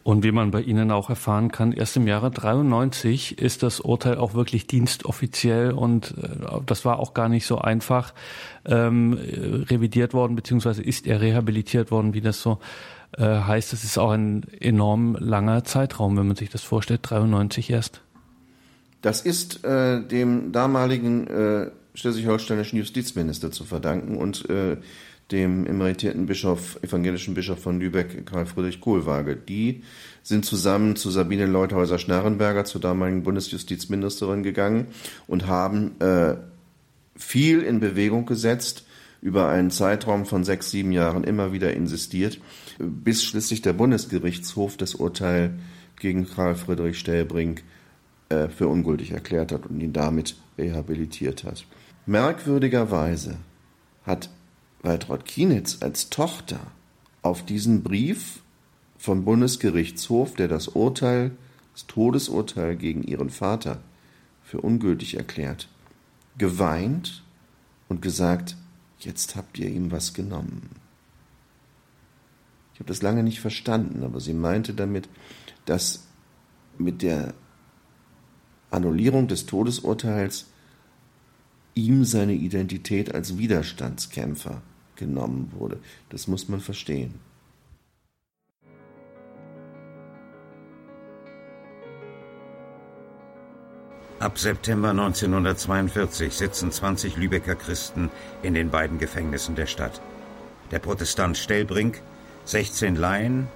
Und 0.06 0.24
wie 0.24 0.32
man 0.32 0.52
bei 0.52 0.62
Ihnen 0.62 0.92
auch 0.92 1.10
erfahren 1.10 1.52
kann, 1.52 1.72
erst 1.72 1.98
im 1.98 2.06
Jahre 2.06 2.30
93 2.30 3.40
ist 3.40 3.64
das 3.64 3.80
Urteil 3.80 4.20
auch 4.20 4.36
wirklich 4.36 4.68
dienstoffiziell 4.68 5.72
und 5.72 6.14
äh, 6.22 6.60
das 6.64 6.86
war 6.86 7.00
auch 7.00 7.16
gar 7.16 7.28
nicht 7.28 7.48
so 7.48 7.58
einfach 7.58 8.14
ähm, 8.66 9.14
revidiert 9.14 10.14
worden, 10.14 10.36
beziehungsweise 10.36 10.84
ist 10.84 11.08
er 11.08 11.22
rehabilitiert 11.22 11.90
worden, 11.90 12.14
wie 12.14 12.22
das 12.22 12.40
so 12.40 12.60
äh, 13.18 13.24
heißt, 13.24 13.74
es 13.74 13.84
ist 13.84 13.98
auch 13.98 14.12
ein 14.12 14.44
enorm 14.60 15.18
langer 15.20 15.64
Zeitraum, 15.64 16.16
wenn 16.18 16.28
man 16.28 16.36
sich 16.36 16.52
das 16.52 16.62
vorstellt, 16.62 17.00
93 17.02 17.72
erst. 17.72 18.02
Das 19.02 19.22
ist 19.22 19.66
äh, 19.66 20.06
dem 20.06 20.52
damaligen 20.52 21.26
äh, 21.26 21.72
schleswig-holsteinischen 21.96 22.78
Justizminister 22.78 23.50
zu 23.50 23.64
verdanken 23.64 24.18
und 24.18 24.48
äh, 24.52 24.78
dem 25.32 25.66
emeritierten 25.66 26.28
Bischof, 26.28 26.78
evangelischen 26.84 27.34
Bischof 27.34 27.60
von 27.60 27.80
Lübeck, 27.80 28.26
Karl 28.26 28.46
Friedrich 28.46 28.80
Kohlwaage. 28.80 29.36
Die 29.36 29.84
sind 30.22 30.46
zusammen 30.46 30.96
zu 30.96 31.10
Sabine 31.10 31.48
Leuthäuser-Schnarrenberger, 31.48 32.66
zur 32.66 32.82
damaligen 32.82 33.24
Bundesjustizministerin, 33.24 34.44
gegangen 34.44 34.88
und 35.28 35.48
haben 35.48 36.00
äh, 36.00 36.36
viel 37.16 37.62
in 37.62 37.80
Bewegung 37.80 38.26
gesetzt, 38.26 38.86
über 39.22 39.50
einen 39.50 39.72
Zeitraum 39.72 40.28
von 40.28 40.44
sechs, 40.44 40.70
sieben 40.70 40.92
Jahren 40.92 41.24
immer 41.24 41.52
wieder 41.52 41.74
insistiert, 41.74 42.40
bis 42.78 43.24
schließlich 43.24 43.64
der 43.64 43.74
Bundesgerichtshof 43.74 44.78
das 44.78 44.94
Urteil 44.94 45.58
gegen 46.00 46.30
Karl 46.30 46.54
Friedrich 46.54 47.00
Stellbrink 47.00 47.64
äh, 48.30 48.50
für 48.50 48.68
ungültig 48.68 49.12
erklärt 49.12 49.52
hat 49.52 49.66
und 49.66 49.80
ihn 49.80 49.94
damit 49.94 50.36
rehabilitiert 50.60 51.44
hat. 51.44 51.66
Merkwürdigerweise 52.06 53.38
hat 54.04 54.30
Waltraud 54.86 55.26
Kienitz 55.26 55.80
als 55.82 56.12
Tochter 56.12 56.60
auf 57.24 57.44
diesen 57.44 57.82
Brief 57.82 58.42
vom 58.98 59.26
Bundesgerichtshof, 59.26 60.36
der 60.36 60.48
das 60.48 60.68
Urteil, 60.68 61.32
das 61.74 61.88
Todesurteil 61.88 62.76
gegen 62.76 63.04
ihren 63.04 63.32
Vater 63.32 63.82
für 64.44 64.62
ungültig 64.62 65.18
erklärt, 65.18 65.70
geweint 66.38 67.24
und 67.90 68.04
gesagt, 68.04 68.56
jetzt 69.00 69.36
habt 69.36 69.58
ihr 69.58 69.70
ihm 69.70 69.92
was 69.92 70.14
genommen. 70.14 70.70
Ich 72.74 72.80
habe 72.80 72.88
das 72.88 73.02
lange 73.02 73.24
nicht 73.24 73.40
verstanden, 73.40 74.04
aber 74.04 74.20
sie 74.20 74.34
meinte 74.34 74.74
damit, 74.74 75.10
dass 75.66 76.06
mit 76.78 77.02
der 77.02 77.34
Annullierung 78.70 79.28
des 79.28 79.48
Todesurteils 79.48 80.46
ihm 81.74 82.06
seine 82.06 82.34
Identität 82.34 83.16
als 83.16 83.38
Widerstandskämpfer 83.38 84.62
genommen 84.96 85.52
wurde. 85.56 85.80
Das 86.10 86.28
muss 86.28 86.48
man 86.50 86.60
verstehen. 86.60 87.14
Ab 94.20 94.40
September 94.40 94.90
1942 94.92 96.34
sitzen 96.34 96.72
20 96.72 97.18
Lübecker 97.18 97.56
Christen 97.56 98.10
in 98.42 98.54
den 98.54 98.70
beiden 98.70 98.98
Gefängnissen 98.98 99.56
der 99.56 99.66
Stadt. 99.66 100.02
Der 100.72 100.80
Protestant 100.80 101.38
Stellbrink, 101.38 102.02
16 102.46 102.96
Laien, 102.96 103.48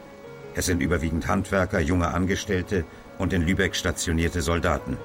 es 0.55 0.65
sind 0.65 0.81
überwiegend 0.81 1.27
Handwerker, 1.27 1.79
junge 1.79 2.09
Angestellte 2.09 2.83
und 3.17 3.33
in 3.33 3.41
Lübeck 3.41 3.75
stationierte 3.75 4.41
Soldaten. 4.41 4.97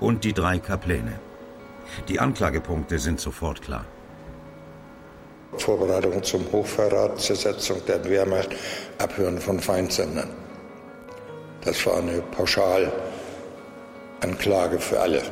Und 0.00 0.24
die 0.24 0.32
drei 0.32 0.58
Kapläne. 0.58 1.20
Die 2.08 2.18
Anklagepunkte 2.18 2.98
sind 2.98 3.20
sofort 3.20 3.62
klar. 3.62 3.84
Vorbereitung 5.56 6.22
zum 6.22 6.50
Hochverrat, 6.52 7.20
Zersetzung 7.20 7.84
der 7.86 8.04
Wehrmacht, 8.08 8.50
Abhören 8.98 9.38
von 9.38 9.60
Feindsendern. 9.60 10.30
Das 11.64 11.84
war 11.86 11.98
eine 11.98 12.22
Pauschal- 12.34 12.92
Anklage 14.22 14.78
für 14.78 15.00
alle. 15.00 15.22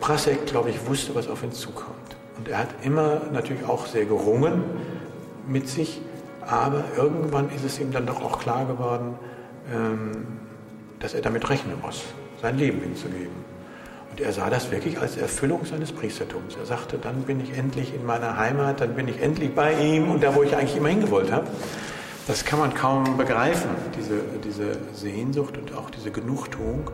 Prasek, 0.00 0.46
glaube 0.46 0.70
ich, 0.70 0.86
wusste, 0.86 1.14
was 1.14 1.28
auf 1.28 1.42
ihn 1.42 1.52
zukommt. 1.52 2.16
Und 2.36 2.48
er 2.48 2.58
hat 2.58 2.68
immer 2.82 3.20
natürlich 3.32 3.64
auch 3.64 3.86
sehr 3.86 4.04
gerungen 4.04 4.64
mit 5.46 5.68
sich, 5.68 6.00
aber 6.40 6.84
irgendwann 6.96 7.50
ist 7.50 7.64
es 7.64 7.78
ihm 7.78 7.92
dann 7.92 8.06
doch 8.06 8.22
auch 8.22 8.38
klar 8.40 8.66
geworden, 8.66 9.18
ähm, 9.72 10.26
dass 10.98 11.14
er 11.14 11.22
damit 11.22 11.48
rechnen 11.48 11.80
muss, 11.80 12.02
sein 12.40 12.58
Leben 12.58 12.80
hinzugeben. 12.80 13.49
Und 14.10 14.20
er 14.20 14.32
sah 14.32 14.50
das 14.50 14.70
wirklich 14.70 14.98
als 14.98 15.16
Erfüllung 15.16 15.64
seines 15.64 15.92
Priestertums. 15.92 16.56
Er 16.56 16.66
sagte, 16.66 16.98
dann 16.98 17.22
bin 17.22 17.40
ich 17.40 17.56
endlich 17.56 17.94
in 17.94 18.04
meiner 18.04 18.36
Heimat, 18.36 18.80
dann 18.80 18.94
bin 18.94 19.06
ich 19.08 19.22
endlich 19.22 19.54
bei 19.54 19.72
ihm 19.74 20.10
und 20.10 20.22
da, 20.22 20.34
wo 20.34 20.42
ich 20.42 20.56
eigentlich 20.56 20.76
immer 20.76 20.88
hingewollt 20.88 21.30
habe. 21.30 21.46
Das 22.26 22.44
kann 22.44 22.58
man 22.58 22.74
kaum 22.74 23.16
begreifen, 23.16 23.70
diese, 23.96 24.20
diese 24.44 24.78
Sehnsucht 24.94 25.56
und 25.56 25.74
auch 25.74 25.90
diese 25.90 26.10
Genugtuung. 26.10 26.90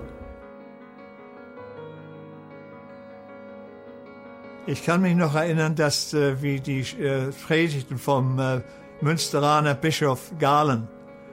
Ich 4.69 4.85
kann 4.85 5.01
mich 5.01 5.15
noch 5.15 5.35
erinnern, 5.35 5.75
dass 5.75 6.13
äh, 6.13 6.43
wie 6.43 6.61
die 6.61 6.81
äh, 6.81 7.31
Predigten 7.47 7.99
vom 7.99 8.39
äh, 8.39 8.61
Münsteraner 9.01 9.75
Bischof 9.75 10.33
Galen 10.39 10.89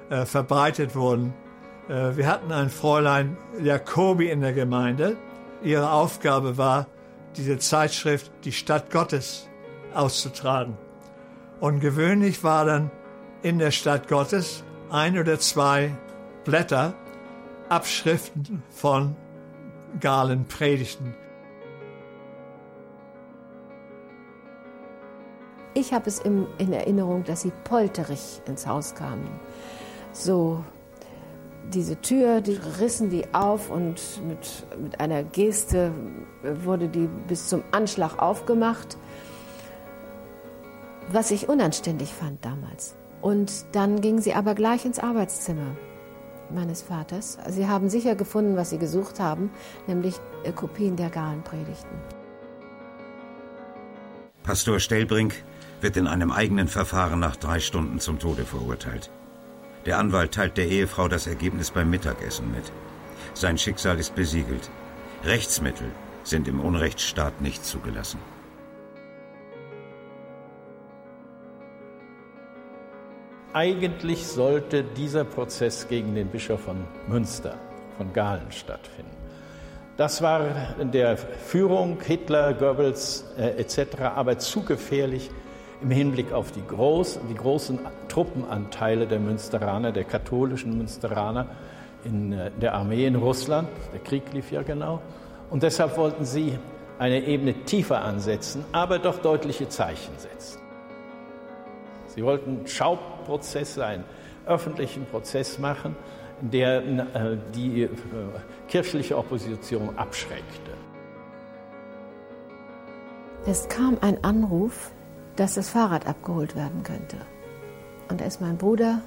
äh, 0.10 0.26
verbreitet 0.26 0.96
wurden. 0.96 1.34
Äh, 1.90 2.16
wir 2.16 2.28
hatten 2.28 2.52
ein 2.52 2.70
Fräulein 2.70 3.38
Jacobi 3.62 4.30
in 4.30 4.42
der 4.42 4.54
Gemeinde. 4.54 5.18
Ihre 5.64 5.92
Aufgabe 5.92 6.58
war, 6.58 6.88
diese 7.38 7.58
Zeitschrift 7.58 8.32
Die 8.44 8.52
Stadt 8.52 8.92
Gottes 8.92 9.48
auszutragen. 9.94 10.78
Und 11.60 11.80
gewöhnlich 11.80 12.44
war 12.44 12.66
dann 12.66 12.92
in 13.42 13.60
der 13.60 13.72
Stadt 13.72 14.08
Gottes 14.08 14.64
ein 14.90 15.18
oder 15.18 15.40
zwei 15.40 15.96
Blätter, 16.44 16.94
Abschriften 17.70 18.62
von 18.70 19.16
Galen 20.00 20.46
Predigten. 20.46 21.16
Ich 25.74 25.94
habe 25.94 26.08
es 26.08 26.20
in, 26.20 26.46
in 26.58 26.72
Erinnerung, 26.74 27.24
dass 27.24 27.42
sie 27.42 27.52
polterig 27.64 28.42
ins 28.46 28.68
Haus 28.68 28.94
kamen. 28.94 29.28
So 30.12 30.64
diese 31.72 32.00
Tür, 32.02 32.42
die 32.42 32.60
rissen 32.80 33.10
die 33.10 33.34
auf 33.34 33.70
und 33.70 34.02
mit, 34.28 34.66
mit 34.82 35.00
einer 35.00 35.24
Geste 35.24 35.92
wurde 36.44 36.88
die 36.88 37.08
bis 37.28 37.48
zum 37.48 37.64
Anschlag 37.72 38.22
aufgemacht, 38.22 38.98
was 41.12 41.32
ich 41.32 41.50
unanständig 41.50 42.14
fand 42.14 42.44
damals. 42.44 42.96
Und 43.22 43.66
dann 43.72 44.02
gingen 44.02 44.22
sie 44.22 44.34
aber 44.34 44.56
gleich 44.56 44.86
ins 44.86 45.00
Arbeitszimmer 45.00 45.76
meines 46.50 46.82
Vaters. 46.82 47.38
Sie 47.48 47.68
haben 47.68 47.90
sicher 47.90 48.16
gefunden, 48.16 48.58
was 48.58 48.70
sie 48.70 48.78
gesucht 48.78 49.20
haben, 49.20 49.50
nämlich 49.88 50.16
äh, 50.44 50.52
Kopien 50.52 50.96
der 50.96 51.10
Galenpredigten. 51.10 51.98
Pastor 54.44 54.80
Stellbrink 54.80 55.36
wird 55.80 55.96
in 55.96 56.08
einem 56.08 56.32
eigenen 56.32 56.68
Verfahren 56.68 57.20
nach 57.20 57.38
drei 57.38 57.60
Stunden 57.60 58.00
zum 58.00 58.20
Tode 58.20 58.44
verurteilt. 58.44 59.10
Der 59.86 60.00
Anwalt 60.00 60.34
teilt 60.34 60.58
der 60.58 60.68
Ehefrau 60.68 61.10
das 61.10 61.28
Ergebnis 61.28 61.72
beim 61.72 61.90
Mittagessen 61.90 62.52
mit. 62.52 62.72
Sein 63.34 63.58
Schicksal 63.58 64.00
ist 64.00 64.16
besiegelt. 64.16 64.70
Rechtsmittel 65.26 65.88
sind 66.24 66.48
im 66.48 66.62
Unrechtsstaat 66.62 67.42
nicht 67.42 67.66
zugelassen. 67.66 68.20
Eigentlich 73.52 74.26
sollte 74.26 74.84
dieser 74.84 75.26
Prozess 75.26 75.88
gegen 75.88 76.16
den 76.16 76.30
Bischof 76.30 76.62
von 76.62 76.86
Münster, 77.08 77.56
von 77.98 78.12
Galen, 78.14 78.52
stattfinden. 78.52 79.12
Das 79.98 80.24
war 80.24 80.76
der 80.82 81.18
Führung 81.18 82.02
Hitler, 82.02 82.54
Goebbels 82.56 83.26
äh, 83.38 83.50
etc. 83.60 84.02
aber 84.16 84.40
zu 84.40 84.64
gefährlich, 84.64 85.30
im 85.84 85.92
Hinblick 85.92 86.32
auf 86.32 86.52
die, 86.52 86.66
groß, 86.66 87.20
die 87.30 87.36
großen 87.36 87.80
Truppenanteile 88.08 89.06
der 89.06 89.20
Münsteraner, 89.20 89.92
der 89.92 90.06
katholischen 90.06 90.78
Münsteraner 90.78 91.48
in 92.06 92.32
äh, 92.32 92.52
der 92.60 92.74
Armee 92.74 93.06
in 93.06 93.16
Russland. 93.16 93.68
Der 93.94 94.00
Krieg 94.00 94.24
lief 94.34 94.52
ja 94.52 94.62
genau. 94.64 95.02
Und 95.50 95.62
deshalb 95.62 95.98
wollten 95.98 96.26
sie 96.26 96.58
eine 97.00 97.26
Ebene 97.26 97.54
tiefer 97.66 98.02
ansetzen, 98.02 98.64
aber 98.72 98.98
doch 98.98 99.20
deutliche 99.20 99.68
Zeichen 99.68 100.14
setzen. 100.18 100.60
Sie 102.08 102.24
wollten 102.24 102.66
Schauprozesse, 102.66 103.86
einen 103.86 104.06
öffentlichen 104.46 105.06
Prozess 105.06 105.60
machen, 105.60 105.96
der 106.42 106.78
äh, 106.78 107.38
die 107.54 107.84
äh, 107.84 107.90
kirchliche 108.68 109.18
Opposition 109.18 109.98
abschreckte. 109.98 110.72
Es 113.46 113.68
kam 113.68 113.98
ein 114.00 114.24
Anruf 114.24 114.93
dass 115.36 115.56
das 115.56 115.70
Fahrrad 115.70 116.08
abgeholt 116.08 116.56
werden 116.56 116.84
könnte. 116.84 117.18
Und 118.10 118.22
da 118.22 118.26
ist 118.26 118.42
mein 118.42 118.58
Bruder. 118.58 119.02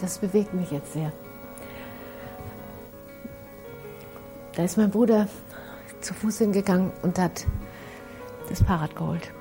Das 0.00 0.18
bewegt 0.18 0.54
mich 0.54 0.70
jetzt 0.70 0.92
sehr. 0.92 1.12
Da 4.54 4.64
ist 4.64 4.76
mein 4.76 4.90
Bruder 4.90 5.28
zu 6.00 6.14
Fuß 6.14 6.38
hingegangen 6.38 6.92
und 7.02 7.18
hat 7.18 7.46
das 8.48 8.62
Fahrrad 8.62 8.96
geholt. 8.96 9.32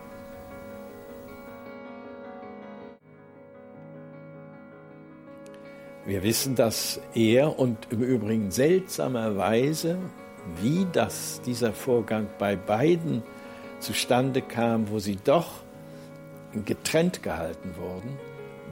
Wir 6.06 6.24
wissen, 6.24 6.56
dass 6.56 7.00
er 7.14 7.60
und 7.60 7.88
im 7.92 8.02
Übrigen 8.02 8.52
seltsamerweise 8.52 9.98
wie 10.62 10.88
das, 10.92 11.42
dieser 11.42 11.74
Vorgang 11.74 12.28
bei 12.38 12.56
beiden 12.56 13.24
zustande 13.80 14.42
kam, 14.42 14.90
wo 14.90 15.00
sie 15.00 15.18
doch 15.24 15.62
getrennt 16.66 17.24
gehalten 17.24 17.76
wurden. 17.78 18.18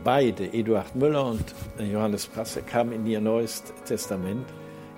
Beide, 0.03 0.53
Eduard 0.53 0.95
Müller 0.95 1.26
und 1.26 1.44
Johannes 1.80 2.27
Passek, 2.27 2.73
haben 2.73 2.91
in 2.91 3.06
ihr 3.06 3.22
Neues 3.22 3.64
Testament 3.85 4.48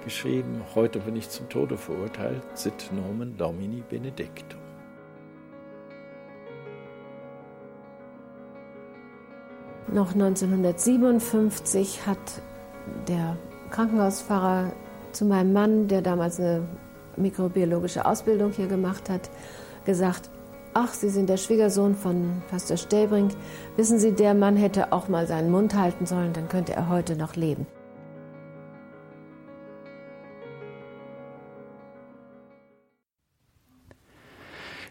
geschrieben, 0.04 0.62
heute 0.76 1.00
bin 1.00 1.16
ich 1.16 1.30
zum 1.30 1.50
Tode 1.50 1.78
verurteilt, 1.78 2.41
sit 2.54 2.91
nomen 2.94 3.38
Domini 3.38 3.84
Benedictum. 3.90 4.60
Noch 9.91 10.14
1957 10.14 12.06
hat 12.06 12.20
der 13.08 13.38
Krankenhauspfarrer 13.72 14.72
zu 15.11 15.26
meinem 15.26 15.53
Mann, 15.53 15.88
der 15.88 16.02
damals 16.02 16.40
eine 16.40 16.68
mikrobiologische 17.18 18.06
Ausbildung 18.06 18.52
hier 18.52 18.68
gemacht 18.68 19.10
hat, 19.10 19.30
gesagt, 19.86 20.30
ach, 20.73 20.94
Sie 20.94 21.10
sind 21.10 21.30
der 21.30 21.38
Schwiegersohn 21.38 21.95
von 21.95 22.41
Pastor 22.49 22.77
Stellbrink. 22.77 23.31
Wissen 23.76 23.99
Sie, 23.99 24.14
der 24.14 24.34
Mann 24.34 24.56
hätte 24.56 24.94
auch 24.94 25.07
mal 25.07 25.27
seinen 25.27 25.52
Mund 25.52 25.76
halten 25.76 26.06
sollen, 26.06 26.34
dann 26.34 26.49
könnte 26.49 26.73
er 26.73 26.90
heute 26.90 27.15
noch 27.15 27.36
leben. 27.36 27.65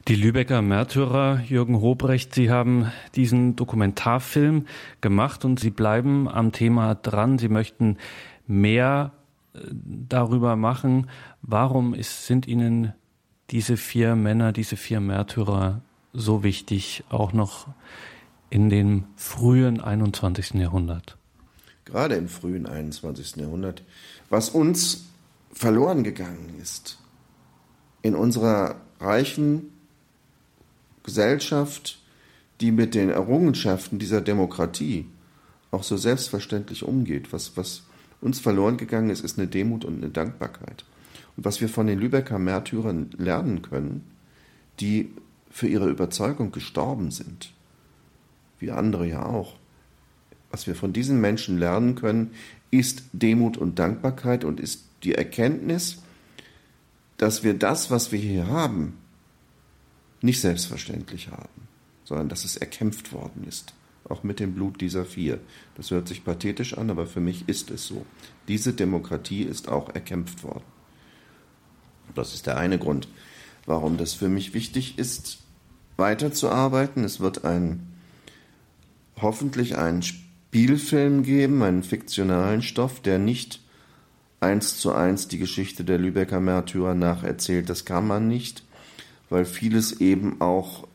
Die 0.09 0.15
Lübecker 0.15 0.63
Märtyrer, 0.63 1.41
Jürgen 1.47 1.83
Hobrecht, 1.83 2.35
Sie 2.35 2.51
haben 2.51 2.91
diesen 3.15 3.57
Dokumentarfilm 3.57 4.65
gemacht 5.03 5.45
und 5.45 5.61
Sie 5.61 5.69
bleiben 5.69 6.29
am 6.31 6.51
Thema 6.51 6.95
dran. 6.95 7.37
Sie 7.37 7.51
möchten 7.51 7.99
mehr 8.47 9.13
darüber 9.73 10.57
machen, 10.57 11.09
warum 11.43 11.95
ist, 11.95 12.27
sind 12.27 12.47
Ihnen 12.47 12.93
diese 13.51 13.77
vier 13.77 14.17
Männer, 14.17 14.53
diese 14.53 14.77
vier 14.77 15.01
Märtyrer 15.01 15.83
so 16.13 16.43
wichtig, 16.43 17.05
auch 17.09 17.33
noch 17.33 17.69
in 18.51 18.71
dem 18.71 19.05
frühen 19.17 19.81
21. 19.81 20.55
Jahrhundert? 20.55 21.17
Gerade 21.85 22.17
im 22.17 22.29
frühen 22.29 22.67
21. 22.67 23.37
Jahrhundert, 23.37 23.83
was 24.29 24.51
uns 24.51 25.07
verloren 25.53 26.05
gegangen 26.05 26.55
ist 26.61 26.99
in 28.03 28.15
unserer 28.15 28.77
reichen 29.01 29.73
Gesellschaft, 31.03 32.01
die 32.61 32.71
mit 32.71 32.95
den 32.95 33.11
Errungenschaften 33.11 33.99
dieser 33.99 34.21
Demokratie 34.21 35.07
auch 35.71 35.83
so 35.83 35.97
selbstverständlich 35.97 36.83
umgeht, 36.83 37.33
was, 37.33 37.57
was 37.57 37.83
uns 38.21 38.41
verloren 38.41 38.77
gegangen 38.77 39.11
ist, 39.11 39.25
ist 39.25 39.39
eine 39.39 39.49
Demut 39.49 39.85
und 39.85 39.99
eine 39.99 40.11
Dankbarkeit. 40.11 40.85
Und 41.37 41.45
was 41.45 41.61
wir 41.61 41.69
von 41.69 41.87
den 41.87 41.99
Lübecker 41.99 42.39
Märtyrern 42.39 43.11
lernen 43.17 43.63
können, 43.63 44.05
die 44.81 45.11
für 45.51 45.69
ihre 45.69 45.89
Überzeugung 45.89 46.53
gestorben 46.53 47.11
sind, 47.11 47.53
wie 48.59 48.71
andere 48.71 49.07
ja 49.07 49.25
auch, 49.25 49.55
was 50.51 50.67
wir 50.67 50.75
von 50.75 50.93
diesen 50.93 51.21
Menschen 51.21 51.59
lernen 51.59 51.95
können, 51.95 52.33
ist 52.71 53.05
Demut 53.13 53.57
und 53.57 53.79
Dankbarkeit 53.79 54.45
und 54.45 54.61
ist 54.61 54.85
die 55.05 55.15
Erkenntnis, 55.15 56.03
dass 57.19 57.45
wir 57.45 57.55
das, 57.55 57.91
was 57.91 58.13
wir 58.13 58.19
hier 58.19 58.49
haben, 58.49 58.99
nicht 60.21 60.41
selbstverständlich 60.41 61.29
haben, 61.29 61.69
sondern 62.05 62.29
dass 62.29 62.45
es 62.45 62.57
erkämpft 62.57 63.13
worden 63.13 63.45
ist 63.47 63.75
auch 64.09 64.23
mit 64.23 64.41
dem 64.41 64.55
Blut 64.55 64.81
dieser 64.81 65.05
vier. 65.05 65.41
Das 65.77 65.91
hört 65.91 66.09
sich 66.09 66.25
pathetisch 66.25 66.77
an, 66.77 66.91
aber 66.91 67.07
für 67.07 67.21
mich 67.21 67.49
ist 67.49 67.71
es 67.71 67.87
so. 67.87 68.05
Diese 68.49 68.73
Demokratie 68.73 69.43
ist 69.43 69.69
auch 69.69 69.95
erkämpft 69.95 70.43
worden. 70.45 70.65
Das 72.15 72.35
ist 72.35 72.47
der 72.47 72.57
eine 72.57 72.79
Grund, 72.79 73.09
warum 73.67 73.97
das 73.97 74.15
für 74.15 74.29
mich 74.29 74.55
wichtig 74.55 74.99
ist, 74.99 75.39
weiterzuarbeiten. 75.97 77.05
Es 77.05 77.21
wird 77.21 77.45
ein 77.45 77.87
hoffentlich 79.21 79.77
einen 79.77 80.03
Spielfilm 80.03 81.23
geben, 81.23 81.63
einen 81.63 81.83
fiktionalen 81.83 82.63
Stoff, 82.63 83.01
der 83.01 83.19
nicht 83.19 83.61
eins 84.41 84.79
zu 84.79 84.93
eins 84.93 85.29
die 85.29 85.39
Geschichte 85.39 85.85
der 85.85 85.99
Lübecker 85.99 86.41
Märtyrer 86.41 86.95
nacherzählt. 86.95 87.69
Das 87.69 87.85
kann 87.85 88.07
man 88.07 88.29
nicht, 88.29 88.65
weil 89.29 89.45
vieles 89.45 90.01
eben 90.01 90.41
auch 90.41 90.88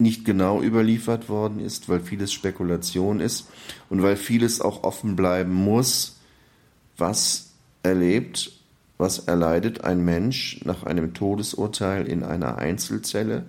nicht 0.00 0.24
genau 0.24 0.62
überliefert 0.62 1.28
worden 1.28 1.60
ist, 1.60 1.88
weil 1.88 2.00
vieles 2.00 2.32
Spekulation 2.32 3.20
ist 3.20 3.48
und 3.88 4.02
weil 4.02 4.16
vieles 4.16 4.60
auch 4.60 4.82
offen 4.82 5.14
bleiben 5.16 5.52
muss, 5.52 6.18
was 6.96 7.52
erlebt, 7.82 8.52
was 8.98 9.20
erleidet 9.20 9.84
ein 9.84 10.04
Mensch 10.04 10.60
nach 10.64 10.84
einem 10.84 11.14
Todesurteil 11.14 12.06
in 12.06 12.22
einer 12.22 12.58
Einzelzelle, 12.58 13.44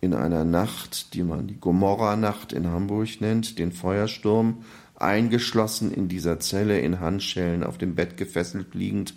in 0.00 0.14
einer 0.14 0.44
Nacht, 0.44 1.14
die 1.14 1.22
man 1.22 1.46
die 1.46 1.58
Gomorra-Nacht 1.58 2.52
in 2.52 2.66
Hamburg 2.66 3.20
nennt, 3.20 3.58
den 3.58 3.72
Feuersturm, 3.72 4.64
eingeschlossen 4.96 5.92
in 5.92 6.08
dieser 6.08 6.40
Zelle 6.40 6.78
in 6.80 7.00
Handschellen 7.00 7.64
auf 7.64 7.78
dem 7.78 7.94
Bett 7.94 8.16
gefesselt 8.16 8.74
liegend, 8.74 9.14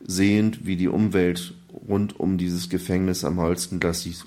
sehend, 0.00 0.66
wie 0.66 0.76
die 0.76 0.88
Umwelt 0.88 1.54
rund 1.88 2.18
um 2.18 2.38
dieses 2.38 2.68
Gefängnis 2.68 3.24
am 3.24 3.38
Holzenglas 3.38 4.02
sich 4.02 4.22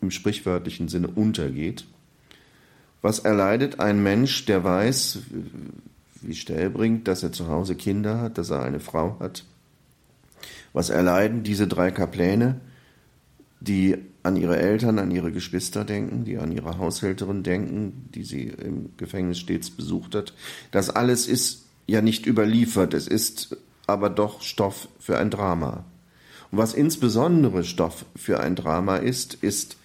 im 0.00 0.10
sprichwörtlichen 0.10 0.88
Sinne 0.88 1.08
untergeht. 1.08 1.86
Was 3.02 3.20
erleidet 3.20 3.80
ein 3.80 4.02
Mensch, 4.02 4.44
der 4.46 4.64
weiß, 4.64 5.18
wie 6.20 6.34
Stell 6.34 6.70
bringt, 6.70 7.06
dass 7.08 7.22
er 7.22 7.32
zu 7.32 7.48
Hause 7.48 7.74
Kinder 7.74 8.20
hat, 8.20 8.38
dass 8.38 8.50
er 8.50 8.62
eine 8.62 8.80
Frau 8.80 9.16
hat? 9.20 9.44
Was 10.72 10.90
erleiden 10.90 11.42
diese 11.42 11.66
drei 11.66 11.90
Kapläne, 11.90 12.60
die 13.60 13.96
an 14.22 14.36
ihre 14.36 14.58
Eltern, 14.58 14.98
an 14.98 15.10
ihre 15.10 15.32
Geschwister 15.32 15.84
denken, 15.84 16.24
die 16.24 16.38
an 16.38 16.52
ihre 16.52 16.78
Haushälterin 16.78 17.42
denken, 17.42 18.08
die 18.14 18.24
sie 18.24 18.44
im 18.44 18.90
Gefängnis 18.96 19.38
stets 19.38 19.70
besucht 19.70 20.14
hat. 20.14 20.34
Das 20.70 20.90
alles 20.90 21.26
ist 21.26 21.64
ja 21.86 22.02
nicht 22.02 22.26
überliefert, 22.26 22.94
es 22.94 23.08
ist 23.08 23.56
aber 23.86 24.10
doch 24.10 24.42
Stoff 24.42 24.88
für 25.00 25.18
ein 25.18 25.30
Drama. 25.30 25.84
Und 26.50 26.58
was 26.58 26.74
insbesondere 26.74 27.64
Stoff 27.64 28.04
für 28.14 28.40
ein 28.40 28.54
Drama 28.54 28.96
ist, 28.96 29.34
ist 29.34 29.77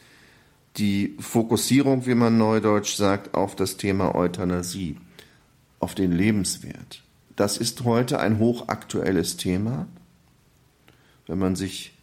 die 0.78 1.16
Fokussierung, 1.20 2.06
wie 2.06 2.16
man 2.16 2.38
neudeutsch 2.38 2.95
sagt, 2.95 3.36
auf 3.36 3.56
das 3.56 3.78
Thema 3.78 4.16
Euthanasie, 4.16 4.98
auf 5.80 5.95
den 5.95 6.12
Lebenswert. 6.12 7.04
Das 7.36 7.58
ist 7.58 7.84
heute 7.84 8.20
ein 8.20 8.40
hochaktuelles 8.40 9.38
Thema. 9.38 9.88
Wenn 11.28 11.40
man 11.40 11.56
sich 11.56 11.94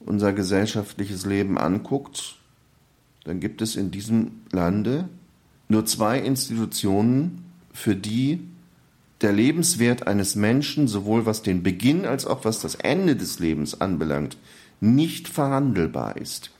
unser 0.00 0.32
gesellschaftliches 0.32 1.26
Leben 1.26 1.58
anguckt, 1.58 2.36
dann 3.24 3.40
gibt 3.40 3.62
es 3.62 3.76
in 3.76 3.90
diesem 3.90 4.42
Lande 4.50 5.08
nur 5.68 5.86
zwei 5.86 6.18
Institutionen, 6.18 7.44
für 7.72 7.94
die 7.94 8.40
der 9.20 9.32
Lebenswert 9.32 10.06
eines 10.06 10.34
Menschen, 10.34 10.88
sowohl 10.88 11.26
was 11.26 11.42
den 11.42 11.62
Beginn 11.62 12.06
als 12.06 12.26
auch 12.26 12.44
was 12.44 12.60
das 12.60 12.74
Ende 12.74 13.16
des 13.16 13.38
Lebens 13.38 13.80
anbelangt, 13.80 14.36
nicht 14.80 15.28
verhandelbar 15.28 16.16
ist. 16.16 16.50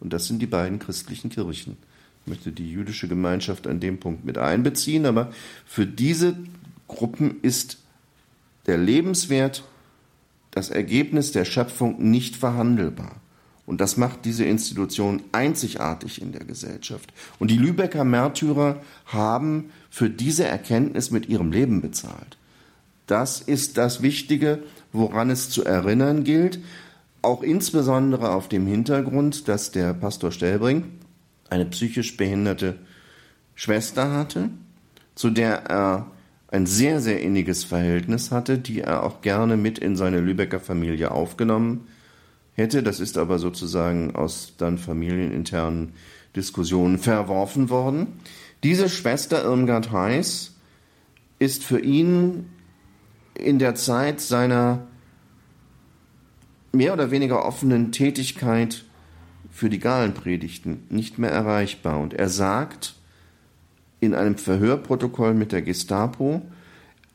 Und 0.00 0.12
das 0.12 0.26
sind 0.26 0.40
die 0.40 0.46
beiden 0.46 0.78
christlichen 0.78 1.30
Kirchen. 1.30 1.76
Ich 2.22 2.30
möchte 2.30 2.52
die 2.52 2.70
jüdische 2.70 3.08
Gemeinschaft 3.08 3.66
an 3.66 3.80
dem 3.80 4.00
Punkt 4.00 4.24
mit 4.24 4.38
einbeziehen, 4.38 5.06
aber 5.06 5.32
für 5.64 5.86
diese 5.86 6.36
Gruppen 6.86 7.40
ist 7.42 7.78
der 8.66 8.78
Lebenswert 8.78 9.64
das 10.50 10.70
Ergebnis 10.70 11.32
der 11.32 11.44
Schöpfung 11.44 12.10
nicht 12.10 12.36
verhandelbar. 12.36 13.16
Und 13.66 13.82
das 13.82 13.98
macht 13.98 14.24
diese 14.24 14.44
Institution 14.44 15.22
einzigartig 15.32 16.22
in 16.22 16.32
der 16.32 16.44
Gesellschaft. 16.44 17.12
Und 17.38 17.50
die 17.50 17.58
Lübecker 17.58 18.04
Märtyrer 18.04 18.80
haben 19.04 19.70
für 19.90 20.08
diese 20.08 20.44
Erkenntnis 20.44 21.10
mit 21.10 21.28
ihrem 21.28 21.52
Leben 21.52 21.82
bezahlt. 21.82 22.38
Das 23.06 23.40
ist 23.40 23.76
das 23.76 24.00
Wichtige, 24.00 24.62
woran 24.92 25.28
es 25.28 25.50
zu 25.50 25.64
erinnern 25.64 26.24
gilt 26.24 26.60
auch 27.22 27.42
insbesondere 27.42 28.30
auf 28.30 28.48
dem 28.48 28.66
Hintergrund, 28.66 29.48
dass 29.48 29.70
der 29.70 29.94
Pastor 29.94 30.32
Stellbring 30.32 30.84
eine 31.50 31.66
psychisch 31.66 32.16
behinderte 32.16 32.78
Schwester 33.54 34.12
hatte, 34.12 34.50
zu 35.14 35.30
der 35.30 35.64
er 35.64 36.10
ein 36.50 36.66
sehr, 36.66 37.00
sehr 37.00 37.20
inniges 37.20 37.64
Verhältnis 37.64 38.30
hatte, 38.30 38.58
die 38.58 38.80
er 38.80 39.02
auch 39.02 39.20
gerne 39.20 39.56
mit 39.56 39.78
in 39.78 39.96
seine 39.96 40.20
Lübecker 40.20 40.60
Familie 40.60 41.10
aufgenommen 41.10 41.88
hätte. 42.54 42.82
Das 42.82 43.00
ist 43.00 43.18
aber 43.18 43.38
sozusagen 43.38 44.14
aus 44.14 44.54
dann 44.56 44.78
familieninternen 44.78 45.92
Diskussionen 46.36 46.98
verworfen 46.98 47.68
worden. 47.70 48.08
Diese 48.62 48.88
Schwester 48.88 49.44
Irmgard 49.44 49.92
Heiß 49.92 50.54
ist 51.38 51.64
für 51.64 51.80
ihn 51.80 52.46
in 53.34 53.58
der 53.58 53.74
Zeit 53.74 54.20
seiner 54.20 54.87
mehr 56.72 56.92
oder 56.92 57.10
weniger 57.10 57.44
offenen 57.44 57.92
Tätigkeit 57.92 58.84
für 59.50 59.70
die 59.70 59.78
Galenpredigten 59.78 60.84
nicht 60.90 61.18
mehr 61.18 61.30
erreichbar. 61.30 61.98
Und 61.98 62.14
er 62.14 62.28
sagt 62.28 62.94
in 64.00 64.14
einem 64.14 64.36
Verhörprotokoll 64.36 65.34
mit 65.34 65.52
der 65.52 65.62
Gestapo, 65.62 66.42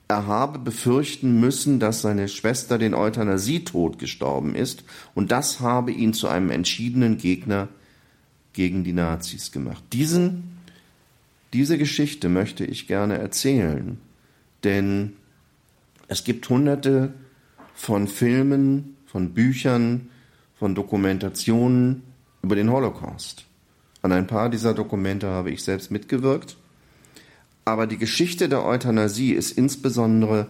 er 0.08 0.28
habe 0.28 0.60
befürchten 0.60 1.40
müssen, 1.40 1.80
dass 1.80 2.02
seine 2.02 2.28
Schwester 2.28 2.78
den 2.78 2.94
Euthanasietod 2.94 4.00
gestorben 4.00 4.54
ist, 4.54 4.84
und 5.16 5.32
das 5.32 5.60
habe 5.60 5.92
ihn 5.92 6.14
zu 6.14 6.28
einem 6.28 6.52
entschiedenen 6.52 7.18
Gegner 7.18 7.70
gegen 8.52 8.84
die 8.84 8.94
Nazis 8.94 9.52
gemacht. 9.52 9.84
Diesen, 9.94 10.60
diese 11.54 11.78
Geschichte 11.78 12.30
möchte 12.30 12.66
ich 12.66 12.88
gerne 12.88 13.18
erzählen, 13.18 13.98
denn 14.64 15.14
es 16.08 16.24
gibt 16.24 16.48
hunderte 16.50 17.14
von 17.74 18.08
Filmen, 18.08 18.93
von 19.14 19.30
Büchern, 19.36 20.10
von 20.56 20.74
Dokumentationen 20.74 22.02
über 22.42 22.56
den 22.56 22.72
Holocaust. 22.72 23.46
An 24.02 24.12
ein 24.12 24.26
paar 24.26 24.50
dieser 24.50 24.74
Dokumente 24.74 25.28
habe 25.28 25.52
ich 25.52 25.64
selbst 25.64 25.92
mitgewirkt. 25.92 26.58
Aber 27.64 27.86
die 27.86 28.00
Geschichte 28.00 28.50
der 28.50 28.66
Euthanasie 28.66 29.34
ist 29.34 29.52
insbesondere 29.52 30.48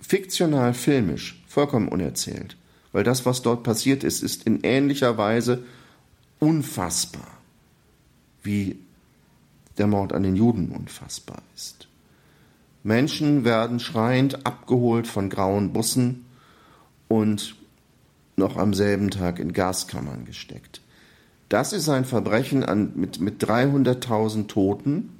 fiktional 0.00 0.72
filmisch 0.72 1.42
vollkommen 1.48 1.88
unerzählt, 1.88 2.56
weil 2.92 3.02
das, 3.02 3.26
was 3.26 3.42
dort 3.42 3.64
passiert 3.64 4.04
ist, 4.04 4.22
ist 4.22 4.44
in 4.44 4.60
ähnlicher 4.62 5.18
Weise 5.18 5.64
unfassbar, 6.38 7.26
wie 8.44 8.78
der 9.78 9.88
Mord 9.88 10.12
an 10.12 10.22
den 10.22 10.36
Juden 10.36 10.68
unfassbar 10.70 11.42
ist. 11.56 11.88
Menschen 12.84 13.44
werden 13.44 13.80
schreiend 13.80 14.46
abgeholt 14.46 15.08
von 15.08 15.28
grauen 15.28 15.72
Bussen 15.72 16.24
und 17.08 17.55
noch 18.36 18.56
am 18.56 18.74
selben 18.74 19.10
Tag 19.10 19.38
in 19.38 19.52
Gaskammern 19.52 20.24
gesteckt. 20.24 20.80
Das 21.48 21.72
ist 21.72 21.88
ein 21.88 22.04
Verbrechen 22.04 22.64
an, 22.64 22.92
mit, 22.96 23.20
mit 23.20 23.42
300.000 23.42 24.46
Toten, 24.48 25.10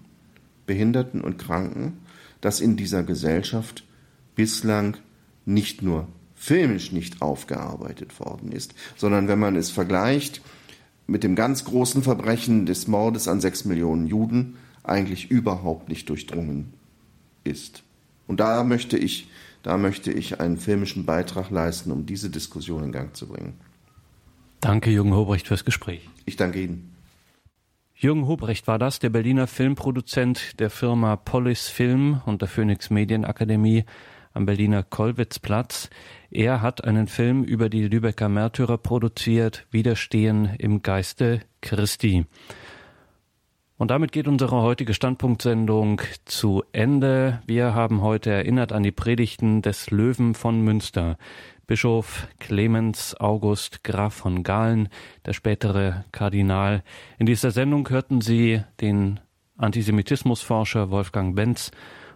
Behinderten 0.67 1.21
und 1.21 1.39
Kranken, 1.39 1.99
das 2.41 2.61
in 2.61 2.77
dieser 2.77 3.03
Gesellschaft 3.03 3.85
bislang 4.35 4.97
nicht 5.45 5.83
nur 5.83 6.09
filmisch 6.35 6.93
nicht 6.93 7.23
aufgearbeitet 7.23 8.19
worden 8.21 8.53
ist, 8.53 8.75
sondern 8.97 9.29
wenn 9.29 9.39
man 9.39 9.57
es 9.57 9.71
vergleicht 9.71 10.43
mit 11.07 11.23
dem 11.23 11.35
ganz 11.35 11.65
großen 11.65 12.03
Verbrechen 12.03 12.67
des 12.67 12.89
Mordes 12.89 13.29
an 13.29 13.41
sechs 13.41 13.65
Millionen 13.65 14.07
Juden, 14.07 14.57
eigentlich 14.83 15.31
überhaupt 15.31 15.89
nicht 15.89 16.09
durchdrungen 16.09 16.73
ist. 17.45 17.83
Und 18.27 18.41
da 18.41 18.65
möchte 18.65 18.99
ich 18.99 19.29
da 19.67 19.77
möchte 19.79 20.13
ich 20.13 20.39
einen 20.39 20.59
filmischen 20.59 21.07
Beitrag 21.07 21.51
leisten, 21.51 21.91
um 21.91 22.07
diese 22.07 22.31
Diskussion 22.31 22.85
in 22.85 22.93
Gang 22.93 23.17
zu 23.17 23.27
bringen. 23.27 23.55
Danke, 24.61 24.91
Jürgen 24.91 25.13
Hobrecht, 25.13 25.49
fürs 25.49 25.65
Gespräch. 25.65 26.09
Ich 26.25 26.37
danke 26.37 26.63
Ihnen. 26.63 26.95
Jürgen 27.93 28.29
Hobrecht 28.29 28.69
war 28.69 28.79
das, 28.79 29.01
der 29.01 29.11
Berliner 29.11 29.49
Filmproduzent 29.49 30.61
der 30.61 30.71
Firma 30.71 31.17
Polis 31.17 31.67
Film 31.67 32.21
und 32.27 32.43
der 32.43 32.49
Phoenix 32.49 32.91
Medienakademie 32.91 33.85
am 34.35 34.47
Berliner 34.47 34.85
Kollwitzplatz. 34.85 35.91
Er 36.31 36.63
hat 36.63 36.85
einen 36.85 37.09
Film 37.09 37.43
über 37.43 37.69
die 37.69 37.89
Lübecker 37.89 38.29
Märtyrer 38.29 38.79
produziert, 38.79 39.67
Widerstehen 39.73 40.55
im 40.61 40.83
Geiste 40.83 41.41
Christi. 41.61 42.25
Und 43.79 43.91
damit 43.91 44.11
geht 44.11 44.27
unsere 44.27 44.63
heutige 44.63 44.95
Standpunktsendung 44.95 46.01
zu 46.25 46.65
Ende. 46.73 47.43
Wir 47.47 47.75
haben 47.75 48.01
heute 48.01 48.31
erinnert 48.31 48.73
an 48.73 48.83
die 48.83 48.91
Predigten 48.91 49.61
des 49.61 49.91
Löwen 49.91 50.35
von 50.35 50.63
Münster. 50.63 51.19
Bischof 51.67 52.27
Clemens 52.39 53.15
August 53.21 53.85
Graf 53.85 54.15
von 54.15 54.45
Galen, 54.45 54.89
der 55.27 55.35
spätere 55.35 56.07
Kardinal. 56.11 56.83
In 57.19 57.27
dieser 57.27 57.51
Sendung 57.51 57.87
hörten 57.91 58.23
Sie 58.23 58.63
den 58.81 59.21
Antisemitismusforscher 59.59 60.91
Wolfgang 60.91 61.37
Benz 61.37 61.71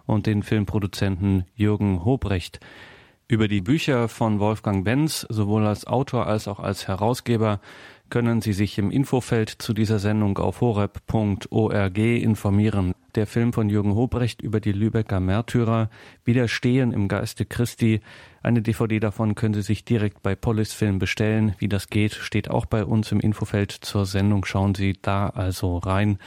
und 0.07 0.25
den 0.25 0.43
Filmproduzenten 0.43 1.45
Jürgen 1.55 2.07
Hobrecht. 2.07 2.61
Über 3.29 3.49
die 3.49 3.61
Bücher 3.61 4.09
von 4.09 4.41
Wolfgang 4.41 4.83
Benz, 4.85 5.27
sowohl 5.29 5.67
als 5.67 5.87
Autor 5.87 6.27
als 6.27 6.49
auch 6.49 6.59
als 6.59 6.89
Herausgeber, 6.89 7.61
können 8.11 8.43
Sie 8.43 8.53
sich 8.53 8.79
im 8.79 8.91
Infofeld 8.91 9.49
zu 9.49 9.73
dieser 9.73 9.99
Sendung 9.99 10.39
auf 10.39 10.61
horeb.org 10.61 11.99
informieren. 11.99 12.95
Der 13.15 13.27
Film 13.27 13.53
von 13.53 13.69
Jürgen 13.69 13.95
Hobrecht 13.95 14.43
über 14.43 14.61
die 14.61 14.73
Lübecker 14.73 15.21
Märtyrer, 15.21 15.89
Widerstehen 16.25 16.93
im 16.93 17.09
Geiste 17.09 17.45
Christi. 17.45 18.01
Eine 18.43 18.63
DVD 18.63 19.01
davon 19.01 19.35
können 19.35 19.55
Sie 19.55 19.63
sich 19.63 19.85
direkt 19.85 20.23
bei 20.23 20.35
Polis 20.35 20.73
Film 20.73 20.99
bestellen. 20.99 21.55
Wie 21.59 21.69
das 21.69 21.89
geht, 21.89 22.15
steht 22.15 22.51
auch 22.51 22.67
bei 22.67 22.85
uns 22.85 23.11
im 23.13 23.21
Infofeld 23.21 23.73
zur 23.73 24.07
Sendung. 24.07 24.45
Schauen 24.45 24.75
Sie 24.75 24.99
da 25.01 25.29
also 25.29 25.79
rein. 25.79 26.19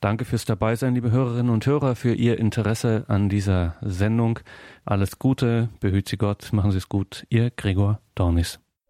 Danke 0.00 0.24
fürs 0.24 0.44
Dabeisein, 0.44 0.94
liebe 0.94 1.10
Hörerinnen 1.10 1.50
und 1.50 1.66
Hörer, 1.66 1.96
für 1.96 2.14
Ihr 2.14 2.38
Interesse 2.38 3.04
an 3.08 3.28
dieser 3.28 3.76
Sendung. 3.80 4.38
Alles 4.84 5.18
Gute, 5.18 5.70
behüt 5.80 6.08
Sie 6.08 6.16
Gott, 6.16 6.52
machen 6.52 6.70
Sie 6.70 6.78
es 6.78 6.88
gut. 6.88 7.26
Ihr 7.30 7.50
Gregor 7.50 8.00
Dornis. 8.14 8.60